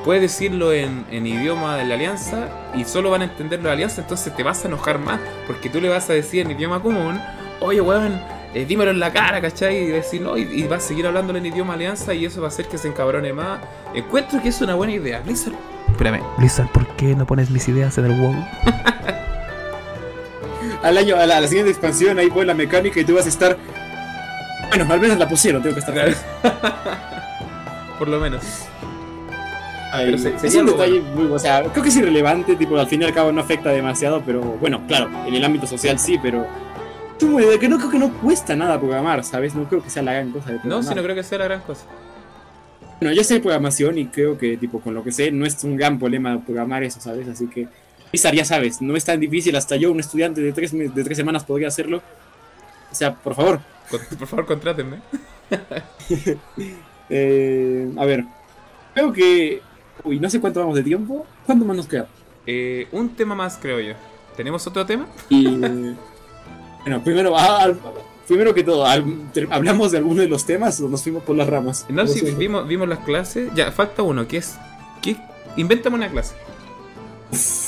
puedes 0.04 0.22
decirlo 0.24 0.74
en, 0.74 1.06
en 1.12 1.28
idioma 1.28 1.78
de 1.78 1.86
la 1.86 1.94
alianza 1.96 2.48
y 2.74 2.86
solo 2.86 3.12
van 3.12 3.22
a 3.22 3.26
entender 3.26 3.62
la 3.62 3.74
alianza, 3.74 4.02
entonces 4.02 4.36
te 4.36 4.42
vas 4.42 4.64
a 4.66 4.68
enojar 4.70 4.98
más, 4.98 5.20
porque 5.46 5.70
tú 5.70 5.80
le 5.80 5.90
vas 5.90 6.10
a 6.10 6.14
decir 6.14 6.44
en 6.46 6.52
idioma 6.52 6.82
común, 6.82 7.22
oye 7.60 7.82
weón, 7.82 8.20
eh, 8.54 8.66
dímelo 8.66 8.92
en 8.92 9.00
la 9.00 9.12
cara, 9.14 9.40
¿cachai? 9.42 9.78
Y 9.78 9.86
decir, 9.88 10.22
no, 10.22 10.38
y, 10.38 10.42
y 10.42 10.64
vas 10.68 10.84
a 10.84 10.88
seguir 10.90 11.08
hablándole 11.08 11.40
en 11.40 11.46
idioma 11.48 11.74
alianza 11.76 12.14
y 12.14 12.26
eso 12.26 12.42
va 12.42 12.48
a 12.48 12.50
hacer 12.50 12.68
que 12.68 12.78
se 12.78 12.88
encabrone 12.88 13.32
más. 13.34 13.60
Encuentro 13.94 14.42
que 14.42 14.50
es 14.50 14.62
una 14.62 14.76
buena 14.76 14.94
idea. 14.94 15.22
Blizzard, 15.22 15.54
Espérame, 15.90 16.22
Blizzard, 16.38 16.68
¿por 16.72 16.88
qué 16.96 17.16
no 17.16 17.26
pones 17.26 17.50
mis 17.50 17.68
ideas 17.68 17.98
en 17.98 18.06
el 18.06 18.20
WoW? 18.20 18.36
Al 20.84 20.98
año, 20.98 21.16
a 21.16 21.26
la, 21.28 21.38
a 21.38 21.42
la 21.42 21.48
siguiente 21.48 21.70
expansión, 21.72 22.18
ahí 22.18 22.30
ponen 22.30 22.48
la 22.48 22.54
mecánica 22.56 23.00
y 23.00 23.06
tú 23.06 23.14
vas 23.16 23.26
a 23.28 23.30
estar. 23.30 23.56
Bueno, 24.70 24.92
al 24.92 25.00
menos 25.00 25.18
la 25.20 25.28
pusieron, 25.28 25.62
tengo 25.62 25.76
que 25.76 25.80
estar 25.82 25.94
Claro. 25.94 26.14
por 28.00 28.08
lo 28.08 28.20
menos. 28.20 28.42
Ay, 29.94 30.06
Pero 30.06 30.18
se- 30.18 30.48
es 30.48 30.56
un 30.56 30.66
detalle 30.66 31.02
muy, 31.02 31.26
o 31.26 31.38
sea, 31.38 31.62
creo 31.64 31.84
que 31.84 31.90
es 31.90 31.96
irrelevante, 31.98 32.56
tipo, 32.56 32.80
al 32.80 32.88
fin 32.88 33.02
y 33.02 33.06
al 33.06 33.14
cabo 33.14 33.32
no 33.32 33.42
afecta 33.42 33.70
demasiado, 33.70 34.24
pero 34.26 34.40
bueno, 34.42 34.82
claro, 34.88 35.10
en 35.28 35.36
el 35.36 35.44
ámbito 35.46 35.68
social 35.68 36.00
sí, 36.00 36.18
pero 36.22 36.48
de 37.28 37.60
que 37.60 37.70
no 37.70 37.78
creo 37.78 37.90
que 37.90 38.00
no 38.00 38.14
cuesta 38.20 38.56
nada 38.56 38.80
programar, 38.80 39.24
¿sabes? 39.24 39.56
No 39.56 39.68
creo 39.68 39.84
que 39.84 39.90
sea 39.90 40.04
la 40.04 40.14
gran 40.14 40.32
cosa 40.32 40.48
de 40.50 40.56
No, 40.56 40.62
programar. 40.62 40.84
si 40.90 40.96
no 40.96 41.04
creo 41.04 41.16
que 41.16 41.24
sea 41.24 41.38
la 41.38 41.46
gran 41.46 41.62
cosa. 41.62 41.86
Bueno, 43.00 43.16
yo 43.16 43.24
sé 43.24 43.40
programación 43.40 43.98
y 43.98 44.08
creo 44.08 44.38
que, 44.38 44.58
tipo, 44.58 44.80
con 44.80 44.94
lo 44.94 45.04
que 45.04 45.12
sé, 45.12 45.32
no 45.32 45.46
es 45.46 45.64
un 45.64 45.76
gran 45.76 45.98
problema 45.98 46.40
programar 46.44 46.84
eso, 46.84 47.00
¿sabes? 47.02 47.28
Así 47.28 47.48
que, 47.48 47.68
Blizzard, 48.12 48.36
ya 48.36 48.46
sabes, 48.46 48.82
no 48.82 48.96
es 48.96 49.06
tan 49.06 49.20
difícil, 49.20 49.56
hasta 49.56 49.76
yo, 49.76 49.92
un 49.92 50.00
estudiante 50.00 50.42
de 50.42 50.52
tres, 50.52 50.72
de 50.72 51.04
tres 51.04 51.18
semanas, 51.18 51.44
podría 51.44 51.68
hacerlo. 51.70 52.02
O 52.92 52.96
sea, 52.96 53.16
por 53.16 53.34
favor, 53.36 53.60
Por 53.90 54.28
favor, 54.28 54.46
contrátenme. 54.46 54.98
eh, 57.10 57.92
a 57.98 58.06
ver, 58.06 58.26
creo 58.94 59.12
que, 59.12 59.62
uy, 60.04 60.20
no 60.20 60.30
sé 60.30 60.40
cuánto 60.40 60.60
vamos 60.60 60.76
de 60.76 60.84
tiempo, 60.84 61.26
¿cuánto 61.46 61.66
más 61.66 61.78
nos 61.78 61.88
queda? 61.88 62.08
Eh, 62.46 62.88
un 62.92 63.16
tema 63.16 63.36
más, 63.36 63.58
creo 63.62 63.80
yo. 63.80 63.94
¿Tenemos 64.36 64.66
otro 64.68 64.86
tema? 64.86 65.08
Y 65.30 65.46
bueno, 66.84 67.04
primero, 67.04 67.38
ah, 67.38 67.72
primero 68.28 68.54
que 68.54 68.64
todo, 68.64 68.86
¿hablamos 69.50 69.92
de 69.92 69.98
alguno 69.98 70.22
de 70.22 70.28
los 70.28 70.46
temas 70.46 70.80
o 70.82 70.90
nos 70.90 71.04
fuimos 71.04 71.24
por 71.24 71.36
las 71.36 71.48
ramas? 71.48 71.86
No, 71.90 72.08
si 72.08 72.22
vimos, 72.32 72.68
vimos 72.68 72.88
las 72.88 73.00
clases. 73.00 73.50
Ya, 73.56 73.72
falta 73.72 74.04
uno, 74.04 74.28
que 74.28 74.38
es. 74.38 74.58
Que, 75.02 75.18
invéntame 75.58 75.96
una 75.96 76.10
clase. 76.10 76.36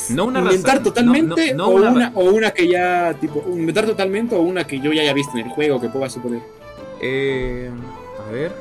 No 0.10 0.26
una 0.26 0.40
inventar 0.40 0.78
raza. 0.78 0.84
totalmente 0.84 1.54
No, 1.54 1.68
no, 1.68 1.80
no 1.80 1.88
o, 1.88 1.92
una 1.92 2.12
o 2.16 2.24
una 2.26 2.52
que 2.52 2.68
ya, 2.68 3.14
tipo, 3.20 3.44
inventar 3.48 3.86
totalmente 3.86 4.36
o 4.36 4.42
una 4.42 4.66
que 4.66 4.80
yo 4.80 4.92
ya 4.92 5.02
haya 5.02 5.14
visto 5.14 5.38
en 5.38 5.46
el 5.46 5.52
juego 5.52 5.80
que 5.80 5.90
pueda 5.90 6.10
suponer. 6.10 6.42
Eh, 7.02 7.70
a 8.28 8.32
ver. 8.32 8.52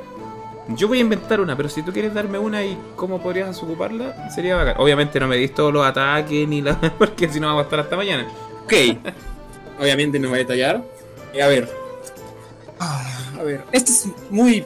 Yo 0.69 0.87
voy 0.87 0.99
a 0.99 1.01
inventar 1.01 1.41
una, 1.41 1.57
pero 1.57 1.69
si 1.69 1.83
tú 1.83 1.93
quieres 1.93 2.15
darme 2.15 2.39
una 2.39 2.65
y 2.65 2.79
cómo 2.95 3.21
podrías 3.21 3.61
ocuparla, 3.63 4.31
sería 4.31 4.55
bacán. 4.55 4.77
Obviamente 4.79 5.19
no 5.19 5.27
me 5.27 5.37
dis 5.37 5.53
todos 5.53 5.73
los 5.73 5.85
ataques 5.85 6.49
ni 6.49 6.63
la. 6.63 6.79
Porque 6.99 7.29
si 7.29 7.41
no 7.41 7.49
vamos 7.49 7.63
a 7.63 7.65
estar 7.65 7.81
hasta 7.81 7.97
mañana. 7.97 8.27
Ok, 8.65 8.73
obviamente 9.81 10.19
no 10.19 10.29
voy 10.29 10.37
a 10.37 10.43
detallar. 10.43 10.83
Eh, 11.33 11.43
a 11.43 11.49
ver, 11.49 11.69
Ah, 12.79 13.33
a 13.39 13.43
ver, 13.45 13.63
este 13.73 13.93
es 13.93 14.09
muy 14.31 14.65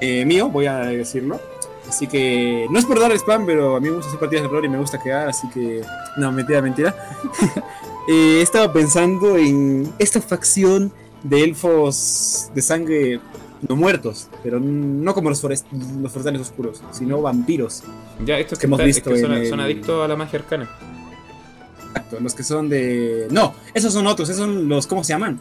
eh, 0.00 0.24
mío, 0.26 0.48
voy 0.50 0.66
a 0.66 0.78
decirlo. 0.80 1.40
Así 1.88 2.06
que 2.06 2.66
no 2.70 2.78
es 2.78 2.84
por 2.84 3.00
dar 3.00 3.10
spam, 3.12 3.46
pero 3.46 3.76
a 3.76 3.80
mí 3.80 3.88
me 3.88 3.94
gusta 3.96 4.08
hacer 4.08 4.20
partidas 4.20 4.42
de 4.42 4.48
rol 4.50 4.64
y 4.64 4.68
me 4.68 4.76
gusta 4.78 5.00
quedar, 5.02 5.28
así 5.28 5.48
que 5.50 5.80
no, 6.16 6.30
mentira, 6.32 6.60
mentira. 6.62 6.94
Eh, 8.10 8.40
estaba 8.40 8.72
pensando 8.72 9.36
en 9.36 9.92
esta 9.98 10.22
facción 10.22 10.90
de 11.22 11.44
elfos 11.44 12.50
de 12.54 12.62
sangre 12.62 13.20
no 13.68 13.76
muertos, 13.76 14.28
pero 14.42 14.58
no 14.58 15.12
como 15.12 15.28
los, 15.28 15.42
forest- 15.44 15.66
los 16.00 16.10
forestales 16.10 16.40
oscuros, 16.40 16.80
sino 16.90 17.20
vampiros. 17.20 17.82
Ya, 18.24 18.38
estos 18.38 18.58
Que 18.58 18.62
que, 18.62 18.66
hemos 18.66 18.80
es 18.80 18.86
visto 18.86 19.10
que 19.10 19.20
son, 19.20 19.32
el- 19.32 19.46
son 19.50 19.60
adictos 19.60 20.02
a 20.02 20.08
la 20.08 20.16
magia 20.16 20.38
arcana. 20.38 20.70
Exacto, 21.88 22.18
los 22.20 22.34
que 22.34 22.42
son 22.42 22.68
de. 22.68 23.28
No, 23.30 23.54
esos 23.74 23.92
son 23.92 24.06
otros, 24.06 24.28
esos 24.28 24.44
son 24.44 24.68
los. 24.68 24.86
¿Cómo 24.86 25.04
se 25.04 25.12
llaman? 25.12 25.40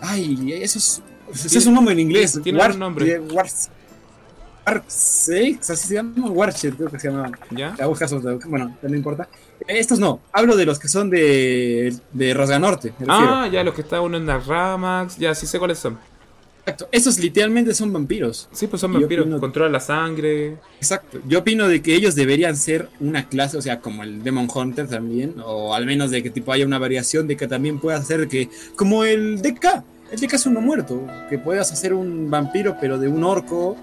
Ay, 0.00 0.52
esos. 0.60 1.02
Ese 1.32 1.58
es 1.58 1.66
un 1.66 1.74
nombre 1.74 1.92
en 1.94 2.00
inglés. 2.00 2.38
tiene 2.42 2.62
un 2.64 2.78
nombre. 2.78 3.18
War, 3.20 3.46
Warsex, 4.66 5.70
así 5.70 5.88
se 5.88 5.94
llama. 5.94 6.30
Warshed, 6.30 6.74
creo 6.74 6.90
que 6.90 6.98
se 6.98 7.10
llama. 7.10 7.30
¿Ya? 7.50 7.74
La 7.78 7.86
buscas, 7.86 8.12
bueno, 8.46 8.76
no 8.82 8.94
importa. 8.94 9.28
Estos 9.66 9.98
no, 9.98 10.20
hablo 10.32 10.56
de 10.56 10.66
los 10.66 10.78
que 10.78 10.88
son 10.88 11.10
de. 11.10 11.94
de 12.12 12.34
Rasga 12.34 12.58
Norte. 12.58 12.92
Ah, 13.08 13.48
ya, 13.50 13.62
los 13.62 13.74
que 13.74 13.82
están 13.82 14.00
uno 14.00 14.16
en 14.16 14.26
las 14.26 14.46
Ramax. 14.46 15.16
Ya, 15.16 15.34
sí 15.34 15.46
sé 15.46 15.58
cuáles 15.58 15.78
son. 15.78 15.98
Exacto, 16.66 16.88
esos 16.92 17.18
literalmente 17.18 17.74
son 17.74 17.92
vampiros. 17.92 18.48
Sí, 18.52 18.66
pues 18.66 18.80
son 18.80 18.94
vampiros. 18.94 19.26
opino- 19.26 19.38
Controlan 19.38 19.72
la 19.72 19.80
sangre. 19.80 20.56
Exacto. 20.78 21.20
Yo 21.28 21.40
opino 21.40 21.68
de 21.68 21.82
que 21.82 21.94
ellos 21.94 22.14
deberían 22.14 22.56
ser 22.56 22.88
una 23.00 23.28
clase, 23.28 23.58
o 23.58 23.62
sea, 23.62 23.80
como 23.80 24.02
el 24.02 24.22
Demon 24.22 24.48
Hunter 24.52 24.88
también, 24.88 25.34
o 25.44 25.74
al 25.74 25.84
menos 25.84 26.10
de 26.10 26.22
que 26.22 26.30
tipo 26.30 26.52
haya 26.52 26.64
una 26.64 26.78
variación 26.78 27.26
de 27.26 27.36
que 27.36 27.46
también 27.46 27.78
pueda 27.78 27.98
hacer 27.98 28.28
que, 28.28 28.48
como 28.76 29.04
el 29.04 29.42
DK, 29.42 29.84
el 30.12 30.20
DK 30.20 30.32
es 30.36 30.46
uno 30.46 30.62
muerto, 30.62 31.06
que 31.28 31.38
puedas 31.38 31.70
hacer 31.70 31.92
un 31.92 32.30
vampiro 32.30 32.76
pero 32.80 32.98
de 32.98 33.08
un 33.08 33.24
orco, 33.24 33.76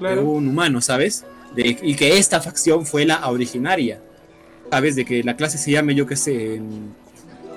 de 0.00 0.18
un 0.18 0.46
humano, 0.48 0.80
¿sabes? 0.80 1.24
De- 1.56 1.76
y 1.82 1.96
que 1.96 2.16
esta 2.18 2.40
facción 2.40 2.86
fue 2.86 3.04
la 3.06 3.28
originaria. 3.28 4.00
sabes 4.70 4.94
de 4.94 5.04
que 5.04 5.24
la 5.24 5.34
clase 5.34 5.58
se 5.58 5.72
llame, 5.72 5.96
yo 5.96 6.06
qué 6.06 6.14
sé, 6.14 6.54
en 6.54 6.94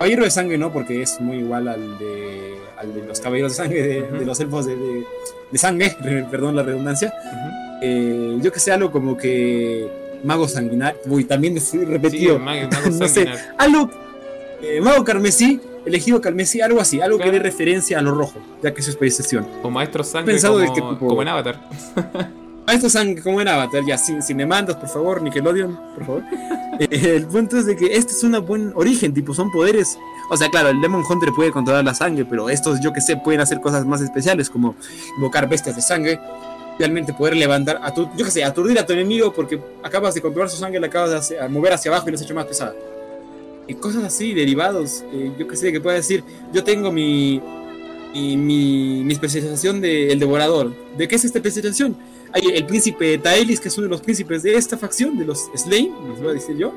Caballero 0.04 0.24
de 0.26 0.32
Sangre, 0.32 0.58
no, 0.58 0.74
porque 0.74 1.02
es 1.02 1.22
muy 1.22 1.38
igual 1.38 1.66
al 1.70 1.98
de, 1.98 2.56
al 2.78 2.94
de 2.94 3.06
los 3.06 3.22
Caballeros 3.22 3.54
de 3.54 3.56
Sangre, 3.56 3.82
de, 3.82 4.02
de 4.20 4.26
los 4.26 4.38
elfos 4.42 4.66
de, 4.66 4.76
de- 4.76 5.04
de 5.50 5.58
sangre, 5.58 5.96
perdón 6.30 6.58
la 6.58 6.64
redundancia. 6.64 7.14
Ujú. 7.26 7.80
Eh, 7.82 8.38
yo 8.42 8.52
que 8.52 8.60
sé, 8.60 8.74
algo 8.74 8.92
como 8.92 9.16
que 9.16 9.88
Mago 10.26 10.48
Sanguinario, 10.50 11.00
uy, 11.08 11.24
también 11.24 11.54
fui 11.62 11.80
Sí, 11.80 11.86
repetido. 11.86 12.38
mago, 12.38 12.68
mago 12.70 12.90
No 13.00 13.08
sé. 13.08 13.30
algo, 13.58 13.90
eh, 14.62 14.82
Mago 14.82 15.06
Carmesí, 15.06 15.62
elegido 15.86 16.20
Carmesí, 16.20 16.60
algo 16.60 16.82
así, 16.82 17.00
algo 17.00 17.16
Claro. 17.18 17.32
que 17.32 17.38
dé 17.38 17.44
referencia 17.44 18.00
a 18.00 18.02
lo 18.02 18.12
rojo, 18.14 18.40
ya 18.62 18.74
que 18.74 18.80
es 18.82 18.86
su 18.86 18.92
especialización. 18.92 19.48
O 19.64 19.70
maestro 19.70 20.04
sangre 20.04 20.34
pensado 20.34 20.58
de 20.58 20.66
como, 20.68 20.76
qué 20.76 20.82
tipo- 20.82 21.08
como 21.08 21.22
en 21.22 21.28
Avatar. 21.30 21.62
A 22.66 22.74
estos 22.74 22.94
sangre 22.94 23.22
como 23.22 23.42
en 23.42 23.48
Avatar, 23.50 23.84
ya, 23.86 23.98
sin, 23.98 24.22
sin 24.22 24.38
demandas, 24.38 24.78
por 24.78 24.88
favor, 24.88 25.22
Nickelodeon, 25.22 25.78
por 25.96 26.06
favor. 26.06 26.24
Eh, 26.80 27.18
el 27.18 27.28
punto 27.28 27.56
es 27.60 27.68
de 27.68 27.76
que 27.76 27.96
este 27.96 28.14
es 28.14 28.24
un 28.24 28.32
buen 28.48 28.72
origen, 28.74 29.14
tipo, 29.14 29.32
son 29.36 29.52
poderes. 29.52 29.96
O 30.32 30.36
sea, 30.36 30.50
claro, 30.50 30.70
el 30.70 30.82
Demon 30.82 31.04
Hunter 31.08 31.30
puede 31.36 31.52
controlar 31.52 31.86
la 31.86 31.94
sangre, 31.94 32.26
pero 32.26 32.50
estos, 32.50 32.80
yo 32.82 32.92
que 32.92 33.00
sé, 33.00 33.16
pueden 33.16 33.42
hacer 33.42 33.62
cosas 33.62 33.86
más 33.86 34.02
especiales, 34.02 34.50
como 34.50 34.74
invocar 35.16 35.48
bestias 35.48 35.76
de 35.76 35.84
sangre, 35.84 36.20
realmente 36.80 37.14
poder 37.14 37.36
levantar, 37.36 37.80
a 37.84 37.94
tu, 37.94 38.10
yo 38.18 38.26
que 38.26 38.32
sé, 38.32 38.44
aturdir 38.44 38.80
a 38.80 38.88
tu 38.88 38.94
enemigo 38.94 39.32
porque 39.32 39.62
acabas 39.84 40.16
de 40.16 40.22
controlar 40.22 40.50
su 40.50 40.58
sangre, 40.58 40.80
la 40.80 40.88
acabas 40.88 41.12
de 41.12 41.18
hacer- 41.18 41.50
mover 41.52 41.74
hacia 41.74 41.92
abajo 41.92 42.08
y 42.08 42.12
la 42.12 42.16
has 42.16 42.24
hecho 42.24 42.34
más 42.34 42.46
pesada. 42.48 42.74
Y 43.68 43.76
cosas 43.76 44.04
así, 44.06 44.34
derivados, 44.34 45.04
eh, 45.14 45.32
yo 45.38 45.48
que 45.48 45.56
sé, 45.56 45.72
que 45.72 45.80
pueda 45.80 45.96
decir, 45.98 46.24
yo 46.52 46.64
tengo 46.64 46.92
mi, 46.92 47.40
mi, 48.16 48.36
mi, 48.36 49.04
mi 49.04 49.14
especialización 49.14 49.80
de 49.80 50.12
El 50.12 50.18
Devorador. 50.18 50.74
¿De 50.98 51.08
qué 51.08 51.18
es 51.18 51.24
esta 51.24 51.38
especialización? 51.38 51.96
Hay 52.34 52.42
el 52.48 52.66
príncipe 52.66 53.18
Taelis, 53.20 53.60
que 53.60 53.68
es 53.68 53.78
uno 53.78 53.86
de 53.86 53.92
los 53.92 54.02
príncipes 54.02 54.42
de 54.44 54.56
esta 54.56 54.78
facción, 54.78 55.18
de 55.18 55.26
los 55.26 55.50
Slain, 55.56 55.94
les 56.10 56.20
voy 56.20 56.30
a 56.30 56.34
decir 56.34 56.58
yo. 56.58 56.74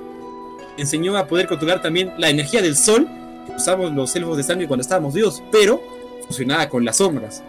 Enseñó 0.77 1.17
a 1.17 1.27
poder 1.27 1.47
controlar 1.49 1.81
también 1.81 2.13
la 2.19 2.29
energía 2.29 2.61
del 2.61 2.77
sol, 2.77 3.07
que 3.47 3.53
usamos 3.57 3.93
los 3.95 4.15
elfos 4.17 4.37
de 4.37 4.43
sangre 4.43 4.67
cuando 4.69 4.83
estábamos 4.83 5.15
vivos, 5.15 5.43
pero 5.51 5.81
funcionaba 6.27 6.69
con 6.69 6.85
las 6.85 6.99
sombras. 6.99 7.43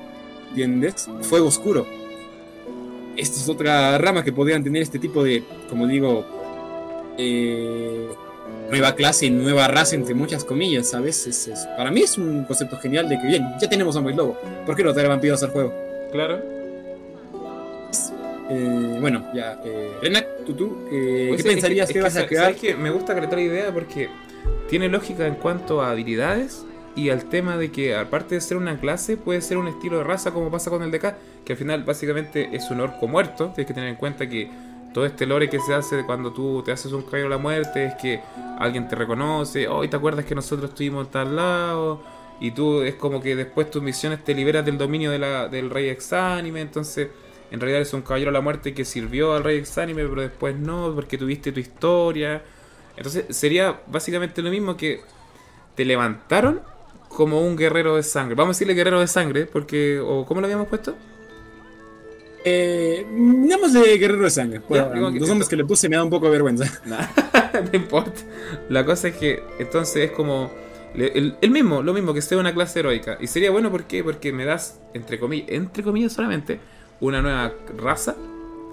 ¿Entiendes? 0.50 1.10
Fuego 1.24 1.48
oscuro. 1.48 1.86
Esta 3.18 3.36
es 3.40 3.50
otra 3.50 3.98
rama 3.98 4.24
que 4.24 4.32
podrían 4.32 4.64
tener 4.64 4.82
este 4.84 5.00
tipo 5.00 5.24
de, 5.24 5.44
como 5.70 5.86
digo, 5.88 6.24
eh, 7.18 8.08
nueva 8.70 8.96
clase 8.96 9.30
nueva 9.30 9.68
raza, 9.68 9.96
entre 9.96 10.14
muchas 10.14 10.46
comillas, 10.46 10.90
¿sabes? 10.92 11.28
Es- 11.28 11.50
para 11.76 11.92
mí 11.92 12.02
es 12.02 12.18
un 12.18 12.46
concepto 12.46 12.78
genial 12.78 13.10
de 13.10 13.20
que, 13.20 13.28
bien, 13.28 13.44
ya 13.60 13.68
tenemos 13.68 13.96
hombres 13.98 14.16
lobo, 14.16 14.38
¿por 14.66 14.76
qué 14.76 14.84
no 14.84 14.94
traer 14.94 15.10
vampiros 15.10 15.42
al 15.44 15.50
juego? 15.50 15.74
Claro. 16.12 16.42
Eh, 18.50 18.98
bueno, 19.02 19.26
ya, 19.34 19.60
eh, 19.66 19.92
Renak, 20.02 20.26
tú, 20.46 20.54
tú, 20.54 20.78
eh, 20.92 21.26
Pues 21.30 21.44
¿qué 21.44 21.50
es 21.50 21.54
pensarías 21.56 21.90
es 21.90 21.94
que, 21.94 22.02
vas 22.02 22.16
a 22.16 22.22
sa- 22.22 22.28
crear? 22.28 22.44
¿sabes 22.46 22.62
qué? 22.62 22.76
Me 22.76 22.90
gusta 22.92 23.14
crear 23.16 23.34
la 23.34 23.42
idea 23.42 23.74
porque 23.74 24.10
tiene 24.70 24.88
lógica 24.90 25.28
en 25.28 25.36
cuanto 25.36 25.82
a 25.82 25.92
habilidades 25.92 26.66
y 26.96 27.10
al 27.10 27.26
tema 27.26 27.58
de 27.58 27.72
que 27.72 27.96
aparte 27.96 28.36
de 28.36 28.42
ser 28.42 28.58
una 28.58 28.80
clase 28.80 29.18
puede 29.18 29.42
ser 29.42 29.58
un 29.58 29.68
estilo 29.68 29.98
de 29.98 30.04
raza 30.04 30.32
como 30.32 30.50
pasa 30.50 30.70
con 30.70 30.82
el 30.82 30.92
DK, 30.92 31.16
que 31.46 31.54
al 31.54 31.58
final 31.58 31.84
básicamente 31.84 32.50
es 32.54 32.72
un 32.72 32.80
orco 32.80 33.08
muerto, 33.08 33.48
tienes 33.54 33.68
que 33.68 33.74
tener 33.74 33.90
en 33.90 33.96
cuenta 33.98 34.28
que 34.28 34.50
todo 34.94 35.06
este 35.06 35.26
lore 35.26 35.50
que 35.50 35.60
se 35.60 35.74
hace 35.76 35.98
de 35.98 36.06
cuando 36.06 36.32
tú 36.34 36.64
te 36.64 36.72
haces 36.72 36.92
un 36.94 37.04
caballero 37.04 37.30
de 37.30 37.36
la 37.36 37.42
muerte 37.42 37.86
es 37.86 37.94
que 37.96 38.22
alguien 38.58 38.88
te 38.88 38.96
reconoce, 38.96 39.68
hoy 39.68 39.90
te 39.90 39.96
acuerdas 39.98 40.26
que 40.26 40.34
nosotros 40.34 40.70
estuvimos 40.72 41.06
en 41.06 41.12
tal 41.12 41.36
lado 41.36 42.02
y 42.40 42.52
tú 42.52 42.82
es 42.82 42.96
como 42.96 43.22
que 43.22 43.36
después 43.36 43.70
tus 43.70 43.84
misiones 43.84 44.24
te 44.24 44.34
liberas 44.34 44.66
del 44.66 44.78
dominio 44.78 45.12
de 45.12 45.20
la, 45.20 45.48
del 45.50 45.70
rey 45.70 45.90
exánime, 45.90 46.62
entonces 46.62 47.10
en 47.52 47.60
realidad 47.60 47.82
es 47.82 47.94
un 47.94 48.02
caballero 48.02 48.32
de 48.32 48.34
la 48.34 48.42
muerte 48.42 48.74
que 48.74 48.86
sirvió 48.86 49.34
al 49.34 49.44
rey 49.44 49.58
exánime, 49.58 50.06
pero 50.06 50.22
después 50.22 50.56
no, 50.56 50.94
porque 50.94 51.18
tuviste 51.18 51.52
tu 51.52 51.60
historia. 51.60 52.44
Entonces 52.96 53.26
sería 53.30 53.82
básicamente 53.88 54.42
lo 54.42 54.50
mismo 54.50 54.76
que 54.76 55.02
te 55.76 55.86
levantaron 55.86 56.62
como 57.10 57.42
un 57.42 57.56
guerrero 57.56 57.96
de 57.96 58.04
sangre. 58.04 58.36
Vamos 58.36 58.56
a 58.56 58.56
decirle 58.56 58.74
guerrero 58.74 59.00
de 59.00 59.08
sangre, 59.08 59.46
porque. 59.46 60.00
¿O 60.00 60.26
cómo 60.26 60.42
lo 60.42 60.48
habíamos 60.48 60.68
puesto? 60.68 60.96
Eh, 62.50 63.06
llamémosle 63.10 63.98
Guerrero 63.98 64.24
de 64.24 64.30
Sangre. 64.30 64.62
Bueno, 64.70 65.10
los 65.12 65.28
nombres 65.28 65.50
que 65.50 65.58
le 65.58 65.66
puse 65.66 65.90
me 65.90 65.98
da 65.98 66.04
un 66.04 66.10
poco 66.10 66.28
de 66.28 66.32
vergüenza. 66.32 66.66
no 66.86 67.78
importa. 67.78 68.22
La 68.70 68.86
cosa 68.86 69.10
es 69.10 69.16
que 69.18 69.44
entonces 69.60 70.10
es 70.10 70.12
como. 70.12 70.52
el 70.96 71.52
mismo, 71.52 71.82
lo 71.82 71.94
mismo, 71.94 72.14
que 72.14 72.22
sea 72.22 72.38
una 72.38 72.54
clase 72.54 72.80
heroica. 72.80 73.18
Y 73.20 73.28
sería 73.28 73.52
bueno, 73.52 73.70
¿por 73.70 73.84
qué? 73.84 74.04
Porque 74.04 74.32
me 74.32 74.46
das, 74.46 74.80
entre 74.94 75.20
comillas, 75.20 75.50
entre 75.50 75.84
comillas 75.84 76.14
solamente, 76.14 76.60
una 77.02 77.22
nueva 77.22 77.54
raza. 77.78 78.16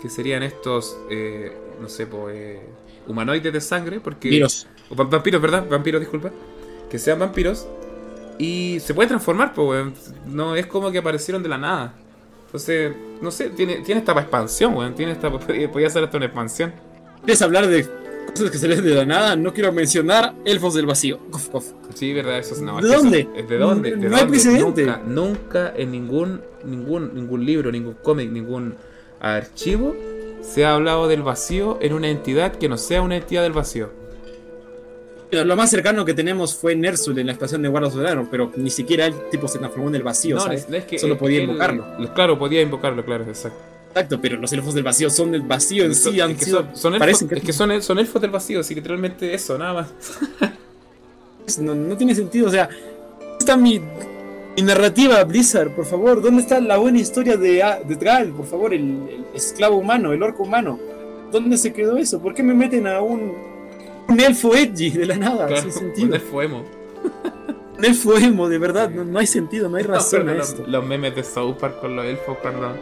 Que 0.01 0.09
serían 0.11 0.43
estos, 0.43 0.99
eh, 1.11 1.57
no 1.81 1.89
sé, 1.89 2.07
pues, 2.07 2.35
eh, 2.37 2.61
humanoides 3.07 3.53
de 3.53 3.61
sangre. 3.61 4.01
Porque, 4.01 4.29
Miros. 4.29 4.67
O 4.91 4.95
va- 4.97 5.05
vampiros, 5.05 5.41
¿verdad? 5.41 5.65
Vampiros, 5.69 6.01
disculpa. 6.01 6.31
Que 6.91 6.99
sean 6.99 7.19
vampiros. 7.19 7.67
Y 8.39 8.79
se 8.81 8.93
puede 8.95 9.09
transformar, 9.09 9.55
pues. 9.55 10.13
No 10.27 10.57
es 10.57 10.67
como 10.67 10.91
que 10.93 10.99
aparecieron 10.99 11.43
de 11.43 11.49
la 11.49 11.57
nada. 11.59 11.95
Entonces, 12.47 12.95
no 13.21 13.31
sé, 13.31 13.51
tiene, 13.51 13.77
tiene 13.79 14.01
esta 14.01 14.13
expansión, 14.13 14.75
weón. 14.77 14.95
Tiene 14.95 15.13
esta, 15.13 15.31
podría 15.73 15.89
ser 15.91 16.05
hasta 16.05 16.17
una 16.19 16.27
expansión. 16.27 16.73
¿Quieres 17.25 17.41
hablar 17.43 17.67
de 17.67 17.87
cosas 18.33 18.51
que 18.51 18.59
se 18.59 18.69
leen 18.69 18.85
de 18.85 18.95
la 18.95 19.05
nada? 19.05 19.37
No 19.37 19.53
quiero 19.55 19.73
mencionar 19.73 20.35
Elfos 20.45 20.75
del 20.75 20.87
Vacío. 20.87 21.19
Cof, 21.31 21.49
cof. 21.49 21.73
Sí, 21.95 22.13
verdad, 22.13 22.39
eso 22.39 22.55
es 22.55 22.61
¿De 22.61 22.67
dónde? 22.95 23.29
¿De 23.49 23.57
dónde? 23.59 23.91
¿De 23.97 24.09
No 24.09 24.17
hay 24.17 24.23
dónde? 24.23 24.27
precedente. 24.27 24.85
Nunca, 24.87 25.03
nunca 25.07 25.73
en 25.77 25.91
ningún, 25.93 26.41
ningún, 26.65 27.15
ningún 27.15 27.45
libro, 27.45 27.71
ningún 27.71 27.95
cómic, 28.03 28.31
ningún 28.31 28.75
archivo 29.21 29.95
se 30.43 30.65
ha 30.65 30.75
hablado 30.75 31.09
del 31.09 31.23
vacío 31.23 31.79
en 31.81 31.95
una 31.95 32.09
entidad 32.09 32.57
que 32.57 32.69
no 32.69 32.77
sea 32.77 33.01
una 33.03 33.17
entidad 33.17 33.43
del 33.43 33.53
vacío. 33.53 33.91
Lo 35.31 35.57
más 35.57 35.71
cercano 35.71 36.05
que 36.05 36.15
tenemos 36.15 36.55
fue 36.55 36.77
Nersul 36.77 37.19
en 37.19 37.27
la 37.27 37.33
estación 37.33 37.61
de 37.63 37.69
Guardas 37.69 37.95
Solano, 37.95 38.29
pero 38.31 38.53
ni 38.57 38.71
siquiera 38.71 39.07
el 39.07 39.15
tipo 39.31 39.49
se 39.49 39.59
transformó 39.59 39.89
en 39.89 39.97
el 39.97 40.03
vacío, 40.05 40.37
no, 40.37 40.43
¿sabes? 40.43 40.67
es 40.71 40.85
que 40.85 40.97
Solo 40.99 41.19
podía 41.19 41.39
él- 41.39 41.45
invocarlo. 41.45 41.85
claro, 42.15 42.39
podía 42.39 42.63
invocarlo, 42.63 43.05
claro, 43.05 43.25
exacto. 43.25 43.59
Exacto, 43.95 44.21
pero 44.21 44.37
los 44.39 44.53
elfos 44.53 44.75
del 44.75 44.83
vacío 44.83 45.09
son 45.09 45.31
del 45.31 45.43
vacío 45.43 45.85
en 45.85 45.95
sí, 45.95 46.03
Son- 46.11 46.21
han 46.21 46.31
es 46.33 46.39
que 46.39 46.45
sido- 46.47 46.59
son, 46.75 46.77
son 46.77 46.95
elfos, 46.95 47.23
es 47.31 47.43
que 47.45 47.53
son, 47.53 47.83
son 47.83 47.99
elfos 48.01 48.21
del 48.21 48.31
vacío, 48.33 48.63
sí, 48.65 48.75
literalmente 48.75 49.33
eso, 49.33 49.57
nada 49.57 49.73
más. 49.75 49.93
no, 51.61 51.75
no 51.75 51.97
tiene 51.97 52.15
sentido, 52.15 52.49
o 52.49 52.51
sea, 52.51 52.69
¿dónde 52.69 53.37
está 53.39 53.57
mi, 53.57 53.81
mi 54.57 54.63
narrativa, 54.63 55.23
Blizzard? 55.25 55.71
Por 55.75 55.87
favor, 55.87 56.21
¿dónde 56.23 56.43
está 56.43 56.59
la 56.61 56.77
buena 56.79 56.99
historia 56.99 57.37
de, 57.37 57.63
de? 57.87 58.33
Por 58.37 58.47
favor, 58.47 58.75
el, 58.75 58.81
el 58.83 59.25
esclavo 59.35 59.77
humano, 59.77 60.13
el 60.13 60.23
orco 60.23 60.43
humano. 60.43 60.79
¿Dónde 61.31 61.57
se 61.57 61.73
quedó 61.73 61.97
eso? 61.97 62.21
¿Por 62.21 62.35
qué 62.35 62.43
me 62.43 62.55
meten 62.55 62.87
a 62.87 63.01
un, 63.01 63.33
un 64.09 64.21
elfo 64.21 64.55
edgy 64.55 64.91
de 64.91 65.07
la 65.07 65.17
nada? 65.17 65.47
Claro, 65.47 65.63
sin 65.63 65.71
un 65.71 65.79
sentido. 65.95 66.15
elfo 66.15 66.43
emo. 66.43 66.65
Un 67.79 67.85
elfo 67.85 68.17
emo, 68.17 68.49
de 68.49 68.59
verdad, 68.59 68.89
no, 68.91 69.05
no 69.05 69.19
hay 69.19 69.27
sentido, 69.27 69.69
no 69.69 69.77
hay 69.77 69.83
razón 69.85 70.29
a 70.29 70.35
los, 70.35 70.51
esto. 70.51 70.65
los 70.67 70.85
memes 70.87 71.15
de 71.17 71.25
South 71.25 71.55
Park 71.61 71.81
con 71.81 71.97
los 71.97 72.05
elfos 72.07 72.39
cuando 72.41 72.77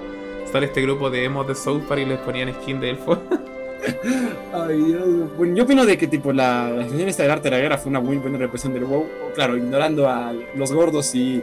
sale 0.53 0.66
este 0.66 0.82
grupo 0.82 1.11
de 1.11 1.24
emos 1.24 1.46
de 1.48 1.55
South 1.55 1.82
Park 1.88 2.03
y 2.03 2.05
les 2.07 2.18
ponían 2.20 2.53
skin 2.55 2.80
de 2.80 2.90
elfo. 2.90 3.18
Ay, 4.53 4.80
Dios. 4.80 5.36
Bueno, 5.36 5.57
yo 5.57 5.64
opino 5.64 5.84
de 5.84 5.98
que 5.98 6.07
tipo 6.07 6.32
la, 6.32 6.70
la 6.70 6.82
expresión 6.82 7.09
esta 7.09 7.22
del 7.24 7.32
arte 7.32 7.50
de 7.50 7.57
la 7.57 7.61
guerra 7.62 7.78
fue 7.78 7.90
una 7.90 8.00
muy 8.00 8.16
buena 8.18 8.38
represión 8.38 8.72
del 8.72 8.84
WoW. 8.84 9.07
Claro, 9.34 9.57
ignorando 9.57 10.09
a 10.09 10.32
los 10.55 10.72
gordos 10.72 11.14
y, 11.14 11.42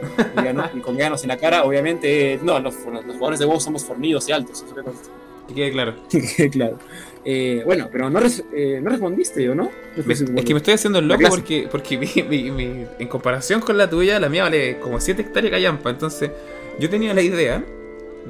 y 0.76 0.80
con 0.80 0.96
ganos 0.96 1.22
en 1.22 1.28
la 1.28 1.36
cara, 1.36 1.64
obviamente, 1.64 2.34
eh, 2.34 2.40
no, 2.42 2.58
los, 2.60 2.74
los 2.86 3.04
jugadores 3.16 3.40
de 3.40 3.44
WoW 3.46 3.60
somos 3.60 3.84
fornidos 3.84 4.28
y 4.28 4.32
altos. 4.32 4.62
que 4.74 4.82
consta. 4.82 5.10
Que 5.48 5.54
quede 5.54 5.72
claro. 5.72 5.94
claro. 6.52 6.78
Eh, 7.24 7.62
bueno, 7.66 7.88
pero 7.92 8.08
no, 8.08 8.20
res- 8.20 8.44
eh, 8.54 8.80
no 8.82 8.88
respondiste, 8.88 9.46
¿o 9.50 9.54
no? 9.54 9.70
Me- 10.06 10.14
es 10.14 10.24
que 10.44 10.54
me 10.54 10.58
estoy 10.58 10.74
haciendo 10.74 11.00
el 11.00 11.08
loco 11.08 11.24
porque, 11.28 11.68
porque 11.70 11.98
mi- 11.98 12.22
mi- 12.28 12.50
mi- 12.50 12.86
en 12.98 13.08
comparación 13.08 13.60
con 13.60 13.76
la 13.76 13.90
tuya, 13.90 14.18
la 14.18 14.30
mía 14.30 14.44
vale 14.44 14.78
como 14.78 14.98
7 14.98 15.20
hectáreas 15.20 15.50
callampa. 15.50 15.90
Entonces, 15.90 16.30
yo 16.78 16.88
tenía 16.88 17.12
la 17.12 17.20
idea 17.20 17.62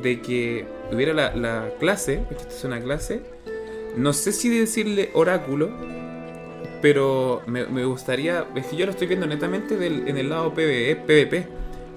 de 0.02 0.20
que 0.20 0.64
hubiera 0.92 1.12
la, 1.12 1.34
la 1.34 1.68
clase, 1.78 2.22
porque 2.28 2.42
esta 2.42 2.54
es 2.54 2.64
una 2.64 2.80
clase, 2.80 3.20
no 3.96 4.12
sé 4.12 4.32
si 4.32 4.48
decirle 4.48 5.10
oráculo, 5.14 5.70
pero 6.82 7.42
me, 7.46 7.66
me 7.66 7.84
gustaría, 7.84 8.46
es 8.54 8.66
que 8.66 8.76
yo 8.76 8.86
lo 8.86 8.92
estoy 8.92 9.06
viendo 9.06 9.26
netamente 9.26 9.76
del- 9.76 10.08
en 10.08 10.16
el 10.16 10.30
lado 10.30 10.54
PvE, 10.54 10.96
PvP, 10.96 11.46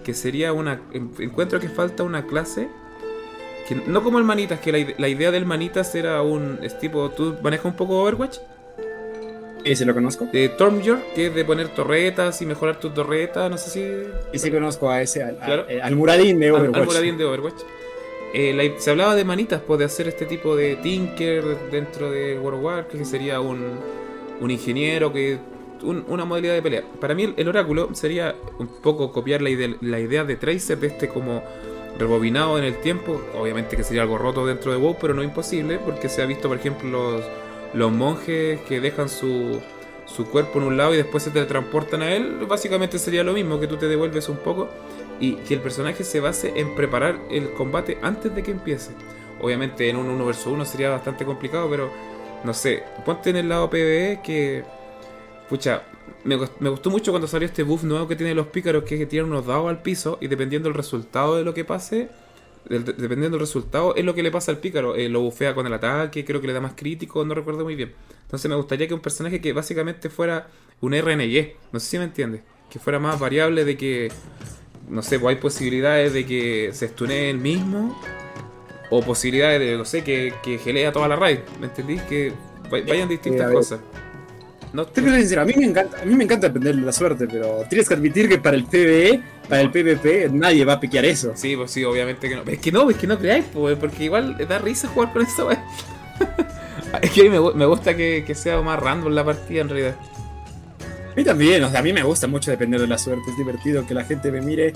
que 0.03 0.13
sería 0.13 0.51
una, 0.53 0.81
en- 0.91 1.11
encuentro 1.19 1.59
que 1.59 1.69
falta 1.69 2.03
una 2.03 2.25
clase, 2.25 2.67
que 3.67 3.75
no 3.75 4.03
como 4.03 4.17
el 4.17 4.25
Manitas, 4.25 4.59
que 4.59 4.71
la, 4.73 4.85
la 4.97 5.07
idea 5.07 5.31
del 5.31 5.45
Manitas 5.45 5.95
era 5.95 6.21
un, 6.21 6.59
es 6.63 6.77
tipo, 6.79 7.09
tú 7.11 7.35
manejas 7.41 7.65
un 7.67 7.75
poco 7.77 8.01
Overwatch, 8.01 8.39
sí 9.63 9.85
lo 9.85 9.93
conozco. 9.93 10.27
de 10.33 10.49
Stormjord, 10.49 10.99
que 11.15 11.27
es 11.27 11.35
de 11.35 11.45
poner 11.45 11.69
torretas 11.69 12.41
y 12.41 12.45
mejorar 12.45 12.81
tus 12.81 12.93
torretas, 12.93 13.49
no 13.49 13.57
sé 13.57 13.69
si... 13.69 14.09
Y 14.33 14.39
sí 14.39 14.51
conozco 14.51 14.89
a 14.89 15.01
ese, 15.01 15.23
al, 15.23 15.37
Claro. 15.37 15.65
al- 15.69 15.81
al 15.81 15.95
Muradín 15.95 16.37
de 16.41 16.51
Overwatch. 16.51 16.75
al 16.75 16.85
Moradín 16.85 17.17
de 17.17 17.23
Overwatch. 17.23 17.61
Eh, 18.33 18.75
se 18.77 18.89
hablaba 18.91 19.15
de 19.15 19.23
manitas, 19.25 19.61
pues, 19.65 19.79
de 19.79 19.85
hacer 19.85 20.07
este 20.07 20.25
tipo 20.25 20.55
de 20.55 20.75
Tinker 20.77 21.43
dentro 21.71 22.09
de 22.09 22.39
World 22.39 22.65
of 22.65 22.85
que 22.91 23.05
sería 23.05 23.39
un, 23.39 23.61
un 24.41 24.51
ingeniero, 24.51 25.13
que 25.13 25.37
un- 25.83 26.03
una 26.07 26.25
modalidad 26.25 26.53
de 26.55 26.61
pelea. 26.61 26.83
Para 26.99 27.13
mí 27.13 27.33
el, 27.37 27.47
oráculo 27.47 27.89
sería 27.93 28.35
un 28.57 28.67
poco 28.67 29.11
copiar 29.11 29.41
la 29.41 29.49
idea 29.99 30.23
de 30.23 30.35
Tracer, 30.35 30.79
de 30.79 30.87
este 30.87 31.09
como 31.09 31.43
rebobinado 31.99 32.57
en 32.57 32.63
el 32.63 32.77
tiempo. 32.77 33.21
Obviamente 33.39 33.75
que 33.77 33.83
sería 33.83 34.01
algo 34.01 34.17
roto 34.17 34.45
dentro 34.45 34.71
de 34.71 34.77
WoW, 34.77 34.97
pero 34.99 35.13
no 35.13 35.21
imposible, 35.23 35.77
porque 35.77 36.09
se 36.09 36.21
ha 36.21 36.25
visto, 36.25 36.47
por 36.47 36.57
ejemplo, 36.57 36.89
los, 36.89 37.21
los 37.73 37.91
monjes 37.91 38.61
que 38.61 38.79
dejan 38.81 39.09
su, 39.09 39.59
su 40.05 40.25
cuerpo 40.25 40.59
en 40.59 40.65
un 40.65 40.77
lado 40.77 40.93
y 40.93 40.97
después 40.97 41.23
se 41.23 41.29
teletransportan 41.29 42.01
a 42.01 42.15
él, 42.15 42.45
básicamente 42.47 42.97
sería 42.97 43.23
lo 43.23 43.33
mismo, 43.33 43.59
que 43.59 43.67
tú 43.67 43.77
te 43.77 43.87
devuelves 43.87 44.27
un 44.29 44.37
poco 44.37 44.69
y 45.19 45.35
que 45.35 45.53
el 45.53 45.61
personaje 45.61 46.03
se 46.03 46.19
base 46.19 46.53
en 46.55 46.75
preparar 46.75 47.19
el 47.29 47.51
combate 47.53 47.97
antes 48.01 48.33
de 48.33 48.43
que 48.43 48.51
empiece. 48.51 48.91
Obviamente 49.41 49.89
en 49.89 49.97
un 49.97 50.07
1 50.07 50.25
vs 50.25 50.47
1 50.47 50.65
sería 50.65 50.89
bastante 50.89 51.25
complicado, 51.25 51.69
pero 51.69 51.91
no 52.43 52.53
sé, 52.53 52.83
ponte 53.05 53.29
en 53.29 53.37
el 53.37 53.49
lado 53.49 53.69
PvE 53.69 54.21
que... 54.23 54.63
Pucha, 55.49 55.83
me, 56.23 56.37
me 56.59 56.69
gustó 56.69 56.89
mucho 56.89 57.11
cuando 57.11 57.27
salió 57.27 57.47
este 57.47 57.63
buff 57.63 57.83
nuevo 57.83 58.07
que 58.07 58.15
tienen 58.15 58.35
los 58.35 58.47
pícaros, 58.47 58.83
que 58.83 58.95
es 58.95 58.99
que 58.99 59.05
tiran 59.05 59.27
unos 59.27 59.45
dados 59.45 59.69
al 59.69 59.81
piso 59.81 60.17
y 60.21 60.27
dependiendo 60.27 60.69
del 60.69 60.75
resultado 60.75 61.35
de 61.35 61.43
lo 61.43 61.53
que 61.53 61.65
pase, 61.65 62.09
dependiendo 62.69 63.31
del 63.31 63.39
resultado, 63.39 63.95
es 63.95 64.05
lo 64.05 64.13
que 64.13 64.23
le 64.23 64.31
pasa 64.31 64.51
al 64.51 64.57
pícaro. 64.57 64.95
Eh, 64.95 65.09
lo 65.09 65.21
bufea 65.21 65.53
con 65.53 65.67
el 65.67 65.73
ataque, 65.73 66.23
creo 66.25 66.41
que 66.41 66.47
le 66.47 66.53
da 66.53 66.61
más 66.61 66.73
crítico, 66.75 67.23
no 67.25 67.33
recuerdo 67.33 67.63
muy 67.63 67.75
bien. 67.75 67.93
Entonces 68.23 68.49
me 68.49 68.55
gustaría 68.55 68.87
que 68.87 68.93
un 68.93 69.01
personaje 69.01 69.41
que 69.41 69.53
básicamente 69.53 70.09
fuera 70.09 70.47
un 70.81 70.93
RNG, 70.93 71.53
no 71.71 71.79
sé 71.79 71.87
si 71.87 71.97
me 71.97 72.05
entiendes, 72.05 72.41
que 72.69 72.79
fuera 72.79 72.99
más 72.99 73.19
variable 73.19 73.65
de 73.65 73.77
que, 73.77 74.11
no 74.89 75.01
sé, 75.03 75.19
pues 75.19 75.35
hay 75.35 75.41
posibilidades 75.41 76.13
de 76.13 76.25
que 76.25 76.69
se 76.73 76.87
stunee 76.89 77.29
el 77.29 77.37
mismo, 77.39 77.99
o 78.89 79.01
posibilidades 79.03 79.59
de, 79.59 79.77
no 79.77 79.85
sé, 79.85 80.03
que, 80.03 80.33
que 80.43 80.57
gelea 80.59 80.91
toda 80.91 81.07
la 81.07 81.15
raid, 81.15 81.39
¿me 81.59 81.67
entendís? 81.67 82.01
Que 82.03 82.31
va- 82.73 82.81
vayan 82.87 83.09
distintas 83.09 83.47
Eh, 83.47 83.49
a 83.49 83.51
cosas. 83.51 83.79
No, 84.73 84.87
Te 84.87 85.01
soy 85.01 85.19
sincero, 85.19 85.43
a 85.43 85.45
mí 85.45 85.53
me 85.55 85.65
encanta, 85.65 86.01
a 86.01 86.05
mí 86.05 86.15
me 86.15 86.23
encanta 86.23 86.47
depender 86.47 86.75
de 86.75 86.81
la 86.81 86.91
suerte, 86.91 87.27
pero 87.27 87.63
tienes 87.69 87.87
que 87.87 87.93
admitir 87.93 88.27
que 88.27 88.39
para 88.39 88.55
el 88.57 88.65
PvE, 88.65 89.23
para 89.47 89.61
el 89.61 89.69
PvP, 89.71 90.29
nadie 90.31 90.65
va 90.65 90.73
a 90.73 90.79
piquear 90.79 91.05
eso. 91.05 91.31
Sí, 91.35 91.55
pues 91.55 91.69
sí, 91.71 91.83
obviamente 91.83 92.27
que 92.27 92.35
no. 92.35 92.43
Es 92.47 92.57
que 92.59 92.71
no, 92.71 92.89
es 92.89 92.97
que 92.97 93.05
no 93.05 93.19
creáis, 93.19 93.45
pues, 93.53 93.77
porque 93.77 94.05
igual 94.05 94.35
da 94.47 94.57
risa 94.57 94.87
jugar 94.87 95.13
con 95.13 95.21
esa 95.21 95.45
weá. 95.45 95.63
es 97.01 97.11
que 97.11 97.21
a 97.21 97.23
mí 97.25 97.29
me, 97.29 97.53
me 97.53 97.65
gusta 97.65 97.95
que, 97.95 98.23
que 98.25 98.35
sea 98.35 98.61
más 98.61 98.79
random 98.79 99.13
la 99.13 99.23
partida 99.23 99.61
en 99.61 99.69
realidad. 99.69 99.95
A 101.13 101.15
mí 101.15 101.23
también, 101.23 101.63
o 101.63 101.69
sea, 101.69 101.79
a 101.79 101.83
mí 101.83 101.93
me 101.93 102.01
gusta 102.03 102.27
mucho 102.27 102.49
depender 102.51 102.81
de 102.81 102.87
la 102.87 102.97
suerte. 102.97 103.29
Es 103.31 103.37
divertido 103.37 103.85
que 103.85 103.93
la 103.93 104.03
gente 104.03 104.31
me 104.31 104.41
mire 104.41 104.73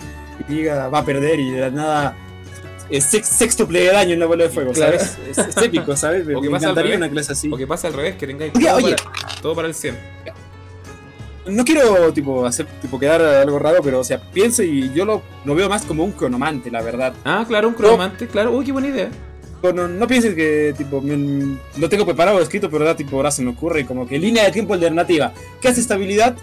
y 0.47 0.53
diga, 0.53 0.87
va 0.87 0.99
a 0.99 1.05
perder 1.05 1.39
y 1.39 1.49
de 1.51 1.61
la 1.61 1.69
nada 1.71 2.15
es 2.89 3.03
sex- 3.05 3.27
sextuple 3.27 3.81
de 3.81 3.87
daño 3.91 4.13
en 4.13 4.19
la 4.19 4.27
bola 4.27 4.43
de 4.45 4.49
fuego, 4.49 4.71
Claro. 4.71 4.97
¿sabes? 4.99 5.17
Es, 5.29 5.37
es 5.39 5.57
épico, 5.57 5.95
¿sabes? 5.97 6.25
Me, 6.25 6.39
me 6.39 6.47
encantaría 6.47 6.83
revés. 6.83 6.97
una 6.97 7.09
clase 7.09 7.31
así. 7.33 7.51
O 7.51 7.57
que 7.57 7.67
pasa 7.67 7.87
al 7.87 7.93
revés, 7.93 8.15
que 8.15 8.27
tengáis 8.27 8.53
todo, 8.53 8.75
oye. 8.75 8.95
Para, 8.95 9.41
todo 9.41 9.55
para 9.55 9.67
el 9.67 9.73
100. 9.73 9.97
No 11.47 11.63
quiero, 11.63 12.11
tipo, 12.13 12.45
hacer, 12.45 12.65
tipo, 12.81 12.99
quedar 12.99 13.21
algo 13.21 13.57
raro, 13.57 13.79
pero, 13.81 13.99
o 14.01 14.03
sea, 14.03 14.19
pienso 14.19 14.63
y 14.63 14.91
yo 14.93 15.05
lo, 15.05 15.21
lo 15.45 15.55
veo 15.55 15.69
más 15.69 15.83
como 15.85 16.03
un 16.03 16.11
cronomante, 16.11 16.69
la 16.69 16.81
verdad. 16.81 17.13
Ah, 17.23 17.45
claro, 17.47 17.69
un 17.69 17.73
cromante, 17.73 18.27
claro. 18.27 18.51
Uy, 18.51 18.65
qué 18.65 18.73
buena 18.73 18.89
idea. 18.89 19.09
Bueno, 19.61 19.87
no 19.87 20.07
pienses 20.07 20.35
que, 20.35 20.73
tipo, 20.77 21.01
lo 21.77 21.89
tengo 21.89 22.05
preparado, 22.05 22.39
escrito, 22.41 22.69
pero 22.69 22.85
da, 22.85 22.95
tipo, 22.95 23.15
ahora 23.17 23.31
se 23.31 23.41
me 23.41 23.49
ocurre, 23.49 23.85
como 23.85 24.07
que 24.07 24.19
línea 24.19 24.43
de 24.45 24.51
tiempo 24.51 24.73
alternativa. 24.73 25.33
¿Qué 25.61 25.67
hace 25.67 25.81
estabilidad? 25.81 26.35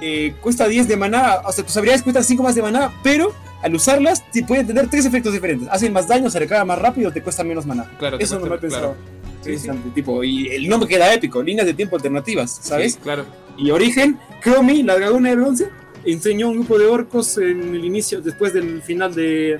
Eh, 0.00 0.34
cuesta 0.40 0.68
10 0.68 0.86
de 0.86 0.96
maná, 0.96 1.40
o 1.44 1.52
sea, 1.52 1.64
tus 1.64 1.76
habilidades 1.76 2.02
cuestan 2.02 2.22
5 2.24 2.42
más 2.44 2.54
de 2.54 2.62
maná, 2.62 2.92
pero 3.02 3.32
al 3.62 3.74
usarlas 3.74 4.24
ti- 4.30 4.42
pueden 4.44 4.66
tener 4.68 4.88
tres 4.88 5.04
efectos 5.04 5.32
diferentes. 5.32 5.68
Hacen 5.70 5.92
más 5.92 6.06
daño, 6.06 6.30
se 6.30 6.38
recarga 6.38 6.64
más 6.64 6.78
rápido, 6.78 7.12
te 7.12 7.22
cuesta 7.22 7.42
menos 7.42 7.66
maná. 7.66 7.90
Claro, 7.98 8.16
te 8.18 8.24
Eso 8.24 8.38
no 8.38 8.46
me 8.46 8.54
he 8.54 8.58
pensado. 8.58 8.94
claro. 8.94 9.58
Sí. 9.58 9.68
Tipo, 9.94 10.22
y 10.22 10.48
el 10.48 10.68
nombre 10.68 10.86
queda 10.88 11.12
épico, 11.12 11.42
líneas 11.42 11.66
de 11.66 11.74
tiempo 11.74 11.96
alternativas, 11.96 12.60
¿sabes? 12.62 12.92
Sí, 12.94 12.98
claro. 13.02 13.24
Y 13.58 13.70
Origen, 13.72 14.18
Chromie, 14.42 14.84
la 14.84 14.96
dragona 14.96 15.30
de 15.30 15.36
bronce, 15.36 15.68
enseñó 16.04 16.46
a 16.46 16.50
un 16.50 16.56
grupo 16.58 16.78
de 16.78 16.86
orcos 16.86 17.36
en 17.38 17.74
el 17.74 17.84
inicio, 17.84 18.20
después 18.20 18.52
del 18.52 18.82
final 18.82 19.14
de 19.14 19.58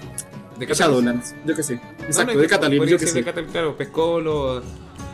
De. 0.67 0.75
Shadowlands, 0.75 1.35
yo 1.45 1.55
qué 1.57 1.63
sé. 1.63 1.75
Exacto, 2.07 2.35
no, 2.35 2.41
de 2.41 2.47
que 2.49 2.59
podría 2.59 2.79
yo 2.81 2.99
qué 2.99 2.99
ser 2.99 3.09
sé. 3.09 3.19
de 3.21 3.25
Catalyst, 3.25 3.53
claro, 3.53 3.77
pescó 3.77 4.21
los, 4.21 4.63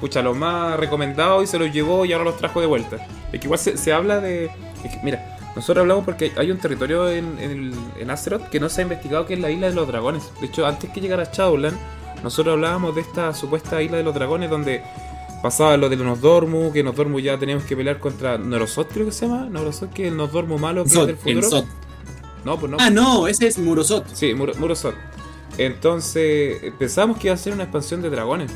pucha, 0.00 0.22
los 0.22 0.36
más 0.36 0.78
recomendados 0.78 1.44
y 1.44 1.46
se 1.46 1.58
los 1.58 1.72
llevó 1.72 2.04
y 2.04 2.12
ahora 2.12 2.24
los 2.24 2.36
trajo 2.36 2.60
de 2.60 2.66
vuelta. 2.66 2.96
Es 3.32 3.40
que 3.40 3.46
igual 3.46 3.58
se, 3.58 3.76
se 3.76 3.92
habla 3.92 4.20
de. 4.20 4.46
es 4.84 4.90
que, 4.92 5.00
mira, 5.02 5.36
nosotros 5.56 5.82
hablamos 5.82 6.04
porque 6.04 6.32
hay 6.36 6.50
un 6.50 6.58
territorio 6.58 7.08
en, 7.10 7.38
en, 7.38 7.50
el- 7.50 7.74
en 7.98 8.10
Azeroth 8.10 8.48
que 8.50 8.60
no 8.60 8.68
se 8.68 8.80
ha 8.80 8.84
investigado 8.84 9.26
que 9.26 9.34
es 9.34 9.40
la 9.40 9.50
isla 9.50 9.68
de 9.68 9.74
los 9.74 9.86
dragones. 9.88 10.30
De 10.40 10.46
hecho, 10.46 10.66
antes 10.66 10.90
que 10.90 11.00
llegara 11.00 11.24
Shadowland, 11.32 11.76
nosotros 12.22 12.52
hablábamos 12.54 12.94
de 12.94 13.00
esta 13.02 13.32
supuesta 13.34 13.80
isla 13.82 13.96
de 13.98 14.02
los 14.02 14.14
dragones 14.14 14.50
donde 14.50 14.82
pasaba 15.42 15.76
lo 15.76 15.88
de 15.88 15.96
los 15.96 16.06
Nosdormu, 16.06 16.72
que 16.72 16.82
Nosdormu 16.82 17.20
ya 17.20 17.38
teníamos 17.38 17.64
que 17.64 17.76
pelear 17.76 17.98
contra 18.00 18.36
Norosot, 18.36 18.90
creo 18.92 19.06
que 19.06 19.12
se 19.12 19.26
llama. 19.26 19.46
Norosot, 19.48 19.92
que 19.92 20.06
es 20.06 20.10
el 20.10 20.16
Nosdormu 20.16 20.58
malo 20.58 20.82
que 20.84 20.88
es 20.88 20.94
Zod, 20.94 21.06
del 21.06 21.16
el 21.16 21.42
futuro. 21.42 21.48
Zod. 21.48 21.64
No, 22.44 22.58
pues 22.58 22.70
no. 22.70 22.76
Ah, 22.80 22.90
no, 22.90 23.26
ese 23.26 23.46
es 23.48 23.58
Murosot. 23.58 24.06
Sí, 24.12 24.32
Muro- 24.34 24.54
Murosot. 24.56 24.94
Entonces, 25.58 26.60
pensábamos 26.78 27.18
que 27.18 27.28
iba 27.28 27.34
a 27.34 27.38
ser 27.38 27.52
una 27.52 27.64
expansión 27.64 28.02
de 28.02 28.10
dragones. 28.10 28.50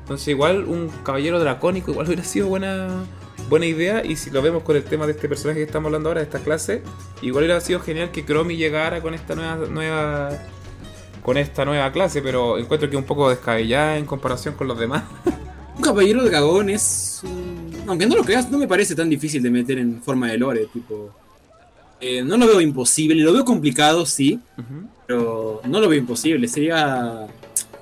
Entonces, 0.00 0.28
igual 0.28 0.64
un 0.64 0.88
caballero 1.04 1.38
dracónico 1.38 1.90
igual 1.92 2.06
hubiera 2.08 2.24
sido 2.24 2.48
buena 2.48 2.88
buena 3.48 3.66
idea. 3.66 4.04
Y 4.04 4.16
si 4.16 4.30
lo 4.30 4.42
vemos 4.42 4.62
con 4.62 4.76
el 4.76 4.84
tema 4.84 5.06
de 5.06 5.12
este 5.12 5.28
personaje 5.28 5.58
que 5.60 5.64
estamos 5.64 5.86
hablando 5.88 6.08
ahora, 6.08 6.20
de 6.20 6.24
esta 6.26 6.40
clase, 6.40 6.82
igual 7.22 7.44
hubiera 7.44 7.60
sido 7.60 7.80
genial 7.80 8.10
que 8.10 8.24
Chromie 8.24 8.56
llegara 8.56 9.00
con 9.00 9.14
esta 9.14 9.34
nueva, 9.34 9.56
nueva 9.68 10.30
con 11.22 11.36
esta 11.36 11.64
nueva 11.64 11.92
clase, 11.92 12.22
pero 12.22 12.58
encuentro 12.58 12.88
que 12.88 12.96
es 12.96 13.00
un 13.00 13.06
poco 13.06 13.28
descabellada 13.28 13.98
en 13.98 14.06
comparación 14.06 14.54
con 14.54 14.66
los 14.68 14.78
demás. 14.78 15.04
Un 15.76 15.82
caballero 15.82 16.22
dragón 16.24 16.68
es. 16.68 17.20
un- 17.24 17.84
Aunque 17.88 18.06
no 18.06 18.14
lo 18.16 18.22
creas, 18.24 18.50
no 18.50 18.58
me 18.58 18.68
parece 18.68 18.94
tan 18.94 19.08
difícil 19.08 19.42
de 19.42 19.50
meter 19.50 19.78
en 19.78 20.02
forma 20.02 20.28
de 20.28 20.36
lore, 20.36 20.66
tipo. 20.72 21.10
Eh, 22.00 22.22
no 22.22 22.36
lo 22.36 22.46
veo 22.46 22.60
imposible, 22.60 23.22
lo 23.22 23.32
veo 23.32 23.44
complicado, 23.44 24.06
sí, 24.06 24.40
pero 25.06 25.60
no 25.64 25.80
lo 25.80 25.88
veo 25.88 25.98
imposible. 25.98 26.48
Sería. 26.48 27.26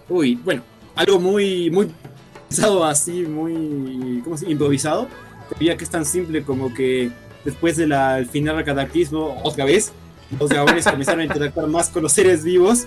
Uy, 0.09 0.37
bueno, 0.37 0.63
algo 0.95 1.21
muy. 1.21 1.71
muy 1.71 1.89
pensado 2.49 2.85
así, 2.85 3.23
muy. 3.23 4.21
¿Cómo 4.25 4.37
se 4.37 4.45
dice? 4.45 4.53
Improvisado. 4.53 5.09
Sería 5.51 5.77
que 5.77 5.85
es 5.85 5.91
tan 5.91 6.05
simple 6.05 6.43
como 6.43 6.75
que 6.75 7.11
después 7.45 7.77
del 7.77 7.93
final 8.27 8.57
del 8.57 8.65
cataclismo, 8.65 9.41
otra 9.43 9.65
vez, 9.65 9.93
los 10.39 10.51
dragones 10.51 10.85
comenzaron 10.91 11.21
a 11.21 11.25
interactuar 11.25 11.69
más 11.69 11.89
con 11.89 12.03
los 12.03 12.13
seres 12.13 12.45
vivos 12.45 12.87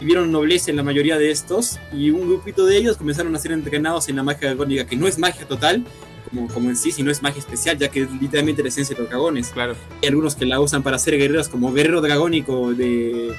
y 0.00 0.04
vieron 0.04 0.32
nobleza 0.32 0.70
en 0.70 0.76
la 0.76 0.82
mayoría 0.82 1.16
de 1.16 1.30
estos 1.30 1.78
y 1.92 2.10
un 2.10 2.28
grupito 2.28 2.66
de 2.66 2.76
ellos 2.76 2.96
comenzaron 2.96 3.34
a 3.34 3.38
ser 3.38 3.52
entrenados 3.52 4.08
en 4.08 4.16
la 4.16 4.22
magia 4.22 4.48
dragónica, 4.48 4.84
que 4.84 4.96
no 4.96 5.06
es 5.06 5.18
magia 5.18 5.46
total, 5.46 5.84
como, 6.32 6.48
como 6.48 6.68
en 6.70 6.76
sí, 6.76 6.90
sino 6.92 7.10
es 7.10 7.22
magia 7.22 7.38
especial, 7.40 7.76
ya 7.78 7.88
que 7.88 8.02
es 8.02 8.10
literalmente 8.20 8.62
la 8.62 8.68
esencia 8.68 8.94
de 8.96 9.02
los 9.02 9.10
dragones. 9.10 9.48
Claro. 9.48 9.74
Hay 10.02 10.08
algunos 10.08 10.34
que 10.34 10.46
la 10.46 10.60
usan 10.60 10.82
para 10.82 10.98
ser 10.98 11.16
guerreros, 11.18 11.48
como 11.48 11.72
guerrero 11.72 12.00
dragónico 12.00 12.72
de 12.72 13.34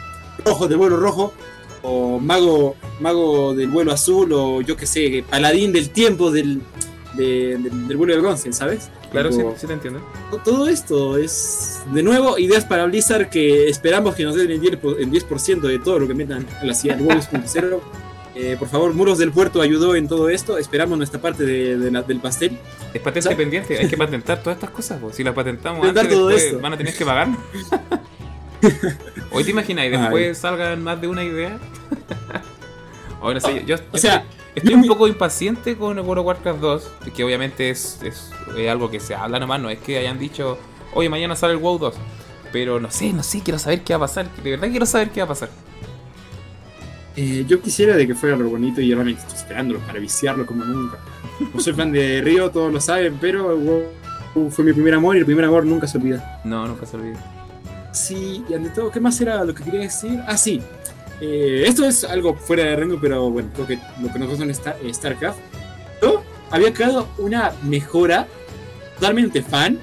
rojo, 0.45 0.67
del 0.67 0.77
vuelo 0.77 0.97
rojo, 0.97 1.33
o 1.81 2.19
mago, 2.19 2.75
mago 3.01 3.53
del 3.55 3.69
vuelo 3.69 3.91
azul, 3.91 4.31
o 4.33 4.61
yo 4.61 4.77
que 4.77 4.85
sé, 4.85 5.23
paladín 5.29 5.71
del 5.73 5.89
tiempo 5.89 6.31
del, 6.31 6.61
de- 7.15 7.57
del, 7.57 7.87
del 7.87 7.97
vuelo 7.97 8.13
de 8.13 8.19
bronce, 8.21 8.53
¿sabes? 8.53 8.89
Claro, 9.11 9.31
sí, 9.31 9.41
sí 9.57 9.67
te 9.67 9.73
entiendo. 9.73 10.01
todo 10.43 10.67
esto 10.67 11.17
es, 11.17 11.81
de 11.93 12.01
nuevo, 12.01 12.39
ideas 12.39 12.65
para 12.65 12.85
Blizzard 12.85 13.29
que 13.29 13.69
esperamos 13.69 14.15
que 14.15 14.23
nos 14.23 14.33
den 14.35 14.49
el 14.49 14.59
10%, 14.59 14.95
el 14.97 15.11
10% 15.11 15.61
de 15.61 15.77
todo 15.77 15.99
lo 15.99 16.07
que 16.07 16.15
metan 16.15 16.47
a 16.59 16.65
la 16.65 16.73
ciudad 16.73 16.97
WoW.0. 16.99 17.79
Eh, 18.35 18.55
por 18.57 18.67
favor, 18.67 18.93
Muros 18.93 19.19
del 19.19 19.31
Puerto 19.31 19.61
ayudó 19.61 19.95
en 19.95 20.07
todo 20.07 20.27
esto. 20.29 20.57
Esperamos 20.57 20.97
nuestra 20.97 21.21
parte 21.21 21.45
de, 21.45 21.77
de 21.77 21.91
la- 21.91 22.01
del 22.01 22.19
pastel. 22.19 22.57
Es 22.93 22.99
patente 23.01 23.21
¿Sabes? 23.23 23.37
pendiente, 23.37 23.77
hay 23.77 23.87
que 23.87 23.97
patentar 23.97 24.41
todas 24.41 24.57
estas 24.57 24.71
cosas. 24.71 24.99
pues. 24.99 25.15
Si 25.15 25.23
las 25.23 25.33
patentamos 25.35 25.87
antes, 25.87 26.09
todo 26.09 26.27
después 26.29 26.43
esto. 26.45 26.59
van 26.59 26.73
a 26.73 26.77
tener 26.77 26.95
que 26.95 27.05
pagar. 27.05 27.27
Hoy 29.31 29.43
te 29.43 29.51
imaginas 29.51 29.85
y 29.85 29.89
después 29.89 30.37
salgan 30.37 30.83
más 30.83 30.99
de 31.01 31.07
una 31.07 31.23
idea. 31.23 31.59
Hoy 33.21 33.33
no 33.33 33.39
sé, 33.39 33.63
yo, 33.65 33.75
yo 33.77 33.83
O 33.91 33.97
sea, 33.97 34.15
estoy, 34.17 34.27
estoy 34.55 34.73
un 34.73 34.87
poco 34.87 35.07
impaciente 35.07 35.75
con 35.77 35.97
World 35.99 36.19
of 36.19 36.25
Warcraft 36.27 36.59
2, 36.59 36.91
que 37.15 37.23
obviamente 37.23 37.69
es, 37.69 37.99
es, 38.03 38.31
es 38.57 38.69
algo 38.69 38.89
que 38.89 38.99
se 38.99 39.15
habla 39.15 39.39
nomás, 39.39 39.59
no 39.61 39.69
es 39.69 39.79
que 39.79 39.97
hayan 39.97 40.19
dicho, 40.19 40.57
oye, 40.93 41.09
mañana 41.09 41.35
sale 41.35 41.53
el 41.53 41.59
WoW 41.59 41.77
2. 41.77 41.95
Pero 42.51 42.79
no 42.79 42.91
sé, 42.91 43.11
no 43.13 43.23
sé, 43.23 43.41
quiero 43.41 43.57
saber 43.59 43.81
qué 43.83 43.93
va 43.93 43.97
a 43.97 44.07
pasar. 44.07 44.29
De 44.43 44.51
verdad 44.51 44.69
quiero 44.69 44.85
saber 44.85 45.09
qué 45.09 45.21
va 45.21 45.25
a 45.25 45.29
pasar. 45.29 45.49
Eh, 47.15 47.45
yo 47.47 47.61
quisiera 47.61 47.95
de 47.95 48.07
que 48.07 48.15
fuera 48.15 48.35
lo 48.35 48.49
bonito 48.49 48.81
y 48.81 48.93
realmente 48.93 49.21
estoy 49.21 49.37
esperándolo 49.37 49.79
para 49.81 49.99
viciarlo 49.99 50.45
como 50.45 50.63
nunca. 50.65 50.97
No 51.53 51.59
soy 51.59 51.73
fan 51.73 51.91
de 51.91 52.21
Río, 52.21 52.49
todos 52.51 52.71
lo 52.71 52.79
saben, 52.79 53.17
pero 53.19 53.55
WoW 53.57 54.49
fue 54.49 54.65
mi 54.65 54.73
primer 54.73 54.93
amor 54.95 55.15
y 55.15 55.19
el 55.19 55.25
primer 55.25 55.45
amor 55.45 55.65
nunca 55.65 55.87
se 55.87 55.97
olvida. 55.97 56.41
No, 56.43 56.67
nunca 56.67 56.85
se 56.85 56.97
olvide. 56.97 57.17
Sí, 57.91 58.43
y 58.49 58.53
ante 58.53 58.69
todo, 58.69 58.89
¿qué 58.91 58.99
más 58.99 59.19
era 59.21 59.43
lo 59.43 59.53
que 59.53 59.63
quería 59.63 59.81
decir? 59.81 60.19
Ah, 60.27 60.37
sí. 60.37 60.61
Eh, 61.21 61.63
esto 61.67 61.85
es 61.85 62.03
algo 62.03 62.35
fuera 62.35 62.63
de 62.63 62.75
rango, 62.75 62.97
pero 62.99 63.29
bueno, 63.29 63.49
creo 63.53 63.67
que 63.67 63.79
lo 64.01 64.11
que 64.11 64.19
nos 64.19 64.29
gusta 64.29 64.43
en 64.43 64.49
Star- 64.51 64.77
eh, 64.83 64.93
StarCraft. 64.93 65.37
Yo 66.01 66.23
había 66.49 66.73
creado 66.73 67.07
una 67.19 67.51
mejora 67.63 68.27
totalmente 68.95 69.41
fan. 69.41 69.77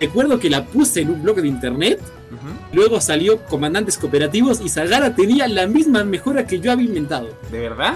Recuerdo 0.00 0.38
que 0.38 0.48
la 0.50 0.64
puse 0.66 1.00
en 1.00 1.10
un 1.10 1.22
blog 1.22 1.36
de 1.36 1.48
internet. 1.48 2.00
Luego 2.72 3.00
salió 3.00 3.44
Comandantes 3.44 3.98
Cooperativos 3.98 4.60
y 4.60 4.68
Sagara 4.68 5.14
tenía 5.14 5.48
la 5.48 5.66
misma 5.66 6.04
mejora 6.04 6.46
que 6.46 6.60
yo 6.60 6.72
había 6.72 6.86
inventado. 6.86 7.28
¿De 7.50 7.60
verdad? 7.60 7.94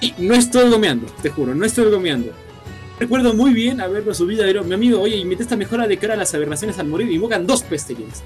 Y 0.00 0.14
no 0.18 0.34
estoy 0.34 0.70
gomeando, 0.70 1.06
te 1.22 1.30
juro, 1.30 1.54
no 1.54 1.64
estoy 1.64 1.90
gomeando. 1.90 2.32
Recuerdo 2.98 3.34
muy 3.34 3.52
bien 3.52 3.80
haberlo 3.80 4.14
subido 4.14 4.42
a 4.42 4.46
ver, 4.46 4.62
mi 4.64 4.74
amigo, 4.74 5.00
oye, 5.00 5.16
inventé 5.16 5.42
esta 5.42 5.56
mejora 5.56 5.86
de 5.86 5.98
cara 5.98 6.14
a 6.14 6.16
las 6.16 6.34
aberraciones 6.34 6.78
al 6.78 6.86
morir 6.86 7.10
y 7.10 7.14
invocan 7.14 7.46
dos 7.46 7.62
pestilins. 7.62 8.22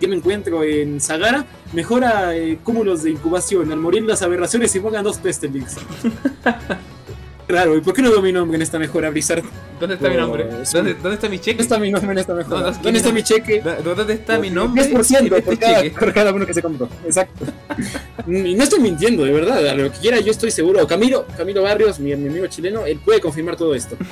Que 0.00 0.08
me 0.08 0.16
encuentro 0.16 0.64
en 0.64 1.00
Sagara, 1.00 1.44
mejora 1.72 2.34
eh, 2.34 2.58
cúmulos 2.64 3.02
de 3.02 3.10
incubación. 3.10 3.70
Al 3.70 3.78
morir 3.78 4.02
las 4.02 4.22
aberraciones 4.22 4.74
invocan 4.74 5.04
dos 5.04 5.18
pestilins. 5.18 5.76
Claro, 7.50 7.76
¿y 7.76 7.80
por 7.80 7.94
qué 7.94 8.02
no 8.02 8.10
veo 8.10 8.22
mi 8.22 8.32
nombre 8.32 8.54
en 8.56 8.62
esta 8.62 8.78
mejora, 8.78 9.10
Blizzard? 9.10 9.42
¿Dónde 9.80 9.96
está 9.96 10.08
mi 10.08 10.16
nombre? 10.16 10.44
Pues, 10.44 10.72
¿Dónde, 10.72 10.94
¿Dónde 10.94 11.14
está 11.14 11.28
mi 11.28 11.38
cheque? 11.40 11.50
¿Dónde 11.58 11.62
está 11.64 11.78
mi 11.78 11.90
nombre 11.90 12.12
en 12.12 12.18
esta 12.18 12.34
mejora? 12.34 12.60
No, 12.60 12.70
no, 12.70 12.78
¿Dónde 12.80 12.98
está 12.98 13.12
mi 13.12 13.22
cheque? 13.24 13.60
¿Dó- 13.60 13.94
¿Dónde 13.94 14.14
está 14.14 14.38
mi 14.38 14.50
nombre? 14.50 14.84
10% 14.84 15.18
en 15.18 15.28
por 15.28 15.38
este 15.38 15.56
cada, 15.58 15.82
por 15.98 16.12
cada 16.14 16.32
uno 16.32 16.46
que 16.46 16.54
se 16.54 16.62
compró. 16.62 16.88
Exacto. 17.04 17.44
y 18.28 18.54
no 18.54 18.62
estoy 18.62 18.78
mintiendo, 18.80 19.24
de 19.24 19.32
verdad. 19.32 19.66
A 19.66 19.74
lo 19.74 19.90
que 19.90 19.98
quiera, 19.98 20.20
yo 20.20 20.30
estoy 20.30 20.52
seguro. 20.52 20.86
Camilo, 20.86 21.26
Camilo 21.36 21.62
Barrios, 21.62 21.98
mi, 21.98 22.14
mi 22.14 22.28
amigo 22.28 22.46
chileno, 22.46 22.86
él 22.86 23.00
puede 23.04 23.20
confirmar 23.20 23.56
todo 23.56 23.74
esto. 23.74 23.96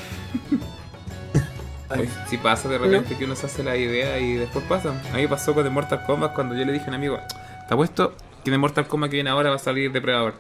Ay, 1.91 2.09
Si 2.29 2.37
pasa 2.37 2.69
de 2.69 2.79
repente 2.79 3.17
que 3.17 3.25
uno 3.25 3.35
se 3.35 3.47
hace 3.47 3.63
la 3.63 3.77
idea 3.77 4.19
y 4.19 4.35
después 4.35 4.65
pasa. 4.69 4.93
A 5.13 5.17
mí 5.17 5.27
pasó 5.27 5.55
con 5.55 5.65
The 5.65 5.71
Mortal 5.71 6.05
Kombat 6.05 6.35
cuando 6.35 6.55
yo 6.55 6.65
le 6.65 6.73
dije 6.73 6.85
a 6.87 6.89
un 6.89 6.95
amigo, 6.95 7.19
te 7.67 7.75
apuesto 7.75 8.13
que 8.45 8.51
de 8.51 8.59
Mortal 8.59 8.87
Kombat 8.87 9.11
que 9.11 9.17
viene 9.17 9.31
ahora 9.31 9.51
va 9.51 9.57
a 9.57 9.61
salir 9.61 9.91
Depredador. 9.93 10.35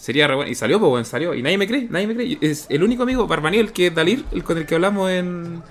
Sería 0.00 0.26
re 0.26 0.34
bueno. 0.34 0.50
Y 0.50 0.54
salió, 0.54 0.78
pues 0.80 0.88
bueno, 0.88 1.04
salió. 1.04 1.34
Y 1.34 1.42
nadie 1.42 1.58
me 1.58 1.66
cree, 1.66 1.86
nadie 1.90 2.06
me 2.06 2.14
cree. 2.14 2.38
Es 2.40 2.66
el 2.70 2.82
único 2.82 3.02
amigo, 3.02 3.26
Barbaniel, 3.26 3.70
que 3.70 3.88
es 3.88 3.94
Dalir, 3.94 4.24
el 4.32 4.42
con 4.42 4.56
el 4.56 4.64
que 4.64 4.74
hablamos 4.74 5.10
en. 5.10 5.62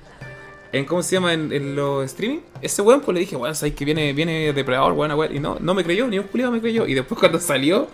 en 0.72 0.86
¿Cómo 0.86 1.02
se 1.02 1.16
llama? 1.16 1.34
En, 1.34 1.52
en 1.52 1.76
los 1.76 2.06
streaming. 2.06 2.42
Ese 2.62 2.84
weón, 2.84 3.02
pues 3.02 3.16
le 3.16 3.22
dije, 3.22 3.36
weón, 3.36 3.56
sabes 3.56 3.74
que 3.74 3.86
viene, 3.86 4.14
viene 4.14 4.54
Depredador, 4.54 4.94
weón, 4.94 5.14
weón. 5.14 5.36
Y 5.36 5.40
no, 5.40 5.58
no 5.60 5.74
me 5.74 5.84
creyó, 5.84 6.08
ni 6.08 6.20
un 6.20 6.26
culiado 6.28 6.52
me 6.52 6.62
creyó. 6.62 6.86
Y 6.86 6.94
después 6.94 7.20
cuando 7.20 7.40
salió, 7.40 7.88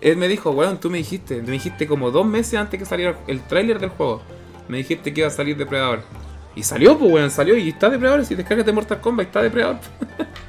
él 0.00 0.16
me 0.16 0.26
dijo, 0.26 0.52
weón, 0.52 0.80
tú 0.80 0.88
me 0.88 0.96
dijiste, 0.96 1.42
me 1.42 1.52
dijiste 1.52 1.86
como 1.86 2.10
dos 2.10 2.24
meses 2.24 2.54
antes 2.58 2.80
que 2.80 2.86
saliera 2.86 3.18
el 3.26 3.42
tráiler 3.42 3.78
del 3.78 3.90
juego. 3.90 4.22
Me 4.68 4.78
dijiste 4.78 5.12
que 5.12 5.20
iba 5.20 5.28
a 5.28 5.30
salir 5.30 5.54
Depredador. 5.54 6.00
Y 6.56 6.62
salió, 6.62 6.96
pues 6.98 7.12
weón, 7.12 7.30
salió 7.30 7.58
y 7.58 7.68
está 7.68 7.90
Depredador. 7.90 8.24
Si 8.24 8.34
descargas 8.34 8.64
de 8.64 8.72
Mortal 8.72 9.02
Kombat, 9.02 9.26
está 9.26 9.42
Depredador. 9.42 9.80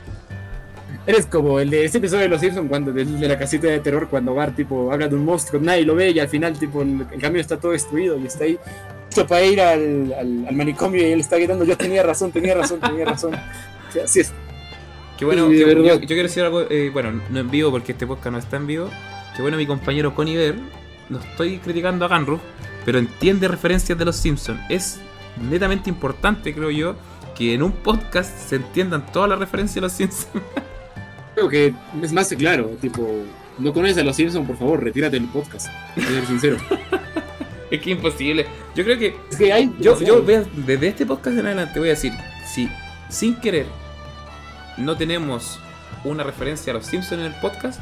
Eres 1.10 1.26
como 1.26 1.60
el 1.60 1.70
de 1.72 1.86
ese 1.86 1.98
episodio 1.98 2.24
de 2.24 2.30
Los 2.30 2.42
Simpsons 2.42 2.70
cuando 2.70 2.92
de, 2.94 3.04
de 3.04 3.28
la 3.28 3.38
casita 3.40 3.68
de 3.68 3.80
terror 3.80 4.08
cuando 4.10 4.36
Bart 4.36 4.56
tipo 4.56 4.92
habla 4.94 5.08
de 5.08 5.16
un 5.16 5.26
monstruo, 5.26 5.60
nadie 5.62 5.84
lo 5.84 5.96
ve 5.96 6.12
y 6.12 6.20
al 6.20 6.28
final 6.28 6.58
tipo 6.60 6.82
el, 6.84 7.06
el 7.12 7.20
camino 7.20 7.40
está 7.42 7.58
todo 7.58 7.72
destruido 7.72 8.18
y 8.20 8.28
está 8.28 8.44
ahí 8.44 8.60
listo 9.10 9.26
para 9.26 9.44
ir 9.44 9.60
al, 9.60 10.14
al, 10.14 10.46
al 10.48 10.56
manicomio 10.56 11.02
y 11.02 11.12
él 11.12 11.20
está 11.20 11.38
gritando 11.38 11.66
yo 11.66 11.76
tenía 11.76 12.04
razón, 12.04 12.32
tenía 12.32 12.54
razón, 12.54 12.80
tenía 12.80 13.06
razón. 13.06 13.34
O 13.90 13.92
sea, 13.92 14.04
así 14.04 14.20
es. 14.20 14.32
Qué 15.18 15.26
bueno, 15.26 15.48
Sí, 15.50 15.54
que- 15.58 15.74
yo, 15.74 16.00
yo 16.00 16.08
quiero 16.08 16.22
decir 16.24 16.44
algo, 16.44 16.62
eh, 16.70 16.92
bueno, 16.94 17.20
no 17.32 17.40
en 17.40 17.50
vivo 17.50 17.72
porque 17.72 17.94
este 17.94 18.06
podcast 18.06 18.32
no 18.34 18.38
está 18.38 18.58
en 18.58 18.68
vivo. 18.68 18.88
Que 19.36 19.42
bueno, 19.42 19.58
mi 19.58 19.66
compañero 19.66 20.14
Connie 20.14 20.38
Ver, 20.38 20.56
no 21.10 21.18
estoy 21.18 21.58
criticando 21.58 22.06
a 22.06 22.08
Ganru, 22.08 22.40
pero 22.86 23.00
entiende 23.00 23.48
referencias 23.48 23.98
de 23.98 24.06
los 24.06 24.16
Simpsons. 24.16 24.60
Es 24.70 25.00
netamente 25.50 25.90
importante, 25.90 26.54
creo 26.54 26.70
yo, 26.70 26.96
que 27.36 27.56
en 27.56 27.64
un 27.64 27.72
podcast 27.72 28.32
se 28.48 28.58
entiendan 28.58 29.12
todas 29.12 29.28
las 29.28 29.40
referencias 29.40 29.74
de 29.76 29.82
los 29.82 29.92
Simpsons. 29.94 30.28
Creo 31.40 31.50
que 31.50 31.74
es 32.04 32.12
más 32.14 32.28
que 32.28 32.36
claro, 32.36 32.66
tipo, 32.82 33.08
no 33.58 33.74
conoces 33.74 33.98
a 33.98 34.04
Los 34.04 34.16
Simpsons, 34.16 34.46
por 34.48 34.58
favor, 34.58 34.84
retírate 34.84 35.20
del 35.20 35.30
podcast. 35.30 35.68
Voy 35.96 36.06
a 36.06 36.10
ser 36.10 36.26
sincero. 36.26 36.58
es 37.72 37.82
que 37.82 37.92
imposible. 37.92 38.46
Yo 38.76 38.84
creo 38.84 38.98
que 38.98 39.16
Es 39.32 39.38
que 39.38 39.54
hay. 39.54 39.74
Yo, 39.80 40.00
yo 40.02 40.22
voy 40.22 40.36
a- 40.36 40.44
desde 40.66 40.88
este 40.88 41.06
podcast 41.06 41.38
en 41.38 41.46
adelante 41.46 41.80
voy 41.80 41.90
a 41.90 41.92
decir, 41.92 42.14
si 42.46 42.70
sin 43.10 43.36
querer 43.36 43.66
no 44.78 44.96
tenemos 44.98 45.60
una 46.04 46.24
referencia 46.24 46.72
a 46.72 46.76
los 46.76 46.86
Simpsons 46.86 47.20
en 47.22 47.28
el 47.28 47.34
podcast, 47.42 47.82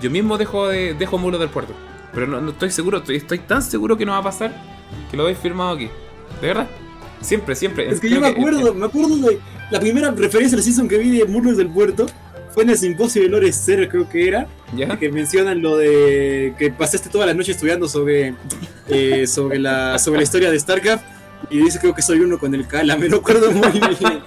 yo 0.00 0.10
mismo 0.10 0.38
dejo 0.38 0.68
de 0.68 0.94
dejo 0.94 1.18
Muro 1.18 1.38
del 1.38 1.48
Puerto. 1.48 1.74
Pero 2.12 2.26
no, 2.26 2.40
no 2.40 2.50
estoy 2.50 2.70
seguro, 2.70 2.98
estoy, 2.98 3.16
estoy 3.16 3.38
tan 3.38 3.62
seguro 3.62 3.96
que 3.96 4.04
no 4.04 4.12
va 4.12 4.18
a 4.18 4.22
pasar 4.22 4.54
que 5.10 5.16
lo 5.16 5.28
he 5.28 5.34
firmado 5.34 5.70
aquí. 5.76 5.88
¿De 6.40 6.48
verdad? 6.48 6.68
Siempre, 7.20 7.54
siempre. 7.54 7.88
Es 7.88 8.00
que 8.00 8.08
Creo 8.08 8.14
yo 8.16 8.20
me 8.20 8.28
acuerdo, 8.28 8.74
me 8.74 8.86
acuerdo 8.86 9.16
de 9.16 9.38
la 9.70 9.80
primera 9.80 10.10
referencia 10.10 10.54
a 10.54 10.58
Los 10.58 10.64
Simpsons 10.64 10.88
que 10.88 10.98
vi 10.98 11.10
de 11.18 11.24
Murlos 11.24 11.56
del 11.56 11.68
Puerto. 11.68 12.06
Fue 12.52 12.64
en 12.64 12.70
el 12.70 12.78
simposio 12.78 13.22
de 13.22 13.28
Lores 13.28 13.60
Cero, 13.64 13.86
creo 13.90 14.08
que 14.08 14.28
era. 14.28 14.46
¿Ya? 14.74 14.98
que 14.98 15.10
mencionan 15.10 15.60
lo 15.60 15.76
de 15.76 16.54
que 16.58 16.70
pasaste 16.70 17.10
toda 17.10 17.26
la 17.26 17.34
noche 17.34 17.52
estudiando 17.52 17.88
sobre 17.88 18.34
eh, 18.88 19.26
sobre 19.26 19.58
la 19.58 19.98
sobre 19.98 20.18
la 20.18 20.22
historia 20.22 20.50
de 20.50 20.58
StarCraft 20.58 21.04
y 21.50 21.58
dice 21.58 21.78
creo 21.78 21.94
que 21.94 22.02
soy 22.02 22.20
uno 22.20 22.38
con 22.38 22.54
el 22.54 22.66
Kala, 22.66 22.96
me 22.98 23.08
lo 23.08 23.18
acuerdo 23.18 23.50
muy 23.50 23.70
bien. 23.70 24.22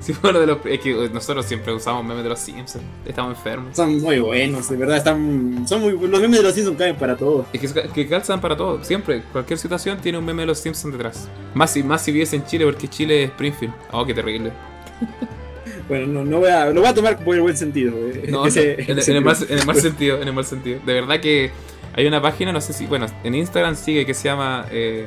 Sí, 0.00 0.12
fue 0.12 0.30
uno 0.30 0.40
de 0.40 0.46
los, 0.46 0.58
es 0.64 0.80
que 0.80 1.10
nosotros 1.12 1.44
siempre 1.44 1.72
usamos 1.72 2.04
memes 2.04 2.22
de 2.22 2.30
los 2.30 2.38
Simpsons. 2.38 2.84
Estamos 3.04 3.36
enfermos. 3.36 3.76
Son 3.76 4.00
muy 4.00 4.18
buenos, 4.20 4.68
de 4.68 4.76
verdad, 4.76 4.98
están 4.98 5.66
son 5.66 5.80
muy 5.80 5.92
los 5.92 6.20
memes 6.20 6.38
de 6.38 6.42
los 6.44 6.54
Simpsons 6.54 6.78
caen 6.78 6.96
para 6.96 7.16
todo. 7.16 7.46
Es 7.52 7.72
que, 7.72 7.88
que 7.88 8.06
calzan 8.06 8.40
para 8.40 8.56
todo, 8.56 8.82
siempre. 8.84 9.22
Cualquier 9.32 9.58
situación 9.58 9.98
tiene 10.00 10.18
un 10.18 10.24
meme 10.24 10.42
de 10.42 10.46
los 10.46 10.58
Simpsons 10.58 10.92
detrás. 10.92 11.28
Más 11.54 11.72
si, 11.72 11.82
más 11.82 12.02
si 12.02 12.12
vives 12.12 12.32
en 12.32 12.44
Chile, 12.46 12.64
porque 12.64 12.88
Chile 12.88 13.24
es 13.24 13.30
Springfield. 13.30 13.74
Oh, 13.92 14.06
qué 14.06 14.14
terrible. 14.14 14.52
Bueno, 15.88 16.06
no, 16.06 16.24
no 16.24 16.38
voy 16.40 16.50
a 16.50 16.66
lo 16.66 16.80
voy 16.80 16.90
a 16.90 16.94
tomar 16.94 17.18
por 17.24 17.34
el 17.34 17.40
buen 17.42 17.56
sentido. 17.56 17.94
eh, 17.96 18.26
No, 18.28 18.46
ese- 18.46 18.76
no, 18.88 18.94
en, 19.02 19.16
el 19.16 19.24
mal, 19.24 19.36
en 19.48 19.58
el 19.58 19.66
mal 19.66 19.76
sentido, 19.80 20.20
en 20.20 20.28
el 20.28 20.34
mal 20.34 20.44
sentido. 20.44 20.80
De 20.84 20.92
verdad 20.92 21.20
que 21.20 21.50
hay 21.94 22.06
una 22.06 22.20
página, 22.20 22.52
no 22.52 22.60
sé 22.60 22.72
si, 22.72 22.86
bueno, 22.86 23.06
en 23.24 23.34
Instagram 23.34 23.74
sigue 23.74 24.04
que 24.06 24.14
se 24.14 24.24
llama 24.28 24.66
eh, 24.70 25.06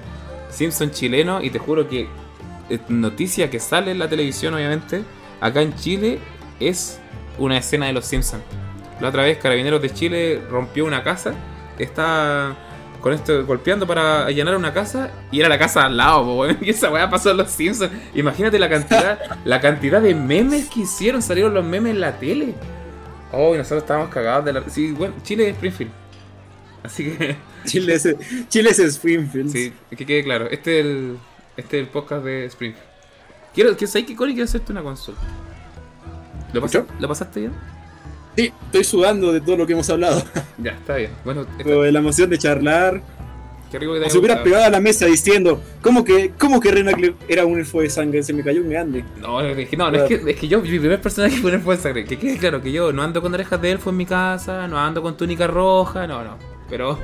Simpson 0.50 0.92
chileno 0.92 1.42
y 1.44 1.50
te 1.52 1.60
juro 1.60 1.88
que 1.88 2.08
eh, 2.70 2.80
noticia 2.90 3.50
que 3.50 3.60
sale 3.60 3.92
en 3.92 4.00
la 4.00 4.10
televisión, 4.10 4.54
obviamente, 4.54 5.04
acá 5.40 5.62
en 5.62 5.76
Chile 5.76 6.20
es 6.60 7.00
una 7.38 7.58
escena 7.58 7.86
de 7.88 7.94
los 7.94 8.06
Simpsons. 8.06 8.44
La 9.00 9.10
otra 9.10 9.24
vez 9.24 9.38
Carabineros 9.38 9.82
de 9.82 9.90
Chile 9.92 10.42
rompió 10.50 10.86
una 10.86 11.04
casa, 11.04 11.34
está 11.80 12.56
con 13.02 13.14
esto 13.14 13.46
golpeando 13.46 13.86
para 13.88 14.26
allanar 14.28 14.56
una 14.56 14.74
casa 14.74 15.12
y 15.32 15.40
era 15.40 15.50
la 15.50 15.58
casa 15.60 15.86
al 15.86 15.98
lado, 15.98 16.24
po, 16.24 16.36
weón. 16.42 16.58
y 16.62 16.70
esa 16.70 16.90
weá 16.92 17.10
pasó 17.10 17.32
en 17.32 17.38
los 17.38 17.52
Simpsons. 17.52 17.92
Imagínate 18.14 18.58
la 18.60 18.70
cantidad, 18.70 19.20
la 19.44 19.60
cantidad 19.60 20.02
de 20.02 20.14
memes 20.16 20.70
que 20.70 20.82
hicieron, 20.82 21.22
salieron 21.22 21.54
los 21.54 21.66
memes 21.66 21.92
en 21.96 22.00
la 22.02 22.18
tele. 22.20 22.54
Oh, 23.32 23.56
y 23.56 23.58
nosotros 23.58 23.84
estábamos 23.84 24.10
cagados 24.10 24.46
de 24.46 24.54
la. 24.54 24.70
Sí, 24.70 24.92
bueno, 24.92 25.16
Chile 25.24 25.50
es 25.50 25.56
Springfield. 25.56 25.92
Así 26.84 27.12
que, 27.12 27.36
Chile 27.66 27.94
es 27.96 28.16
Chile 28.50 28.70
es 28.72 28.80
Springfield. 28.80 29.52
sí, 29.52 29.74
que 29.96 30.06
quede 30.06 30.24
claro. 30.24 30.48
Este 30.50 30.80
es 30.80 30.86
el, 30.86 31.18
este 31.58 31.78
es 31.80 31.84
el 31.84 31.90
podcast 31.90 32.24
de 32.26 32.46
Springfield. 32.46 32.88
Quiero, 33.54 33.76
que 33.76 33.86
sabes 33.88 34.06
que 34.08 34.16
Connie 34.16 34.34
quiero 34.34 34.46
hacerte 34.46 34.72
una 34.72 34.82
consulta. 34.84 35.22
¿Lo, 36.54 36.62
pasa- 36.62 36.80
¿Escuchó? 36.80 37.00
¿Lo 37.00 37.08
pasaste 37.08 37.40
bien? 37.42 37.54
Sí, 38.36 38.52
estoy 38.66 38.84
sudando 38.84 39.32
de 39.34 39.42
todo 39.42 39.58
lo 39.58 39.68
que 39.68 39.74
hemos 39.74 39.90
hablado. 39.90 40.22
Ya, 40.58 40.72
está 40.72 40.96
bien. 40.96 41.12
Bueno, 41.26 41.42
está- 41.42 41.54
Pero 41.58 41.82
de 41.82 41.92
la 41.92 42.00
emoción 42.00 42.30
de 42.30 42.38
charlar. 42.38 43.02
qué 43.72 43.80
rico 43.80 43.94
que 43.96 44.02
te 44.02 44.10
se 44.12 44.18
hubiera 44.20 44.44
pegado 44.44 44.64
a 44.66 44.70
la 44.70 44.80
mesa 44.80 45.06
diciendo, 45.08 45.60
¿cómo 45.82 46.04
que, 46.04 46.32
cómo 46.38 46.60
que 46.60 46.70
Renaclev 46.72 47.16
era 47.28 47.46
un 47.46 47.58
elfo 47.58 47.82
de 47.82 47.90
sangre? 47.90 48.22
Se 48.22 48.32
me 48.34 48.44
cayó 48.44 48.62
un 48.62 48.70
grande. 48.70 49.04
No, 49.20 49.42
es 49.42 49.68
que, 49.70 49.76
no, 49.76 49.90
no, 49.90 49.98
es, 49.98 50.04
que, 50.04 50.30
es 50.32 50.40
que 50.40 50.48
yo, 50.48 50.62
mi 50.62 50.68
primer 50.78 51.02
personaje 51.02 51.38
fue 51.38 51.50
un 51.52 51.58
elfo 51.58 51.72
de 51.72 51.78
sangre. 51.78 52.06
Que 52.06 52.18
quede 52.18 52.38
claro 52.38 52.62
que 52.62 52.72
yo 52.72 52.94
no 52.94 53.02
ando 53.02 53.22
con 53.24 53.34
orejas 53.34 53.60
de 53.62 53.72
elfo 53.72 53.90
en 53.90 53.98
mi 53.98 54.06
casa, 54.06 54.68
no 54.68 54.78
ando 54.78 55.02
con 55.02 55.18
túnica 55.18 55.48
roja, 55.48 56.06
no, 56.06 56.24
no. 56.24 56.38
Pero 56.70 57.00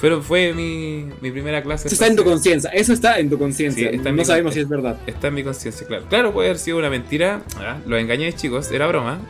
fue, 0.00 0.20
fue 0.22 0.52
mi, 0.54 1.06
mi 1.20 1.30
primera 1.30 1.62
clase. 1.62 1.88
Eso 1.88 1.94
está 1.94 2.06
en 2.06 2.16
tu 2.16 2.24
conciencia, 2.24 2.70
eso 2.70 2.92
está 2.92 3.18
en 3.18 3.28
tu 3.28 3.38
conciencia. 3.38 3.90
Sí, 3.90 3.98
no 3.98 4.12
mi 4.12 4.24
sabemos 4.24 4.54
si 4.54 4.60
es 4.60 4.68
verdad. 4.68 4.98
Está 5.06 5.28
en 5.28 5.34
mi 5.34 5.44
conciencia, 5.44 5.86
claro. 5.86 6.06
Claro, 6.08 6.32
puede 6.32 6.48
haber 6.48 6.58
sido 6.58 6.78
una 6.78 6.88
mentira. 6.88 7.42
Ah, 7.58 7.76
los 7.86 8.00
engañé, 8.00 8.32
chicos, 8.32 8.70
era 8.72 8.86
broma. 8.86 9.20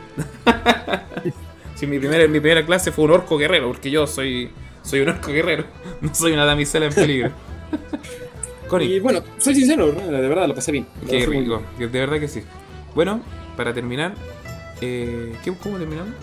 sí, 1.75 1.87
mi 1.87 1.99
primera, 1.99 2.25
mi 2.27 2.39
primera 2.39 2.65
clase 2.65 2.91
fue 2.91 3.05
un 3.05 3.11
orco 3.11 3.37
guerrero, 3.37 3.67
porque 3.67 3.91
yo 3.91 4.07
soy, 4.07 4.49
soy 4.81 5.01
un 5.01 5.09
orco 5.09 5.31
guerrero, 5.31 5.65
no 6.01 6.13
soy 6.15 6.31
una 6.33 6.45
damisela 6.45 6.85
en 6.87 6.93
peligro. 6.93 7.31
Y 8.79 9.01
bueno, 9.01 9.21
soy 9.37 9.53
sincero, 9.53 9.91
¿no? 9.91 9.99
de 10.09 10.29
verdad 10.29 10.47
lo 10.47 10.55
pasé 10.55 10.71
bien. 10.71 10.87
Qué 11.01 11.17
pasé 11.17 11.25
rico, 11.25 11.61
de 11.77 11.87
verdad 11.87 12.21
que 12.21 12.29
sí. 12.29 12.41
Bueno, 12.95 13.21
para 13.57 13.73
terminar, 13.73 14.13
eh, 14.79 15.33
¿qué- 15.43 15.53
¿cómo 15.61 15.77
terminamos? 15.77 16.13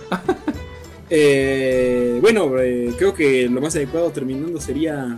Eh, 1.11 2.19
bueno, 2.21 2.59
eh, 2.59 2.93
creo 2.99 3.15
que 3.15 3.49
lo 3.49 3.61
más 3.61 3.75
adecuado 3.77 4.11
terminando 4.11 4.61
sería. 4.61 5.17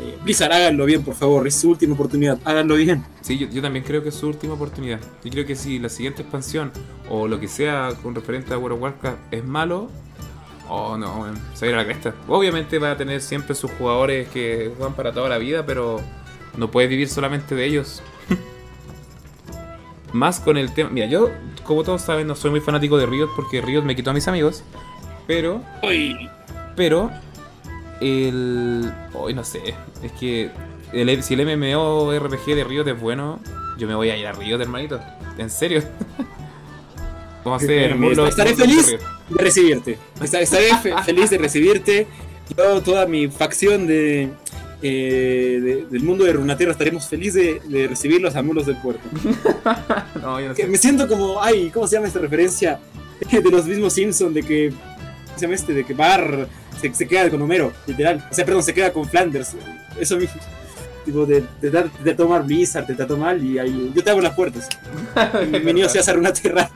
eh, 0.00 0.18
Blizzard, 0.22 0.52
háganlo 0.52 0.84
bien, 0.84 1.02
por 1.02 1.14
favor. 1.14 1.46
Es 1.46 1.56
su 1.56 1.70
última 1.70 1.94
oportunidad. 1.94 2.38
Háganlo 2.44 2.76
bien. 2.76 3.04
Sí, 3.20 3.38
yo, 3.38 3.62
también 3.62 3.84
creo 3.84 4.02
que 4.02 4.10
es 4.10 4.14
su 4.14 4.28
última 4.28 4.54
oportunidad. 4.54 5.00
Yo 5.24 5.30
creo 5.30 5.46
que 5.46 5.56
si 5.56 5.78
la 5.78 5.88
siguiente 5.88 6.22
expansión 6.22 6.72
o 7.08 7.26
lo 7.26 7.40
que 7.40 7.48
sea 7.48 7.90
con 8.02 8.14
referente 8.14 8.54
a 8.54 8.58
World 8.58 8.76
of 8.76 8.82
Warcraft 8.82 9.18
es 9.32 9.44
malo, 9.44 9.88
oh 10.68 10.96
no, 10.96 11.26
se 11.54 11.66
va 11.66 11.68
a 11.68 11.70
ir 11.70 11.74
a 11.74 11.78
la 11.78 11.84
cresta. 11.84 12.14
Obviamente 12.28 12.78
va 12.78 12.92
a 12.92 12.96
tener 12.96 13.20
siempre 13.20 13.54
sus 13.54 13.70
jugadores 13.72 14.28
que 14.28 14.72
juegan 14.76 14.94
para 14.94 15.12
toda 15.12 15.28
la 15.28 15.38
vida, 15.38 15.64
pero 15.66 16.00
no 16.56 16.70
puedes 16.70 16.90
vivir 16.90 17.08
solamente 17.08 17.54
de 17.54 17.64
ellos. 17.64 18.02
Más 20.12 20.38
con 20.38 20.56
el 20.56 20.72
tema. 20.72 20.90
Mira, 20.90 21.06
yo, 21.06 21.30
como 21.64 21.82
todos 21.82 22.02
saben, 22.02 22.26
no 22.26 22.34
soy 22.36 22.50
muy 22.50 22.60
fanático 22.60 22.96
de 22.98 23.06
Riot 23.06 23.30
porque 23.34 23.60
Riot 23.60 23.82
me 23.82 23.96
quitó 23.96 24.10
a 24.10 24.12
mis 24.12 24.28
amigos. 24.28 24.62
Pero 25.26 25.60
Uy, 25.82 26.28
pero 26.76 27.10
el. 28.00 28.92
Hoy 29.14 29.34
no 29.34 29.44
sé. 29.44 29.74
Es 30.02 30.12
que 30.12 30.50
el- 30.92 31.22
si 31.22 31.34
el 31.34 31.40
MMORPG 31.56 32.54
de 32.54 32.64
Riot 32.64 32.86
es 32.88 33.00
bueno, 33.00 33.40
yo 33.78 33.86
me 33.86 33.94
voy 33.94 34.10
a 34.10 34.16
ir 34.16 34.26
a 34.26 34.32
Riot, 34.32 34.60
hermanito. 34.60 35.00
En 35.38 35.50
serio. 35.50 35.82
Vamos 37.44 37.62
a 37.62 37.64
hacer. 37.64 37.96
Estaré 38.28 38.50
de 38.50 38.56
feliz 38.56 38.86
de 38.90 38.98
recibirte. 39.42 39.98
Esta- 40.22 40.40
Estaré 40.40 40.74
fe- 40.78 40.94
feliz 41.04 41.30
de 41.30 41.38
recibirte. 41.38 42.06
Yo, 42.56 42.82
toda 42.82 43.06
mi 43.06 43.28
facción 43.28 43.86
de, 43.86 44.30
eh, 44.86 45.60
de- 45.62 45.86
del 45.90 46.02
mundo 46.02 46.24
de 46.24 46.34
Runaterra, 46.34 46.72
estaremos 46.72 47.08
felices 47.08 47.60
de, 47.66 47.78
de 47.78 47.88
recibirlos 47.88 48.36
a 48.36 48.42
mulos 48.42 48.66
del 48.66 48.76
puerto. 48.76 49.02
No, 50.20 50.40
yo 50.40 50.48
no 50.48 50.54
Que 50.54 50.62
sé. 50.62 50.68
me 50.68 50.76
siento 50.78 51.08
como, 51.08 51.42
ay, 51.42 51.70
¿cómo 51.72 51.86
se 51.86 51.96
llama 51.96 52.06
esta 52.08 52.18
referencia? 52.20 52.78
De 53.30 53.50
los 53.50 53.66
mismos 53.66 53.92
Simpsons, 53.94 54.34
de 54.34 54.42
que. 54.42 54.70
¿Cómo 54.70 55.38
se 55.38 55.42
llama 55.42 55.54
este? 55.54 55.72
De 55.72 55.84
que 55.84 55.94
Bar 55.94 56.46
se, 56.80 56.92
se 56.94 57.06
queda 57.08 57.30
con 57.30 57.40
Homero, 57.42 57.72
literal. 57.86 58.26
O 58.30 58.34
sea, 58.34 58.44
perdón, 58.44 58.62
se 58.62 58.74
queda 58.74 58.92
con 58.92 59.08
Flanders. 59.08 59.54
Eso 59.98 60.16
mismo. 60.16 60.40
Tipo, 61.04 61.24
de, 61.26 61.44
de, 61.60 61.70
dar- 61.70 61.90
de 61.92 62.14
tomar 62.14 62.44
Blizzard, 62.44 62.86
te 62.86 62.94
trato 62.94 63.16
mal 63.16 63.42
y 63.44 63.58
ahí. 63.58 63.92
Yo 63.94 64.02
te 64.04 64.10
abro 64.10 64.22
las 64.22 64.34
puertas. 64.34 64.68
Bienvenido 65.50 65.88
seas 65.88 66.08
a 66.08 66.12
Runaterra. 66.14 66.70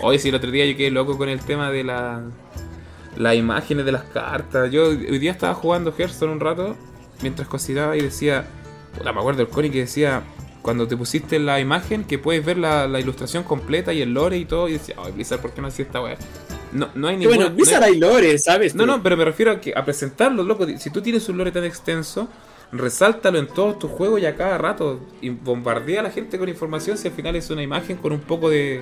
Hoy 0.00 0.18
sí, 0.18 0.28
el 0.28 0.34
otro 0.34 0.50
día 0.50 0.66
yo 0.66 0.76
quedé 0.76 0.90
loco 0.90 1.16
con 1.16 1.28
el 1.28 1.40
tema 1.40 1.70
de 1.70 1.84
la, 1.84 2.22
las 3.16 3.34
imágenes 3.36 3.84
de 3.84 3.92
las 3.92 4.04
cartas. 4.04 4.70
Yo 4.70 4.88
hoy 4.88 5.18
día 5.18 5.32
estaba 5.32 5.54
jugando 5.54 5.92
Hearthstone 5.96 6.32
un 6.32 6.40
rato 6.40 6.76
mientras 7.22 7.48
cocinaba 7.48 7.96
y 7.96 8.00
decía, 8.02 8.44
puta, 8.96 9.12
me 9.12 9.20
acuerdo 9.20 9.42
el 9.42 9.48
Connie 9.48 9.70
que 9.70 9.80
decía, 9.80 10.22
cuando 10.62 10.88
te 10.88 10.96
pusiste 10.96 11.38
la 11.38 11.60
imagen 11.60 12.04
que 12.04 12.18
puedes 12.18 12.44
ver 12.44 12.58
la, 12.58 12.86
la 12.88 12.98
ilustración 13.00 13.44
completa 13.44 13.92
y 13.92 14.00
el 14.02 14.12
lore 14.14 14.38
y 14.38 14.44
todo, 14.44 14.68
y 14.68 14.72
decía, 14.74 14.96
ay 14.98 15.12
Blizzard, 15.12 15.40
¿por 15.40 15.52
qué 15.52 15.60
no 15.60 15.68
hacía 15.68 15.84
esta 15.84 16.00
weá? 16.02 16.16
No, 16.72 16.88
no 16.94 17.06
hay 17.08 17.14
Que 17.16 17.20
ninguna... 17.20 17.36
bueno, 17.36 17.50
no 17.50 17.56
Blizzard 17.56 17.82
hay- 17.84 17.92
hay 17.94 17.98
lore, 18.00 18.38
¿sabes? 18.38 18.74
no, 18.74 18.84
no, 18.86 19.02
pero 19.02 19.16
me 19.16 19.24
refiero 19.24 19.52
a, 19.52 19.60
que, 19.60 19.72
a 19.76 19.84
presentarlo, 19.84 20.42
loco. 20.42 20.66
Si 20.78 20.90
tú 20.90 21.00
tienes 21.02 21.28
un 21.28 21.38
lore 21.38 21.52
tan 21.52 21.64
extenso, 21.64 22.28
resáltalo 22.72 23.38
en 23.38 23.46
todos 23.46 23.78
tus 23.78 23.90
juegos 23.92 24.20
y 24.20 24.26
a 24.26 24.34
cada 24.34 24.58
rato. 24.58 24.98
Y 25.20 25.28
bombardea 25.30 26.00
a 26.00 26.02
la 26.02 26.10
gente 26.10 26.36
con 26.38 26.48
información 26.48 26.98
si 26.98 27.06
al 27.06 27.14
final 27.14 27.36
es 27.36 27.48
una 27.50 27.62
imagen 27.62 27.96
con 27.98 28.12
un 28.12 28.20
poco 28.20 28.50
de 28.50 28.80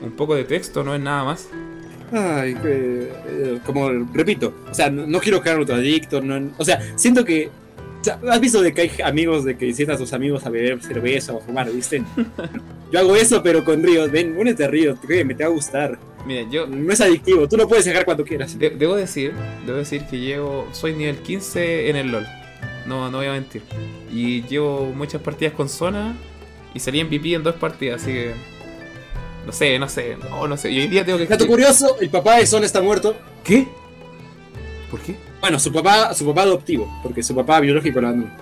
un 0.00 0.12
poco 0.12 0.34
de 0.36 0.44
texto, 0.44 0.84
no 0.84 0.94
es 0.94 1.00
nada 1.00 1.24
más. 1.24 1.48
Ay, 2.12 2.54
que, 2.54 3.08
eh, 3.26 3.58
como 3.64 3.88
repito, 4.12 4.54
o 4.70 4.74
sea, 4.74 4.90
no, 4.90 5.06
no 5.06 5.18
quiero 5.20 5.40
crear 5.40 5.58
otro 5.58 5.74
adicto, 5.76 6.20
no, 6.20 6.50
o 6.58 6.64
sea, 6.64 6.80
siento 6.96 7.24
que, 7.24 7.48
o 8.00 8.04
sea, 8.04 8.18
has 8.30 8.40
visto 8.40 8.60
de 8.60 8.74
que 8.74 8.82
hay 8.82 8.90
amigos 9.04 9.44
de 9.44 9.56
que 9.56 9.72
sientas 9.72 9.96
a 9.96 9.98
tus 9.98 10.12
amigos 10.12 10.44
a 10.44 10.50
beber 10.50 10.82
cerveza 10.82 11.32
o 11.32 11.38
a 11.38 11.40
fumar, 11.40 11.70
¿viste? 11.72 12.02
Yo 12.92 12.98
hago 12.98 13.16
eso, 13.16 13.42
pero 13.42 13.64
con 13.64 13.82
Ríos, 13.82 14.10
ven, 14.10 14.36
únete 14.36 14.64
a 14.64 14.68
Ríos, 14.68 14.98
créeme, 15.00 15.34
te 15.34 15.44
va 15.44 15.50
a 15.50 15.52
gustar. 15.52 15.98
Mira, 16.26 16.42
yo 16.50 16.66
No 16.68 16.92
es 16.92 17.00
adictivo, 17.00 17.48
tú 17.48 17.56
lo 17.56 17.66
puedes 17.66 17.84
dejar 17.84 18.04
cuando 18.04 18.24
quieras. 18.24 18.56
de- 18.58 18.70
debo 18.70 18.94
decir, 18.94 19.32
debo 19.66 19.78
decir 19.78 20.02
que 20.08 20.20
llevo 20.20 20.68
soy 20.72 20.92
nivel 20.92 21.16
15 21.16 21.88
en 21.90 21.96
el 21.96 22.12
LoL. 22.12 22.26
No, 22.86 23.10
no 23.10 23.18
voy 23.18 23.26
a 23.26 23.32
mentir. 23.32 23.62
Y 24.12 24.42
llevo 24.42 24.92
muchas 24.94 25.20
partidas 25.22 25.54
con 25.54 25.68
zona 25.68 26.14
y 26.74 26.78
salí 26.80 27.00
en 27.00 27.08
PP 27.08 27.34
en 27.34 27.42
dos 27.42 27.54
partidas, 27.56 28.02
así 28.02 28.12
que 28.12 28.32
no 29.46 29.52
sé, 29.52 29.78
no 29.78 29.88
sé, 29.88 30.16
no, 30.16 30.46
no 30.46 30.56
sé. 30.56 30.70
Y 30.70 30.80
hoy 30.80 30.86
día 30.88 31.04
tengo 31.04 31.18
que 31.18 31.26
Dato 31.26 31.46
curioso, 31.46 31.96
el 32.00 32.10
papá 32.10 32.36
de 32.36 32.46
Son 32.46 32.62
está 32.64 32.80
muerto. 32.80 33.16
¿Qué? 33.44 33.66
¿Por 34.90 35.00
qué? 35.00 35.16
Bueno, 35.40 35.58
su 35.58 35.72
papá, 35.72 36.14
su 36.14 36.24
papá 36.26 36.42
adoptivo, 36.42 36.88
porque 37.02 37.22
su 37.22 37.34
papá 37.34 37.58
biológico 37.60 38.00
lo 38.00 38.08
abandonó. 38.08 38.32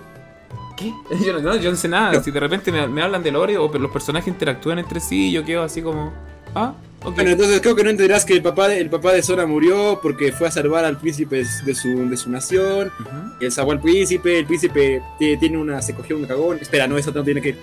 ¿Qué? 0.77 0.93
Yo 1.25 1.33
no, 1.33 1.39
no, 1.39 1.55
yo 1.57 1.69
no 1.71 1.77
sé 1.77 1.87
nada. 1.87 2.21
Si 2.23 2.31
de 2.31 2.39
repente 2.39 2.71
me, 2.71 2.87
me 2.87 3.01
hablan 3.01 3.21
de 3.23 3.31
lore 3.31 3.57
o 3.57 3.67
los 3.71 3.91
personajes 3.91 4.27
interactúan 4.27 4.79
entre 4.79 4.99
sí 4.99 5.29
y 5.29 5.31
yo 5.31 5.43
quedo 5.45 5.63
así 5.63 5.81
como. 5.81 6.11
Ah, 6.55 6.73
ok. 7.03 7.15
Bueno, 7.15 7.29
entonces 7.31 7.61
creo 7.61 7.75
que 7.75 7.83
no 7.83 7.89
entenderás 7.91 8.25
que 8.25 8.33
el 8.33 8.41
papá 8.41 8.67
de, 8.67 8.79
el 8.79 8.89
papá 8.89 9.13
de 9.13 9.21
Sora 9.21 9.45
murió 9.45 9.99
porque 10.01 10.31
fue 10.31 10.47
a 10.47 10.51
salvar 10.51 10.83
al 10.85 10.97
príncipe 10.97 11.43
de 11.65 11.75
su, 11.75 12.09
de 12.09 12.17
su 12.17 12.29
nación. 12.31 12.91
Y 13.39 13.45
él 13.45 13.51
salvó 13.51 13.71
al 13.73 13.79
príncipe, 13.79 14.39
el 14.39 14.45
príncipe 14.45 15.01
ti- 15.19 15.37
tiene 15.37 15.57
una, 15.57 15.81
se 15.81 15.93
cogió 15.93 16.17
un 16.17 16.25
cagón. 16.25 16.57
Espera, 16.59 16.87
no, 16.87 16.97
eso 16.97 17.11
no 17.11 17.23
tiene 17.23 17.41
que. 17.41 17.55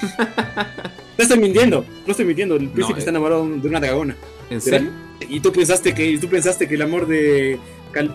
No 1.18 1.22
estoy 1.22 1.38
mintiendo, 1.38 1.84
no 2.04 2.10
estoy 2.10 2.26
mintiendo, 2.26 2.56
el 2.56 2.68
príncipe 2.68 2.98
eh. 2.98 3.00
está 3.00 3.10
enamorado 3.10 3.46
de 3.48 3.68
una 3.68 3.80
cagona. 3.80 4.16
¿En 4.50 4.60
serio? 4.60 4.90
Y 5.28 5.40
tú 5.40 5.52
pensaste 5.52 5.94
que, 5.94 6.18
tú 6.18 6.28
pensaste 6.28 6.68
que 6.68 6.74
el 6.74 6.82
amor 6.82 7.06
de. 7.06 7.58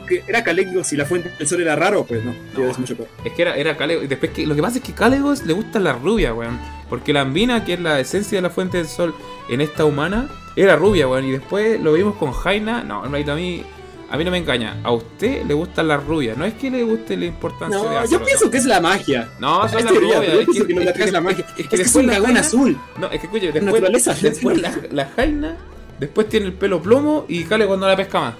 Que 0.07 0.23
era 0.27 0.43
Calegos 0.43 0.93
y 0.93 0.97
la 0.97 1.05
fuente 1.05 1.31
del 1.39 1.47
sol 1.47 1.59
era 1.61 1.75
raro, 1.75 2.05
pues 2.05 2.23
no, 2.23 2.35
No. 2.55 2.69
es 2.69 2.77
mucho 2.77 2.95
peor. 2.95 3.09
Es 3.25 3.33
que 3.33 3.41
era, 3.41 3.55
era 3.55 3.75
Calegos. 3.75 4.03
Y 4.03 4.07
después 4.07 4.31
que. 4.31 4.45
Lo 4.45 4.55
que 4.55 4.61
pasa 4.61 4.77
es 4.77 4.83
que 4.83 4.93
Calegos 4.93 5.43
le 5.45 5.53
gusta 5.53 5.79
la 5.79 5.93
rubia, 5.93 6.33
weón. 6.35 6.59
Porque 6.87 7.13
la 7.13 7.21
ambina, 7.21 7.65
que 7.65 7.73
es 7.73 7.79
la 7.79 7.99
esencia 7.99 8.37
de 8.37 8.43
la 8.43 8.51
fuente 8.51 8.77
del 8.77 8.87
sol 8.87 9.15
en 9.49 9.61
esta 9.61 9.85
humana, 9.85 10.29
era 10.55 10.75
rubia, 10.75 11.07
weón. 11.07 11.25
Y 11.25 11.31
después 11.31 11.81
lo 11.81 11.93
vimos 11.93 12.15
con 12.17 12.31
Jaina. 12.31 12.83
No, 12.83 13.03
hermanito, 13.03 13.31
a 13.31 13.35
mí. 13.35 13.63
A 14.11 14.17
mí 14.17 14.25
no 14.25 14.31
me 14.31 14.37
engaña. 14.39 14.77
A 14.83 14.91
usted 14.91 15.45
le 15.45 15.53
gusta 15.53 15.81
la 15.83 15.95
rubia. 15.97 16.33
No 16.35 16.43
es 16.45 16.53
que 16.55 16.69
le 16.69 16.83
guste 16.83 17.15
la 17.15 17.25
importancia 17.25 17.77
de 17.79 17.83
No, 17.85 17.91
yo 17.93 17.99
hacerlo, 17.99 18.25
pienso 18.25 18.45
no. 18.45 18.51
que 18.51 18.57
es 18.57 18.65
la 18.65 18.81
magia. 18.81 19.29
No, 19.39 19.67
son 19.69 19.79
Es 19.79 19.85
las 19.85 19.93
teoría, 19.93 20.15
rubias. 20.17 20.33
yo 20.33 20.39
es 20.41 20.45
pienso 20.47 20.67
que 20.67 21.05
de 21.05 21.11
la 21.13 21.21
magia. 21.21 21.45
Es 21.47 21.53
que 21.55 21.61
Es 21.61 21.67
que 21.69 21.81
es 21.87 21.95
un 21.95 22.07
dragón 22.07 22.25
Jaina- 22.25 22.39
azul. 22.41 22.77
No, 22.99 23.07
es 23.09 23.19
que 23.21 23.25
escuche, 23.27 23.51
después, 23.53 24.61
la, 24.61 24.77
la 24.91 25.05
Jaina, 25.15 25.57
después 25.99 26.27
tiene 26.27 26.47
el 26.47 26.53
pelo 26.53 26.81
plomo 26.81 27.25
y 27.29 27.45
Cale 27.45 27.65
cuando 27.65 27.87
la 27.87 27.95
pesca 27.95 28.19
más. 28.19 28.33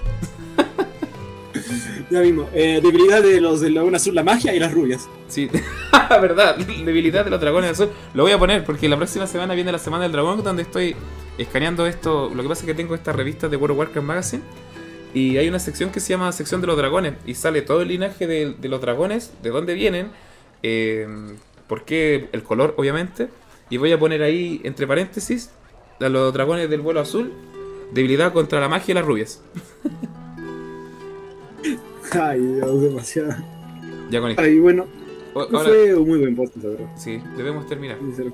Ya 2.10 2.19
mismo. 2.19 2.49
Eh, 2.53 2.81
debilidad 2.84 3.22
de 3.23 3.39
los 3.39 3.61
del 3.61 3.73
dragón 3.76 3.95
azul, 3.95 4.14
la 4.14 4.23
magia 4.23 4.53
y 4.53 4.60
las 4.60 4.73
rubias. 4.73 5.07
Sí, 5.30 5.49
verdad, 6.10 6.57
debilidad 6.57 7.23
de 7.23 7.31
los 7.31 7.39
dragones 7.39 7.72
azul. 7.72 7.89
Lo 8.14 8.23
voy 8.23 8.34
a 8.34 8.38
poner 8.38 8.65
porque 8.65 8.89
la 8.89 8.98
próxima 8.98 9.26
semana 9.27 9.53
viene 9.53 9.72
la 9.72 9.80
semana 9.80 10.03
del 10.03 10.11
dragón 10.11 10.43
donde 10.43 10.64
estoy 10.64 10.95
escaneando 11.38 11.85
esto. 11.88 12.30
Lo 12.35 12.43
que 12.43 12.49
pasa 12.49 12.61
es 12.64 12.65
que 12.68 12.73
tengo 12.73 12.95
estas 12.95 13.15
revistas 13.15 13.49
de 13.49 13.56
World 13.56 13.72
of 13.72 13.77
Warcraft 13.80 14.06
Magazine 14.07 14.43
y 15.13 15.38
hay 15.38 15.47
una 15.49 15.59
sección 15.59 15.91
que 15.91 15.99
se 15.99 16.09
llama 16.09 16.31
sección 16.31 16.61
de 16.61 16.67
los 16.67 16.77
dragones 16.77 17.13
y 17.25 17.35
sale 17.35 17.61
todo 17.61 17.81
el 17.81 17.89
linaje 17.89 18.27
de, 18.27 18.53
de 18.53 18.69
los 18.69 18.81
dragones, 18.81 19.33
de 19.43 19.49
dónde 19.49 19.73
vienen, 19.73 20.09
eh, 20.63 21.07
por 21.67 21.83
qué 21.85 22.29
el 22.31 22.43
color, 22.43 22.73
obviamente. 22.77 23.29
Y 23.69 23.77
voy 23.77 23.91
a 23.91 23.99
poner 23.99 24.21
ahí 24.21 24.61
entre 24.63 24.88
paréntesis 24.88 25.51
a 25.99 26.09
los 26.09 26.33
dragones 26.33 26.69
del 26.69 26.81
vuelo 26.81 26.99
azul, 26.99 27.31
debilidad 27.93 28.33
contra 28.33 28.59
la 28.59 28.67
magia 28.69 28.91
y 28.91 28.95
las 28.95 29.05
rubias. 29.05 29.41
Ay, 32.13 32.39
Dios, 32.41 32.81
demasiado. 32.81 33.33
Ya 34.09 34.19
con 34.19 34.31
esto. 34.31 34.41
Ay, 34.41 34.59
bueno, 34.59 34.85
O- 35.33 35.47
no 35.49 35.59
Ahora, 35.59 35.69
fue 35.69 35.95
un 35.95 36.09
muy 36.09 36.19
buen 36.19 36.35
podcast, 36.35 36.57
la 36.63 36.69
verdad. 36.71 36.88
sí, 36.97 37.21
debemos 37.38 37.65
terminar. 37.67 37.97
Sincero. 37.99 38.33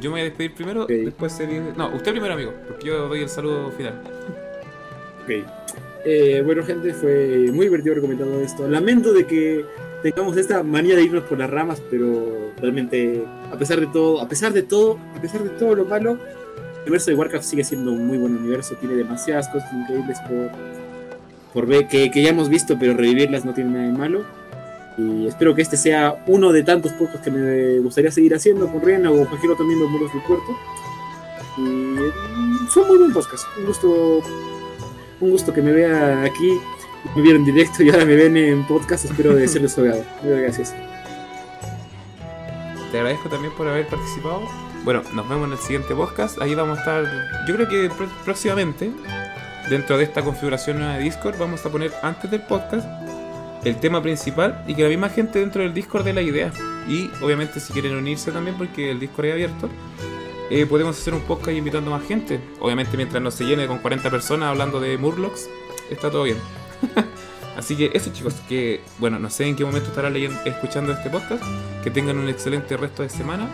Yo 0.00 0.08
me 0.08 0.14
voy 0.14 0.20
a 0.20 0.24
despedir 0.24 0.54
primero, 0.54 0.84
Ok. 0.84 0.88
después 0.88 1.32
se 1.34 1.46
dice- 1.46 1.74
No, 1.76 1.88
usted 1.94 2.12
primero, 2.12 2.32
amigo, 2.32 2.54
porque 2.66 2.86
yo 2.86 3.08
doy 3.08 3.20
el 3.20 3.28
saludo 3.28 3.70
final. 3.72 4.00
Ok. 5.24 5.44
Eh, 6.04 6.42
bueno, 6.44 6.64
gente, 6.64 6.94
fue 6.94 7.50
muy 7.52 7.66
divertido 7.66 7.94
recomendando 7.94 8.40
esto. 8.40 8.68
Lamento 8.68 9.12
de 9.12 9.26
que 9.26 9.64
tengamos 10.02 10.36
esta 10.36 10.62
manía 10.62 10.96
de 10.96 11.02
irnos 11.02 11.24
por 11.24 11.38
las 11.38 11.50
ramas, 11.50 11.82
pero 11.90 12.52
realmente, 12.60 13.24
a 13.52 13.58
pesar 13.58 13.80
de 13.80 13.86
todo, 13.86 14.20
a 14.20 14.28
pesar 14.28 14.52
de 14.52 14.62
todo, 14.62 14.98
a 15.16 15.20
pesar 15.20 15.42
de 15.42 15.50
todo 15.50 15.74
lo 15.74 15.84
malo, 15.84 16.12
el 16.12 16.82
universo 16.82 17.10
de 17.10 17.16
Warcraft 17.16 17.44
sigue 17.44 17.64
siendo 17.64 17.92
un 17.92 18.06
muy 18.06 18.18
buen 18.18 18.36
universo. 18.36 18.74
Tiene 18.76 18.94
demasiadas 18.94 19.48
cosas 19.48 19.70
increíbles 19.72 20.18
por, 20.20 20.50
por 21.52 21.66
ver 21.66 21.86
que, 21.86 22.10
ya 22.10 22.30
hemos 22.30 22.48
visto, 22.48 22.78
pero 22.78 22.94
revivirlas 22.94 23.44
no 23.44 23.52
tiene 23.52 23.70
nada 23.70 23.86
de 23.86 23.92
malo. 23.92 24.24
Y 24.96 25.26
espero 25.26 25.54
que 25.54 25.62
este 25.62 25.76
sea 25.76 26.22
uno 26.26 26.52
de 26.52 26.62
tantos 26.62 26.92
podcasts 26.92 27.22
que 27.22 27.30
me 27.30 27.78
gustaría 27.78 28.10
seguir 28.10 28.34
haciendo 28.34 28.66
con 28.68 28.82
Rihanna 28.82 29.10
o 29.10 29.26
cualquier 29.26 29.52
otro 29.52 29.64
miembro 29.64 29.86
de 29.86 29.92
Muros 29.92 30.12
del 30.12 30.22
Puerto. 30.22 30.58
Y 31.58 31.60
mm, 31.60 32.68
fue 32.68 32.82
un 32.82 32.88
muy 32.88 32.98
buen 32.98 33.12
podcast. 33.12 33.44
Un 33.58 33.66
gusto 33.66 34.20
un 35.20 35.30
gusto 35.30 35.52
que 35.52 35.62
me 35.62 35.72
vea 35.72 36.22
aquí. 36.22 36.58
Me 37.16 37.22
vieron 37.22 37.40
en 37.48 37.54
directo 37.54 37.82
y 37.82 37.90
ahora 37.90 38.04
me 38.04 38.14
ven 38.14 38.36
en 38.36 38.66
podcast. 38.66 39.04
Espero 39.06 39.34
de 39.34 39.48
serles. 39.48 39.76
Muchas 39.78 40.04
gracias. 40.24 40.74
Te 42.92 42.98
agradezco 42.98 43.28
también 43.28 43.52
por 43.54 43.68
haber 43.68 43.86
participado. 43.86 44.42
Bueno, 44.84 45.02
nos 45.14 45.28
vemos 45.28 45.46
en 45.46 45.52
el 45.52 45.58
siguiente 45.58 45.94
podcast. 45.94 46.40
Ahí 46.40 46.54
vamos 46.54 46.78
a 46.78 46.80
estar, 46.80 47.04
yo 47.46 47.54
creo 47.54 47.68
que 47.68 47.90
pr- 47.90 48.08
próximamente, 48.24 48.90
dentro 49.68 49.96
de 49.98 50.04
esta 50.04 50.22
configuración 50.22 50.78
nueva 50.78 50.94
de 50.94 51.04
Discord, 51.04 51.38
vamos 51.38 51.64
a 51.64 51.70
poner 51.70 51.92
antes 52.02 52.30
del 52.30 52.40
podcast 52.42 52.86
el 53.62 53.76
tema 53.76 54.02
principal 54.02 54.64
y 54.66 54.74
que 54.74 54.82
la 54.82 54.88
misma 54.88 55.10
gente 55.10 55.38
dentro 55.38 55.62
del 55.62 55.72
Discord 55.74 56.04
dé 56.04 56.12
la 56.14 56.22
idea. 56.22 56.50
Y 56.88 57.10
obviamente 57.22 57.60
si 57.60 57.72
quieren 57.72 57.94
unirse 57.94 58.32
también, 58.32 58.56
porque 58.56 58.90
el 58.90 58.98
Discord 58.98 59.26
es 59.26 59.32
abierto, 59.34 59.68
eh, 60.50 60.66
podemos 60.66 60.98
hacer 60.98 61.14
un 61.14 61.20
podcast 61.22 61.56
invitando 61.56 61.90
más 61.90 62.06
gente. 62.06 62.40
Obviamente 62.60 62.96
mientras 62.96 63.22
no 63.22 63.30
se 63.30 63.44
llene 63.44 63.66
con 63.66 63.78
40 63.78 64.10
personas 64.10 64.50
hablando 64.50 64.80
de 64.80 64.98
Murlocs, 64.98 65.48
está 65.90 66.10
todo 66.10 66.24
bien. 66.24 66.38
Así 67.56 67.76
que 67.76 67.90
eso 67.94 68.10
chicos, 68.12 68.34
que 68.48 68.80
bueno, 68.98 69.18
no 69.18 69.28
sé 69.30 69.46
en 69.46 69.54
qué 69.54 69.64
momento 69.64 69.88
estarán 69.88 70.16
escuchando 70.16 70.92
este 70.92 71.10
podcast. 71.10 71.42
Que 71.84 71.90
tengan 71.90 72.18
un 72.18 72.28
excelente 72.28 72.76
resto 72.76 73.02
de 73.02 73.08
semana. 73.08 73.48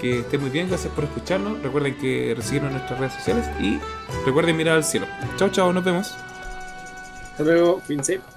Que 0.00 0.20
estén 0.20 0.40
muy 0.40 0.50
bien, 0.50 0.68
gracias 0.68 0.92
por 0.92 1.04
escucharnos. 1.04 1.62
Recuerden 1.62 1.96
que 1.96 2.36
seguirnos 2.40 2.72
en 2.72 2.78
nuestras 2.78 2.98
redes 2.98 3.14
sociales 3.14 3.46
y 3.60 3.78
recuerden 4.26 4.56
mirar 4.56 4.76
al 4.76 4.84
cielo. 4.84 5.06
Chao, 5.36 5.48
chao, 5.50 5.72
nos 5.72 5.84
vemos. 5.84 6.14
Hasta 7.30 7.44
luego. 7.44 7.80
Cuídense. 7.86 8.33